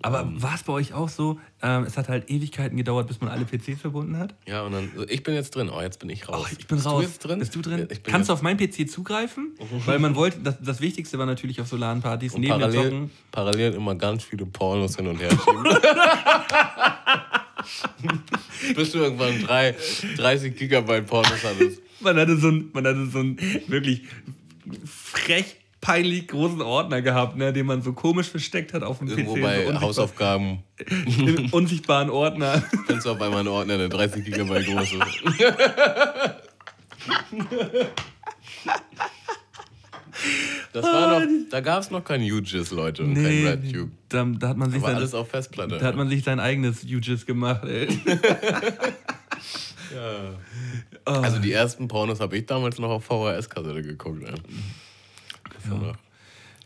Aber 0.00 0.28
war 0.42 0.54
es 0.54 0.64
bei 0.64 0.72
euch 0.72 0.94
auch 0.94 1.08
so? 1.08 1.38
Ähm, 1.62 1.84
es 1.84 1.96
hat 1.96 2.08
halt 2.08 2.28
Ewigkeiten 2.28 2.76
gedauert, 2.76 3.06
bis 3.06 3.20
man 3.20 3.30
alle 3.30 3.44
PCs 3.44 3.80
verbunden 3.80 4.18
hat. 4.18 4.34
Ja, 4.46 4.62
und 4.62 4.72
dann, 4.72 4.90
ich 5.08 5.22
bin 5.22 5.34
jetzt 5.34 5.54
drin. 5.54 5.70
Oh, 5.72 5.80
jetzt 5.80 6.00
bin 6.00 6.10
ich 6.10 6.28
raus. 6.28 6.44
Oh, 6.44 6.48
ich 6.50 6.66
bin 6.66 6.78
Bist 6.78 6.86
raus. 6.86 7.02
Du 7.02 7.08
jetzt 7.08 7.18
drin? 7.20 7.38
Bist 7.38 7.54
du 7.54 7.62
drin? 7.62 7.86
Kannst 8.02 8.28
du 8.28 8.32
auf 8.32 8.42
meinen 8.42 8.56
PC 8.56 8.90
zugreifen? 8.90 9.52
Weil 9.86 10.00
man 10.00 10.16
wollte, 10.16 10.40
das, 10.40 10.56
das 10.60 10.80
Wichtigste 10.80 11.18
war 11.18 11.26
natürlich 11.26 11.60
auf 11.60 11.68
Solarpartys 11.68 12.34
und 12.34 12.40
neben 12.40 12.52
parallel, 12.52 12.82
Zocken. 12.82 13.10
parallel 13.30 13.74
immer 13.74 13.94
ganz 13.94 14.24
viele 14.24 14.44
Pornos 14.46 14.96
hin 14.96 15.06
und 15.06 15.20
her 15.20 15.30
schieben. 15.30 15.64
Bis 18.74 18.92
du 18.92 18.98
irgendwann 18.98 19.40
drei, 19.42 19.74
30 20.16 20.56
Gigabyte 20.56 21.06
Pornos 21.06 21.44
hattest. 21.44 21.80
Man 22.00 22.16
hatte 22.16 22.36
so 22.36 22.48
ein, 22.48 22.70
man 22.72 22.84
hatte 22.86 23.06
so 23.06 23.18
einen 23.20 23.36
wirklich 23.68 24.02
frech 24.84 25.56
peinlich 25.82 26.28
großen 26.28 26.62
Ordner 26.62 27.02
gehabt, 27.02 27.36
ne, 27.36 27.52
den 27.52 27.66
man 27.66 27.82
so 27.82 27.92
komisch 27.92 28.28
versteckt 28.28 28.72
hat 28.72 28.82
auf 28.82 29.00
dem 29.00 29.08
Irgendwo 29.08 29.34
PC. 29.34 29.42
bei 29.42 29.66
so 29.66 29.80
Hausaufgaben 29.80 30.62
Im 31.18 31.48
unsichtbaren 31.52 32.08
Ordner. 32.08 32.62
findest 32.86 33.04
du 33.06 33.10
auf 33.10 33.20
einmal 33.20 33.40
einen 33.40 33.48
Ordner, 33.48 33.76
der 33.76 33.88
30 33.90 34.24
Gigabyte 34.24 34.64
groß 34.66 34.92
ist. 34.92 35.02
Das 40.72 40.84
war 40.84 41.20
noch, 41.20 41.28
da 41.50 41.60
gab 41.60 41.82
es 41.82 41.90
noch 41.90 42.04
kein 42.04 42.22
UGIS, 42.22 42.70
Leute, 42.70 43.02
und 43.02 43.14
kein 43.14 43.44
RedTube. 43.46 43.90
da, 44.08 44.24
da 44.24 44.48
hat 44.48 44.56
man 44.56 44.70
sich 44.70 44.80
sein, 44.80 44.94
alles 44.94 45.14
auf 45.14 45.28
Festplatte. 45.28 45.78
da 45.78 45.84
hat 45.86 45.96
man 45.96 46.08
sich 46.08 46.22
sein 46.22 46.38
eigenes 46.38 46.84
UGIS 46.84 47.26
gemacht, 47.26 47.64
ey. 47.64 47.88
also 51.04 51.38
die 51.40 51.52
ersten 51.52 51.88
Pornos 51.88 52.20
habe 52.20 52.38
ich 52.38 52.46
damals 52.46 52.78
noch 52.78 52.90
auf 52.90 53.04
VHS-Kassette 53.04 53.82
geguckt. 53.82 54.22
Ey. 54.22 54.34
War 55.70 55.78
noch 55.78 55.96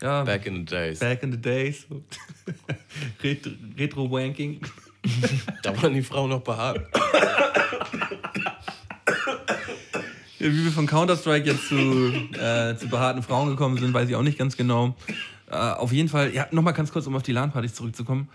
Ja, 0.02 0.24
Back 0.24 0.46
in 0.46 0.56
the 0.56 0.64
days. 0.64 0.98
back 0.98 1.22
in 1.22 1.32
the 1.32 1.40
days. 1.40 1.86
Retro-Wanking. 3.78 4.60
Da 5.62 5.80
waren 5.80 5.94
die 5.94 6.02
Frauen 6.02 6.30
noch 6.30 6.40
behaart. 6.42 6.80
Ja, 10.38 10.48
wie 10.52 10.64
wir 10.64 10.70
von 10.70 10.86
Counter-Strike 10.86 11.46
jetzt 11.46 11.68
zu, 11.68 11.76
äh, 12.38 12.76
zu 12.76 12.88
behaarten 12.88 13.22
Frauen 13.22 13.48
gekommen 13.48 13.78
sind, 13.78 13.94
weiß 13.94 14.08
ich 14.08 14.14
auch 14.16 14.22
nicht 14.22 14.36
ganz 14.38 14.54
genau. 14.56 14.94
Äh, 15.50 15.54
auf 15.56 15.92
jeden 15.92 16.10
Fall, 16.10 16.34
ja, 16.34 16.46
nochmal 16.50 16.74
ganz 16.74 16.92
kurz, 16.92 17.06
um 17.06 17.16
auf 17.16 17.22
die 17.22 17.32
LAN-Partys 17.32 17.72
zurückzukommen. 17.74 18.28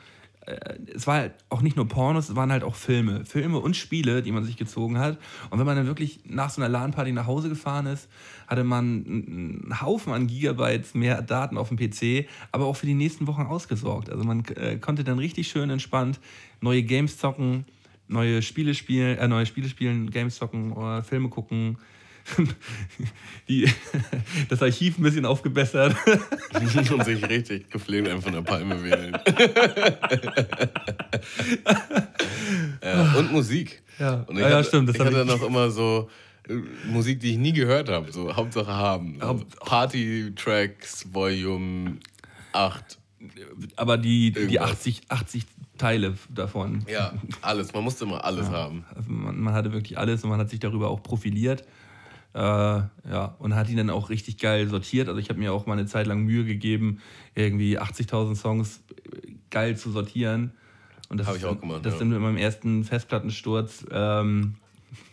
Äh, 0.51 0.79
es 0.93 1.07
war 1.07 1.15
halt 1.15 1.33
auch 1.49 1.61
nicht 1.61 1.75
nur 1.75 1.87
Pornos, 1.87 2.29
es 2.29 2.35
waren 2.35 2.51
halt 2.51 2.63
auch 2.63 2.75
Filme. 2.75 3.25
Filme 3.25 3.59
und 3.59 3.75
Spiele, 3.75 4.21
die 4.21 4.31
man 4.31 4.43
sich 4.43 4.57
gezogen 4.57 4.97
hat. 4.97 5.17
Und 5.49 5.59
wenn 5.59 5.65
man 5.65 5.75
dann 5.75 5.87
wirklich 5.87 6.19
nach 6.25 6.49
so 6.49 6.61
einer 6.61 6.69
LAN-Party 6.69 7.11
nach 7.11 7.27
Hause 7.27 7.49
gefahren 7.49 7.85
ist, 7.85 8.09
hatte 8.47 8.63
man 8.63 9.05
einen 9.05 9.81
Haufen 9.81 10.13
an 10.13 10.27
Gigabytes 10.27 10.93
mehr 10.93 11.21
Daten 11.21 11.57
auf 11.57 11.69
dem 11.69 11.77
PC, 11.77 12.27
aber 12.51 12.65
auch 12.65 12.75
für 12.75 12.85
die 12.85 12.93
nächsten 12.93 13.27
Wochen 13.27 13.43
ausgesorgt. 13.43 14.09
Also 14.09 14.23
man 14.23 14.43
äh, 14.55 14.77
konnte 14.77 15.03
dann 15.03 15.19
richtig 15.19 15.47
schön 15.47 15.69
entspannt 15.69 16.19
neue 16.61 16.83
Games 16.83 17.17
zocken, 17.17 17.65
neue 18.07 18.41
Spiele 18.41 18.73
spielen, 18.73 19.17
äh, 19.17 19.27
neue 19.27 19.45
Spiele 19.45 19.67
spielen, 19.67 20.09
Games 20.09 20.35
zocken 20.35 20.71
oder 20.71 21.03
Filme 21.03 21.29
gucken. 21.29 21.77
Die, 23.49 23.67
das 24.49 24.61
Archiv 24.61 24.97
ein 24.97 25.03
bisschen 25.03 25.25
aufgebessert. 25.25 25.95
und 26.53 27.05
sich 27.05 27.27
richtig 27.29 27.69
gefleht 27.69 28.07
einfach 28.07 28.23
von 28.23 28.33
der 28.33 28.41
Palme 28.41 28.81
wählen. 28.83 29.17
ja, 32.83 33.13
und 33.17 33.31
Musik. 33.31 33.81
Ja. 33.99 34.21
Und 34.27 34.35
ich 34.37 34.41
Ja, 34.41 34.49
ja, 34.49 34.55
hatte, 34.57 34.67
stimmt, 34.67 34.89
das 34.89 34.95
ich 34.95 35.01
hatte 35.01 35.21
ich- 35.21 35.27
noch 35.27 35.41
immer 35.43 35.69
so 35.69 36.09
äh, 36.47 36.53
Musik, 36.87 37.19
die 37.19 37.31
ich 37.31 37.37
nie 37.37 37.53
gehört 37.53 37.89
habe. 37.89 38.11
So 38.11 38.35
Hauptsache 38.35 38.71
haben. 38.71 39.19
So 39.21 39.41
Party-Tracks, 39.65 41.13
Volume 41.13 41.97
8. 42.53 42.97
Aber 43.75 43.97
die, 43.97 44.31
die 44.31 44.39
Irgendwas. 44.39 44.71
80, 44.71 45.01
80 45.09 45.43
Teile 45.77 46.15
davon. 46.29 46.83
Ja, 46.89 47.13
alles. 47.41 47.73
Man 47.73 47.83
musste 47.83 48.05
immer 48.05 48.23
alles 48.23 48.49
haben. 48.49 48.85
Also 48.95 49.11
man, 49.11 49.39
man 49.39 49.53
hatte 49.53 49.71
wirklich 49.73 49.97
alles 49.97 50.23
und 50.23 50.29
man 50.29 50.39
hat 50.39 50.49
sich 50.49 50.59
darüber 50.59 50.89
auch 50.89 51.03
profiliert. 51.03 51.63
Äh, 52.33 52.39
ja, 52.39 53.35
und 53.39 53.55
hat 53.55 53.69
ihn 53.69 53.77
dann 53.77 53.89
auch 53.89 54.09
richtig 54.09 54.37
geil 54.37 54.67
sortiert. 54.67 55.09
Also 55.09 55.19
ich 55.19 55.29
habe 55.29 55.39
mir 55.39 55.51
auch 55.51 55.65
mal 55.65 55.73
eine 55.73 55.85
Zeit 55.85 56.07
lang 56.07 56.23
Mühe 56.23 56.45
gegeben, 56.45 57.01
irgendwie 57.35 57.77
80.000 57.77 58.35
Songs 58.35 58.83
äh, 58.89 59.33
geil 59.49 59.75
zu 59.75 59.91
sortieren. 59.91 60.51
Und 61.09 61.17
das 61.17 61.27
Hab 61.27 61.35
ist 61.35 61.41
ich 61.41 61.47
auch 61.47 61.59
gemacht, 61.59 61.85
Das 61.85 61.95
ja. 61.95 61.99
ist 61.99 62.05
mit 62.05 62.19
meinem 62.19 62.37
ersten 62.37 62.85
Festplattensturz 62.85 63.85
ähm, 63.91 64.55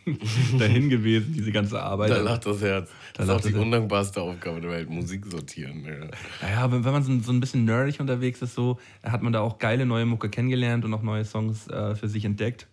dahin 0.59 0.89
gewesen, 0.89 1.33
diese 1.33 1.51
ganze 1.51 1.83
Arbeit. 1.83 2.11
Da 2.11 2.19
lacht 2.19 2.47
das 2.47 2.63
Herz. 2.63 2.91
Da 3.15 3.25
Das 3.25 3.29
ist 3.29 3.47
auch 3.47 3.51
die 3.51 3.57
undankbarste 3.57 4.23
Aufgabe 4.23 4.61
der 4.61 4.71
Welt, 4.71 4.91
Musik 4.91 5.27
sortieren. 5.27 5.85
Ja. 5.85 6.07
Naja, 6.41 6.73
wenn, 6.73 6.85
wenn 6.85 6.93
man 6.93 7.03
so, 7.03 7.19
so 7.19 7.33
ein 7.33 7.41
bisschen 7.41 7.65
nerdig 7.65 7.99
unterwegs 7.99 8.41
ist, 8.43 8.55
so, 8.55 8.79
hat 9.03 9.23
man 9.23 9.33
da 9.33 9.41
auch 9.41 9.59
geile 9.59 9.87
neue 9.87 10.07
Mucke 10.07 10.29
kennengelernt 10.29 10.85
und 10.85 10.95
auch 10.95 11.03
neue 11.03 11.25
Songs 11.25 11.67
äh, 11.67 11.97
für 11.97 12.09
sich 12.09 12.25
entdeckt. 12.25 12.69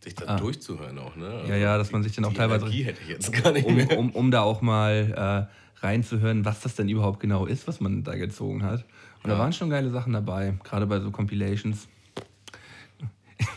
Sich 0.00 0.14
da 0.14 0.36
durchzuhören 0.36 0.98
auch, 0.98 1.16
ne? 1.16 1.26
Also 1.26 1.46
Ah. 1.46 1.48
Ja, 1.48 1.56
ja, 1.56 1.78
dass 1.78 1.90
man 1.92 2.02
sich 2.02 2.14
dann 2.14 2.24
auch 2.24 2.30
die 2.30 2.36
teilweise- 2.36 2.64
Energie 2.66 2.84
hätte 2.84 3.00
ich 3.02 3.08
jetzt 3.08 3.32
gar 3.32 3.52
nicht 3.52 3.66
um, 3.66 3.74
mehr. 3.74 3.98
um, 3.98 4.10
um 4.10 4.30
da 4.30 4.42
auch 4.42 4.60
mal 4.62 5.48
äh, 5.80 5.84
reinzuhören, 5.84 6.44
was 6.44 6.60
das 6.60 6.74
denn 6.76 6.88
überhaupt 6.88 7.20
genau 7.20 7.46
ist, 7.46 7.66
was 7.68 7.80
man 7.80 8.04
da 8.04 8.14
gezogen 8.14 8.62
hat. 8.62 8.84
Und 9.22 9.28
da 9.30 9.34
Ja. 9.34 9.38
waren 9.40 9.52
schon 9.52 9.70
geile 9.70 9.90
Sachen 9.90 10.12
dabei, 10.12 10.54
gerade 10.62 10.86
bei 10.86 11.00
so 11.00 11.10
Compilations. 11.10 11.88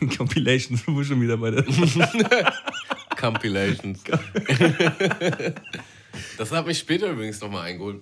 Compilations, 0.18 0.84
wo 0.88 1.04
schon 1.04 1.22
wieder 1.22 1.38
bei 1.38 1.52
der. 1.52 1.64
Compilations. 3.20 4.04
das 6.38 6.52
hat 6.52 6.68
mich 6.68 6.80
später 6.80 7.10
übrigens 7.12 7.40
nochmal 7.42 7.68
eingeholt, 7.68 8.02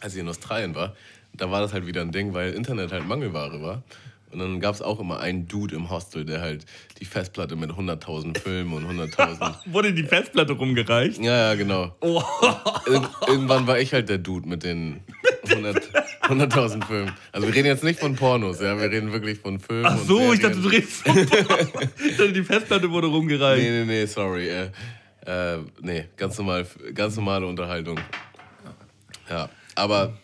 als 0.00 0.14
ich 0.14 0.20
in 0.20 0.28
Australien 0.28 0.74
war. 0.74 0.94
Da 1.32 1.50
war 1.50 1.60
das 1.60 1.72
halt 1.72 1.86
wieder 1.86 2.00
ein 2.02 2.12
Ding, 2.12 2.34
weil 2.34 2.52
Internet 2.52 2.92
halt 2.92 3.06
Mangelware 3.06 3.60
war. 3.62 3.82
Und 4.32 4.38
dann 4.38 4.60
gab 4.60 4.74
es 4.74 4.82
auch 4.82 5.00
immer 5.00 5.20
einen 5.20 5.48
Dude 5.48 5.74
im 5.74 5.90
Hostel, 5.90 6.24
der 6.24 6.40
halt 6.40 6.64
die 7.00 7.04
Festplatte 7.04 7.56
mit 7.56 7.70
100.000 7.70 8.38
Filmen 8.38 8.72
und 8.72 8.86
100.000... 8.86 9.54
Wurde 9.72 9.92
die 9.92 10.04
Festplatte 10.04 10.52
rumgereicht? 10.52 11.20
Ja, 11.20 11.36
ja, 11.48 11.54
genau. 11.54 11.96
Oh. 12.00 12.22
Ir 12.86 13.08
irgendwann 13.26 13.66
war 13.66 13.78
ich 13.78 13.92
halt 13.92 14.08
der 14.08 14.18
Dude 14.18 14.48
mit 14.48 14.62
den 14.62 15.00
100 15.48 15.90
100.000 16.30 16.86
Filmen. 16.86 17.12
Also 17.32 17.46
wir 17.46 17.54
reden 17.54 17.66
jetzt 17.66 17.82
nicht 17.82 17.98
von 17.98 18.14
Pornos, 18.14 18.60
ja, 18.60 18.78
wir 18.78 18.90
reden 18.90 19.12
wirklich 19.12 19.40
von 19.40 19.58
Filmen. 19.58 19.86
Ach 19.86 19.98
so, 19.98 20.32
ich 20.32 20.40
dachte, 20.40 20.60
du 20.60 20.68
redest 20.68 21.02
von 21.02 21.18
Ich 21.18 21.28
dachte, 22.16 22.32
die 22.32 22.44
Festplatte 22.44 22.90
wurde 22.90 23.08
rumgereicht. 23.08 23.62
Nee, 23.62 23.80
nee, 23.80 23.84
nee, 23.84 24.06
sorry. 24.06 24.48
Äh, 24.48 24.70
äh, 25.26 25.58
nee, 25.80 26.06
ganz, 26.16 26.38
normal, 26.38 26.66
ganz 26.94 27.16
normale 27.16 27.46
Unterhaltung. 27.46 27.98
Ja, 29.28 29.48
aber 29.74 30.16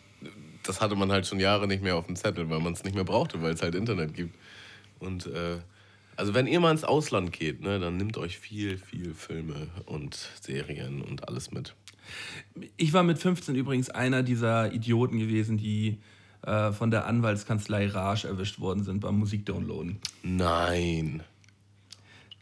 das 0.68 0.80
hatte 0.80 0.94
man 0.96 1.10
halt 1.12 1.26
schon 1.26 1.40
Jahre 1.40 1.66
nicht 1.66 1.82
mehr 1.82 1.96
auf 1.96 2.06
dem 2.06 2.16
Zettel, 2.16 2.48
weil 2.50 2.60
man 2.60 2.72
es 2.72 2.84
nicht 2.84 2.94
mehr 2.94 3.04
brauchte, 3.04 3.40
weil 3.42 3.52
es 3.54 3.62
halt 3.62 3.74
Internet 3.74 4.14
gibt. 4.14 4.34
Und 4.98 5.26
äh, 5.26 5.58
also 6.16 6.32
wenn 6.34 6.46
ihr 6.46 6.60
mal 6.60 6.70
ins 6.70 6.84
Ausland 6.84 7.32
geht, 7.32 7.60
ne, 7.60 7.78
dann 7.78 7.96
nimmt 7.96 8.16
euch 8.16 8.38
viel, 8.38 8.78
viel 8.78 9.12
Filme 9.14 9.68
und 9.86 10.14
Serien 10.40 11.02
und 11.02 11.28
alles 11.28 11.50
mit. 11.52 11.74
Ich 12.76 12.92
war 12.92 13.02
mit 13.02 13.18
15 13.18 13.54
übrigens 13.54 13.90
einer 13.90 14.22
dieser 14.22 14.72
Idioten 14.72 15.18
gewesen, 15.18 15.58
die 15.58 15.98
äh, 16.42 16.72
von 16.72 16.90
der 16.90 17.06
Anwaltskanzlei 17.06 17.88
Raj 17.88 18.24
erwischt 18.24 18.60
worden 18.60 18.84
sind 18.84 19.00
beim 19.00 19.18
Musikdownloaden. 19.18 19.98
Nein. 20.22 21.22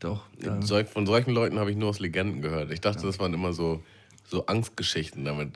Doch. 0.00 0.24
Solch- 0.60 0.88
Von 0.88 1.06
solchen 1.06 1.30
Leuten 1.30 1.58
habe 1.58 1.70
ich 1.70 1.76
nur 1.76 1.88
aus 1.88 1.98
Legenden 1.98 2.42
gehört. 2.42 2.70
Ich 2.70 2.80
dachte, 2.80 3.06
das 3.06 3.18
waren 3.18 3.32
immer 3.32 3.52
so, 3.54 3.82
so 4.26 4.44
Angstgeschichten, 4.46 5.24
damit, 5.24 5.52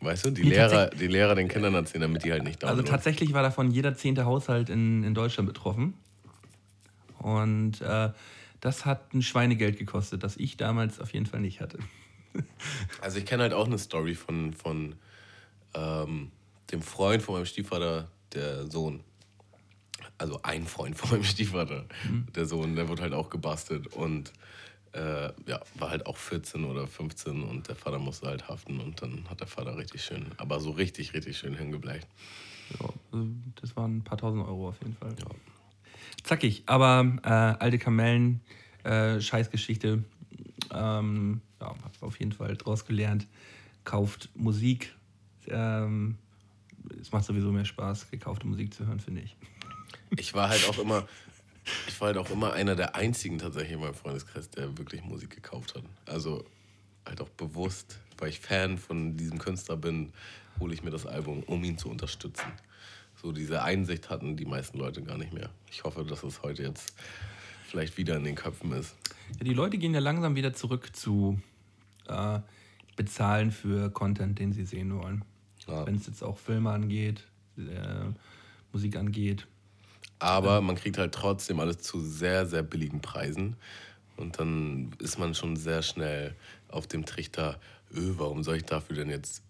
weißt 0.00 0.26
du, 0.26 0.30
die 0.30 0.42
Nee, 0.44 0.50
Lehrer, 0.50 0.88
die 0.90 1.06
Lehrer 1.06 1.34
den 1.34 1.48
Kindern 1.48 1.74
erzählen, 1.74 2.02
damit 2.02 2.24
die 2.24 2.32
halt 2.32 2.42
nicht 2.44 2.62
Also 2.64 2.76
downloaden. 2.76 2.90
tatsächlich 2.90 3.32
war 3.32 3.42
davon 3.42 3.70
jeder 3.70 3.94
zehnte 3.94 4.24
Haushalt 4.24 4.70
in, 4.70 5.02
in 5.04 5.14
Deutschland 5.14 5.46
betroffen. 5.46 5.94
Und 7.18 7.80
äh, 7.82 8.10
das 8.60 8.84
hat 8.86 9.12
ein 9.14 9.22
Schweinegeld 9.22 9.78
gekostet, 9.78 10.22
das 10.22 10.36
ich 10.36 10.56
damals 10.56 11.00
auf 11.00 11.12
jeden 11.12 11.26
Fall 11.26 11.40
nicht 11.40 11.60
hatte. 11.60 11.78
Also 13.00 13.18
ich 13.18 13.26
kenne 13.26 13.42
halt 13.42 13.52
auch 13.52 13.66
eine 13.66 13.76
Story 13.78 14.14
von, 14.14 14.52
von 14.52 14.94
ähm, 15.74 16.30
dem 16.70 16.80
Freund 16.80 17.22
von 17.22 17.34
meinem 17.34 17.44
Stiefvater, 17.44 18.08
der 18.34 18.66
Sohn. 18.70 19.00
Also 20.16 20.38
ein 20.44 20.64
Freund 20.66 20.96
von 20.96 21.10
meinem 21.10 21.24
Stiefvater, 21.24 21.86
der 22.36 22.46
Sohn, 22.46 22.76
der 22.76 22.88
wurde 22.88 23.02
halt 23.02 23.14
auch 23.14 23.30
gebastelt 23.30 23.88
und 23.88 24.32
äh, 24.92 25.32
ja, 25.46 25.60
war 25.76 25.90
halt 25.90 26.06
auch 26.06 26.16
14 26.16 26.64
oder 26.64 26.86
15 26.86 27.42
und 27.44 27.68
der 27.68 27.76
Vater 27.76 27.98
musste 27.98 28.26
halt 28.26 28.48
haften 28.48 28.80
und 28.80 29.00
dann 29.02 29.24
hat 29.28 29.40
der 29.40 29.46
Vater 29.46 29.76
richtig 29.76 30.02
schön, 30.02 30.26
aber 30.36 30.60
so 30.60 30.70
richtig, 30.70 31.14
richtig 31.14 31.38
schön 31.38 31.54
hingebleicht. 31.54 32.08
Ja, 32.78 32.88
also 33.12 33.26
das 33.60 33.76
waren 33.76 33.98
ein 33.98 34.04
paar 34.04 34.18
tausend 34.18 34.44
Euro 34.44 34.68
auf 34.68 34.78
jeden 34.80 34.94
Fall. 34.94 35.14
Zackig, 36.22 36.64
aber 36.66 37.18
äh, 37.22 37.28
alte 37.28 37.78
Kamellen, 37.78 38.40
äh, 38.84 39.20
Scheißgeschichte. 39.20 40.04
Ähm, 40.72 41.40
ja, 41.60 41.68
hab 41.68 42.02
auf 42.02 42.18
jeden 42.18 42.32
Fall 42.32 42.56
draus 42.56 42.84
gelernt. 42.84 43.26
Kauft 43.84 44.28
Musik. 44.34 44.94
Ähm, 45.48 46.18
es 47.00 47.12
macht 47.12 47.24
sowieso 47.24 47.50
mehr 47.52 47.64
Spaß, 47.64 48.10
gekaufte 48.10 48.46
Musik 48.46 48.74
zu 48.74 48.86
hören, 48.86 49.00
finde 49.00 49.22
ich. 49.22 49.36
Ich 50.16 50.34
war 50.34 50.48
halt 50.48 50.68
auch 50.68 50.78
immer, 50.78 51.06
ich 51.86 52.00
war 52.00 52.08
halt 52.08 52.16
auch 52.16 52.30
immer 52.30 52.52
einer 52.52 52.76
der 52.76 52.94
einzigen 52.94 53.38
tatsächlich 53.38 53.72
in 53.72 53.80
meinem 53.80 53.94
Freundeskreis, 53.94 54.50
der 54.50 54.76
wirklich 54.78 55.02
Musik 55.04 55.30
gekauft 55.30 55.74
hat. 55.74 55.84
Also 56.06 56.44
halt 57.06 57.20
auch 57.20 57.28
bewusst, 57.30 57.98
weil 58.18 58.30
ich 58.30 58.40
Fan 58.40 58.78
von 58.78 59.16
diesem 59.16 59.38
Künstler 59.38 59.76
bin, 59.76 60.12
hole 60.58 60.74
ich 60.74 60.82
mir 60.82 60.90
das 60.90 61.06
Album, 61.06 61.42
um 61.44 61.62
ihn 61.64 61.78
zu 61.78 61.88
unterstützen. 61.88 62.52
So 63.20 63.32
diese 63.32 63.62
Einsicht 63.62 64.08
hatten 64.10 64.36
die 64.36 64.46
meisten 64.46 64.78
Leute 64.78 65.02
gar 65.02 65.18
nicht 65.18 65.32
mehr. 65.32 65.50
Ich 65.70 65.84
hoffe, 65.84 66.04
dass 66.04 66.22
es 66.22 66.42
heute 66.42 66.62
jetzt 66.62 66.94
vielleicht 67.68 67.96
wieder 67.98 68.16
in 68.16 68.24
den 68.24 68.34
Köpfen 68.34 68.72
ist. 68.72 68.96
Ja, 69.38 69.44
die 69.44 69.54
Leute 69.54 69.78
gehen 69.78 69.94
ja 69.94 70.00
langsam 70.00 70.36
wieder 70.36 70.54
zurück 70.54 70.94
zu 70.94 71.40
äh, 72.08 72.40
bezahlen 72.96 73.52
für 73.52 73.90
Content, 73.90 74.38
den 74.38 74.52
sie 74.52 74.64
sehen 74.64 74.98
wollen. 74.98 75.24
Ja. 75.66 75.86
Wenn 75.86 75.96
es 75.96 76.06
jetzt 76.06 76.22
auch 76.22 76.38
Filme 76.38 76.70
angeht, 76.70 77.26
äh, 77.56 78.12
Musik 78.72 78.96
angeht. 78.96 79.46
Aber 80.20 80.60
man 80.60 80.76
kriegt 80.76 80.98
halt 80.98 81.14
trotzdem 81.14 81.60
alles 81.60 81.78
zu 81.78 82.00
sehr, 82.00 82.46
sehr 82.46 82.62
billigen 82.62 83.00
Preisen. 83.00 83.56
Und 84.16 84.38
dann 84.38 84.92
ist 84.98 85.18
man 85.18 85.34
schon 85.34 85.56
sehr 85.56 85.82
schnell 85.82 86.36
auf 86.68 86.86
dem 86.86 87.06
Trichter, 87.06 87.58
öh, 87.94 88.12
warum 88.16 88.44
soll 88.44 88.56
ich 88.56 88.64
dafür 88.64 88.96
denn 88.96 89.08
jetzt, 89.08 89.42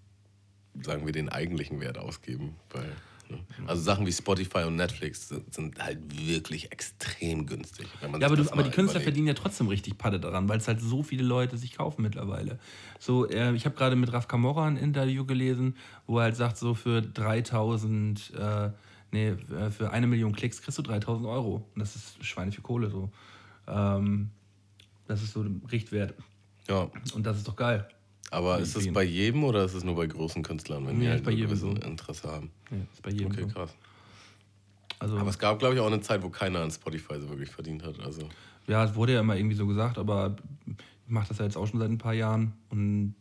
sagen 0.81 1.05
wir, 1.05 1.13
den 1.13 1.29
eigentlichen 1.29 1.81
Wert 1.81 1.99
ausgeben? 1.99 2.55
Weil, 2.71 2.93
ne? 3.29 3.41
Also 3.67 3.83
Sachen 3.83 4.07
wie 4.07 4.13
Spotify 4.13 4.59
und 4.59 4.77
Netflix 4.77 5.29
sind, 5.29 5.53
sind 5.53 5.83
halt 5.83 5.99
wirklich 6.25 6.71
extrem 6.71 7.47
günstig. 7.47 7.89
Ja, 8.01 8.27
aber, 8.27 8.37
du, 8.37 8.51
aber 8.51 8.63
die 8.63 8.71
Künstler 8.71 9.01
überlegt. 9.01 9.03
verdienen 9.03 9.27
ja 9.27 9.35
trotzdem 9.35 9.67
richtig 9.67 9.99
Patte 9.99 10.21
daran, 10.21 10.49
weil 10.49 10.59
es 10.59 10.69
halt 10.69 10.81
so 10.81 11.03
viele 11.03 11.25
Leute 11.25 11.59
sich 11.59 11.77
kaufen 11.77 12.03
mittlerweile. 12.03 12.61
So, 13.01 13.29
äh, 13.29 13.53
ich 13.55 13.65
habe 13.65 13.75
gerade 13.75 13.97
mit 13.97 14.13
Raf 14.13 14.29
Camorra 14.29 14.69
ein 14.69 14.77
Interview 14.77 15.25
gelesen, 15.25 15.77
wo 16.07 16.19
er 16.19 16.25
halt 16.25 16.37
sagt, 16.37 16.59
so 16.59 16.75
für 16.75 17.03
3000, 17.03 18.33
äh, 18.39 18.71
nee, 19.13 19.29
äh, 19.29 19.71
für 19.71 19.91
eine 19.91 20.07
Million 20.07 20.33
Klicks 20.33 20.63
kriegst 20.63 20.79
du 20.79 20.83
3000 20.83 21.27
Euro. 21.27 21.67
Und 21.75 21.81
das 21.81 21.97
ist 21.97 22.25
Schweine 22.25 22.53
für 22.53 22.63
Kohle 22.63 22.91
so. 22.91 23.11
Ähm, 23.67 24.31
das 25.07 25.23
ist 25.23 25.33
so 25.33 25.43
der 25.43 25.53
Richtwert. 25.73 26.15
Ja, 26.69 26.89
Und 27.15 27.25
das 27.27 27.39
ist 27.39 27.49
doch 27.49 27.57
geil. 27.57 27.89
aber 28.31 28.59
ist 28.61 28.77
es 28.77 28.93
bei 28.93 29.03
jedem 29.03 29.43
oder 29.45 29.65
ist 29.65 29.75
es 29.75 29.83
nur 29.83 29.97
bei 29.97 30.07
großen 30.07 30.43
Künstlern, 30.43 30.87
wenn 30.87 30.99
Nee, 30.99 31.07
die 31.07 31.11
halt 31.11 31.25
bei 31.25 31.31
ein 31.33 31.37
jedem 31.39 31.51
gewisses 31.51 31.69
so. 31.83 31.89
Interesse 31.89 32.31
haben? 32.31 32.51
Ja, 32.71 32.77
ist 32.93 33.03
bei 33.03 33.11
jedem 33.11 33.27
Okay, 33.33 33.43
so. 33.43 33.49
krass. 33.49 33.75
Also, 35.01 35.17
Aber 35.19 35.31
es 35.31 35.39
gab, 35.39 35.59
glaube 35.59 35.75
ich, 35.75 35.81
auch 35.81 35.87
eine 35.87 36.01
Zeit, 36.03 36.23
wo 36.23 36.29
keiner 36.29 36.61
an 36.61 36.71
Spotify 36.71 37.19
so 37.21 37.29
wirklich 37.31 37.51
verdient 37.51 37.83
hat. 37.85 37.99
Also 38.01 38.29
ja, 38.69 38.85
es 38.85 38.95
wurde 38.95 39.15
ja 39.15 39.21
immer 39.21 39.35
irgendwie 39.37 39.57
so 39.57 39.67
gesagt, 39.67 39.99
aber 39.99 40.37
ich 40.69 40.75
mache 41.11 41.29
das 41.29 41.39
ja 41.39 41.45
jetzt 41.47 41.57
auch 41.57 41.67
schon 41.67 41.81
seit 41.81 41.91
ein 41.91 41.99
paar 41.99 42.13
Jahren. 42.15 42.53
Und 42.69 43.15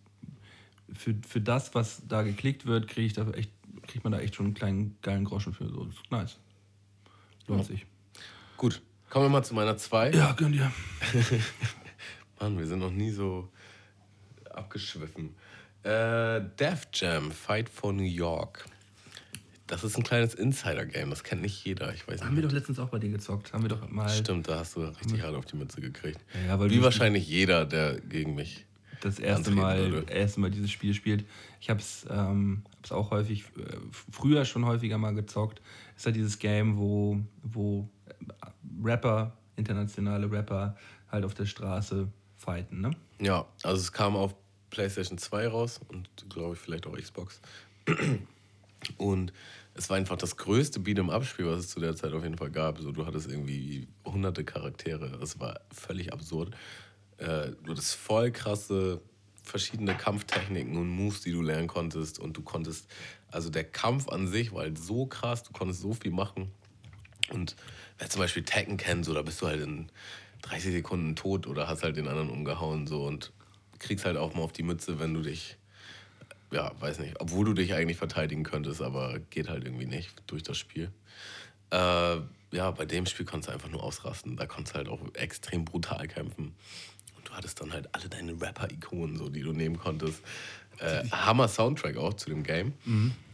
für, 0.93 1.15
für 1.27 1.39
das, 1.41 1.73
was 1.73 2.03
da 2.07 2.21
geklickt 2.23 2.65
wird, 2.65 2.87
kriege 2.87 3.07
ich 3.07 3.13
da 3.13 3.27
echt, 3.31 3.51
kriegt 3.87 4.03
man 4.03 4.11
da 4.13 4.19
echt 4.19 4.35
schon 4.35 4.47
einen 4.47 4.55
kleinen 4.55 4.97
geilen 5.01 5.25
Groschen 5.25 5.53
für. 5.53 5.67
So, 5.69 5.87
nice. 6.09 6.37
Lohnt 7.47 7.65
sich. 7.65 7.85
gut, 8.57 8.81
kommen 9.09 9.25
wir 9.25 9.29
mal 9.29 9.43
zu 9.43 9.55
meiner 9.55 9.75
2. 9.77 10.11
Ja, 10.11 10.33
gönn 10.33 10.51
dir. 10.51 10.71
Mann, 12.39 12.57
wir 12.57 12.67
sind 12.67 12.79
noch 12.79 12.91
nie 12.91 13.11
so 13.11 13.49
abgeschwiffen. 14.49 15.35
Äh, 15.83 16.41
Def 16.59 16.87
Jam, 16.93 17.31
Fight 17.31 17.69
for 17.69 17.93
New 17.93 18.03
York. 18.03 18.65
Das 19.67 19.83
ist 19.83 19.95
ein 19.97 20.03
kleines 20.03 20.33
Insider-Game, 20.33 21.11
das 21.11 21.23
kennt 21.23 21.41
nicht 21.43 21.63
jeder. 21.63 21.93
Ich 21.93 22.07
weiß 22.07 22.21
Haben 22.21 22.35
wir 22.35 22.41
nicht. 22.41 22.45
doch 22.51 22.57
letztens 22.57 22.79
auch 22.79 22.89
bei 22.89 22.97
dir 22.97 23.09
gezockt. 23.11 23.53
Haben 23.53 23.63
wir 23.63 23.69
doch 23.69 23.87
mal 23.87 24.09
Stimmt, 24.09 24.47
da 24.47 24.59
hast 24.59 24.75
du 24.75 24.81
richtig 24.81 25.21
hart 25.21 25.35
auf 25.35 25.45
die 25.45 25.57
Mütze 25.57 25.79
gekriegt. 25.79 26.19
Ja, 26.47 26.57
ja, 26.57 26.69
Wie 26.69 26.81
wahrscheinlich 26.81 27.27
jeder, 27.27 27.65
der 27.65 27.99
gegen 28.01 28.33
mich. 28.33 28.65
Das 29.01 29.19
erste 29.19 29.51
Mal, 29.51 30.05
erste 30.09 30.39
Mal 30.39 30.51
dieses 30.51 30.71
Spiel 30.71 30.93
spielt. 30.93 31.25
Ich 31.59 31.69
habe 31.69 31.79
es 31.79 32.05
ähm, 32.09 32.63
hab's 32.77 32.91
auch 32.91 33.11
häufig, 33.11 33.43
äh, 33.57 33.77
früher 34.11 34.45
schon 34.45 34.65
häufiger 34.65 34.97
mal 34.97 35.13
gezockt. 35.13 35.61
Ist 35.95 36.05
halt 36.05 36.15
dieses 36.15 36.39
Game, 36.39 36.77
wo, 36.77 37.19
wo 37.43 37.89
Rapper, 38.83 39.37
internationale 39.55 40.31
Rapper, 40.31 40.75
halt 41.11 41.25
auf 41.25 41.33
der 41.33 41.45
Straße 41.45 42.07
fighten, 42.37 42.81
ne? 42.81 42.91
Ja, 43.19 43.45
also 43.63 43.81
es 43.81 43.91
kam 43.91 44.15
auf 44.15 44.35
PlayStation 44.69 45.17
2 45.17 45.47
raus 45.47 45.79
und 45.87 46.09
glaube 46.29 46.55
ich 46.55 46.59
vielleicht 46.59 46.87
auch 46.87 46.95
Xbox. 46.95 47.41
Und 48.97 49.33
es 49.73 49.89
war 49.89 49.97
einfach 49.97 50.17
das 50.17 50.37
größte 50.37 50.79
Beat'em-up-Spiel, 50.79 51.45
was 51.45 51.59
es 51.59 51.69
zu 51.69 51.79
der 51.79 51.95
Zeit 51.95 52.13
auf 52.13 52.23
jeden 52.23 52.37
Fall 52.37 52.51
gab. 52.51 52.79
So, 52.79 52.91
du 52.91 53.05
hattest 53.05 53.29
irgendwie 53.29 53.87
hunderte 54.05 54.43
Charaktere. 54.43 55.17
Das 55.19 55.39
war 55.39 55.59
völlig 55.71 56.13
absurd. 56.13 56.55
Äh, 57.19 57.51
du 57.63 57.71
hattest 57.71 57.95
voll 57.95 58.31
krasse 58.31 59.01
verschiedene 59.43 59.95
Kampftechniken 59.95 60.77
und 60.77 60.87
Moves, 60.89 61.21
die 61.21 61.31
du 61.31 61.41
lernen 61.41 61.67
konntest. 61.67 62.19
Und 62.19 62.37
du 62.37 62.41
konntest, 62.41 62.87
also 63.31 63.49
der 63.49 63.63
Kampf 63.63 64.07
an 64.07 64.27
sich 64.27 64.53
war 64.53 64.61
halt 64.61 64.77
so 64.77 65.05
krass, 65.05 65.43
du 65.43 65.51
konntest 65.51 65.81
so 65.81 65.93
viel 65.93 66.11
machen. 66.11 66.51
Und 67.31 67.55
wer 67.97 68.09
zum 68.09 68.21
Beispiel 68.21 68.43
Tekken 68.43 68.77
kennt, 68.77 69.05
so, 69.05 69.13
da 69.13 69.21
bist 69.21 69.41
du 69.41 69.47
halt 69.47 69.61
in 69.61 69.91
30 70.43 70.71
Sekunden 70.71 71.15
tot 71.15 71.47
oder 71.47 71.67
hast 71.67 71.83
halt 71.83 71.97
den 71.97 72.07
anderen 72.07 72.29
umgehauen 72.29 72.87
so 72.87 73.05
und 73.05 73.31
kriegst 73.79 74.05
halt 74.05 74.17
auch 74.17 74.33
mal 74.33 74.41
auf 74.41 74.51
die 74.51 74.63
Mütze, 74.63 74.99
wenn 74.99 75.13
du 75.13 75.21
dich, 75.21 75.57
ja, 76.51 76.71
weiß 76.79 76.99
nicht, 76.99 77.19
obwohl 77.19 77.45
du 77.45 77.53
dich 77.53 77.73
eigentlich 77.73 77.97
verteidigen 77.97 78.43
könntest, 78.43 78.81
aber 78.81 79.19
geht 79.29 79.49
halt 79.49 79.65
irgendwie 79.65 79.85
nicht 79.85 80.23
durch 80.27 80.43
das 80.43 80.57
Spiel. 80.57 80.91
Äh, 81.71 82.17
ja, 82.51 82.71
bei 82.71 82.85
dem 82.85 83.05
Spiel 83.05 83.25
konntest 83.25 83.49
du 83.49 83.53
einfach 83.53 83.69
nur 83.69 83.83
ausrasten. 83.83 84.37
Da 84.37 84.47
konntest 84.47 84.73
du 84.73 84.77
halt 84.79 84.89
auch 84.89 84.99
extrem 85.13 85.65
brutal 85.65 86.07
kämpfen. 86.07 86.55
Du 87.29 87.35
hattest 87.35 87.61
dann 87.61 87.71
halt 87.71 87.87
alle 87.93 88.09
deine 88.09 88.33
Rapper-Ikonen, 88.33 89.17
so, 89.17 89.29
die 89.29 89.41
du 89.41 89.53
nehmen 89.53 89.77
konntest. 89.77 90.21
Äh, 90.79 91.03
Hammer 91.11 91.47
Soundtrack 91.47 91.97
auch 91.97 92.13
zu 92.15 92.29
dem 92.29 92.43
Game. 92.43 92.73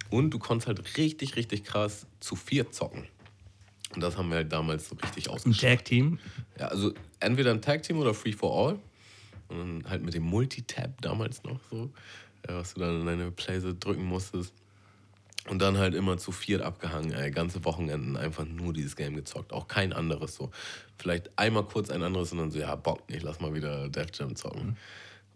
Und 0.10 0.32
du 0.32 0.40
konntest 0.40 0.68
halt 0.68 0.98
richtig, 0.98 1.36
richtig 1.36 1.64
krass 1.64 2.06
zu 2.20 2.36
vier 2.36 2.72
zocken. 2.72 3.08
Und 3.94 4.02
das 4.02 4.18
haben 4.18 4.30
wir 4.30 4.38
halt 4.38 4.52
damals 4.52 4.90
so 4.90 4.96
richtig 4.96 5.30
Ein 5.30 5.36
ausgeschafft. 5.36 5.62
Tag-Team. 5.62 6.20
Ja, 6.60 6.68
also 6.68 6.94
entweder 7.20 7.52
ein 7.52 7.62
Tag-Team 7.62 7.98
oder 7.98 8.14
Free 8.14 8.34
for 8.34 8.70
All. 8.70 8.80
Und 9.48 9.58
dann 9.84 9.90
halt 9.90 10.04
mit 10.04 10.14
dem 10.14 10.24
Multitab 10.24 11.02
damals 11.02 11.44
noch 11.44 11.60
so, 11.70 11.92
äh, 12.44 12.54
was 12.54 12.74
du 12.74 12.82
dann 12.82 13.02
in 13.02 13.06
deine 13.06 13.32
Playse 13.32 13.74
drücken 13.76 14.04
musstest. 14.04 14.54
Und 15.48 15.62
dann 15.62 15.78
halt 15.78 15.94
immer 15.94 16.18
zu 16.18 16.32
viert 16.32 16.64
abgehangen, 16.64 17.14
ey, 17.14 17.30
ganze 17.30 17.64
Wochenenden 17.66 18.18
einfach 18.18 18.46
nur 18.46 18.74
dieses 18.74 18.96
Game 18.96 19.16
gezockt. 19.16 19.54
Auch 19.54 19.68
kein 19.68 19.94
anderes 19.94 20.36
so. 20.36 20.50
Vielleicht 20.98 21.38
einmal 21.38 21.66
kurz 21.66 21.92
ein 21.92 22.02
anderes 22.02 22.32
und 22.32 22.40
dann 22.40 22.52
so, 22.52 22.58
ja, 22.58 22.76
Bock 22.76 23.08
nicht, 23.10 23.22
lass 23.22 23.40
mal 23.40 23.54
wieder 23.54 23.88
Def 23.90 24.10
Jam 24.14 24.36
zocken. 24.36 24.76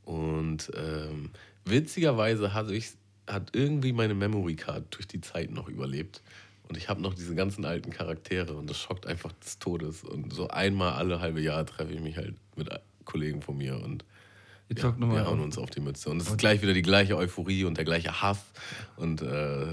Und 0.05 0.71
ähm, 0.75 1.29
witzigerweise 1.65 2.55
hatte 2.55 2.73
ich, 2.73 2.93
hat 3.27 3.51
irgendwie 3.53 3.93
meine 3.93 4.15
Memory 4.15 4.55
Card 4.55 4.85
durch 4.95 5.07
die 5.07 5.21
Zeit 5.21 5.51
noch 5.51 5.67
überlebt. 5.69 6.23
Und 6.67 6.77
ich 6.77 6.89
habe 6.89 7.01
noch 7.01 7.13
diese 7.13 7.35
ganzen 7.35 7.65
alten 7.65 7.91
Charaktere 7.91 8.53
und 8.53 8.67
das 8.67 8.77
schockt 8.77 9.05
einfach 9.05 9.31
des 9.33 9.59
Todes. 9.59 10.03
Und 10.03 10.33
so 10.33 10.47
einmal 10.47 10.93
alle 10.93 11.19
halbe 11.19 11.41
Jahr 11.41 11.65
treffe 11.65 11.93
ich 11.93 11.99
mich 11.99 12.17
halt 12.17 12.35
mit 12.55 12.69
Kollegen 13.05 13.41
von 13.41 13.57
mir 13.57 13.79
und 13.79 14.05
Ihr 14.69 14.77
ja, 14.77 14.93
wir 14.99 15.25
hauen 15.25 15.39
uns 15.39 15.57
auf 15.57 15.71
die 15.71 15.79
Mütze. 15.79 16.11
Und 16.11 16.21
es 16.21 16.27
ist 16.27 16.37
gleich 16.37 16.61
wieder 16.61 16.73
die 16.73 16.83
gleiche 16.83 17.17
Euphorie 17.17 17.63
und 17.63 17.77
der 17.77 17.85
gleiche 17.85 18.21
Hass. 18.21 18.37
Und 18.97 19.23
äh, 19.23 19.25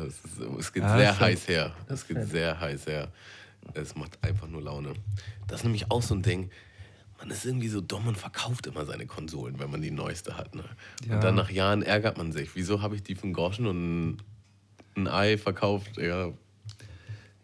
es, 0.06 0.24
ist, 0.24 0.40
es 0.58 0.72
geht 0.72 0.82
Ja, 0.84 0.96
sehr 0.96 1.20
heiß 1.20 1.48
her. 1.48 1.74
Es 1.86 2.08
geht 2.08 2.26
sehr 2.26 2.58
heiß 2.58 2.86
her. 2.86 3.08
Es 3.74 3.94
macht 3.94 4.18
einfach 4.24 4.48
nur 4.48 4.62
Laune. 4.62 4.94
Das 5.48 5.60
ist 5.60 5.64
nämlich 5.64 5.90
auch 5.90 6.00
so 6.00 6.14
ein 6.14 6.22
Ding. 6.22 6.50
Man 7.18 7.30
ist 7.30 7.44
irgendwie 7.44 7.68
so 7.68 7.82
dumm 7.82 8.06
und 8.06 8.16
verkauft 8.16 8.66
immer 8.66 8.86
seine 8.86 9.06
Konsolen, 9.06 9.58
wenn 9.58 9.70
man 9.70 9.82
die 9.82 9.90
neueste 9.90 10.38
hat. 10.38 10.54
Ne? 10.54 10.64
Ja. 11.06 11.16
Und 11.16 11.24
dann 11.24 11.34
nach 11.34 11.50
Jahren 11.50 11.82
ärgert 11.82 12.16
man 12.16 12.32
sich. 12.32 12.54
Wieso 12.54 12.80
habe 12.80 12.94
ich 12.94 13.02
die 13.02 13.18
einen 13.22 13.34
Groschen 13.34 13.66
und 13.66 14.12
ein, 14.12 14.22
ein 14.96 15.08
Ei 15.08 15.36
verkauft? 15.36 15.98
Ja, 15.98 16.32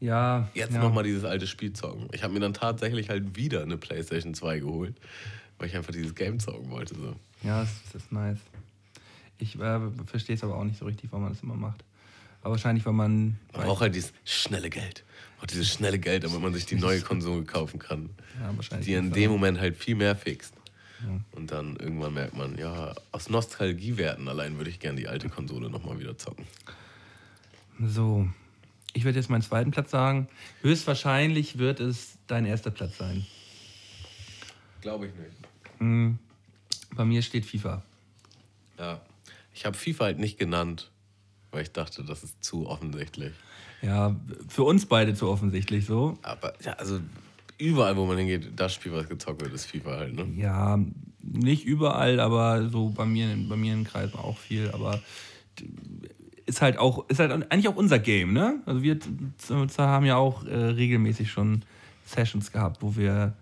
Ja. 0.01 0.49
Jetzt 0.55 0.73
ja. 0.73 0.81
nochmal 0.81 1.05
dieses 1.05 1.25
alte 1.25 1.47
Spiel 1.47 1.75
zocken. 1.75 2.09
Ich 2.13 2.23
habe 2.23 2.33
mir 2.33 2.41
dann 2.41 2.55
tatsächlich 2.55 3.11
halt 3.11 3.37
wieder 3.37 3.63
eine 3.63 3.77
PlayStation 3.77 4.33
2 4.33 4.61
geholt, 4.61 4.97
weil 5.59 5.69
ich 5.69 5.77
einfach 5.77 5.93
dieses 5.93 6.15
Game 6.15 6.41
zocken 6.41 6.71
wollte. 6.71 6.95
So. 6.95 7.15
Ja, 7.43 7.61
das, 7.61 7.71
das 7.93 8.03
ist 8.03 8.13
nice. 8.13 8.39
Ich 9.39 9.59
äh, 9.59 9.81
verstehe 10.07 10.37
es 10.37 10.45
aber 10.45 10.57
auch 10.57 10.65
nicht 10.65 10.79
so 10.79 10.85
richtig, 10.85 11.11
warum 11.11 11.25
man 11.25 11.33
das 11.33 11.43
immer 11.43 11.55
macht. 11.55 11.85
Aber 12.43 12.53
wahrscheinlich, 12.53 12.85
weil 12.87 12.93
man. 12.93 13.39
Man 13.53 13.67
braucht 13.67 13.83
halt 13.83 13.95
dieses 13.95 14.13
schnelle 14.25 14.71
Geld. 14.71 15.05
Man 15.05 15.39
braucht 15.39 15.53
dieses 15.53 15.73
schnelle 15.73 15.99
Geld, 15.99 16.25
damit 16.25 16.41
man 16.41 16.55
sich 16.55 16.67
die 16.67 16.77
neue 16.77 17.01
Konsole 17.03 17.45
kaufen 17.45 17.79
kann. 17.79 18.11
Ja, 18.41 18.55
wahrscheinlich. 18.55 18.87
Die 18.87 18.95
in 18.95 19.13
dem 19.13 19.31
Moment 19.31 19.61
halt 19.61 19.77
viel 19.77 19.95
mehr 19.95 20.17
fixt. 20.17 20.55
Und 21.33 21.51
dann 21.51 21.77
irgendwann 21.77 22.15
merkt 22.15 22.37
man, 22.37 22.57
ja, 22.59 22.95
aus 23.11 23.29
Nostalgiewerten 23.29 24.29
allein 24.29 24.57
würde 24.59 24.71
ich 24.71 24.79
gerne 24.79 25.01
die 25.01 25.09
alte 25.09 25.29
Konsole 25.29 25.69
nochmal 25.69 25.99
wieder 25.99 26.17
zocken. 26.17 26.47
So. 27.81 28.29
Ich 28.95 29.05
werde 29.05 29.19
jetzt 29.19 29.31
meinen 29.31 29.43
zweiten 29.43 29.71
Platz 29.71 29.91
sagen. 29.91 30.29
Höchstwahrscheinlich 30.61 31.59
wird 31.59 31.81
es 31.81 32.19
dein 32.27 32.45
erster 32.45 32.71
Platz 32.71 32.99
sein. 32.99 33.27
Glaube 34.81 35.07
ich 35.07 35.13
nicht. 35.15 35.81
Bei 36.95 37.05
mir 37.05 37.23
steht 37.23 37.47
FIFA. 37.47 37.83
Ja. 38.79 39.01
Ich 39.55 39.65
habe 39.65 39.77
FIFA 39.77 40.05
halt 40.05 40.19
nicht 40.19 40.39
genannt, 40.39 40.91
weil 41.51 41.63
ich 41.63 41.73
dachte, 41.73 42.05
das 42.05 42.25
ist 42.25 42.43
zu 42.43 42.67
offensichtlich. 42.67 43.33
Ja, 43.83 44.17
für 44.49 44.63
uns 44.63 44.87
beide 44.87 45.15
zu 45.15 45.29
offensichtlich 45.29 45.87
so. 45.87 46.19
Aber 46.23 46.55
ja, 46.65 46.75
also 46.75 47.01
überall, 47.59 47.97
wo 47.97 48.07
man 48.07 48.19
hingeht, 48.19 48.53
das 48.57 48.75
Spiel, 48.75 48.93
was 48.93 49.09
gezockt 49.09 49.43
wird, 49.43 49.53
ist 49.53 49.67
FIFA 49.67 49.91
halt, 49.91 50.15
ne? 50.15 50.27
Ja, 50.37 50.79
nicht 51.21 51.65
überall, 51.65 52.21
aber 52.21 52.69
so 52.71 52.91
bei 52.91 53.05
mir, 53.05 53.37
bei 53.49 53.57
mir 53.57 53.75
im 53.75 53.85
Kreis 53.85 54.15
auch 54.15 54.39
viel. 54.39 54.71
Aber 54.71 55.01
ist 56.47 56.63
halt 56.63 56.79
auch, 56.79 57.09
ist 57.09 57.19
halt 57.19 57.33
eigentlich 57.33 57.69
auch 57.69 57.77
unser 57.77 57.99
Game, 57.99 58.33
ne? 58.33 58.61
Also 58.67 58.83
wir 58.83 58.99
haben 59.79 60.07
ja 60.07 60.17
auch 60.17 60.45
äh, 60.45 60.55
regelmäßig 60.55 61.31
schon 61.31 61.63
Sessions 62.05 62.53
gehabt, 62.53 62.83
wo 62.83 62.97
wir 62.97 63.35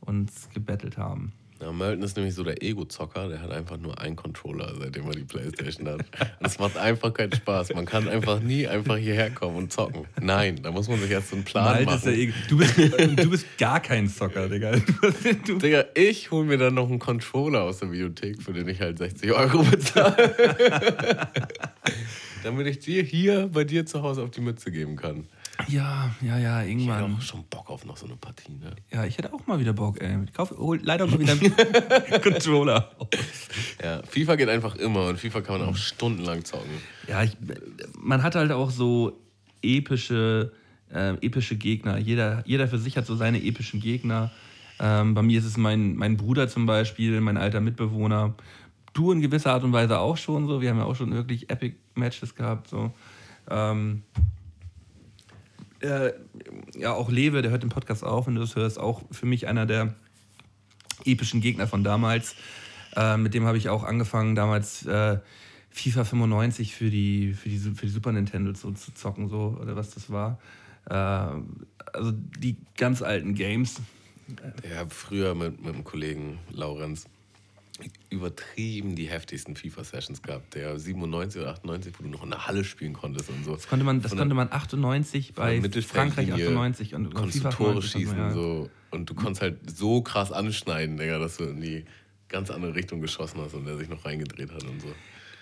uns 0.00 0.48
gebettelt 0.52 0.98
haben. 0.98 1.32
Ja, 1.60 1.70
Melton 1.72 2.02
ist 2.02 2.16
nämlich 2.16 2.34
so 2.34 2.42
der 2.42 2.62
Ego-Zocker, 2.62 3.28
der 3.28 3.40
hat 3.40 3.50
einfach 3.50 3.76
nur 3.78 3.98
einen 4.00 4.16
Controller, 4.16 4.74
seitdem 4.78 5.06
er 5.06 5.12
die 5.12 5.22
Playstation 5.24 5.88
hat. 5.88 6.00
Es 6.40 6.58
macht 6.58 6.76
einfach 6.76 7.14
keinen 7.14 7.32
Spaß. 7.32 7.72
Man 7.74 7.86
kann 7.86 8.08
einfach 8.08 8.40
nie 8.40 8.66
einfach 8.66 8.96
hierher 8.96 9.30
kommen 9.30 9.56
und 9.56 9.72
zocken. 9.72 10.04
Nein, 10.20 10.60
da 10.62 10.72
muss 10.72 10.88
man 10.88 10.98
sich 11.00 11.10
erst 11.10 11.30
so 11.30 11.36
einen 11.36 11.44
Plan 11.44 11.84
Malte 11.84 11.94
ist 11.94 12.04
ja 12.04 12.10
machen. 12.10 12.20
eh, 12.20 12.48
du, 12.48 12.58
bist, 12.58 12.76
du 12.78 13.30
bist 13.30 13.46
gar 13.56 13.80
kein 13.80 14.08
Zocker, 14.08 14.48
Digga. 14.48 14.72
Du, 15.46 15.58
Digga, 15.58 15.84
ich 15.94 16.30
hole 16.30 16.44
mir 16.44 16.58
dann 16.58 16.74
noch 16.74 16.88
einen 16.88 16.98
Controller 16.98 17.62
aus 17.62 17.78
der 17.78 17.92
Videothek, 17.92 18.42
für 18.42 18.52
den 18.52 18.68
ich 18.68 18.80
halt 18.80 18.98
60 18.98 19.32
Euro 19.32 19.62
bezahle. 19.62 20.34
Damit 22.42 22.66
ich 22.66 22.80
dir 22.80 23.02
hier 23.02 23.48
bei 23.52 23.64
dir 23.64 23.86
zu 23.86 24.02
Hause 24.02 24.22
auf 24.22 24.30
die 24.30 24.40
Mütze 24.40 24.70
geben 24.70 24.96
kann. 24.96 25.26
Ja, 25.68 26.10
ja, 26.20 26.38
ja, 26.38 26.62
Ich 26.62 26.70
irgendwann. 26.70 27.02
habe 27.02 27.14
auch 27.14 27.20
schon 27.22 27.44
Bock 27.44 27.70
auf 27.70 27.84
noch 27.84 27.96
so 27.96 28.06
eine 28.06 28.16
Partie, 28.16 28.52
ne? 28.52 28.74
Ja, 28.92 29.04
ich 29.04 29.16
hätte 29.18 29.32
auch 29.32 29.46
mal 29.46 29.58
wieder 29.60 29.72
Bock, 29.72 30.00
ey. 30.00 30.16
Ich 30.24 30.32
kauf, 30.32 30.50
hol 30.50 30.80
leider 30.82 31.06
mal 31.06 31.18
wieder 31.18 31.32
einen 31.32 32.22
Controller. 32.22 32.90
Ja, 33.82 34.02
FIFA 34.02 34.36
geht 34.36 34.48
einfach 34.48 34.76
immer 34.76 35.06
und 35.08 35.18
FIFA 35.18 35.40
kann 35.42 35.60
man 35.60 35.68
auch 35.68 35.76
stundenlang 35.76 36.44
zocken. 36.44 36.70
Ja, 37.08 37.22
ich, 37.22 37.36
man 37.98 38.22
hat 38.22 38.34
halt 38.34 38.50
auch 38.52 38.70
so 38.70 39.20
epische, 39.62 40.52
äh, 40.92 41.10
epische 41.24 41.56
Gegner. 41.56 41.98
Jeder, 41.98 42.42
jeder 42.46 42.68
für 42.68 42.78
sich 42.78 42.96
hat 42.96 43.06
so 43.06 43.16
seine 43.16 43.42
epischen 43.42 43.80
Gegner. 43.80 44.30
Ähm, 44.80 45.14
bei 45.14 45.22
mir 45.22 45.38
ist 45.38 45.44
es 45.44 45.56
mein, 45.56 45.94
mein 45.94 46.16
Bruder 46.16 46.48
zum 46.48 46.66
Beispiel, 46.66 47.20
mein 47.20 47.36
alter 47.36 47.60
Mitbewohner. 47.60 48.34
Du 48.92 49.12
in 49.12 49.20
gewisser 49.20 49.52
Art 49.52 49.64
und 49.64 49.72
Weise 49.72 49.98
auch 49.98 50.16
schon 50.16 50.46
so. 50.46 50.60
Wir 50.60 50.70
haben 50.70 50.78
ja 50.78 50.84
auch 50.84 50.96
schon 50.96 51.12
wirklich 51.12 51.48
Epic 51.50 51.76
Matches 51.94 52.34
gehabt. 52.34 52.68
So. 52.68 52.92
Ähm, 53.50 54.02
äh, 55.84 56.14
ja, 56.74 56.92
auch 56.92 57.10
Lewe, 57.10 57.42
der 57.42 57.50
hört 57.50 57.62
den 57.62 57.70
Podcast 57.70 58.04
auf, 58.04 58.26
wenn 58.26 58.34
du 58.34 58.40
das 58.40 58.56
hörst, 58.56 58.78
auch 58.78 59.02
für 59.10 59.26
mich 59.26 59.46
einer 59.46 59.66
der 59.66 59.94
epischen 61.04 61.40
Gegner 61.40 61.66
von 61.66 61.84
damals. 61.84 62.34
Äh, 62.96 63.16
mit 63.16 63.34
dem 63.34 63.44
habe 63.44 63.58
ich 63.58 63.68
auch 63.68 63.84
angefangen, 63.84 64.34
damals 64.34 64.86
äh, 64.86 65.18
FIFA 65.70 66.04
95 66.04 66.74
für 66.74 66.90
die, 66.90 67.34
für 67.34 67.48
die, 67.48 67.58
für 67.58 67.86
die 67.86 67.92
Super 67.92 68.12
Nintendo 68.12 68.52
zu, 68.52 68.72
zu 68.72 68.94
zocken, 68.94 69.28
so, 69.28 69.56
oder 69.60 69.76
was 69.76 69.90
das 69.90 70.10
war. 70.10 70.38
Äh, 70.88 70.94
also 70.94 72.12
die 72.12 72.56
ganz 72.76 73.02
alten 73.02 73.34
Games. 73.34 73.80
Habe 74.76 74.90
früher 74.90 75.34
mit, 75.34 75.62
mit 75.62 75.74
einem 75.74 75.84
Kollegen 75.84 76.38
Laurenz 76.50 77.06
übertrieben 78.08 78.94
die 78.94 79.06
heftigsten 79.06 79.56
FIFA-Sessions 79.56 80.22
gehabt. 80.22 80.54
Der 80.54 80.78
97 80.78 81.42
oder 81.42 81.50
98, 81.50 81.92
wo 81.98 82.04
du 82.04 82.08
noch 82.08 82.22
in 82.22 82.30
der 82.30 82.46
Halle 82.46 82.64
spielen 82.64 82.92
konntest 82.92 83.30
und 83.30 83.44
so. 83.44 83.54
Das 83.54 83.66
konnte 83.66 83.84
man, 83.84 84.00
das 84.00 84.10
Von 84.10 84.18
konnte 84.18 84.34
man 84.34 84.52
98 84.52 85.34
bei 85.34 85.42
Frankreich 85.42 85.62
Mittelfeldlinie 85.62 86.34
98 86.34 86.94
und 86.94 87.14
konntest 87.14 87.38
FIFA 87.38 87.50
Tore 87.50 87.78
98 87.78 87.92
schießen 87.92 88.18
ja. 88.18 88.32
so 88.32 88.70
und 88.90 89.10
du 89.10 89.14
konntest 89.14 89.42
halt 89.42 89.58
so 89.68 90.02
krass 90.02 90.30
anschneiden, 90.30 90.96
Digga, 90.96 91.18
dass 91.18 91.38
du 91.38 91.44
in 91.44 91.60
die 91.60 91.84
ganz 92.28 92.50
andere 92.50 92.74
Richtung 92.74 93.00
geschossen 93.00 93.40
hast 93.40 93.54
und 93.54 93.64
der 93.64 93.76
sich 93.76 93.88
noch 93.88 94.04
reingedreht 94.04 94.52
hat 94.52 94.62
und 94.64 94.80
so. 94.80 94.88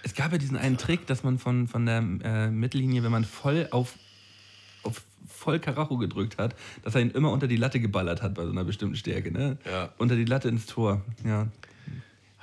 Es 0.02 0.14
gab 0.14 0.32
ja 0.32 0.38
diesen 0.38 0.56
einen 0.56 0.78
Trick, 0.78 1.06
dass 1.06 1.22
man 1.22 1.38
von, 1.38 1.68
von 1.68 1.86
der 1.86 1.98
äh, 1.98 2.50
Mittellinie, 2.50 3.04
wenn 3.04 3.12
man 3.12 3.24
voll 3.24 3.68
auf, 3.70 3.94
auf 4.82 5.02
voll 5.28 5.60
Karacho 5.60 5.96
gedrückt 5.96 6.38
hat, 6.38 6.54
dass 6.82 6.94
er 6.94 7.02
ihn 7.02 7.10
immer 7.10 7.30
unter 7.30 7.46
die 7.46 7.56
Latte 7.56 7.80
geballert 7.80 8.22
hat 8.22 8.34
bei 8.34 8.44
so 8.44 8.50
einer 8.50 8.64
bestimmten 8.64 8.96
Stärke, 8.96 9.30
ne? 9.30 9.58
Ja. 9.64 9.92
Unter 9.98 10.16
die 10.16 10.24
Latte 10.24 10.48
ins 10.48 10.66
Tor. 10.66 11.02
Ja. 11.24 11.48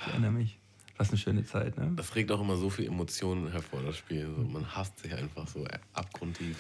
Ich 0.02 0.08
erinnere 0.08 0.32
mich. 0.32 0.58
Was 0.98 1.10
eine 1.10 1.18
schöne 1.18 1.46
Zeit, 1.46 1.78
ne? 1.78 1.92
Das 1.96 2.14
regt 2.16 2.30
auch 2.32 2.42
immer 2.42 2.58
so 2.58 2.70
viel 2.70 2.88
Emotionen 2.88 3.50
hervor, 3.52 3.82
das 3.86 3.96
Spiel. 3.98 4.28
So, 4.36 4.44
man 4.44 4.66
hasst 4.76 5.00
sich 5.00 5.14
einfach 5.14 5.48
so 5.48 5.66
abgrundtief. 5.94 6.58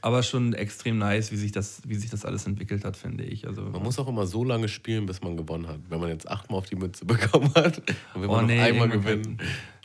Aber 0.00 0.22
schon 0.22 0.54
extrem 0.54 0.96
nice, 0.98 1.32
wie 1.32 1.36
sich 1.36 1.52
das, 1.52 1.82
wie 1.84 1.96
sich 1.96 2.08
das 2.08 2.24
alles 2.24 2.46
entwickelt 2.46 2.84
hat, 2.84 2.96
finde 2.96 3.24
ich. 3.24 3.46
Also, 3.46 3.62
Man 3.62 3.82
muss 3.82 3.98
auch 3.98 4.08
immer 4.08 4.26
so 4.26 4.42
lange 4.44 4.68
spielen, 4.68 5.06
bis 5.06 5.20
man 5.22 5.36
gewonnen 5.36 5.66
hat. 5.66 5.80
Wenn 5.88 6.00
man 6.00 6.08
jetzt 6.08 6.30
achtmal 6.30 6.58
auf 6.60 6.66
die 6.66 6.76
Mütze 6.76 7.04
bekommen 7.04 7.52
hat 7.54 7.78
und 8.14 8.22
wenn 8.22 8.30
man 8.30 8.46
noch 8.46 8.54
einmal 8.54 8.88
gewinnen, 8.88 9.38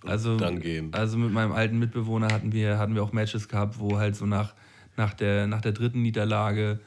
Also, 0.06 0.38
dann 0.38 0.60
gehen. 0.62 0.94
also 0.94 1.18
mit 1.18 1.34
meinem 1.34 1.52
alten 1.52 1.80
Mitbewohner 1.80 2.28
hatten 2.32 2.52
wir, 2.54 2.78
hatten 2.78 2.94
wir 2.96 3.04
auch 3.04 3.12
Matches 3.12 3.50
gehabt, 3.50 3.80
wo 3.80 3.98
halt 3.98 4.16
so 4.16 4.26
nach, 4.26 4.54
nach, 4.98 5.14
der, 5.14 5.48
nach 5.48 5.62
der 5.62 5.72
dritten 5.72 6.04
Niederlage, 6.04 6.80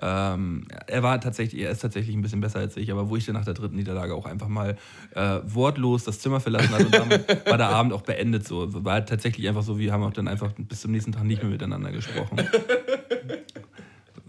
ähm, 0.00 0.66
er 0.86 1.02
war 1.02 1.20
tatsächlich, 1.20 1.62
er 1.62 1.70
ist 1.70 1.80
tatsächlich 1.80 2.16
ein 2.16 2.22
bisschen 2.22 2.40
besser 2.40 2.58
als 2.58 2.76
ich, 2.76 2.90
aber 2.90 3.08
wo 3.08 3.16
ich 3.16 3.26
dann 3.26 3.34
nach 3.34 3.44
der 3.44 3.54
dritten 3.54 3.76
Niederlage 3.76 4.14
auch 4.14 4.26
einfach 4.26 4.48
mal 4.48 4.76
äh, 5.14 5.40
wortlos 5.44 6.04
das 6.04 6.18
Zimmer 6.20 6.40
verlassen 6.40 6.74
und 6.74 6.94
damit 6.94 7.28
war 7.46 7.58
der 7.58 7.68
Abend 7.68 7.92
auch 7.92 8.02
beendet 8.02 8.46
so. 8.46 8.84
War 8.84 9.04
tatsächlich 9.04 9.46
einfach 9.48 9.62
so, 9.62 9.78
wir 9.78 9.92
haben 9.92 10.02
auch 10.02 10.12
dann 10.12 10.28
einfach 10.28 10.52
bis 10.56 10.80
zum 10.80 10.92
nächsten 10.92 11.12
Tag 11.12 11.24
nicht 11.24 11.42
mehr 11.42 11.52
miteinander 11.52 11.92
gesprochen. 11.92 12.40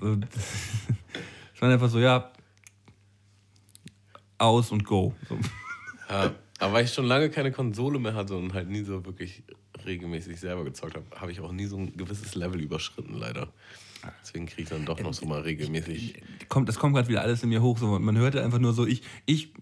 Es 0.04 1.62
war 1.62 1.70
einfach 1.72 1.90
so, 1.90 2.00
ja, 2.00 2.32
aus 4.38 4.72
und 4.72 4.84
go. 4.84 5.14
So. 5.30 5.38
Ja, 6.10 6.34
aber 6.60 6.74
weil 6.74 6.86
ich 6.86 6.94
schon 6.94 7.06
lange 7.06 7.30
keine 7.30 7.52
Konsole 7.52 8.00
mehr 8.00 8.14
hatte 8.14 8.36
und 8.36 8.54
halt 8.54 8.70
nie 8.70 8.84
so 8.84 9.06
wirklich 9.06 9.44
regelmäßig 9.86 10.40
selber 10.40 10.64
gezockt 10.64 10.96
habe, 10.96 11.06
habe 11.16 11.32
ich 11.32 11.40
auch 11.40 11.52
nie 11.52 11.66
so 11.66 11.78
ein 11.78 11.96
gewisses 11.96 12.36
Level 12.36 12.62
überschritten, 12.62 13.18
leider. 13.18 13.48
Deswegen 14.22 14.46
kriege 14.46 14.64
ich 14.64 14.70
dann 14.70 14.86
doch 14.86 15.00
noch 15.00 15.14
so 15.14 15.26
mal 15.26 15.42
regelmäßig. 15.42 16.22
kommt, 16.50 16.68
das 16.70 16.78
kommt 16.78 16.96
gerade 16.96 17.08
wieder 17.08 17.22
alles 17.22 17.44
in 17.44 17.50
mir 17.50 17.62
hoch. 17.62 17.78
So. 17.78 18.00
Man 18.00 18.18
hörte 18.18 18.44
einfach 18.44 18.60
nur 18.60 18.74
so, 18.74 18.86
ich, 18.86 19.02
ich 19.26 19.54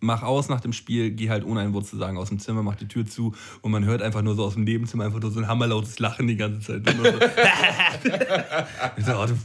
mach 0.00 0.22
aus 0.22 0.48
nach 0.48 0.60
dem 0.60 0.72
Spiel, 0.72 1.10
gehe 1.10 1.30
halt 1.30 1.44
ohne 1.44 1.60
ein 1.60 1.72
Wort 1.72 1.86
zu 1.86 1.96
sagen 1.96 2.18
aus 2.18 2.28
dem 2.28 2.38
Zimmer, 2.38 2.62
mach 2.62 2.76
die 2.76 2.88
Tür 2.88 3.06
zu 3.06 3.34
und 3.62 3.70
man 3.70 3.84
hört 3.84 4.02
einfach 4.02 4.22
nur 4.22 4.34
so 4.34 4.44
aus 4.44 4.54
dem 4.54 4.64
Nebenzimmer 4.64 5.04
einfach 5.04 5.20
nur 5.20 5.30
so 5.30 5.40
ein 5.40 5.48
hammerlautes 5.48 5.98
Lachen 5.98 6.26
die 6.26 6.36
ganze 6.36 6.60
Zeit. 6.60 6.88
Und 6.88 7.04
so, 7.04 7.12
ich 8.96 9.04
so, 9.04 9.18
oh, 9.18 9.26
du 9.26 9.38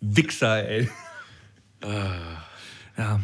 Wichser, 0.00 0.68
ey. 0.68 0.88
Ja. 2.96 3.20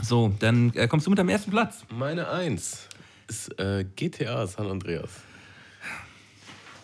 So, 0.00 0.32
dann 0.38 0.72
äh, 0.74 0.86
kommst 0.86 1.06
du 1.06 1.10
mit 1.10 1.18
deinem 1.18 1.30
ersten 1.30 1.50
Platz. 1.50 1.84
Meine 1.90 2.28
Eins 2.28 2.88
ist 3.26 3.58
äh, 3.58 3.84
GTA 3.96 4.46
San 4.46 4.68
Andreas. 4.68 5.10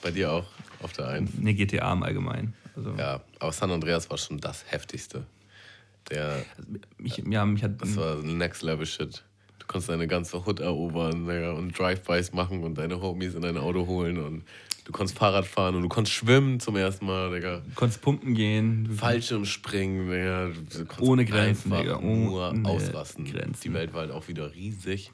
Bei 0.02 0.10
dir 0.10 0.32
auch 0.32 0.53
auf 0.84 0.92
der 0.92 1.08
Eins. 1.08 1.30
Ne, 1.38 1.54
GTA 1.54 1.92
im 1.92 2.02
Allgemeinen. 2.02 2.54
Also, 2.76 2.94
Ja, 2.96 3.20
aber 3.38 3.52
San 3.52 3.70
Andreas 3.70 4.08
war 4.10 4.18
schon 4.18 4.38
das 4.38 4.64
Heftigste. 4.70 5.26
Der, 6.10 6.44
mich, 6.98 7.16
ja, 7.26 7.44
mich 7.46 7.62
hat. 7.62 7.80
das 7.80 7.96
war 7.96 8.16
Next 8.16 8.62
Level 8.62 8.84
Shit. 8.86 9.24
Du 9.58 9.66
konntest 9.66 9.88
deine 9.88 10.06
ganze 10.06 10.46
Hood 10.46 10.60
erobern 10.60 11.26
Digga, 11.26 11.52
und 11.52 11.78
Drive-Bys 11.78 12.32
machen 12.34 12.62
und 12.62 12.76
deine 12.76 13.00
Homies 13.00 13.34
in 13.34 13.40
dein 13.40 13.56
Auto 13.56 13.86
holen 13.86 14.18
und 14.18 14.42
du 14.84 14.92
konntest 14.92 15.18
Fahrrad 15.18 15.46
fahren 15.46 15.74
und 15.76 15.82
du 15.82 15.88
konntest 15.88 16.14
schwimmen 16.14 16.60
zum 16.60 16.76
ersten 16.76 17.06
Mal, 17.06 17.30
Digga. 17.30 17.62
Du 17.66 17.74
konntest 17.74 18.02
pumpen 18.02 18.34
gehen. 18.34 18.90
Fallschirmspringen, 18.94 20.10
Digga. 20.10 20.50
Ohne 21.00 21.24
Grenzen, 21.24 21.70
Digga, 21.72 21.98
Nur 22.00 22.50
ohne 22.50 22.68
ausrasten. 22.68 23.24
Grenzen. 23.24 23.62
Die 23.62 23.72
Welt 23.72 23.94
war 23.94 24.02
halt 24.02 24.10
auch 24.10 24.28
wieder 24.28 24.54
riesig. 24.54 25.10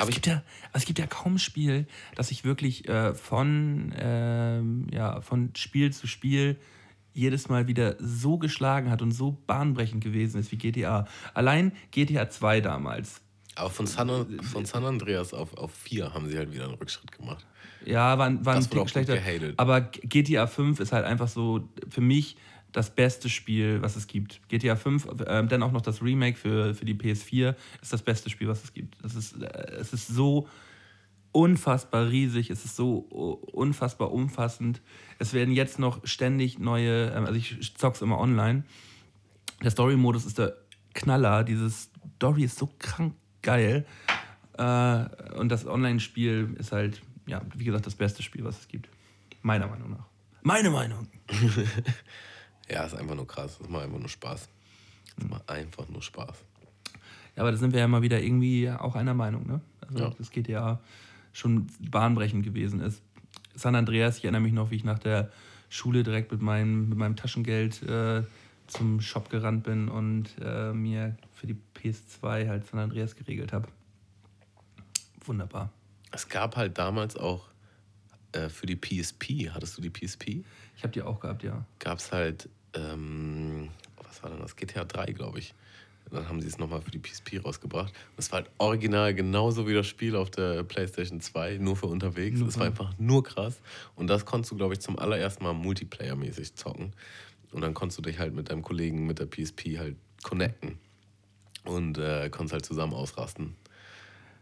Aber 0.00 0.08
es 0.08 0.14
gibt, 0.14 0.26
ja, 0.26 0.42
es 0.72 0.86
gibt 0.86 0.98
ja 0.98 1.06
kaum 1.06 1.38
Spiel, 1.38 1.86
das 2.14 2.28
sich 2.28 2.42
wirklich 2.42 2.88
äh, 2.88 3.14
von, 3.14 3.94
ähm, 3.98 4.86
ja, 4.90 5.20
von 5.20 5.50
Spiel 5.54 5.92
zu 5.92 6.06
Spiel 6.06 6.58
jedes 7.12 7.50
Mal 7.50 7.66
wieder 7.66 7.96
so 7.98 8.38
geschlagen 8.38 8.90
hat 8.90 9.02
und 9.02 9.12
so 9.12 9.36
bahnbrechend 9.46 10.02
gewesen 10.02 10.40
ist 10.40 10.52
wie 10.52 10.56
GTA. 10.56 11.06
Allein 11.34 11.72
GTA 11.90 12.30
2 12.30 12.62
damals. 12.62 13.20
Aber 13.56 13.68
von 13.68 13.86
San, 13.86 14.40
von 14.40 14.64
San 14.64 14.86
Andreas 14.86 15.34
auf, 15.34 15.54
auf 15.58 15.72
4 15.74 16.14
haben 16.14 16.30
sie 16.30 16.38
halt 16.38 16.52
wieder 16.52 16.64
einen 16.64 16.74
Rückschritt 16.74 17.12
gemacht. 17.12 17.46
Ja, 17.84 18.16
war, 18.16 18.44
war 18.44 18.54
ein 18.54 18.60
Das 18.60 18.70
Tick 18.70 18.88
schlechter. 18.88 19.18
Aber 19.58 19.82
GTA 19.82 20.46
5 20.46 20.80
ist 20.80 20.92
halt 20.92 21.04
einfach 21.04 21.28
so 21.28 21.68
für 21.90 22.00
mich 22.00 22.36
das 22.72 22.94
beste 22.94 23.28
Spiel, 23.28 23.82
was 23.82 23.96
es 23.96 24.06
gibt. 24.06 24.40
GTA 24.48 24.76
5, 24.76 25.08
ähm, 25.26 25.48
dann 25.48 25.62
auch 25.62 25.72
noch 25.72 25.82
das 25.82 26.02
Remake 26.02 26.36
für, 26.36 26.74
für 26.74 26.84
die 26.84 26.94
PS4, 26.94 27.54
ist 27.82 27.92
das 27.92 28.02
beste 28.02 28.30
Spiel, 28.30 28.48
was 28.48 28.64
es 28.64 28.72
gibt. 28.72 28.96
Das 29.02 29.14
ist, 29.14 29.42
äh, 29.42 29.72
es 29.80 29.92
ist 29.92 30.08
so 30.08 30.48
unfassbar 31.32 32.08
riesig, 32.08 32.50
es 32.50 32.64
ist 32.64 32.76
so 32.76 32.98
unfassbar 33.52 34.12
umfassend. 34.12 34.80
Es 35.18 35.32
werden 35.32 35.54
jetzt 35.54 35.78
noch 35.78 36.04
ständig 36.06 36.58
neue, 36.58 37.10
ähm, 37.10 37.24
also 37.24 37.36
ich 37.36 37.76
zock's 37.76 38.02
immer 38.02 38.18
online. 38.18 38.64
Der 39.62 39.70
Story-Modus 39.70 40.26
ist 40.26 40.38
der 40.38 40.56
Knaller. 40.94 41.44
Diese 41.44 41.70
Story 41.70 42.44
ist 42.44 42.58
so 42.58 42.68
krank 42.78 43.14
geil. 43.42 43.86
Äh, 44.58 45.34
und 45.36 45.48
das 45.50 45.66
Online-Spiel 45.66 46.56
ist 46.58 46.72
halt, 46.72 47.02
ja, 47.26 47.42
wie 47.54 47.64
gesagt, 47.64 47.86
das 47.86 47.94
beste 47.94 48.22
Spiel, 48.22 48.44
was 48.44 48.60
es 48.60 48.68
gibt. 48.68 48.88
Meiner 49.42 49.66
Meinung 49.66 49.90
nach. 49.90 50.06
Meine 50.42 50.70
Meinung. 50.70 51.08
Ja, 52.70 52.84
ist 52.84 52.94
einfach 52.94 53.14
nur 53.14 53.26
krass. 53.26 53.58
Das 53.58 53.68
macht 53.68 53.82
einfach 53.84 53.98
nur 53.98 54.08
Spaß. 54.08 54.48
Das 55.16 55.28
macht 55.28 55.50
einfach 55.50 55.88
nur 55.88 56.02
Spaß. 56.02 56.36
Ja, 57.36 57.42
aber 57.42 57.52
da 57.52 57.56
sind 57.58 57.72
wir 57.72 57.80
ja 57.80 57.88
mal 57.88 58.02
wieder 58.02 58.20
irgendwie 58.20 58.70
auch 58.70 58.94
einer 58.94 59.14
Meinung, 59.14 59.46
ne? 59.46 59.60
Also 59.80 60.04
Ja. 60.04 60.10
das 60.16 60.30
GTA 60.30 60.80
schon 61.32 61.66
bahnbrechend 61.90 62.44
gewesen 62.44 62.80
ist. 62.80 63.02
San 63.54 63.74
Andreas, 63.74 64.18
ich 64.18 64.24
erinnere 64.24 64.42
mich 64.42 64.52
noch, 64.52 64.70
wie 64.70 64.76
ich 64.76 64.84
nach 64.84 64.98
der 64.98 65.30
Schule 65.68 66.02
direkt 66.02 66.32
mit 66.32 66.42
meinem, 66.42 66.88
mit 66.88 66.98
meinem 66.98 67.16
Taschengeld 67.16 67.82
äh, 67.82 68.22
zum 68.66 69.00
Shop 69.00 69.30
gerannt 69.30 69.64
bin 69.64 69.88
und 69.88 70.30
äh, 70.40 70.72
mir 70.72 71.16
für 71.32 71.46
die 71.46 71.56
PS2 71.76 72.48
halt 72.48 72.66
San 72.66 72.80
Andreas 72.80 73.16
geregelt 73.16 73.52
habe. 73.52 73.68
Wunderbar. 75.24 75.70
Es 76.12 76.28
gab 76.28 76.56
halt 76.56 76.78
damals 76.78 77.16
auch 77.16 77.48
äh, 78.32 78.48
für 78.48 78.66
die 78.66 78.76
PSP, 78.76 79.50
hattest 79.50 79.76
du 79.78 79.82
die 79.82 79.90
PSP? 79.90 80.44
Ich 80.76 80.82
habe 80.82 80.92
die 80.92 81.02
auch 81.02 81.20
gehabt, 81.20 81.42
ja. 81.42 81.64
Gab 81.78 81.98
es 81.98 82.10
halt, 82.12 82.48
ähm, 82.74 83.68
was 84.02 84.22
war 84.22 84.30
denn 84.30 84.40
das? 84.40 84.56
GTA 84.56 84.84
3, 84.84 85.12
glaube 85.12 85.38
ich. 85.38 85.54
Dann 86.10 86.28
haben 86.28 86.40
sie 86.40 86.48
es 86.48 86.58
nochmal 86.58 86.80
für 86.82 86.90
die 86.90 86.98
PSP 86.98 87.38
rausgebracht. 87.44 87.92
Das 88.16 88.32
war 88.32 88.40
halt 88.40 88.50
original 88.58 89.14
genauso 89.14 89.68
wie 89.68 89.74
das 89.74 89.86
Spiel 89.86 90.16
auf 90.16 90.30
der 90.30 90.64
PlayStation 90.64 91.20
2, 91.20 91.58
nur 91.58 91.76
für 91.76 91.86
unterwegs. 91.86 92.40
Das 92.40 92.58
war 92.58 92.66
einfach 92.66 92.92
nur 92.98 93.22
krass. 93.22 93.60
Und 93.94 94.08
das 94.08 94.26
konntest 94.26 94.50
du, 94.50 94.56
glaube 94.56 94.74
ich, 94.74 94.80
zum 94.80 94.98
allerersten 94.98 95.44
Mal 95.44 95.54
Multiplayer-mäßig 95.54 96.56
zocken. 96.56 96.92
Und 97.52 97.60
dann 97.60 97.74
konntest 97.74 97.98
du 97.98 98.02
dich 98.02 98.18
halt 98.18 98.34
mit 98.34 98.50
deinem 98.50 98.62
Kollegen 98.62 99.06
mit 99.06 99.20
der 99.20 99.26
PSP 99.26 99.78
halt 99.78 99.96
connecten. 100.22 100.78
Und 101.64 101.98
äh, 101.98 102.28
konntest 102.30 102.54
halt 102.54 102.64
zusammen 102.64 102.94
ausrasten. 102.94 103.54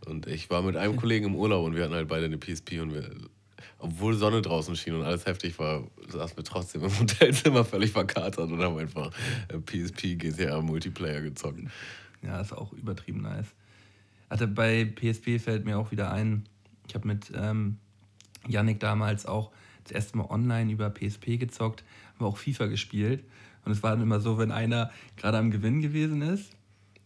Und 0.07 0.27
ich 0.27 0.49
war 0.49 0.63
mit 0.63 0.77
einem 0.77 0.97
Kollegen 0.97 1.27
im 1.27 1.35
Urlaub 1.35 1.67
und 1.67 1.75
wir 1.75 1.85
hatten 1.85 1.95
halt 1.95 2.09
beide 2.09 2.27
eine 2.27 2.39
PSP 2.39 2.81
und 2.81 2.95
wir, 2.95 3.11
obwohl 3.78 4.14
Sonne 4.14 4.43
draußen 4.43 4.76
schien 4.76 4.94
und 4.94 5.02
alles 5.02 5.26
heftig 5.26 5.59
war, 5.59 5.85
saßen 6.09 6.36
wir 6.36 6.44
trotzdem 6.44 6.85
im 6.85 6.98
Hotelzimmer 6.98 7.64
völlig 7.64 7.93
verkatert 7.93 8.51
und 8.51 8.60
haben 8.62 8.78
einfach 8.78 9.10
äh, 9.48 9.59
PSP 9.59 10.16
GTA 10.16 10.60
Multiplayer 10.60 11.20
gezockt. 11.20 11.60
Ja, 12.22 12.40
ist 12.40 12.52
auch 12.52 12.72
übertrieben 12.72 13.22
nice. 13.22 13.55
Also 14.28 14.47
bei 14.47 14.85
PSP 14.85 15.39
fällt 15.39 15.64
mir 15.64 15.78
auch 15.78 15.90
wieder 15.90 16.12
ein, 16.12 16.44
ich 16.86 16.94
habe 16.94 17.06
mit 17.06 17.32
ähm, 17.35 17.78
Yannick 18.47 18.80
damals 18.80 19.26
auch 19.26 19.51
das 19.85 19.93
erste 19.93 20.18
Mal 20.18 20.26
online 20.28 20.70
über 20.70 20.90
PSP 20.90 21.39
gezockt, 21.39 21.85
haben 22.16 22.26
auch 22.26 22.36
FIFA 22.36 22.66
gespielt. 22.66 23.24
Und 23.64 23.72
es 23.72 23.82
war 23.82 23.93
dann 23.93 24.02
immer 24.02 24.20
so, 24.20 24.39
wenn 24.39 24.51
einer 24.51 24.90
gerade 25.16 25.39
am 25.39 25.51
Gewinn 25.51 25.80
gewesen 25.80 26.22
ist, 26.22 26.52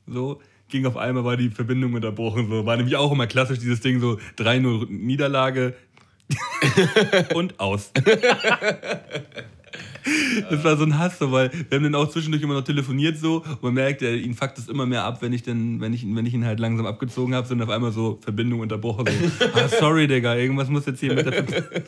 so 0.06 0.40
ging 0.68 0.86
auf 0.86 0.96
einmal 0.96 1.24
war 1.24 1.36
die 1.36 1.50
Verbindung 1.50 1.94
unterbrochen. 1.94 2.48
So 2.48 2.66
war 2.66 2.76
nämlich 2.76 2.96
auch 2.96 3.12
immer 3.12 3.26
klassisch 3.26 3.58
dieses 3.60 3.80
Ding 3.80 4.00
so 4.00 4.18
3-0 4.38 4.90
Niederlage 4.90 5.74
und 7.34 7.58
aus. 7.60 7.90
Das 10.50 10.64
war 10.64 10.76
so 10.76 10.82
ein 10.84 10.98
Hass, 10.98 11.18
so, 11.20 11.30
weil 11.30 11.50
wir 11.52 11.76
haben 11.76 11.84
dann 11.84 11.94
auch 11.94 12.08
zwischendurch 12.10 12.42
immer 12.42 12.54
noch 12.54 12.64
telefoniert 12.64 13.16
so 13.18 13.42
und 13.42 13.62
man 13.62 13.74
merkt, 13.74 14.02
er, 14.02 14.14
ihn 14.16 14.34
fuckt 14.34 14.58
es 14.58 14.68
immer 14.68 14.84
mehr 14.84 15.04
ab, 15.04 15.22
wenn 15.22 15.32
ich, 15.32 15.44
denn, 15.44 15.80
wenn 15.80 15.92
ich, 15.94 16.02
ihn- 16.02 16.16
wenn 16.16 16.26
ich 16.26 16.34
ihn 16.34 16.44
halt 16.44 16.58
langsam 16.58 16.86
abgezogen 16.86 17.34
habe, 17.36 17.46
sind 17.46 17.62
auf 17.62 17.68
einmal 17.68 17.92
so 17.92 18.18
Verbindung 18.20 18.60
unterbrochen. 18.60 19.06
So, 19.38 19.44
ah, 19.54 19.68
sorry, 19.68 20.08
Digga, 20.08 20.34
irgendwas 20.34 20.68
muss 20.68 20.86
jetzt 20.86 20.98
hier 21.00 21.14
mit 21.14 21.24
der 21.26 21.32
Verbindung. 21.44 21.82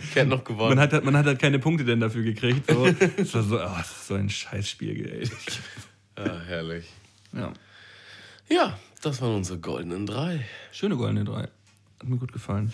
Ich 0.00 0.14
hätte 0.16 0.28
noch 0.28 0.42
gewonnen. 0.42 0.70
Man 0.70 0.80
hat, 0.80 0.92
halt- 0.92 1.04
man 1.04 1.16
hat 1.16 1.26
halt 1.26 1.38
keine 1.38 1.60
Punkte 1.60 1.84
denn 1.84 2.00
dafür 2.00 2.22
gekriegt. 2.24 2.68
So. 2.68 2.84
Das 3.16 3.32
war 3.34 3.42
so, 3.44 3.56
oh, 3.56 3.74
das 3.78 3.90
ist 3.92 4.06
so 4.08 4.14
ein 4.14 4.28
Scheißspiel, 4.28 5.06
ey. 5.06 5.30
ja, 6.18 6.40
herrlich. 6.48 6.84
Ja. 7.32 7.52
Ja, 8.50 8.76
das 9.02 9.22
waren 9.22 9.36
unsere 9.36 9.58
goldenen 9.60 10.04
drei. 10.04 10.44
Schöne 10.72 10.96
Goldene 10.96 11.24
3. 11.24 11.42
Hat 11.42 11.48
mir 12.04 12.16
gut 12.16 12.32
gefallen. 12.32 12.72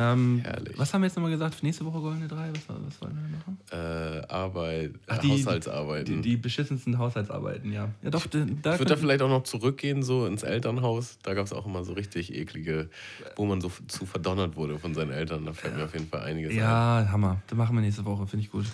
Ähm, 0.00 0.42
Herrlich. 0.44 0.78
Was 0.78 0.94
haben 0.94 1.00
wir 1.02 1.06
jetzt 1.08 1.16
nochmal 1.16 1.32
gesagt? 1.32 1.56
Für 1.56 1.66
nächste 1.66 1.84
Woche 1.84 1.98
Goldene 1.98 2.28
3? 2.28 2.50
Was, 2.52 2.60
was 2.68 3.02
wollen 3.02 3.18
wir 3.18 3.38
machen? 3.38 3.58
Äh, 3.72 4.24
Arbeit, 4.32 4.92
Ach, 5.08 5.18
die- 5.18 5.32
Haushaltsarbeiten. 5.32 6.22
Die, 6.22 6.30
die 6.30 6.36
beschissensten 6.36 6.98
Haushaltsarbeiten, 6.98 7.72
ja. 7.72 7.88
Ja, 8.02 8.10
doch, 8.10 8.24
da, 8.26 8.38
ich 8.38 8.64
würde 8.78 8.84
da 8.84 8.96
vielleicht 8.96 9.22
auch 9.22 9.28
noch 9.28 9.42
zurückgehen, 9.42 10.04
so 10.04 10.24
ins 10.26 10.44
Elternhaus. 10.44 11.18
Da 11.24 11.34
gab 11.34 11.46
es 11.46 11.52
auch 11.52 11.66
immer 11.66 11.82
so 11.82 11.94
richtig 11.94 12.32
eklige, 12.32 12.88
wo 13.34 13.44
man 13.44 13.60
so 13.60 13.72
zu 13.88 14.06
verdonnert 14.06 14.54
wurde 14.54 14.78
von 14.78 14.94
seinen 14.94 15.10
Eltern. 15.10 15.44
Da 15.44 15.52
fällt 15.52 15.76
mir 15.76 15.84
auf 15.84 15.92
jeden 15.94 16.08
Fall 16.08 16.20
einiges 16.20 16.52
ein. 16.52 16.58
Ja, 16.58 17.08
Hammer. 17.10 17.42
Das 17.48 17.58
machen 17.58 17.74
wir 17.74 17.80
nächste 17.80 18.04
Woche. 18.04 18.24
Finde 18.28 18.44
ich 18.44 18.52
gut. 18.52 18.66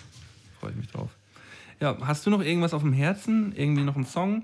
Freue 0.59 0.69
ich 0.71 0.77
mich 0.77 0.87
drauf. 0.89 1.09
Ja, 1.79 1.97
hast 2.01 2.25
du 2.25 2.29
noch 2.29 2.41
irgendwas 2.41 2.73
auf 2.75 2.83
dem 2.83 2.93
Herzen? 2.93 3.51
Irgendwie 3.55 3.83
noch 3.83 3.95
einen 3.95 4.05
Song? 4.05 4.43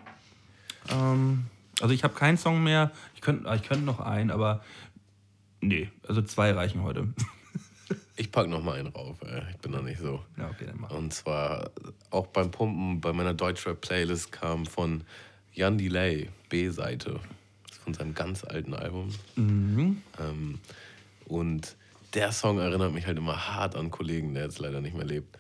Ähm, 0.89 1.45
also 1.79 1.93
ich 1.93 2.03
habe 2.03 2.13
keinen 2.13 2.37
Song 2.37 2.63
mehr. 2.63 2.91
Ich 3.15 3.21
könnte 3.21 3.49
ich 3.55 3.63
könnt 3.63 3.85
noch 3.85 3.99
einen, 3.99 4.31
aber 4.31 4.61
nee, 5.61 5.89
also 6.07 6.21
zwei 6.21 6.51
reichen 6.51 6.83
heute. 6.83 7.07
Ich 8.17 8.31
pack 8.31 8.47
noch 8.47 8.61
mal 8.61 8.77
einen 8.77 8.89
rauf, 8.89 9.17
ey. 9.23 9.41
ich 9.49 9.57
bin 9.57 9.71
da 9.71 9.81
nicht 9.81 9.99
so. 9.99 10.23
ja, 10.37 10.49
okay, 10.49 10.65
dann 10.67 10.79
mach. 10.79 10.91
Und 10.91 11.11
zwar 11.11 11.71
auch 12.11 12.27
beim 12.27 12.51
Pumpen 12.51 13.01
bei 13.01 13.13
meiner 13.13 13.33
Deutschrap-Playlist 13.33 14.31
kam 14.31 14.65
von 14.67 15.03
Jan 15.53 15.77
Delay, 15.77 16.29
B-Seite. 16.49 17.19
Das 17.63 17.77
ist 17.77 17.83
von 17.83 17.93
seinem 17.93 18.13
ganz 18.13 18.43
alten 18.43 18.73
Album. 18.73 19.09
Mhm. 19.35 20.01
Ähm, 20.19 20.59
und 21.25 21.75
der 22.13 22.31
Song 22.31 22.59
erinnert 22.59 22.93
mich 22.93 23.07
halt 23.07 23.17
immer 23.17 23.55
hart 23.55 23.75
an 23.75 23.89
Kollegen, 23.89 24.33
der 24.33 24.43
jetzt 24.43 24.59
leider 24.59 24.81
nicht 24.81 24.95
mehr 24.95 25.05
lebt. 25.05 25.37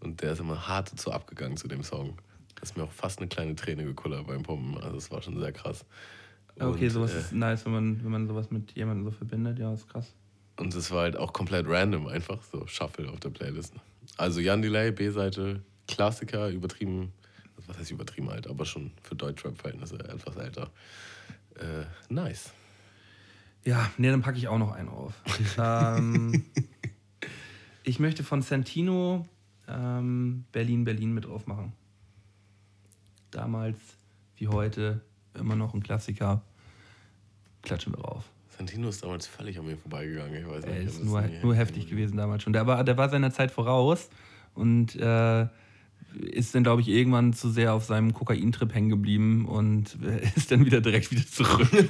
Und 0.00 0.22
der 0.22 0.32
ist 0.32 0.40
immer 0.40 0.66
hart 0.66 0.92
dazu 0.92 1.12
abgegangen 1.12 1.56
zu 1.56 1.68
dem 1.68 1.82
Song. 1.82 2.18
Da 2.56 2.62
ist 2.62 2.76
mir 2.76 2.84
auch 2.84 2.92
fast 2.92 3.20
eine 3.20 3.28
kleine 3.28 3.54
Träne 3.54 3.84
gekullert 3.84 4.26
beim 4.26 4.42
Pumpen. 4.42 4.82
Also 4.82 4.96
es 4.96 5.10
war 5.10 5.22
schon 5.22 5.38
sehr 5.38 5.52
krass. 5.52 5.84
Okay, 6.58 6.84
Und, 6.84 6.90
sowas 6.90 7.12
äh, 7.14 7.18
ist 7.18 7.32
nice, 7.32 7.64
wenn 7.64 7.72
man, 7.72 8.04
wenn 8.04 8.10
man 8.10 8.28
sowas 8.28 8.50
mit 8.50 8.72
jemandem 8.72 9.04
so 9.04 9.10
verbindet. 9.10 9.58
Ja, 9.58 9.72
ist 9.72 9.88
krass. 9.88 10.12
Und 10.56 10.74
es 10.74 10.90
war 10.90 11.02
halt 11.02 11.16
auch 11.16 11.32
komplett 11.32 11.66
random, 11.68 12.06
einfach 12.06 12.42
so 12.42 12.66
Shuffle 12.66 13.10
auf 13.10 13.18
der 13.20 13.30
Playlist. 13.30 13.74
Also 14.16 14.40
Jan 14.40 14.62
Delay, 14.62 14.92
B-Seite, 14.92 15.62
Klassiker, 15.88 16.48
übertrieben, 16.50 17.12
was 17.66 17.78
heißt 17.78 17.90
übertrieben 17.90 18.30
alt, 18.30 18.46
aber 18.46 18.64
schon 18.64 18.92
für 19.02 19.16
Deutschrap-Verhältnisse 19.16 19.98
etwas 19.98 20.36
älter. 20.36 20.70
Äh, 21.56 21.84
nice. 22.08 22.52
Ja, 23.64 23.90
nee, 23.96 24.10
dann 24.10 24.22
packe 24.22 24.38
ich 24.38 24.46
auch 24.46 24.58
noch 24.58 24.72
einen 24.72 24.88
auf. 24.88 25.14
ähm, 25.58 26.44
ich 27.82 27.98
möchte 27.98 28.22
von 28.22 28.42
Santino 28.42 29.26
ähm, 29.66 30.44
Berlin, 30.52 30.84
Berlin 30.84 31.14
mit 31.14 31.24
drauf 31.24 31.46
machen. 31.46 31.72
Damals 33.30 33.78
wie 34.36 34.48
heute 34.48 35.00
immer 35.38 35.56
noch 35.56 35.74
ein 35.74 35.82
Klassiker. 35.82 36.42
Klatschen 37.62 37.94
wir 37.94 38.02
drauf. 38.02 38.24
Santino 38.56 38.88
ist 38.88 39.02
damals 39.02 39.26
völlig 39.26 39.58
an 39.58 39.66
mir 39.66 39.76
vorbeigegangen. 39.76 40.34
Ich 40.34 40.46
weiß 40.48 40.64
nicht. 40.64 40.74
Er 40.74 40.82
ist 40.82 41.04
nur, 41.04 41.22
nur 41.42 41.54
heftig 41.54 41.88
gewesen 41.88 42.16
damals 42.16 42.42
schon. 42.42 42.52
Der 42.52 42.66
war, 42.66 42.84
der 42.84 42.96
war 42.96 43.08
seiner 43.08 43.32
Zeit 43.32 43.50
voraus 43.50 44.08
und 44.54 44.94
äh, 44.96 45.46
ist 46.14 46.54
dann, 46.54 46.62
glaube 46.62 46.80
ich, 46.80 46.88
irgendwann 46.88 47.32
zu 47.32 47.50
sehr 47.50 47.74
auf 47.74 47.84
seinem 47.84 48.14
Kokaintrip 48.14 48.72
hängen 48.72 48.90
geblieben 48.90 49.46
und 49.46 49.98
äh, 50.04 50.28
ist 50.36 50.52
dann 50.52 50.64
wieder 50.64 50.80
direkt 50.80 51.10
wieder 51.10 51.26
zurück. 51.26 51.68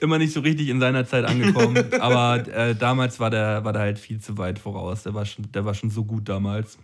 Immer 0.00 0.18
nicht 0.18 0.32
so 0.32 0.40
richtig 0.40 0.68
in 0.68 0.80
seiner 0.80 1.06
Zeit 1.06 1.24
angekommen, 1.24 1.92
aber 2.00 2.46
äh, 2.48 2.74
damals 2.74 3.20
war 3.20 3.30
der, 3.30 3.64
war 3.64 3.72
der 3.72 3.82
halt 3.82 3.98
viel 3.98 4.20
zu 4.20 4.36
weit 4.38 4.58
voraus. 4.58 5.04
Der 5.04 5.14
war, 5.14 5.24
schon, 5.24 5.50
der 5.52 5.64
war 5.64 5.74
schon 5.74 5.90
so 5.90 6.04
gut 6.04 6.28
damals. 6.28 6.78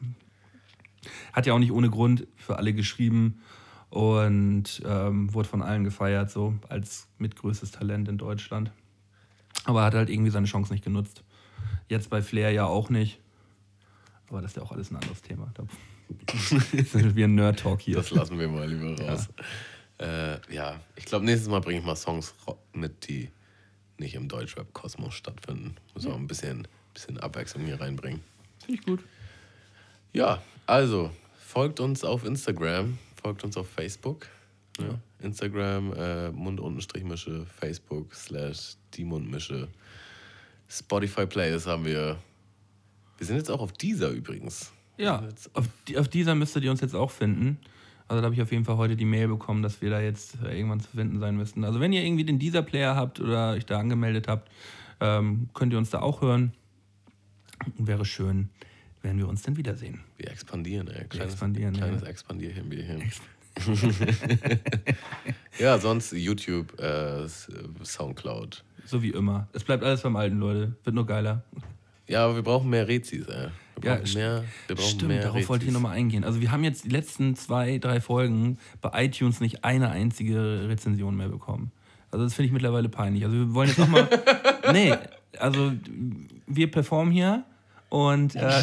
Hat 1.32 1.46
ja 1.46 1.54
auch 1.54 1.58
nicht 1.58 1.72
ohne 1.72 1.90
Grund 1.90 2.26
für 2.36 2.56
alle 2.56 2.72
geschrieben 2.72 3.40
und 3.90 4.82
ähm, 4.84 5.34
wurde 5.34 5.48
von 5.48 5.62
allen 5.62 5.84
gefeiert, 5.84 6.30
so 6.30 6.54
als 6.68 7.08
mitgrößtes 7.18 7.72
Talent 7.72 8.08
in 8.08 8.18
Deutschland. 8.18 8.72
Aber 9.64 9.82
hat 9.82 9.94
halt 9.94 10.08
irgendwie 10.08 10.30
seine 10.30 10.46
Chance 10.46 10.72
nicht 10.72 10.84
genutzt. 10.84 11.22
Jetzt 11.88 12.08
bei 12.08 12.22
Flair 12.22 12.50
ja 12.52 12.66
auch 12.66 12.88
nicht. 12.88 13.20
Aber 14.28 14.40
das 14.40 14.52
ist 14.52 14.56
ja 14.56 14.62
auch 14.62 14.72
alles 14.72 14.90
ein 14.90 14.96
anderes 14.96 15.22
Thema. 15.22 15.50
Da 15.54 15.64
das 16.26 16.52
ist 16.72 17.16
wie 17.16 17.24
ein 17.24 17.34
Nerd-Talk 17.34 17.80
hier. 17.80 17.96
Das 17.96 18.10
lassen 18.10 18.38
wir 18.38 18.48
mal 18.48 18.68
lieber 18.68 19.00
raus. 19.02 19.28
Ja, 20.00 20.34
äh, 20.34 20.40
ja. 20.50 20.80
ich 20.96 21.04
glaube, 21.04 21.24
nächstes 21.24 21.48
Mal 21.48 21.60
bringe 21.60 21.80
ich 21.80 21.84
mal 21.84 21.96
Songs 21.96 22.34
mit, 22.72 23.08
die 23.08 23.30
nicht 23.98 24.14
im 24.14 24.28
Deutschrap-Kosmos 24.28 25.14
stattfinden. 25.14 25.76
Muss 25.94 26.06
auch 26.06 26.16
ein 26.16 26.26
bisschen, 26.26 26.66
bisschen 26.94 27.18
Abwechslung 27.18 27.64
hier 27.64 27.80
reinbringen. 27.80 28.20
Finde 28.64 28.80
ich 28.80 28.86
gut. 28.86 29.04
Ja, 30.12 30.42
also 30.66 31.10
folgt 31.38 31.80
uns 31.80 32.04
auf 32.04 32.24
Instagram, 32.24 32.98
folgt 33.20 33.44
uns 33.44 33.56
auf 33.56 33.68
Facebook, 33.68 34.26
Ja. 34.78 34.98
Instagram, 35.20 35.92
äh, 35.92 36.30
Mund-Mische, 36.30 37.46
Facebook, 37.58 38.14
slash 38.14 38.76
die 38.94 39.04
Mundmische. 39.04 39.68
Spotify 40.68 41.26
Playlist 41.26 41.66
haben 41.66 41.84
wir. 41.84 42.18
Wir 43.18 43.26
sind 43.26 43.36
jetzt 43.36 43.50
auch 43.50 43.60
auf 43.60 43.72
dieser 43.72 44.10
übrigens. 44.10 44.72
Ja, 44.96 45.28
auf, 45.54 45.66
die, 45.88 45.98
auf 45.98 46.08
dieser 46.08 46.34
müsstet 46.34 46.64
ihr 46.64 46.70
uns 46.70 46.80
jetzt 46.80 46.94
auch 46.94 47.10
finden. 47.10 47.58
Also 48.08 48.20
da 48.22 48.24
habe 48.26 48.34
ich 48.34 48.42
auf 48.42 48.50
jeden 48.50 48.64
Fall 48.64 48.76
heute 48.76 48.96
die 48.96 49.04
Mail 49.04 49.28
bekommen, 49.28 49.62
dass 49.62 49.80
wir 49.82 49.90
da 49.90 50.00
jetzt 50.00 50.36
äh, 50.42 50.56
irgendwann 50.56 50.80
zu 50.80 50.90
finden 50.90 51.20
sein 51.20 51.36
müssten. 51.36 51.64
Also 51.64 51.80
wenn 51.80 51.92
ihr 51.92 52.02
irgendwie 52.04 52.24
den 52.24 52.38
dieser 52.38 52.62
Player 52.62 52.96
habt 52.96 53.20
oder 53.20 53.52
euch 53.52 53.66
da 53.66 53.78
angemeldet 53.78 54.26
habt, 54.28 54.50
ähm, 55.00 55.48
könnt 55.54 55.72
ihr 55.72 55.78
uns 55.78 55.90
da 55.90 56.00
auch 56.00 56.20
hören. 56.22 56.52
Wäre 57.78 58.04
schön, 58.04 58.48
wenn 59.02 59.18
wir 59.18 59.28
uns 59.28 59.42
dann 59.42 59.56
wiedersehen. 59.56 60.00
Wir 60.16 60.30
expandieren, 60.30 60.88
ey. 60.88 61.04
Kleines, 61.06 61.32
expandieren, 61.32 61.74
kleines 61.74 62.02
ja. 62.02 62.08
Expandierchen. 62.08 62.70
ja, 65.58 65.78
sonst 65.78 66.12
YouTube, 66.12 66.78
äh, 66.80 67.26
Soundcloud. 67.82 68.64
So 68.84 69.02
wie 69.02 69.10
immer. 69.10 69.48
Es 69.52 69.64
bleibt 69.64 69.82
alles 69.84 70.02
beim 70.02 70.16
Alten, 70.16 70.38
Leute. 70.38 70.74
Wird 70.84 70.94
nur 70.94 71.06
geiler. 71.06 71.42
Ja, 72.06 72.24
aber 72.24 72.36
wir 72.36 72.42
brauchen 72.42 72.70
mehr 72.70 72.88
Rezis, 72.88 73.26
ey. 73.26 73.48
Wir 73.80 73.90
Ja, 73.90 73.96
brauchen 73.96 74.14
mehr, 74.14 74.44
wir 74.66 74.76
brauchen 74.76 74.88
Stimmt, 74.88 75.08
mehr 75.08 75.22
darauf 75.22 75.48
wollte 75.48 75.64
ich 75.64 75.68
Rezis. 75.70 75.72
nochmal 75.74 75.96
eingehen. 75.96 76.24
Also 76.24 76.40
wir 76.40 76.50
haben 76.52 76.64
jetzt 76.64 76.84
die 76.84 76.88
letzten 76.90 77.34
zwei, 77.36 77.78
drei 77.78 78.00
Folgen 78.00 78.58
bei 78.80 79.04
iTunes 79.04 79.40
nicht 79.40 79.64
eine 79.64 79.90
einzige 79.90 80.68
Rezension 80.68 81.16
mehr 81.16 81.28
bekommen. 81.28 81.72
Also 82.10 82.24
das 82.24 82.34
finde 82.34 82.46
ich 82.48 82.52
mittlerweile 82.52 82.88
peinlich. 82.88 83.24
Also 83.24 83.36
wir 83.36 83.54
wollen 83.54 83.68
jetzt 83.68 83.80
auch 83.80 83.88
mal... 83.88 84.08
nee, 84.72 84.92
also 85.38 85.72
wir 86.46 86.70
performen 86.70 87.12
hier 87.12 87.44
und 87.90 88.34
äh, 88.36 88.62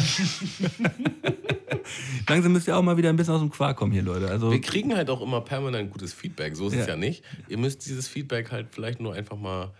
langsam 2.28 2.52
müsst 2.52 2.66
ihr 2.68 2.76
auch 2.76 2.82
mal 2.82 2.96
wieder 2.96 3.08
ein 3.08 3.16
bisschen 3.16 3.34
aus 3.34 3.40
dem 3.40 3.50
Quark 3.50 3.76
kommen 3.76 3.92
hier, 3.92 4.02
Leute. 4.02 4.28
Also 4.28 4.50
Wir 4.50 4.60
kriegen 4.60 4.94
halt 4.96 5.10
auch 5.10 5.20
immer 5.20 5.40
permanent 5.40 5.90
gutes 5.90 6.12
Feedback. 6.12 6.56
So 6.56 6.66
ist 6.68 6.74
es 6.74 6.80
Ja. 6.86 6.94
ja 6.94 6.96
nicht. 6.96 7.22
Ihr 7.48 7.58
müsst 7.58 7.86
dieses 7.86 8.08
Feedback 8.08 8.50
halt 8.50 8.68
vielleicht 8.70 9.00
nur 9.00 9.14
einfach 9.14 9.36
mal 9.36 9.72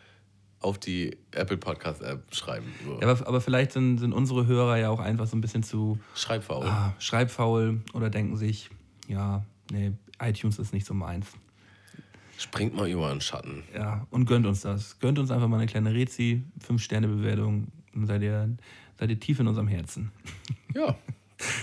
auf 0.60 0.78
die 0.78 1.16
Apple 1.32 1.56
Podcast 1.56 2.02
App 2.02 2.34
schreiben. 2.34 2.66
So. 2.84 3.00
ja, 3.00 3.08
aber, 3.08 3.26
aber 3.26 3.40
vielleicht 3.40 3.72
sind, 3.72 3.98
sind 3.98 4.12
unsere 4.12 4.46
Hörer 4.46 4.76
ja 4.78 4.90
auch 4.90 4.98
einfach 5.00 5.26
so 5.26 5.36
ein 5.36 5.40
bisschen 5.40 5.62
zu 5.62 5.98
Schreibfaul. 6.14 6.66
ah, 6.66 6.94
schreibfaul 6.98 7.80
oder 7.92 8.10
denken 8.10 8.36
sich, 8.36 8.68
ja, 9.06 9.44
nee, 9.70 9.92
iTunes 10.20 10.58
ist 10.58 10.72
nicht 10.72 10.84
so 10.86 10.94
meins. 10.94 11.26
Springt 12.38 12.74
mal 12.74 12.88
über 12.88 13.08
den 13.10 13.20
Schatten. 13.20 13.62
Ja, 13.74 14.06
und 14.10 14.26
gönnt 14.26 14.46
uns 14.46 14.60
das. 14.62 14.98
Gönnt 15.00 15.18
uns 15.18 15.30
einfach 15.30 15.48
mal 15.48 15.56
eine 15.58 15.66
kleine 15.66 15.92
Rezi, 15.92 16.42
5-Sterne-Bewertung. 16.68 17.68
Dann 17.94 18.06
seid 18.06 18.22
ihr, 18.22 18.56
seid 18.98 19.10
ihr 19.10 19.20
tief 19.20 19.40
in 19.40 19.48
unserem 19.48 19.68
Herzen. 19.68 20.10
Ja. 20.74 20.96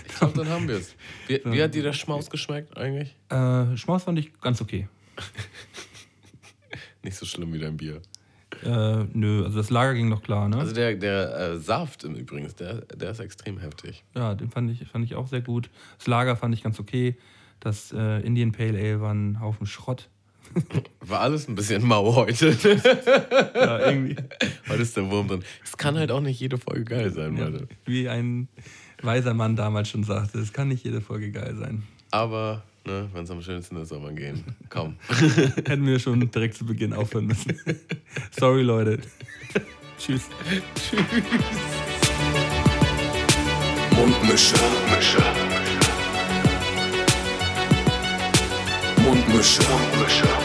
Ich 0.07 0.16
glaube, 0.16 0.38
dann 0.38 0.49
haben 0.49 0.68
wir 0.68 0.76
es. 0.76 0.95
Wie, 1.28 1.41
wie 1.44 1.62
hat 1.62 1.76
dir 1.76 1.84
der 1.84 1.94
Schmaus 1.94 2.30
geschmeckt 2.30 2.78
eigentlich? 2.78 3.16
Äh, 3.30 3.76
Schmaus 3.76 4.03
fand 4.03 4.18
ich 4.20 4.40
ganz 4.40 4.62
okay. 4.62 4.88
Nicht 7.03 7.18
so 7.18 7.26
schlimm 7.26 7.52
wie 7.53 7.60
dein 7.60 7.78
Bier. 7.78 8.02
Äh, 8.64 9.03
nö, 9.14 9.44
also 9.44 9.57
das 9.57 9.70
Lager 9.70 9.94
ging 9.94 10.07
noch 10.07 10.24
klar, 10.24 10.48
ne? 10.48 10.57
Also 10.57 10.74
der, 10.74 10.95
der 10.95 11.38
äh, 11.38 11.60
Saft 11.60 12.03
im 12.06 12.16
Übrigen, 12.16 12.49
der, 12.57 12.82
der 12.86 13.12
ist 13.12 13.20
extrem 13.20 13.60
heftig. 13.60 14.03
ja, 14.16 14.34
den 14.34 14.49
fand 14.49 14.72
ich, 14.72 14.88
fand 14.88 15.03
ich 15.03 15.16
auch 15.16 15.28
sehr 15.28 15.41
gut. 15.41 15.70
Das 15.98 16.07
Lager 16.07 16.36
fand 16.36 16.53
ich 16.53 16.64
ganz 16.64 16.80
okay. 16.80 17.18
Das 17.60 17.91
äh, 17.91 18.22
Indian 18.22 18.52
Pale 18.52 18.78
Ale 18.78 19.02
war 19.02 19.14
ein 19.14 19.40
Haufen 19.40 19.68
Schrott. 19.68 20.10
War 21.02 21.19
alles 21.22 21.48
ein 21.48 21.56
bisschen 21.56 21.86
mau 21.86 22.15
heute. 22.15 22.56
Ja, 23.56 23.80
irgendwie. 23.90 24.15
heute 24.69 24.82
ist 24.82 24.95
der 24.98 25.10
Wurm 25.10 25.27
drin. 25.27 25.44
Es 25.64 25.76
kann 25.77 25.98
halt 25.98 26.11
auch 26.11 26.22
nicht 26.22 26.40
jede 26.40 26.57
Folge 26.57 26.84
geil 26.84 27.11
sein, 27.11 27.36
ja, 27.38 27.45
Leute. 27.48 27.68
wie 27.86 28.07
ein 28.10 28.48
weiser 29.02 29.34
Mann 29.34 29.56
damals 29.56 29.90
schon 29.90 30.03
sagte, 30.03 30.40
es 30.40 30.53
kann 30.53 30.68
nicht 30.68 30.84
jede 30.84 31.02
Folge 31.02 31.32
geil 31.32 31.56
sein. 31.57 31.84
Aber, 32.11 32.64
ne, 32.86 33.10
wenn 33.14 33.23
es 33.23 33.32
am 33.32 33.41
schönsten 33.41 33.77
ist, 33.77 33.90
soll 33.90 33.99
man 33.99 34.15
gehen. 34.15 34.44
Komm. 34.69 34.95
Hätten 35.10 35.86
wir 35.86 35.99
schon 35.99 36.30
direkt 36.32 36.56
zu 36.56 36.65
Beginn 36.65 36.94
aufhören 36.94 37.27
müssen. 37.27 37.53
Sorry, 38.38 38.61
Leute. 38.64 38.99
Tschüss. 39.98 40.23
Mundmische. 43.95 44.56
Mundmische. 44.56 45.23
Mundmische. 49.03 49.61
Mundmische. 49.64 50.45